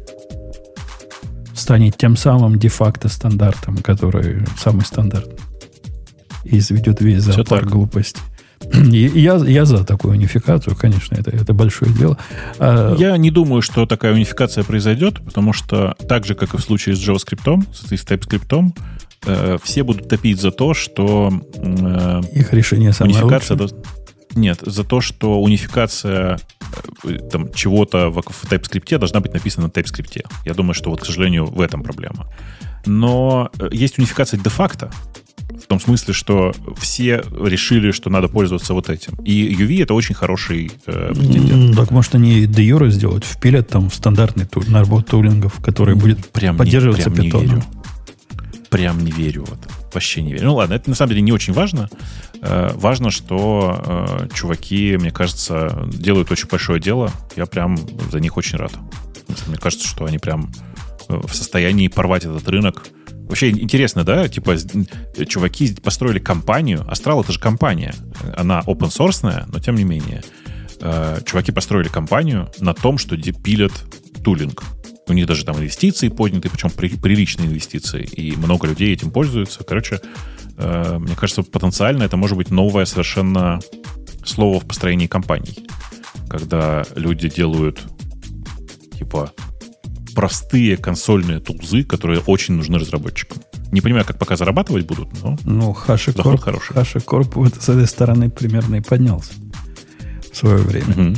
[1.55, 5.39] Станет тем самым де-факто стандартом, который самый стандартный.
[6.45, 8.21] И изведет весь зоопарк глупости.
[8.73, 12.19] Я, я за такую унификацию, конечно, это, это большое дело.
[12.59, 16.61] А, я не думаю, что такая унификация произойдет, потому что так же, как и в
[16.61, 18.73] случае с JavaScript, с TypeScript,
[19.27, 23.81] э, все будут топить за то, что э, их решение самое унификация лучшее.
[24.35, 26.39] Нет, за то, что унификация
[27.05, 30.25] э, там, чего-то в, в TypeScript должна быть написана на TypeScript.
[30.45, 32.29] Я думаю, что вот, к сожалению, в этом проблема.
[32.87, 34.91] Но э, есть унификация де-факто,
[35.73, 39.15] том смысле, что все решили, что надо пользоваться вот этим.
[39.25, 41.77] И UV это очень хороший э, претендент.
[41.77, 46.31] Так может они де юра сделать, впилят там в стандартный тур, набор тулингов, который будет
[46.31, 47.47] прям поддерживаться не, прям питоном.
[47.47, 47.65] Не верю.
[48.69, 49.69] Прям не верю в это.
[49.95, 50.45] Вообще не верю.
[50.45, 51.89] Ну ладно, это на самом деле не очень важно.
[52.43, 53.83] Э, важно, что
[54.21, 57.11] э, чуваки, мне кажется, делают очень большое дело.
[57.35, 57.79] Я прям
[58.11, 58.73] за них очень рад.
[59.47, 60.53] Мне кажется, что они прям
[61.09, 62.85] э, в состоянии порвать этот рынок
[63.29, 64.29] Вообще интересно, да?
[64.29, 64.57] Типа,
[65.27, 66.85] чуваки построили компанию.
[66.91, 67.95] Астрал это же компания.
[68.37, 70.23] Она open source, но тем не менее.
[70.81, 73.73] Э, чуваки построили компанию на том, что пилят
[74.25, 74.65] тулинг.
[75.09, 78.05] У них даже там инвестиции подняты, причем при, приличные инвестиции.
[78.05, 79.65] И много людей этим пользуются.
[79.65, 80.01] Короче,
[80.59, 83.61] э, мне кажется, потенциально это может быть новое совершенно
[84.25, 85.67] слово в построении компаний.
[86.29, 87.81] Когда люди делают
[88.99, 89.33] типа
[90.15, 93.43] простые консольные тулзы, которые очень нужны разработчикам.
[93.71, 96.75] Не понимаю, как пока зарабатывать будут, но ну, HashiCorp, хороший.
[96.75, 99.33] HashiCorp вот с этой стороны примерно и поднялся
[100.33, 101.15] в свое время.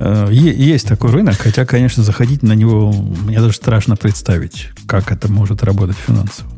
[0.00, 0.30] Угу.
[0.30, 5.62] Есть такой рынок, хотя, конечно, заходить на него мне даже страшно представить, как это может
[5.62, 6.50] работать финансово.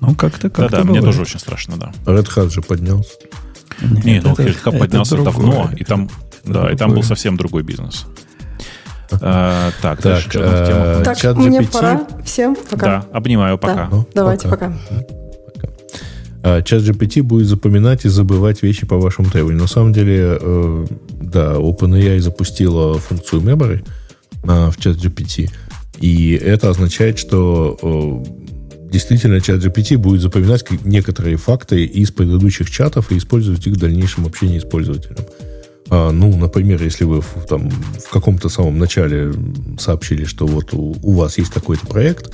[0.00, 1.92] Ну, как-то как Да-да, мне тоже очень страшно, да.
[2.04, 3.10] Red Hat же поднялся.
[3.80, 6.10] Нет, Нет ну, Red Hat поднялся другое, давно, и там,
[6.44, 8.06] да, и там был совсем другой бизнес.
[9.20, 12.06] А, так, так, что э, Так, мне пора.
[12.24, 12.86] Всем пока.
[12.86, 13.88] Да, обнимаю, пока.
[13.90, 14.72] Ну, давайте, пока.
[16.42, 19.62] А, чат GPT будет запоминать и забывать вещи по вашему требованию.
[19.62, 20.86] На самом деле, э,
[21.20, 23.84] да, OpenAI запустила функцию memory
[24.46, 25.50] а, в чат GPT.
[25.98, 33.10] И это означает, что э, действительно чат GPT будет запоминать некоторые факты из предыдущих чатов
[33.10, 35.16] и использовать их в дальнейшем общении с пользователем.
[35.90, 39.32] А, ну, например, если вы в, там, в каком-то самом начале
[39.78, 42.32] сообщили, что вот у, у вас есть такой-то проект,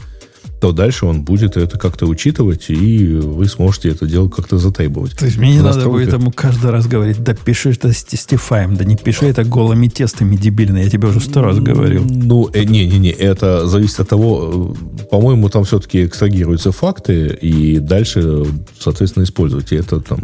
[0.63, 5.19] то дальше он будет это как-то учитывать, и вы сможете это дело как-то затейбовать.
[5.19, 8.77] То есть мне не надо будет ему каждый раз говорить, да пиши это с тестифаем,
[8.77, 12.05] да не пиши это голыми тестами дебильно, я тебе уже сто раз говорил.
[12.09, 18.45] Ну, э, не-не-не, это зависит от того, э, по-моему, там все-таки экстрагируются факты, и дальше,
[18.79, 20.21] соответственно, используйте это там,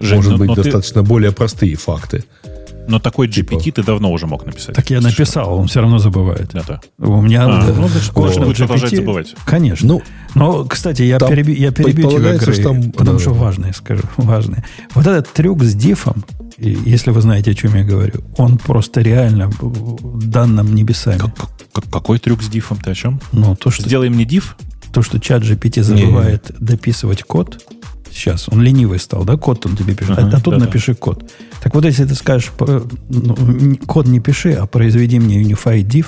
[0.00, 1.08] Жень, может но, быть, но достаточно ты...
[1.08, 2.24] более простые факты.
[2.86, 3.76] Но такой GPT типа.
[3.76, 4.74] ты давно уже мог написать.
[4.74, 6.54] Так я написал, он все равно забывает.
[6.54, 6.80] Это.
[6.98, 7.44] У меня...
[7.44, 8.58] А, ну, значит, можно GPT...
[8.58, 9.34] продолжать забывать.
[9.46, 9.88] Конечно.
[9.88, 10.02] Ну,
[10.34, 14.64] Но, кстати, я, переби, я перебью тебя, Грей, там, потому да, что важное скажу, важное.
[14.94, 16.24] Вот этот трюк с дифом,
[16.58, 21.18] если вы знаете, о чем я говорю, он просто реально данным небесами.
[21.18, 21.34] Как,
[21.72, 22.78] как, какой трюк с дифом?
[22.78, 23.20] Ты о чем?
[23.32, 23.82] Ну, то, что...
[23.82, 24.56] Сделаем не диф?
[24.92, 26.66] То, что чат GPT забывает не.
[26.66, 27.60] дописывать код,
[28.14, 28.48] сейчас.
[28.48, 30.18] Он ленивый стал, да, код он тебе пишет.
[30.18, 30.98] Uh-huh, а, а тут да, напиши да.
[30.98, 31.30] код.
[31.62, 36.06] Так вот, если ты скажешь, ну, код не пиши, а произведи мне Unified Div,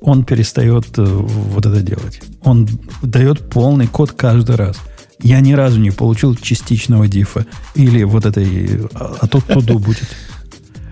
[0.00, 2.20] он перестает э, вот это делать.
[2.42, 2.68] Он
[3.02, 4.76] дает полный код каждый раз.
[5.20, 7.46] Я ни разу не получил частичного дифа.
[7.76, 8.88] Или вот этой...
[8.94, 10.08] А, а тут туду будет.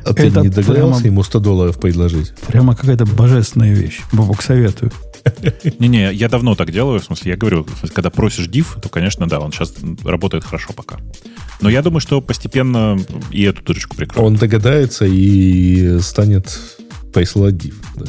[0.04, 2.32] А ты не догадался ему 100 долларов предложить?
[2.46, 4.00] Прямо какая-то божественная вещь.
[4.12, 4.92] Бобок, советую.
[5.78, 9.40] Не-не, я давно так делаю, в смысле, я говорю, когда просишь div, то, конечно, да,
[9.40, 9.74] он сейчас
[10.04, 10.98] работает хорошо пока.
[11.60, 12.98] Но я думаю, что постепенно
[13.30, 14.26] и эту дырочку прикроет.
[14.26, 16.58] Он догадается и станет
[17.12, 18.06] присылать div, да.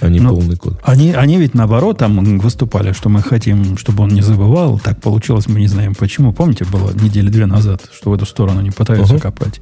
[0.00, 0.80] А не ну, полный код.
[0.82, 4.78] Они, они ведь наоборот там выступали, что мы хотим, чтобы он не забывал.
[4.78, 6.32] Так получилось, мы не знаем почему.
[6.32, 9.20] Помните, было недели две назад, что в эту сторону не пытаются uh-huh.
[9.20, 9.60] копать.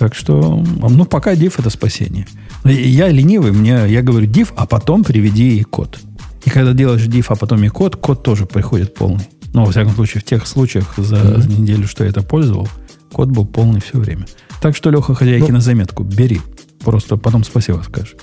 [0.00, 2.26] Так что, ну, пока div это спасение.
[2.64, 6.00] Я ленивый, мне, я говорю div, а потом приведи и код.
[6.46, 9.28] И когда делаешь div, а потом и код, код тоже приходит полный.
[9.52, 11.60] Но, во всяком случае, в тех случаях за mm-hmm.
[11.60, 12.66] неделю, что я это пользовал,
[13.12, 14.24] код был полный все время.
[14.62, 16.40] Так что, Леха, хозяйки ну, на заметку, бери.
[16.82, 18.16] Просто потом спасибо скажешь.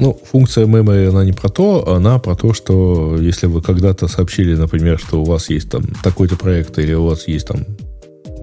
[0.00, 4.56] Ну, функция memory, она не про то, она про то, что если вы когда-то сообщили,
[4.56, 7.64] например, что у вас есть там такой-то проект или у вас есть там,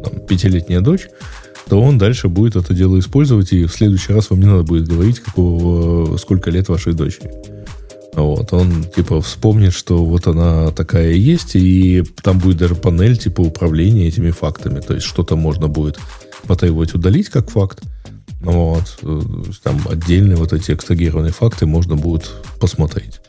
[0.01, 1.09] там пятилетняя дочь,
[1.69, 4.87] то он дальше будет это дело использовать, и в следующий раз вам не надо будет
[4.87, 7.31] говорить, какого, сколько лет вашей дочери.
[8.15, 13.41] Вот, он типа вспомнит, что вот она такая есть, и там будет даже панель типа
[13.41, 14.81] управления этими фактами.
[14.81, 15.99] То есть что-то можно будет
[16.45, 17.81] потребовать удалить как факт.
[18.41, 18.99] Вот.
[19.63, 23.19] Там отдельные вот эти экстрагированные факты можно будет посмотреть.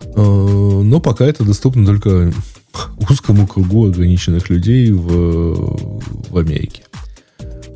[0.00, 2.32] Э, но пока это доступно только
[3.10, 6.84] узкому кругу ограниченных людей в, в Америке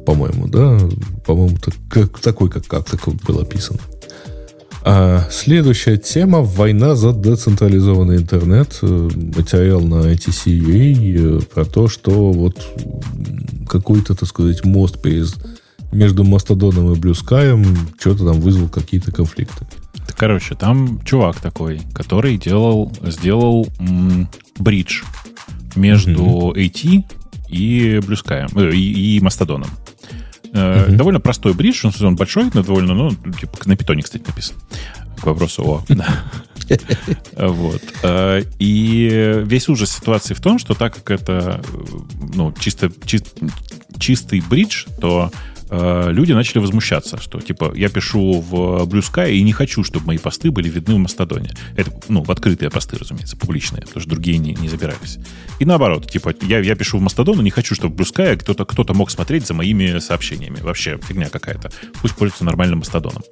[0.06, 0.78] по-моему, да?
[1.26, 3.76] По-моему, так, как, такой, как, как такой был описан.
[4.88, 8.78] А следующая тема– война за децентрализованный интернет.
[8.82, 12.64] Э, материал на ITCUA э, про то, что вот
[13.68, 15.34] какой-то, так сказать, мост перез...
[15.90, 17.64] между Мастодоном и Блюскаем
[17.98, 19.66] что-то там вызвал какие-то конфликты.
[20.16, 25.02] Короче, там чувак такой, который делал, сделал м- бридж
[25.74, 26.54] между mm-hmm.
[26.54, 27.04] AT
[27.48, 29.68] и Блюскаем, э, и, и Мастодоном.
[30.56, 30.90] Uh-huh.
[30.90, 34.56] Довольно простой бридж, он, он большой, но довольно, ну, типа, на питоне, кстати, написан.
[35.20, 35.84] К вопросу о...
[37.36, 37.82] Вот.
[38.02, 41.60] Э, и весь ужас ситуации в том, что так как это
[42.34, 43.34] ну, чисто, чист,
[43.98, 49.42] чистый бридж, то Э, люди начали возмущаться, что типа я пишу в Blue Sky и
[49.42, 51.50] не хочу, чтобы мои посты были видны в Мастодоне.
[51.76, 55.18] Это, ну, в открытые посты, разумеется, публичные, потому что другие не, не забирались.
[55.58, 58.36] И наоборот, типа я, я пишу в Мастодон, но не хочу, чтобы в Blue Sky
[58.36, 60.60] кто-то кто мог смотреть за моими сообщениями.
[60.60, 61.70] Вообще фигня какая-то.
[62.00, 63.22] Пусть пользуется нормальным Мастодоном.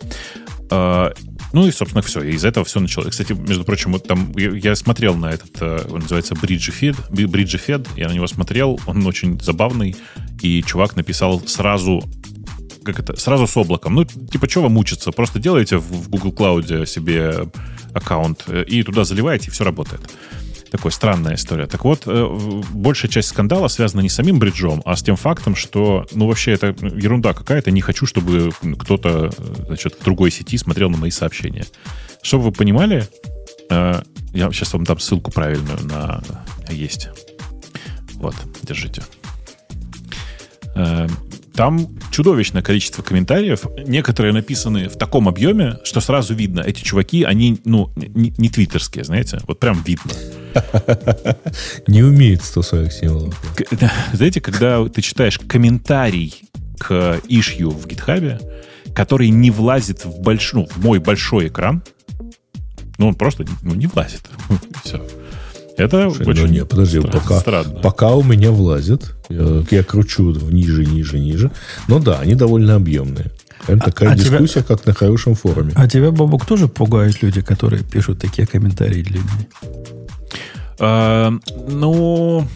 [0.68, 1.16] Uh,
[1.52, 2.22] ну и, собственно, все.
[2.22, 3.10] И из этого все началось.
[3.10, 7.88] Кстати, между прочим, вот там я, смотрел на этот, uh, он называется Bridge Fed.
[7.96, 9.94] Я на него смотрел, он очень забавный.
[10.42, 12.02] И чувак написал сразу
[12.84, 13.94] как это, сразу с облаком.
[13.94, 15.10] Ну, типа, что вам мучиться?
[15.10, 17.48] Просто делаете в Google Cloud себе
[17.94, 20.02] аккаунт э, и туда заливаете, и все работает.
[20.74, 21.68] Такая странная история.
[21.68, 25.54] Так вот, э, большая часть скандала связана не с самим бриджом, а с тем фактом,
[25.54, 27.70] что, ну, вообще, это ерунда какая-то.
[27.70, 29.30] Не хочу, чтобы кто-то,
[29.68, 31.64] значит, в другой сети смотрел на мои сообщения.
[32.22, 33.06] Чтобы вы понимали,
[33.70, 36.20] э, я сейчас вам дам ссылку правильную на...
[36.68, 37.08] Есть.
[38.14, 39.04] Вот, держите.
[41.54, 43.64] Там чудовищное количество комментариев.
[43.86, 49.04] Некоторые написаны в таком объеме, что сразу видно, эти чуваки, они, ну, не, не твиттерские,
[49.04, 50.12] знаете, вот прям видно.
[51.88, 53.40] Не умеет 140 символов.
[54.12, 56.42] Знаете, когда ты читаешь комментарий
[56.78, 58.38] к ишью в гитхабе,
[58.94, 60.52] который не влазит в, больш...
[60.52, 61.82] ну, в мой большой экран,
[62.98, 64.22] ну, он просто ну, не влазит.
[64.84, 65.04] Все.
[65.76, 67.80] Это Слушай, ну очень ну, нет, подожди, стра- пока, странно.
[67.80, 71.50] пока у меня влазит, я, я кручу ниже, ниже, ниже.
[71.88, 73.30] Но да, они довольно объемные.
[73.66, 75.72] Прям такая а дискуссия, тебя, как на хорошем форуме.
[75.74, 79.48] А тебя, Бобок, тоже пугают люди, которые пишут такие комментарии длинные?
[80.78, 81.32] А,
[81.68, 82.46] ну,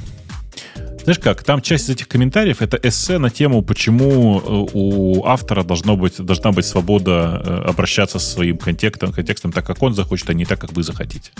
[1.04, 5.62] знаешь как, там часть из этих комментариев это эссе на тему, почему э, у автора
[5.62, 10.28] должно быть, должна быть свобода э, обращаться со своим контекстом, контекстом так, как он захочет,
[10.30, 11.30] а не так, как вы захотите.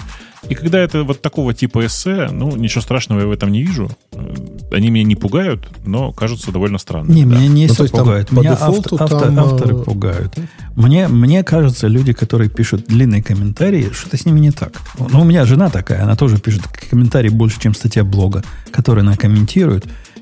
[0.49, 3.91] И когда это вот такого типа эссе, ну, ничего страшного я в этом не вижу.
[4.12, 4.35] Э,
[4.73, 7.15] они меня не пугают, но кажутся довольно странными.
[7.15, 7.37] Не, да.
[7.37, 8.33] меня не ну, пугают.
[8.33, 9.39] Меня автор, автор, там...
[9.39, 10.35] авторы пугают.
[10.77, 14.73] Мне, мне кажется, люди, которые пишут длинные комментарии, что-то с ними не так.
[14.99, 19.17] Ну, у меня жена такая, она тоже пишет комментарии больше, чем статья блога, которую она
[19.17, 19.58] комментирует.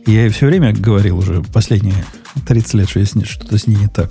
[0.06, 2.04] И я ей все время говорил уже последние
[2.46, 4.10] 30 лет, что что-то с ней не так.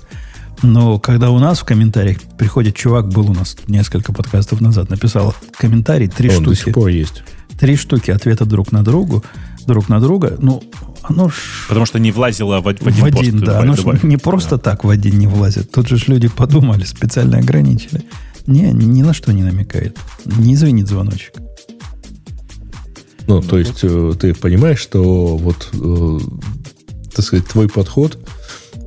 [0.62, 5.34] Но когда у нас в комментариях приходит чувак, был у нас несколько подкастов назад, написал
[5.58, 6.48] комментарий, три Он штуки.
[6.48, 7.22] до сих пор есть.
[7.58, 9.22] Три штуки ответа друг на другу,
[9.66, 10.36] друг на друга.
[10.38, 10.62] Ну,
[11.02, 11.34] оно ж...
[11.68, 13.60] Потому что не влазило в, один В один, пост, да.
[13.60, 14.62] Оно ж не просто да.
[14.62, 15.70] так в один не влазит.
[15.70, 18.02] Тут же люди подумали, специально ограничили.
[18.46, 19.98] Не, ни на что не намекает.
[20.24, 21.34] Не звенит звоночек.
[23.26, 26.18] Ну, то есть э, ты понимаешь, что вот, э,
[27.14, 28.18] так сказать, твой подход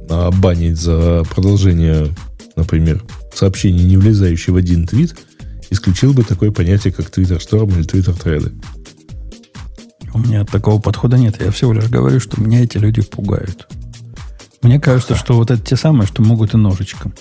[0.10, 2.10] а, банить за продолжение,
[2.56, 3.04] например,
[3.34, 5.16] сообщений, не влезающие в один твит,
[5.70, 8.54] исключил бы такое понятие, как Twitter Storm или Twitter Thread.
[10.14, 11.40] У меня такого подхода нет.
[11.40, 13.68] Я всего лишь говорю, что меня эти люди пугают.
[14.62, 17.14] Мне кажется, что вот это те самые, что могут и ножичком.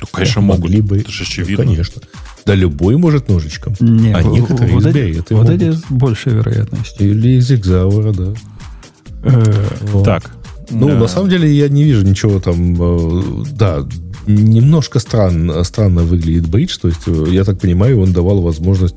[0.00, 0.62] Ну, конечно, могут.
[0.62, 0.98] Могли бы.
[0.98, 1.64] Это же очевидно.
[1.64, 2.02] Ну, конечно.
[2.46, 3.74] Да любой может ножичком.
[3.80, 5.26] Не, а некоторые вот избегают.
[5.26, 5.62] Эти, вот могут.
[5.62, 7.00] эти большая вероятность.
[7.00, 8.34] Или из Зигзауэра, да.
[9.22, 10.04] Э, вот.
[10.04, 10.30] Так.
[10.70, 10.94] Ну, да.
[10.94, 12.76] на самом деле, я не вижу ничего там...
[12.78, 13.86] Э, да,
[14.26, 16.78] немножко странно, странно выглядит бридж.
[16.80, 18.96] То есть, э, я так понимаю, он давал возможность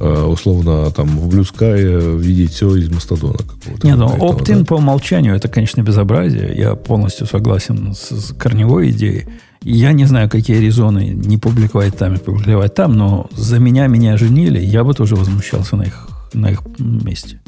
[0.00, 3.84] условно там в Blue Sky видеть все из Мастодона какого-то.
[3.84, 4.64] Нет, ну opt-in да?
[4.64, 6.54] по умолчанию это, конечно, безобразие.
[6.56, 9.26] Я полностью согласен с, с корневой идеей.
[9.62, 14.16] Я не знаю, какие резоны не публиковать там и публиковать там, но за меня меня
[14.16, 17.40] женили, я бы тоже возмущался на их, на их месте.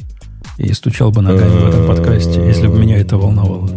[0.59, 3.71] И стучал бы ногами в этом подкасте, если бы меня это волновало.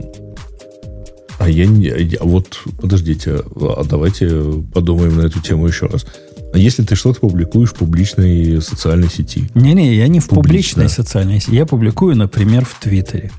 [1.40, 1.86] А я не...
[1.86, 4.30] Я, вот, подождите, а давайте
[4.74, 6.06] подумаем на эту тему еще раз.
[6.54, 9.50] А если ты что-то публикуешь в публичной социальной сети?
[9.54, 11.56] Не-не, я не в публичной социальной сети.
[11.56, 13.32] Я публикую, например, в Твиттере.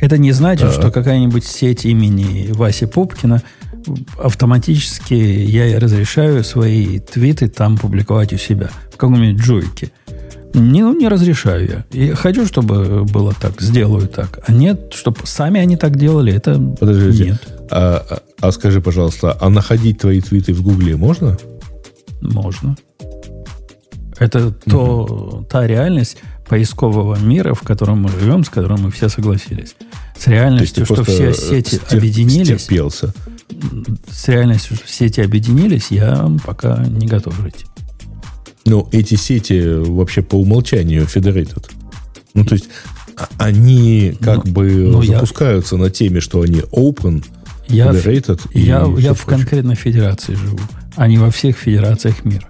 [0.00, 0.72] Это не значит, а.
[0.72, 3.42] что какая-нибудь сеть имени Васи Пупкина–
[4.18, 9.90] автоматически я разрешаю свои твиты там публиковать у себя, в каком-нибудь джойке.
[10.52, 11.84] Не, ну, не разрешаю я.
[11.92, 14.40] И хочу, чтобы было так, сделаю так.
[14.46, 17.24] А нет, чтобы сами они так делали, это Подождите.
[17.24, 17.48] нет.
[17.70, 21.38] А, а, а скажи, пожалуйста, а находить твои твиты в Гугле можно?
[22.20, 22.76] Можно.
[24.18, 24.54] Это угу.
[24.66, 26.18] то, та реальность
[26.48, 29.76] поискового мира, в котором мы живем, с которым мы все согласились.
[30.18, 32.62] С реальностью, что все сети стер, объединились.
[32.62, 33.14] Стерпелся
[34.10, 37.66] с реальностью что сети объединились, я пока не готов жить.
[38.66, 41.64] Ну, эти сети вообще по умолчанию federated.
[42.34, 42.68] Ну, то есть,
[43.16, 47.24] а, они как ну, бы ну, запускаются я, на теме, что они open,
[47.68, 48.40] я, federated.
[48.52, 50.60] Я, и я в конкретной федерации живу,
[50.96, 52.46] а не во всех федерациях мира.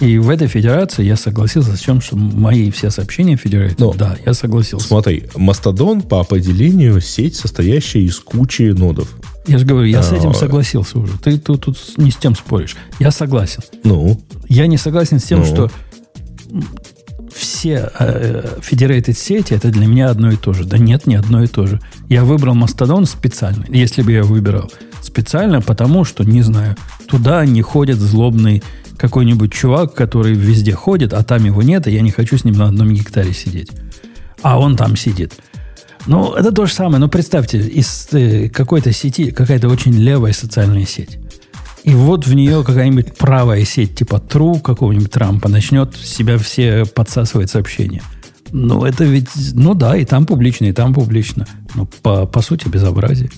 [0.00, 3.76] И в этой федерации я согласился с тем, что мои все сообщения федерации.
[3.98, 4.88] Да, я согласился.
[4.88, 9.14] Смотри, Мастодон по определению сеть, состоящая из кучи нодов.
[9.50, 11.18] Я же говорю, я а, с этим согласился уже.
[11.18, 12.76] Ты тут, тут не с тем споришь.
[13.00, 13.64] Я согласен.
[13.82, 14.20] Ну?
[14.48, 15.44] Я не согласен с тем, ну?
[15.44, 15.70] что
[17.34, 20.64] все э, federated сети это для меня одно и то же.
[20.64, 21.80] Да нет, не одно и то же.
[22.08, 24.70] Я выбрал Мастодон специально, если бы я выбирал.
[25.02, 26.76] Специально потому, что, не знаю,
[27.08, 28.62] туда не ходит злобный
[28.96, 32.54] какой-нибудь чувак, который везде ходит, а там его нет, и я не хочу с ним
[32.54, 33.70] на одном гектаре сидеть.
[34.42, 35.34] А он там сидит.
[36.06, 36.98] Ну, это то же самое.
[36.98, 41.18] Но представьте, из э, какой-то сети какая-то очень левая социальная сеть.
[41.84, 47.50] И вот в нее какая-нибудь правая сеть, типа True какого-нибудь Трампа, начнет себя все подсасывать
[47.50, 48.02] сообщения.
[48.52, 51.46] Ну, это ведь, ну да, и там публично, и там публично.
[51.74, 53.30] Ну, по, по сути, безобразие.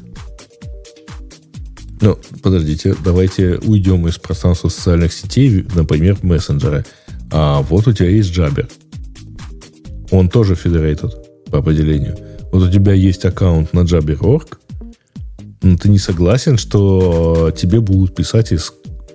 [2.00, 6.84] Ну, подождите, давайте уйдем из пространства социальных сетей, например, мессенджеры.
[7.30, 8.68] А вот у тебя есть Jabber.
[10.10, 11.12] Он тоже federated
[11.50, 12.18] по определению.
[12.52, 14.58] Вот у тебя есть аккаунт на Jabber.org,
[15.62, 18.72] но ты не согласен, что тебе будут писать из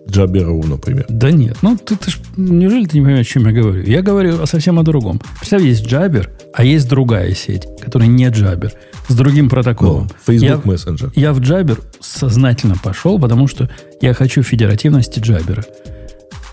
[0.07, 1.05] Jabber.ru, например.
[1.07, 3.83] Да нет, ну ты, ты ж, неужели ты не понимаешь, о чем я говорю?
[3.83, 5.21] Я говорю совсем о другом.
[5.39, 8.71] Представь, есть Jabber, а есть другая сеть, которая не Jabber
[9.07, 10.09] с другим протоколом.
[10.09, 11.11] Ну, Facebook я, Messenger.
[11.15, 13.69] Я в Jabber сознательно пошел, потому что
[14.01, 15.63] я хочу федеративности Jabber.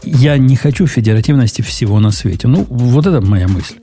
[0.03, 2.47] Я не хочу федеративности всего на свете.
[2.47, 3.77] Ну, вот это моя мысль.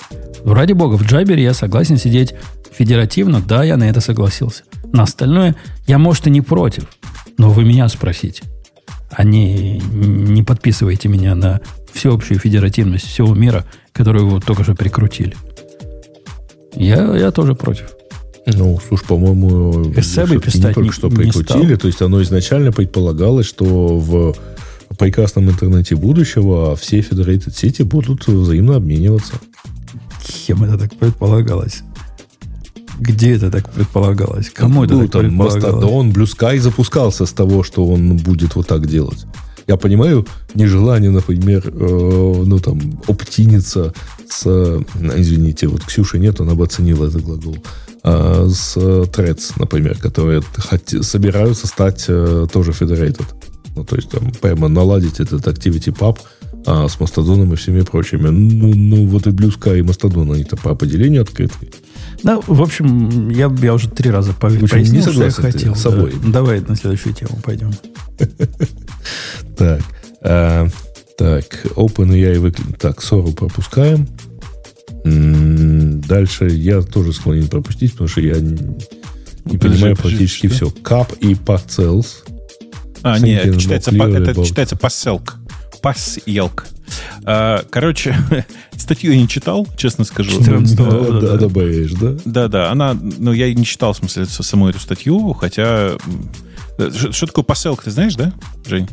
[0.45, 2.33] Ради бога, в Jabber я согласен сидеть
[2.71, 3.41] федеративно.
[3.41, 4.63] Да, я на это согласился.
[4.91, 5.55] На остальное
[5.87, 6.85] я, может, и не против.
[7.37, 8.43] Но вы меня спросите.
[9.11, 11.59] А не, не подписывайте меня на
[11.93, 15.35] всеобщую федеративность всего мира, которую вы только что прикрутили.
[16.73, 17.91] Я, я тоже против.
[18.45, 21.75] Ну, слушай, по-моему, эссе бы писать не только не, что прикрутили.
[21.75, 24.35] То есть оно изначально предполагалось, что в
[24.97, 29.33] прекрасном интернете будущего все federated сети будут взаимно обмениваться.
[30.47, 31.83] Кем это так предполагалось?
[32.99, 34.49] Где это так предполагалось?
[34.49, 35.63] Кому ну, это так там предполагалось?
[35.63, 39.25] Mastodon, Blue Sky запускался с того, что он будет вот так делать.
[39.67, 43.93] Я понимаю нежелание, например, э, ну там, оптиниться
[44.29, 44.45] с...
[45.15, 47.57] Извините, вот Ксюши нет, она бы оценила этот глагол.
[48.03, 53.25] А, с Threads, например, которые хот- собираются стать э, тоже federated.
[53.75, 56.17] Ну, то есть там прямо наладить этот Activity Pub
[56.65, 58.29] а, с Мастодоном и всеми прочими.
[58.29, 61.71] Ну, ну вот и Sky и Мастодон, они-то по определению открытые.
[62.23, 65.75] Ну, в общем, я, я уже три раза по общем, пояснил, не что я хотел.
[65.75, 66.13] С собой.
[66.23, 66.31] Да.
[66.31, 67.71] Давай на следующую тему пойдем.
[69.57, 69.81] Так.
[70.23, 70.67] А,
[71.17, 72.73] так, OpenAI выключен.
[72.73, 74.07] Так, Сору пропускаем.
[75.03, 80.69] Дальше я тоже склонен пропустить, потому что я не, понимаю практически все.
[80.69, 82.23] Кап и Parcels.
[83.03, 85.40] А, нет, это читается, это читается Passelk.
[85.81, 86.63] Passelk.
[87.23, 88.15] А, короче,
[88.75, 90.31] статью я не читал, честно скажу.
[90.39, 92.15] 14 да, да, добавишь, да?
[92.25, 92.71] Да, да.
[92.71, 95.97] Она, ну, я не читал, в смысле, саму эту статью, хотя...
[96.77, 98.33] Что, что такое посылка, ты знаешь, да,
[98.65, 98.87] Жень?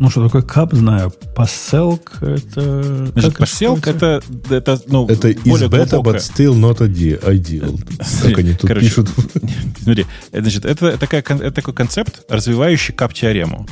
[0.00, 1.12] Ну, что такое кап, знаю.
[1.36, 3.06] Поселк это...
[3.12, 6.14] Значит, поселк это, это, ну, это is better, глубокое.
[6.14, 7.78] but still not ideal.
[8.22, 9.10] Как они тут Короче, пишут.
[9.82, 13.66] Смотри, значит, это, такая, это такой концепт, развивающий кап-теорему.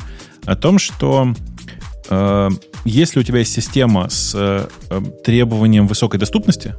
[0.45, 1.58] О том, что э,
[2.85, 4.67] если у тебя есть система с э,
[5.23, 6.75] требованием высокой доступности,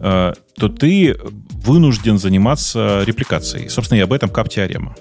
[0.00, 1.16] э, то ты
[1.64, 3.68] вынужден заниматься репликацией.
[3.68, 4.94] Собственно, и об этом кап-теорема.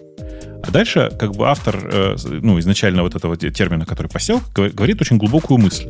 [0.62, 5.18] А дальше, как бы автор, э, ну, изначально вот этого термина, который посел, говорит очень
[5.18, 5.88] глубокую мысль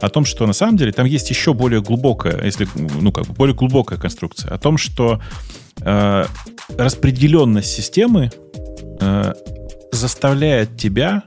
[0.00, 2.68] о том, что на самом деле там есть еще более глубокая, если,
[3.00, 5.20] ну, как бы более глубокая конструкция, о том, что
[5.80, 6.24] э,
[6.76, 8.30] распределенность системы
[9.00, 9.34] э,
[9.92, 11.22] заставляет тебя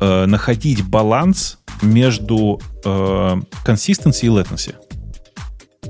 [0.00, 2.88] э, находить баланс между э,
[3.64, 4.74] consistency и latency.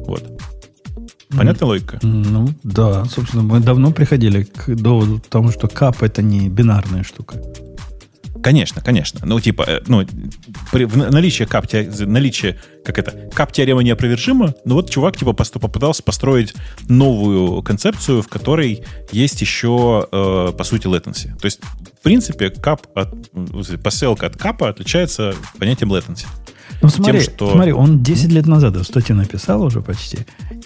[0.07, 0.41] Вот.
[1.36, 1.99] Понятная логика?
[2.02, 3.05] Ну, да.
[3.07, 7.41] Собственно, мы давно приходили к доводу тому, что кап это не бинарная штука.
[8.44, 9.20] Конечно, конечно.
[9.24, 10.05] Ну, типа, э, ну,
[10.70, 16.02] при, в наличие кап, наличие, как это, кап теорема неопровержима, но вот чувак, типа, попытался
[16.02, 16.52] построить
[16.86, 21.34] новую концепцию, в которой есть еще, э, по сути, latency.
[21.40, 23.14] То есть, в принципе, кап от,
[23.82, 26.26] посылка от капа отличается понятием latency.
[26.82, 27.52] Ну, смотри, тем, что...
[27.52, 30.18] смотри, он 10 лет назад эту статью написал уже почти.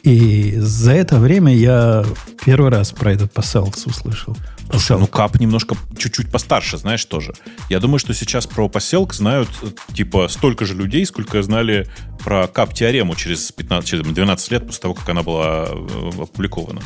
[0.03, 2.05] И за это время я
[2.45, 4.37] первый раз про этот посылс услышал.
[4.71, 7.33] Слушай, ну Кап немножко чуть-чуть постарше, знаешь, тоже.
[7.71, 9.49] Я думаю, что сейчас про поселк знают
[9.95, 11.87] типа столько же людей, сколько знали
[12.25, 16.83] про Кап-теорему через 15, через 12 лет после того, как она была э, опубликована.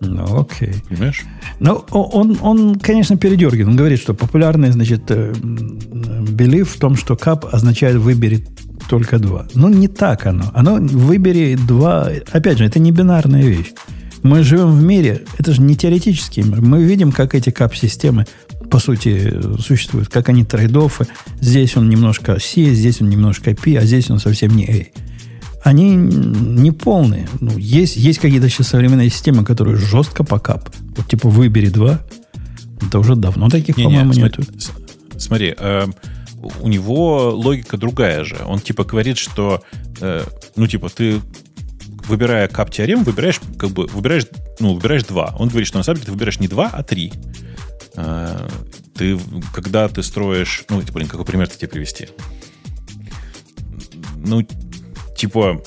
[0.00, 0.74] Ну, окей.
[0.88, 1.22] Понимаешь?
[1.60, 3.68] Ну, он, он, конечно, передергивает.
[3.68, 8.44] Он говорит, что популярный, значит, белив в том, что кап означает «выбери
[8.88, 9.46] только два».
[9.54, 10.50] Ну, не так оно.
[10.54, 12.08] Оно «выбери два».
[12.32, 13.72] Опять же, это не бинарная вещь.
[14.22, 16.60] Мы живем в мире, это же не теоретический мир.
[16.60, 18.26] Мы видим, как эти кап-системы,
[18.70, 21.06] по сути, существуют, как они трейдофы.
[21.40, 25.02] Здесь он немножко C, здесь он немножко P, а здесь он совсем не A
[25.62, 27.28] они не полные.
[27.40, 30.70] Ну, есть, есть какие-то сейчас современные системы, которые жестко по кап.
[30.96, 32.00] Вот типа выбери два.
[32.80, 34.42] Это уже давно таких, не, по-моему, не, нету.
[35.16, 35.86] Смотри, э,
[36.60, 38.38] у него логика другая же.
[38.44, 39.62] Он типа говорит, что
[40.00, 40.24] э,
[40.56, 41.20] ну типа ты
[42.06, 44.26] выбирая кап теорему, выбираешь как бы выбираешь
[44.60, 45.34] ну выбираешь два.
[45.38, 47.12] Он говорит, что на самом деле ты выбираешь не два, а три.
[47.96, 48.48] Э,
[48.94, 49.18] ты
[49.52, 52.08] когда ты строишь, ну блин, какой пример тебе привести?
[54.16, 54.46] Ну
[55.16, 55.62] типа,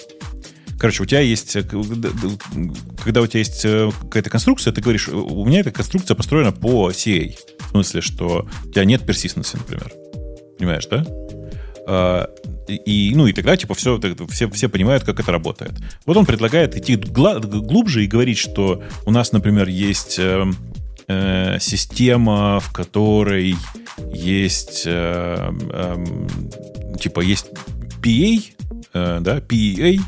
[0.79, 5.45] короче, у тебя есть, э, когда у тебя есть э, какая-то конструкция, ты говоришь, у
[5.45, 7.35] меня эта конструкция построена по CA.
[7.59, 9.91] В смысле, что у тебя нет персистенции, например.
[10.57, 12.27] Понимаешь, да?
[12.67, 15.73] И, ну, и тогда, типа, все, все, все понимают, как это работает.
[16.05, 20.45] Вот он предлагает идти глубже и говорить, что у нас, например, есть э,
[21.07, 23.55] э, система, в которой
[24.13, 26.05] есть, э, э,
[26.99, 27.47] типа, есть
[28.01, 28.43] PA,
[28.93, 29.99] э, да, PEA,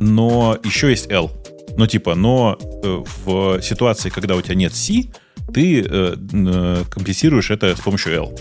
[0.00, 1.30] но еще есть L.
[1.76, 5.04] Ну, типа, но э, в ситуации, когда у тебя нет C,
[5.52, 8.38] ты э, э, компенсируешь это с помощью L.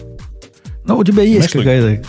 [0.85, 2.03] Ну, у тебя есть какая-то,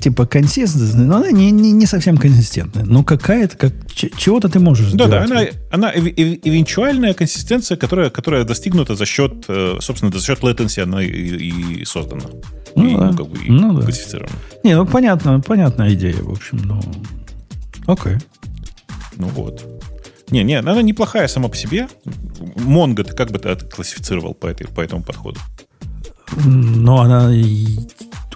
[0.00, 2.84] типа, консистентность, но она не, не, не совсем консистентная.
[2.84, 5.28] Но какая-то, как, чего-то ты можешь да, сделать.
[5.28, 5.36] Да,
[5.72, 11.02] она, она эвенчуальная консистенция, которая, которая достигнута за счет, э, собственно, за счет latency она
[11.02, 12.22] и, и создана.
[12.76, 13.10] Ну, и, да.
[13.10, 13.88] ну, как бы, и ну, да.
[14.62, 16.80] Не, ну, понятно, понятная идея, в общем, ну,
[17.86, 18.16] окей.
[19.16, 19.66] Ну, вот.
[20.30, 21.88] Не, не, она неплохая сама по себе.
[22.56, 25.40] Монго ты как бы ты классифицировал по, этой, по этому подходу?
[26.44, 27.32] Но она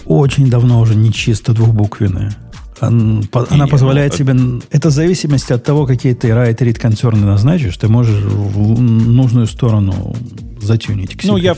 [0.07, 2.35] очень давно уже не чисто двухбуквенная.
[2.81, 4.61] Она, она позволяет ну, себе...
[4.71, 9.47] Это в зависимости от того, какие ты write read концерны назначишь, ты можешь в нужную
[9.47, 10.15] сторону
[10.61, 11.17] затюнить.
[11.25, 11.57] Ну, я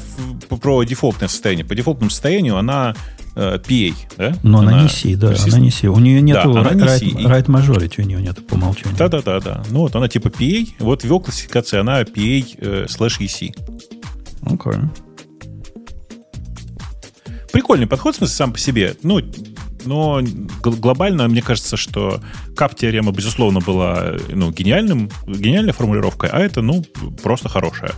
[0.61, 1.65] про дефолтное состояние.
[1.65, 2.95] По дефолтному состоянию она
[3.35, 4.37] э, PA, да?
[4.43, 5.89] Но она, она не C, да, она не C.
[5.89, 8.97] У нее да, write, write majority, у нее нету по умолчанию.
[8.97, 9.41] Да-да-да.
[9.41, 9.63] да.
[9.71, 13.55] Ну, вот она типа PA, вот в его классификации она PA э, slash EC.
[14.43, 14.57] Окей.
[14.57, 14.89] Okay
[17.53, 18.97] прикольный подход, в смысле, сам по себе.
[19.03, 19.21] Ну,
[19.87, 20.21] но
[20.63, 22.21] глобально, мне кажется, что
[22.57, 26.85] кап-теорема, безусловно, была ну, гениальным, гениальной формулировкой, а это, ну,
[27.23, 27.93] просто хорошая.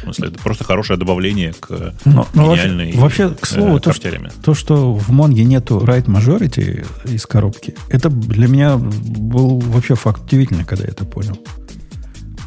[0.00, 3.92] В смысле, это просто хорошее добавление к но, гениальной Вообще, вообще к слову, э, то,
[3.92, 4.10] что,
[4.42, 10.24] то, что в Монге нету right majority из коробки, это для меня был вообще факт
[10.24, 11.38] удивительный, когда я это понял.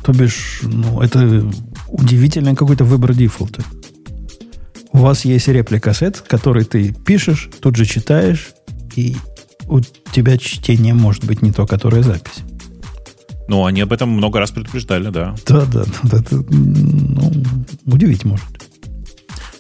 [0.03, 1.50] То бишь, ну, это
[1.88, 3.64] удивительный какой-то выбор дефолта.
[4.98, 8.48] У вас есть реплика сет, который ты пишешь, тут же читаешь,
[8.95, 9.16] и
[9.67, 12.40] у тебя чтение может быть не то, которое запись.
[13.48, 15.35] Ну, они об этом много раз предупреждали, да.
[15.45, 16.17] Да, да, да.
[16.17, 17.32] Это, ну,
[17.85, 18.48] удивить может.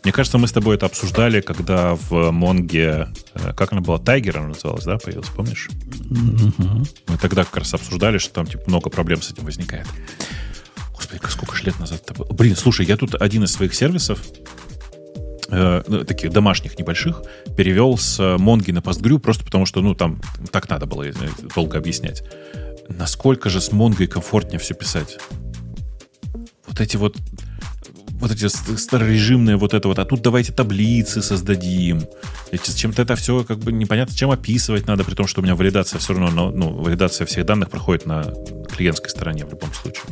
[0.03, 4.39] Мне кажется, мы с тобой это обсуждали, когда в Монге, э, как она была, Тайгер
[4.39, 5.69] она называлась, да, появилась, помнишь?
[6.09, 6.87] Угу.
[7.09, 9.85] Мы тогда как раз обсуждали, что там типа много проблем с этим возникает.
[10.95, 12.33] Господи, сколько ж лет назад это было.
[12.33, 14.19] Блин, слушай, я тут один из своих сервисов
[15.49, 17.21] э, ну, таких домашних небольших,
[17.55, 21.05] перевел с Монги на PostgreSQL просто потому, что, ну, там так надо было
[21.55, 22.23] долго объяснять.
[22.89, 25.19] Насколько же с Монгой комфортнее все писать?
[26.67, 27.17] Вот эти вот
[28.19, 32.03] вот эти старорежимные вот это вот, а тут давайте таблицы создадим.
[32.51, 35.55] Эти, чем-то это все как бы непонятно, чем описывать надо, при том, что у меня
[35.55, 38.33] валидация все равно, ну, валидация всех данных проходит на
[38.75, 40.03] клиентской стороне в любом случае.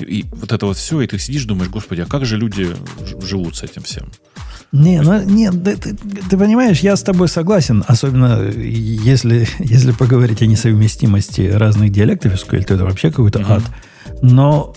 [0.00, 2.74] И вот это вот все, и ты сидишь, думаешь, господи, а как же люди
[3.24, 4.10] живут с этим всем?
[4.70, 10.42] Не, ну, нет, ты, ты, ты понимаешь, я с тобой согласен, особенно если, если поговорить
[10.42, 13.56] о несовместимости разных диалектов SQL, то это вообще какой-то mm-hmm.
[13.56, 13.62] ад.
[14.20, 14.74] Но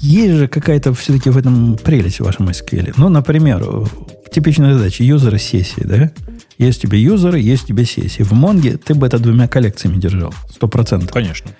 [0.00, 2.94] есть же какая-то все-таки в этом прелесть в вашем SQL.
[2.96, 3.86] Ну, например,
[4.32, 6.10] типичная задача юзера сессии, да?
[6.56, 8.22] Есть у тебя юзеры, есть у тебя сессии.
[8.22, 11.12] В Монге ты бы это двумя коллекциями держал, сто процентов.
[11.12, 11.50] Конечно.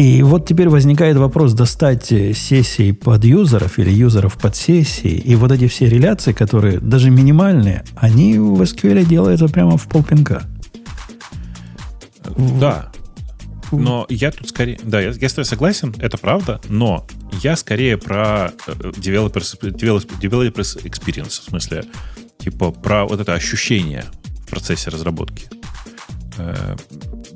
[0.00, 5.10] И вот теперь возникает вопрос достать э, сессии под юзеров или юзеров под сессии.
[5.10, 10.44] И вот эти все реляции, которые даже минимальные, они в SQL делаются прямо в полпинка.
[12.60, 12.90] Да.
[13.72, 14.80] Но я тут скорее...
[14.82, 17.06] Да, я, я с тобой согласен, это правда, но
[17.42, 21.84] я скорее про э, developers, developers experience, в смысле,
[22.38, 24.06] типа про вот это ощущение
[24.46, 25.46] в процессе разработки.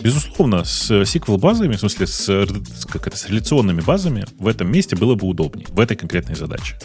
[0.04, 2.46] Безусловно, с SQL-базами, в смысле, с,
[2.90, 6.76] как это, с реляционными базами в этом месте было бы удобнее, в этой конкретной задаче.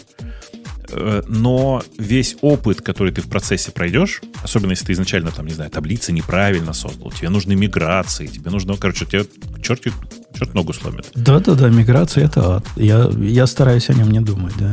[0.90, 5.54] Э, но весь опыт, который ты в процессе пройдешь, особенно если ты изначально, там, не
[5.54, 9.26] знаю, таблицы неправильно создал, тебе нужны миграции, тебе нужно, короче, тебе
[9.62, 9.84] черт,
[10.34, 11.12] черт ногу сломит.
[11.14, 12.66] Да-да-да, миграция— это ад.
[12.78, 14.72] Я, я стараюсь о нем не думать, да.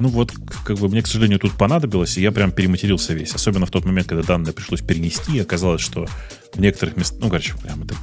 [0.00, 0.32] Ну вот,
[0.64, 3.32] как бы мне, к сожалению, тут понадобилось, и я прям перематерился весь.
[3.32, 6.06] Особенно в тот момент, когда данные пришлось перенести, и оказалось, что
[6.54, 7.94] в некоторых местах, ну, короче, прям это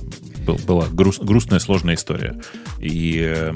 [0.45, 2.40] был, была груст, грустная, сложная история.
[2.80, 3.53] И э,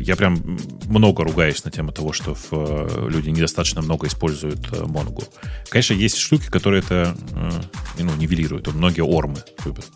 [0.00, 4.84] я прям много ругаюсь на тему того, что в, э, люди недостаточно много используют э,
[4.86, 5.24] Монгу.
[5.68, 7.50] Конечно, есть штуки, которые это э,
[8.02, 8.72] ну, нивелируют.
[8.72, 9.86] Многие ормы любят.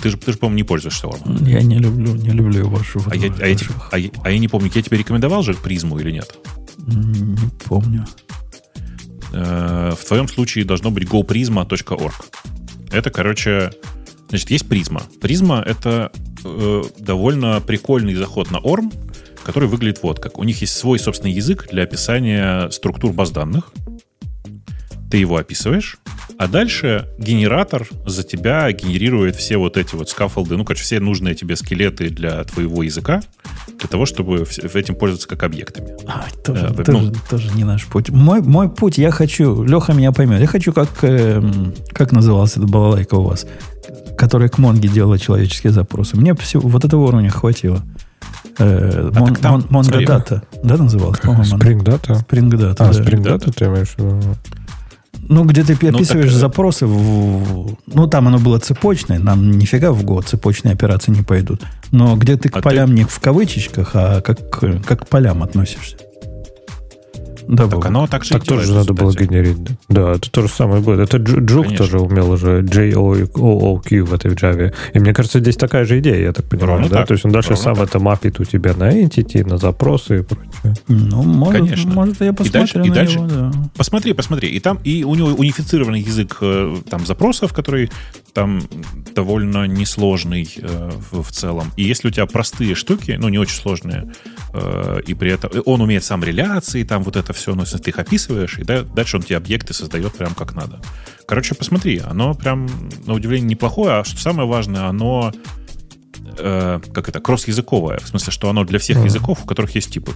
[0.00, 1.44] Ты же, ты же, по-моему, не пользуешься Ормом.
[1.44, 3.56] Я не люблю, не люблю вашу а я, а, я,
[3.90, 6.38] а, я, а я не помню, я тебе рекомендовал же призму или нет?
[6.86, 8.06] Не помню.
[9.32, 12.14] Э, в твоем случае должно быть goprisma.org.
[12.90, 13.70] Это, короче,
[14.28, 15.02] значит, есть призма.
[15.20, 16.10] Призма— это
[16.44, 18.92] э, довольно прикольный заход на ORM,
[19.44, 20.38] который выглядит вот как.
[20.38, 23.72] У них есть свой собственный язык для описания структур баз данных.
[25.10, 25.98] Ты его описываешь,
[26.38, 31.34] а дальше генератор за тебя генерирует все вот эти вот скафолды, ну, короче, все нужные
[31.34, 33.22] тебе скелеты для твоего языка,
[33.78, 35.96] для того, чтобы этим пользоваться как объектами.
[36.06, 38.10] А, тоже, э, тоже, ну, тоже не наш путь.
[38.10, 41.42] Мой, мой путь, я хочу, Леха меня поймет, я хочу, как, э,
[41.92, 43.44] как назывался эта балалайка у вас,
[44.16, 46.16] которая к Монге делала человеческие запросы.
[46.16, 47.82] Мне все, вот этого уровня хватило.
[48.58, 51.18] Э, а Мон, Монго Дата, да, называлась?
[51.18, 52.24] Spring Data?
[52.24, 53.00] Spring Data, А, да.
[53.00, 54.36] Spring Data ты имеешь в виду?
[55.28, 59.92] Ну, где ты ну, описываешь так, запросы, в, ну, там оно было цепочное, нам нифига
[59.92, 61.62] в год цепочные операции не пойдут.
[61.90, 62.94] Но где ты к а полям ты...
[62.94, 65.96] не в кавычечках, а как, как к полям относишься.
[67.48, 69.62] Да, так оно так же Так тоже надо было генерить.
[69.62, 69.72] Да.
[69.88, 71.00] да, это то же самое будет.
[71.00, 74.74] Это Джук тоже умел уже J-O-O-Q в этой Java.
[74.92, 76.72] И мне кажется, здесь такая же идея, я так понимаю.
[76.72, 76.96] Ровно да?
[76.98, 77.08] Так.
[77.08, 77.88] То есть он дальше Ровно сам так.
[77.88, 80.74] это мапит у тебя на entity, на запросы и прочее.
[80.88, 81.90] Ну, может, Конечно.
[81.90, 83.52] может я посмотрю и дальше, на и дальше, него, да.
[83.76, 84.48] Посмотри, посмотри.
[84.50, 87.90] И там и у него унифицированный язык э, там запросов, который
[88.34, 88.62] там
[89.14, 91.72] довольно несложный э, в, в целом.
[91.76, 94.12] И если у тебя простые штуки, ну, не очень сложные,
[94.52, 97.98] э, и при этом он умеет сам реляции, там вот это все, ну, ты их
[97.98, 100.80] описываешь, и да, дальше он тебе объекты создает прям как надо.
[101.26, 102.68] Короче, посмотри, оно прям,
[103.06, 105.32] на удивление, неплохое, а что самое важное, оно
[106.38, 109.04] э, как это, кросс-языковое, в смысле, что оно для всех mm.
[109.04, 110.12] языков, у которых есть типы.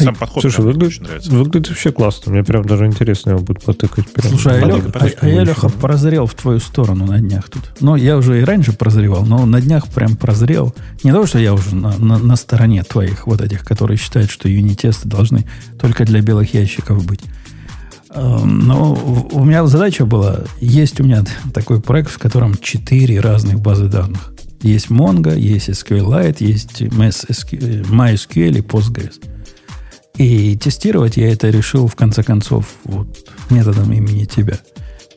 [0.00, 1.30] И сам подход Слушай, выглядит, очень нравится.
[1.30, 2.32] Выглядит вообще классно.
[2.32, 4.10] Мне прям даже интересно его будет потыкать.
[4.12, 4.30] Прям.
[4.30, 7.62] Слушай, а, Леха, а, а я, Леха, прозрел в твою сторону на днях тут.
[7.80, 10.74] Ну, я уже и раньше прозревал, но на днях прям прозрел.
[11.02, 14.48] Не то, что я уже на, на, на стороне твоих вот этих, которые считают, что
[14.48, 15.44] юнит-тесты должны
[15.80, 17.20] только для белых ящиков быть.
[18.14, 18.94] Эм, но
[19.32, 24.32] у меня задача была, есть у меня такой проект, в котором четыре разных базы данных.
[24.62, 29.20] Есть Mongo, есть SQLite, есть MySQL и Postgres.
[30.16, 33.08] И тестировать я это решил, в конце концов, вот,
[33.50, 34.58] методом имени тебя.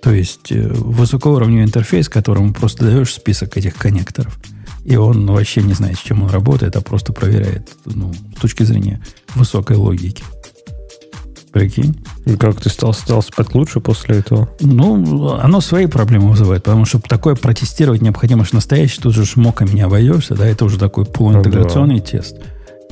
[0.01, 4.38] То есть э, высокоуровневый интерфейс, которому просто даешь список этих коннекторов.
[4.85, 8.64] И он вообще не знает, с чем он работает, а просто проверяет ну, с точки
[8.64, 9.01] зрения
[9.35, 10.24] высокой логики.
[11.51, 12.03] Прикинь?
[12.26, 14.50] И как ты стал, стал спать лучше после этого?
[14.61, 19.67] Ну, оно свои проблемы вызывает, потому что такое протестировать необходимо, что настоящий, тут же шмоком
[19.74, 22.06] не обойдешься, да, это уже такой полуинтеграционный ну, да.
[22.06, 22.38] тест.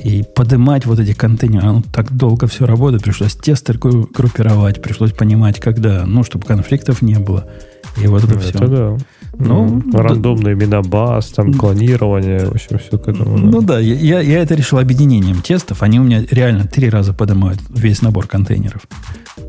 [0.02, 5.58] И поднимать вот эти контейнеры, оно так долго все работает, пришлось тесты группировать, пришлось понимать,
[5.58, 7.46] когда, ну, чтобы конфликтов не было.
[8.00, 8.66] И вот это, это все.
[8.66, 8.96] да.
[9.38, 10.64] Ну, ну рандомные да.
[10.64, 13.36] имена баз, там клонирование, в общем, все к этому.
[13.36, 15.82] Ну да, я, я это решил объединением тестов.
[15.82, 18.86] Они у меня реально три раза поднимают весь набор контейнеров.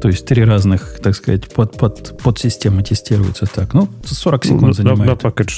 [0.01, 3.73] То есть три разных, так сказать, под, под, под системы тестируются так.
[3.73, 4.99] Ну, 40 секунд ну, занимает.
[4.99, 5.49] На, на пакет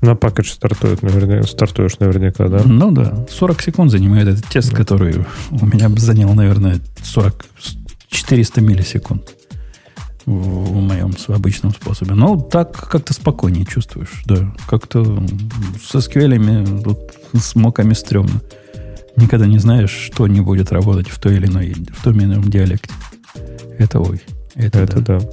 [0.00, 2.62] на пакет стартует наверняка, стартуешь наверняка, да?
[2.64, 4.76] Ну да, 40 секунд занимает этот тест, да.
[4.76, 7.44] который у меня занял, наверное, 40,
[8.08, 9.34] 400 миллисекунд
[10.24, 12.14] в, в моем обычном способе.
[12.14, 14.54] Но так как-то спокойнее чувствуешь, да.
[14.66, 15.22] Как-то
[15.82, 18.40] со SQL, вот, с моками стрёмно.
[19.16, 22.44] Никогда не знаешь, что не будет работать в той или иной, в том или ином
[22.44, 22.90] диалекте.
[23.78, 24.22] Это ой.
[24.54, 25.20] Это, это да.
[25.20, 25.26] да.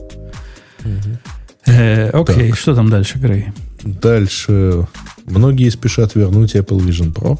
[0.83, 1.36] Угу.
[1.67, 2.57] Э, окей, так.
[2.57, 3.47] что там дальше, Грей?
[3.83, 4.87] Дальше.
[5.25, 7.37] Многие спешат вернуть Apple Vision Pro,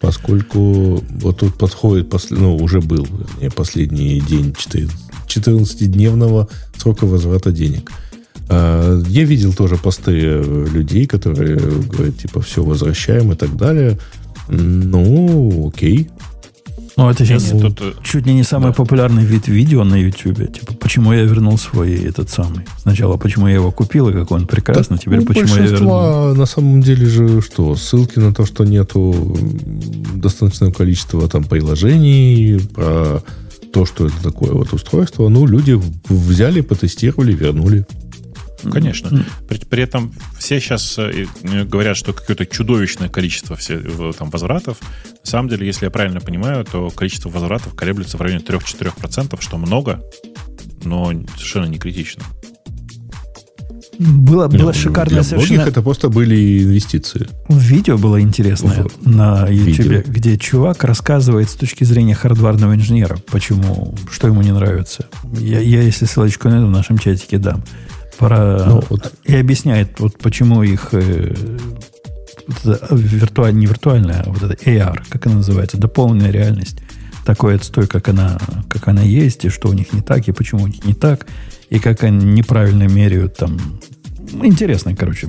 [0.00, 4.54] поскольку вот тут подходит, ну, уже был вернее, последний день
[5.28, 7.90] 14-дневного срока возврата денег.
[8.48, 13.98] А, я видел тоже посты людей, которые говорят, типа, все, возвращаем и так далее.
[14.48, 16.10] Ну, окей.
[16.96, 18.72] Ну, это сейчас не, тут, э, чуть ли не самый да.
[18.72, 20.52] популярный вид видео на YouTube.
[20.52, 22.64] Типа, почему я вернул свой этот самый.
[22.78, 26.34] Сначала, почему я его купил, и как он прекрасный, теперь ну, почему я вернул.
[26.34, 27.74] на самом деле же что?
[27.74, 29.36] Ссылки на то, что нету
[30.14, 33.22] достаточного количества там приложений, про
[33.72, 35.28] то, что это такое вот устройство.
[35.28, 37.84] Ну, люди взяли, потестировали, вернули.
[38.70, 39.24] Конечно.
[39.48, 41.26] При, при этом все сейчас э,
[41.64, 43.80] говорят, что какое-то чудовищное количество все,
[44.18, 44.78] там, возвратов.
[45.24, 49.58] На самом деле, если я правильно понимаю, то количество возвратов колеблется в районе 3-4%, что
[49.58, 50.02] много,
[50.84, 52.24] но совершенно не критично.
[53.98, 55.54] Было, было Нет, шикарное для совершенно...
[55.54, 57.28] многих это просто были инвестиции.
[57.48, 63.94] Видео было интересное в, на YouTube, где чувак рассказывает с точки зрения хардварного инженера, почему,
[64.10, 65.06] что ему не нравится.
[65.38, 67.62] Я, я если ссылочку найду в нашем чатике дам.
[68.18, 68.64] Про...
[68.66, 69.12] Ну, вот.
[69.24, 71.34] И объясняет, вот почему их э,
[72.90, 76.78] виртуаль, не виртуальная, а вот это AR, как она называется, дополненная реальность,
[77.24, 80.64] такой отстой, как она, как она есть, и что у них не так, и почему
[80.64, 81.26] у них не так,
[81.70, 83.58] и как они неправильно меряют там.
[84.42, 85.28] Интересно, короче,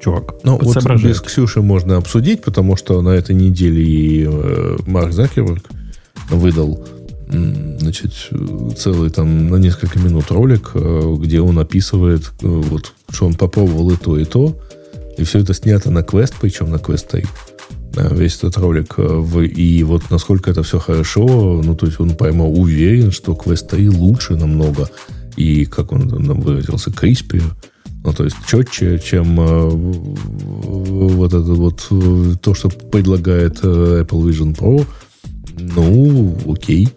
[0.00, 0.36] чувак.
[0.44, 5.64] Ну, вот без Ксюши можно обсудить, потому что на этой неделе и э, Марк Закерберг
[6.30, 6.86] выдал
[7.30, 8.12] значит,
[8.76, 13.90] целый там на несколько минут ролик, э, где он описывает, э, вот, что он попробовал
[13.90, 14.58] и то, и то.
[15.18, 17.28] И все это снято на квест, причем на квест стоит.
[17.94, 18.94] Весь этот ролик.
[18.98, 23.72] Э, и вот насколько это все хорошо, ну, то есть он прямо уверен, что квест
[23.72, 24.88] лучше намного.
[25.36, 27.42] И, как он нам выразился, криспи.
[28.04, 31.86] Ну, то есть четче, чем вот это вот
[32.40, 34.86] то, что предлагает Apple Vision Pro.
[35.58, 36.88] Ну, окей.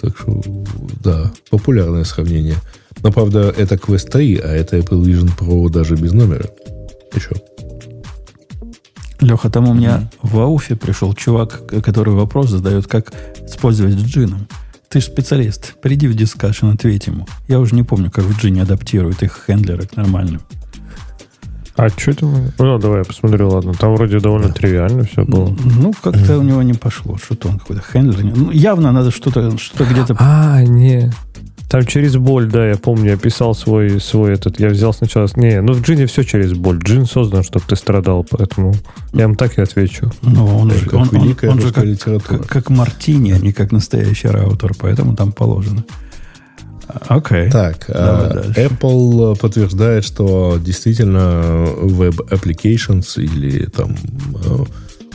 [0.00, 0.42] Так что,
[1.02, 2.56] да, популярное сравнение.
[3.02, 6.46] Но, правда, это Quest 3, а это Apple Vision Pro даже без номера.
[7.14, 7.30] Еще.
[9.20, 10.28] Леха, там у меня mm-hmm.
[10.28, 13.12] в Ауфе пришел чувак, который вопрос задает, как
[13.46, 14.48] использовать с джином.
[14.88, 15.74] Ты же специалист.
[15.80, 17.26] Приди в дискашн, ответь ему.
[17.48, 20.42] Я уже не помню, как в джине адаптируют их хендлеры к нормальным.
[21.76, 22.26] А что это?
[22.58, 23.72] Ну, давай я посмотрю, ладно.
[23.72, 24.54] Там вроде довольно да.
[24.54, 25.56] тривиально все было.
[25.64, 27.16] Ну, как-то у него не пошло.
[27.16, 28.24] Что-то он какой-то хендлер.
[28.36, 30.16] Ну, явно надо что-то что где-то...
[30.18, 31.10] А, не.
[31.70, 35.26] Там через боль, да, я помню, я писал свой, свой этот, я взял сначала...
[35.36, 36.78] Не, ну в джине все через боль.
[36.78, 38.74] Джин создан, чтобы ты страдал, поэтому
[39.14, 40.12] я вам так и отвечу.
[40.20, 43.72] Ну, он, же, как он, он, он же как, как, как мартини, а не как
[43.72, 45.82] настоящий раутер, поэтому там положено.
[47.08, 47.46] Окей.
[47.46, 47.50] Okay.
[47.50, 53.96] Так, uh, Apple подтверждает, что действительно Web Applications или там
[54.34, 54.68] uh,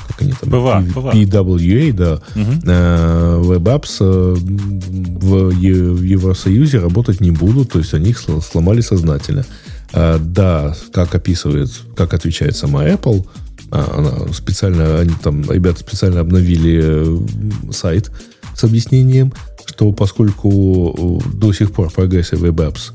[0.07, 2.51] как они там, PWA, PWA да, угу.
[2.63, 9.45] uh, Web Apps в, в Евросоюзе работать не будут, то есть они их сломали сознательно.
[9.93, 13.25] Uh, да, как описывает, как отвечает сама Apple,
[13.71, 17.19] она специально, они там, ребята специально обновили
[17.71, 18.11] сайт
[18.57, 19.31] с объяснением,
[19.65, 22.93] что поскольку э, до сих пор прогрессия Web Apps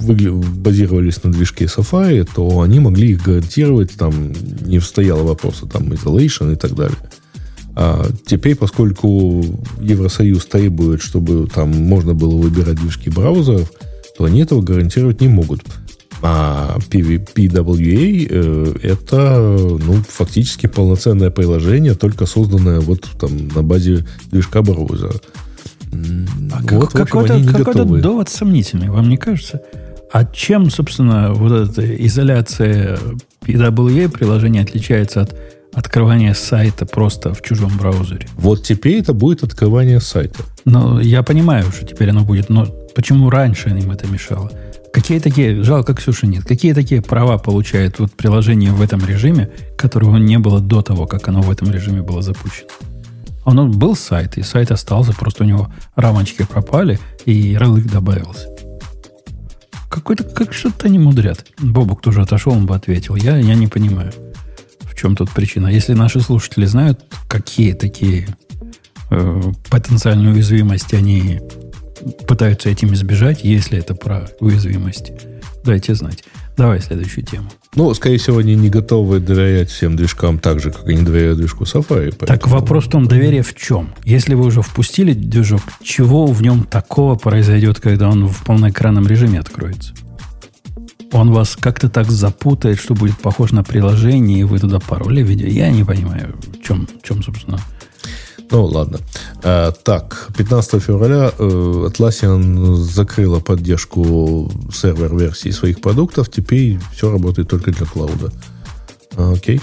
[0.00, 4.32] базировались на движке Safari, то они могли их гарантировать, там
[4.66, 6.98] не стояло вопроса там isolation и так далее.
[7.76, 9.44] А теперь, поскольку
[9.80, 13.70] Евросоюз требует, чтобы там можно было выбирать движки браузеров,
[14.18, 15.62] то они этого гарантировать не могут.
[16.22, 24.62] А PWA э, это ну, фактически полноценное приложение, только созданное вот там на базе движка
[24.62, 25.14] браузера.
[25.92, 29.62] А вот, как, какой-то, какой-то довод сомнительный, вам не кажется?
[30.12, 32.98] А чем, собственно, вот эта изоляция
[33.42, 35.36] PWA приложения отличается от
[35.72, 38.26] открывания сайта просто в чужом браузере?
[38.36, 40.42] Вот теперь это будет открывание сайта.
[40.64, 44.50] Ну, я понимаю, что теперь оно будет, но почему раньше им это мешало?
[44.92, 50.16] Какие такие, жалко, Ксюши нет, какие такие права получает вот приложение в этом режиме, которого
[50.16, 52.68] не было до того, как оно в этом режиме было запущено?
[53.44, 58.48] Оно был сайт, и сайт остался, просто у него рамочки пропали, и ярлык добавился.
[59.88, 61.46] Какой-то, как что-то они мудрят.
[61.58, 63.16] Бобук тоже отошел, он бы ответил.
[63.16, 64.12] Я, я не понимаю,
[64.82, 65.68] в чем тут причина.
[65.68, 68.28] Если наши слушатели знают, какие такие
[69.10, 71.40] э, потенциальные уязвимости они
[72.26, 75.12] пытаются этим избежать, если это про уязвимости.
[75.64, 76.24] Дайте знать.
[76.56, 77.48] Давай следующую тему.
[77.74, 81.64] Ну, скорее всего, они не готовы доверять всем движкам так же, как они доверяют движку
[81.64, 82.14] Safari.
[82.18, 82.26] Поэтому...
[82.26, 83.94] Так вопрос в том, доверие в чем?
[84.04, 89.40] Если вы уже впустили движок, чего в нем такого произойдет, когда он в полноэкранном режиме
[89.40, 89.94] откроется?
[91.12, 95.50] Он вас как-то так запутает, что будет похож на приложение, и вы туда пароли введете.
[95.50, 97.58] Я не понимаю, в чем, в чем собственно,
[98.50, 98.98] ну, ладно.
[99.42, 106.30] А, так, 15 февраля э, Atlassian закрыла поддержку сервер-версии своих продуктов.
[106.30, 108.32] Теперь все работает только для клауда.
[109.16, 109.60] Окей.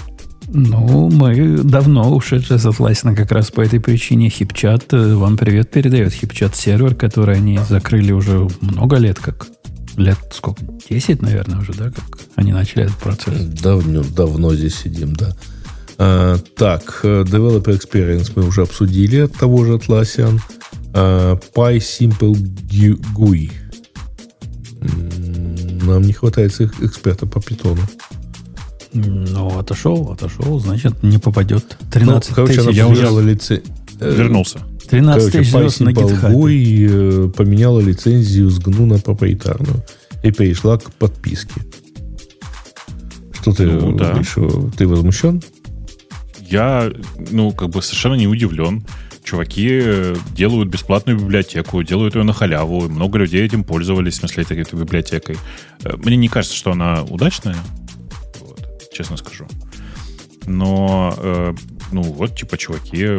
[0.50, 4.30] Ну, мы давно ушедшие с Atlassian как раз по этой причине.
[4.30, 6.14] Хипчат э, вам привет передает.
[6.14, 9.46] Хипчат сервер, который они закрыли уже много лет как.
[9.96, 10.62] Лет сколько?
[10.88, 13.34] 10, наверное, уже, да, как они начали этот процесс?
[13.62, 15.34] Давно, давно здесь сидим, да.
[15.98, 20.40] А, так, э, Developer Experience мы уже обсудили от того же Atlassian.
[20.94, 23.50] А, PySimple GUI.
[25.82, 27.82] Нам не хватает эксперта по питону.
[28.92, 31.76] Ну, отошел, отошел, значит, не попадет.
[31.92, 32.76] 13 ну, короче, тысяч.
[32.76, 33.62] Я уже лице...
[34.00, 34.60] Э, Вернулся.
[34.88, 37.28] 13 короче, тысяч звезд на GitHub.
[37.28, 39.82] Э, поменяла лицензию с GNU на проприетарную
[40.22, 41.60] и перешла к подписке.
[43.32, 44.20] Что ты, ну, да.
[44.76, 45.42] ты возмущен?
[46.50, 46.90] Я,
[47.30, 48.84] ну, как бы совершенно не удивлен.
[49.24, 52.88] Чуваки делают бесплатную библиотеку, делают ее на халяву.
[52.88, 55.36] Много людей этим пользовались, в смысле, этой, этой библиотекой.
[55.84, 57.56] Э, мне не кажется, что она удачная,
[58.40, 59.46] вот, честно скажу.
[60.46, 61.54] Но, э,
[61.92, 63.18] ну, вот, типа, чуваки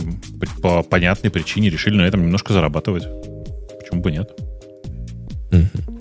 [0.61, 3.03] по понятной причине решили на этом немножко зарабатывать.
[3.79, 4.31] Почему бы нет?
[5.51, 5.98] Mm-hmm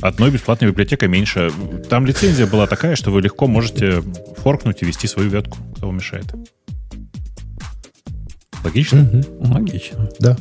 [0.00, 1.50] одной бесплатной библиотекой меньше.
[1.88, 4.02] Там лицензия была такая, что вы легко можете
[4.38, 5.58] форкнуть и вести свою ветку.
[5.76, 6.26] Кто вам мешает?
[8.64, 9.08] Логично?
[9.40, 9.54] Угу.
[9.54, 10.08] Логично.
[10.18, 10.36] Да.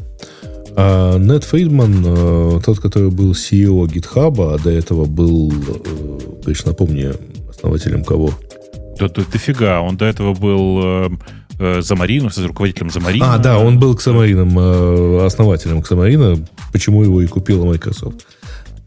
[0.77, 5.53] А Нед Фридман, э, тот, который был CEO GitHub, а до этого был,
[6.43, 7.11] конечно, э, напомни,
[7.49, 8.31] основателем кого?
[8.99, 9.79] Да, да, дофига.
[9.81, 11.09] Он до этого был
[11.59, 13.35] э, Замарину, руководителем Замарина.
[13.35, 16.35] А, да, он был к Самаринам, основателем к Самарина,
[16.73, 18.25] почему его и купила Microsoft.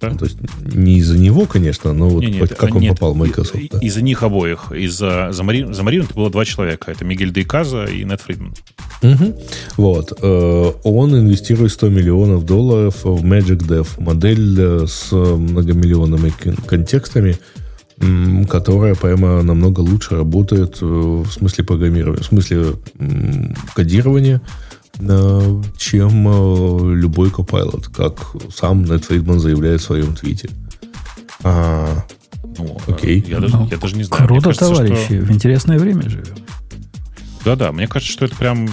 [0.00, 0.10] Да?
[0.10, 3.16] То есть не из-за него, конечно, но вот не, нет, как он нет, попал в
[3.16, 3.58] Microsoft.
[3.72, 3.78] Да.
[3.78, 4.70] Из-за них обоих.
[4.72, 6.90] Из-за за Мари, за Марину это было два человека.
[6.90, 8.54] Это Мигель Дейказа и Нет Фридман.
[9.02, 9.42] Угу.
[9.76, 10.12] Вот.
[10.22, 13.88] Э, он инвестирует 100 миллионов долларов в Magic Dev.
[13.98, 16.32] Модель э, с многомиллионными
[16.66, 17.36] контекстами,
[18.48, 22.74] которая прямо намного лучше работает э, в смысле программирования, в смысле
[23.74, 24.40] кодирования,
[25.76, 30.50] чем любой Copilot, как сам Нед Фридман заявляет в своем твите.
[31.44, 32.04] А,
[32.58, 33.24] ну, окей.
[33.26, 34.26] Я даже, ну, я даже не знаю.
[34.26, 35.04] Круто, кажется, товарищи.
[35.04, 35.14] Что...
[35.26, 36.36] В интересное время живем.
[37.44, 38.68] Да-да, мне кажется, что это прям,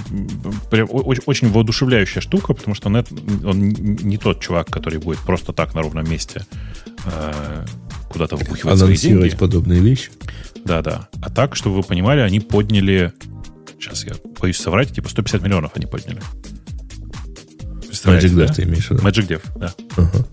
[0.69, 3.07] прям очень, очень воодушевляющая штука, потому что Нет,
[3.43, 6.45] он не тот чувак, который будет просто так на ровном месте
[7.05, 7.65] э,
[8.09, 9.35] куда-то выпухивать свои деньги.
[9.35, 10.11] подобные вещи.
[10.65, 11.09] Да-да.
[11.21, 13.13] А так, чтобы вы понимали, они подняли,
[13.85, 16.19] сейчас я боюсь соврать, типа 150 миллионов они подняли.
[18.03, 18.53] Magic Dev да?
[18.53, 19.03] ты имеешь в виду?
[19.03, 19.73] Magic Dev, да.
[19.95, 20.25] Ага.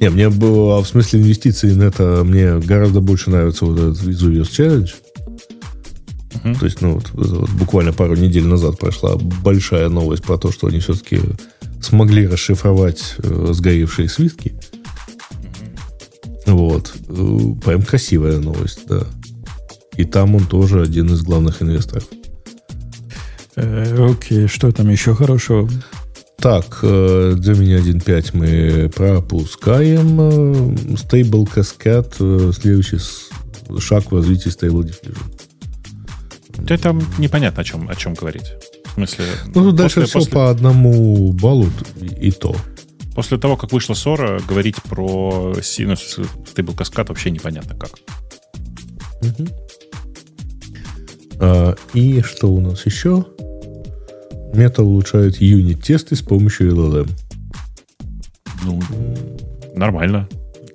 [0.00, 4.02] Не, мне было, а в смысле инвестиций на это, мне гораздо больше нравится вот этот
[4.02, 4.94] Vesuvius Challenge.
[6.58, 10.68] То есть, ну, вот, вот, буквально пару недель назад прошла большая новость про то, что
[10.68, 11.20] они все-таки
[11.82, 14.54] смогли расшифровать э, сгоревшие свитки.
[16.46, 16.94] Вот.
[17.08, 19.04] Э, прям красивая новость, да.
[19.98, 22.04] И там он тоже один из главных инвесторов.
[23.56, 25.68] Э, окей, что там еще хорошего?
[26.38, 30.20] Так, э, Gemini 1.5 мы пропускаем.
[30.20, 32.98] Э, Stable Cascade, следующий
[33.80, 35.18] шаг в развитии Stable Diffusion.
[36.68, 38.52] Это непонятно, о чем, о чем говорить.
[38.84, 39.24] В смысле...
[39.52, 40.32] Ну, дальше все после...
[40.32, 41.68] по одному баллу
[42.00, 42.54] и, и то.
[43.16, 47.90] После того, как вышла ссора, говорить про синус Stable Cascade вообще непонятно как.
[49.22, 49.48] Угу.
[51.40, 53.24] А, и что у нас еще?
[54.54, 57.10] Мета улучшает юнит-тесты с помощью LLM.
[58.64, 58.80] Ну,
[59.74, 60.28] нормально.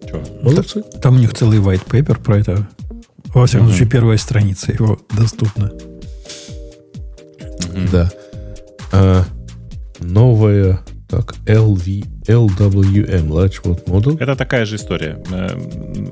[0.08, 0.24] Че?
[0.42, 0.84] Молодцы.
[1.02, 2.68] Там у них целый white paper про это
[3.34, 5.72] во всяком случае, первая страница его доступна.
[7.92, 8.12] Да.
[8.92, 9.24] А,
[10.00, 14.18] новая так, LV, LWM, Large World Model.
[14.20, 15.22] Это такая же история.
[15.32, 15.50] Э,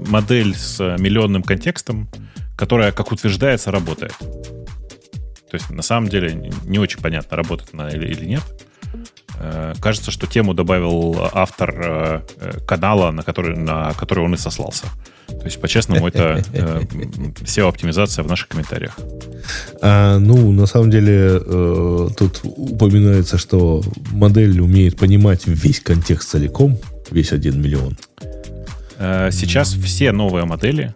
[0.07, 2.09] модель с миллионным контекстом,
[2.55, 4.15] которая, как утверждается, работает.
[4.19, 8.43] То есть, на самом деле, не очень понятно, работает она или, или нет.
[9.39, 12.21] Э, кажется, что тему добавил автор э,
[12.65, 14.85] канала, на который, на который он и сослался.
[15.27, 16.81] То есть, по-честному, это э,
[17.41, 18.97] SEO-оптимизация в наших комментариях.
[19.81, 23.81] А, ну, на самом деле, э, тут упоминается, что
[24.11, 26.77] модель умеет понимать весь контекст целиком,
[27.09, 27.97] весь 1 миллион.
[28.99, 30.93] Э, сейчас все новые модели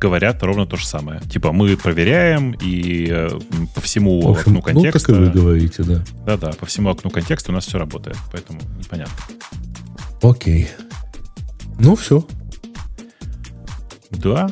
[0.00, 1.20] говорят ровно то же самое.
[1.20, 3.28] Типа, мы проверяем, и э,
[3.74, 5.12] по всему общем, окну контекста...
[5.12, 6.02] Ну, так и вы говорите, да.
[6.26, 9.14] Да-да, по всему окну контекста у нас все работает, поэтому непонятно.
[10.22, 10.68] Окей.
[11.78, 12.26] Ну, все.
[14.10, 14.50] Да,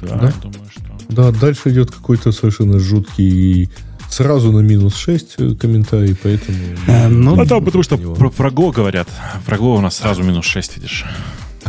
[0.00, 0.32] да, да?
[0.42, 0.82] думаю, что.
[1.08, 3.70] Да, дальше идет какой-то совершенно жуткий
[4.08, 6.58] сразу на минус 6 э, комментарий, поэтому...
[6.86, 9.08] А, ну, а там потому что про, про Go говорят.
[9.44, 11.04] Про Go у нас сразу минус 6, видишь.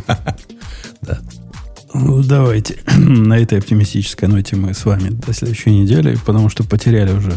[1.02, 1.22] Да.
[1.93, 7.14] Ну, давайте на этой оптимистической ноте мы с вами до следующей недели, потому что потеряли
[7.14, 7.34] уже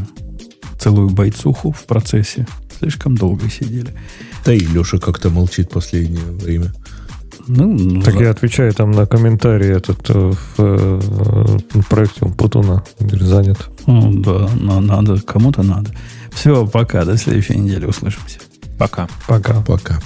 [0.78, 2.46] целую бойцуху в процессе.
[2.78, 3.94] Слишком долго сидели.
[4.44, 6.72] Да и Леша как-то молчит последнее время.
[7.48, 8.24] Ну, ну, так за...
[8.24, 13.68] я отвечаю там на комментарии этот э, в, в э, проекте Путуна занят.
[13.86, 15.90] Ну, да, но надо, кому-то надо.
[16.32, 18.38] Все, пока, до следующей недели услышимся.
[18.78, 19.08] Пока.
[19.26, 19.60] Пока.
[19.62, 20.00] Пока.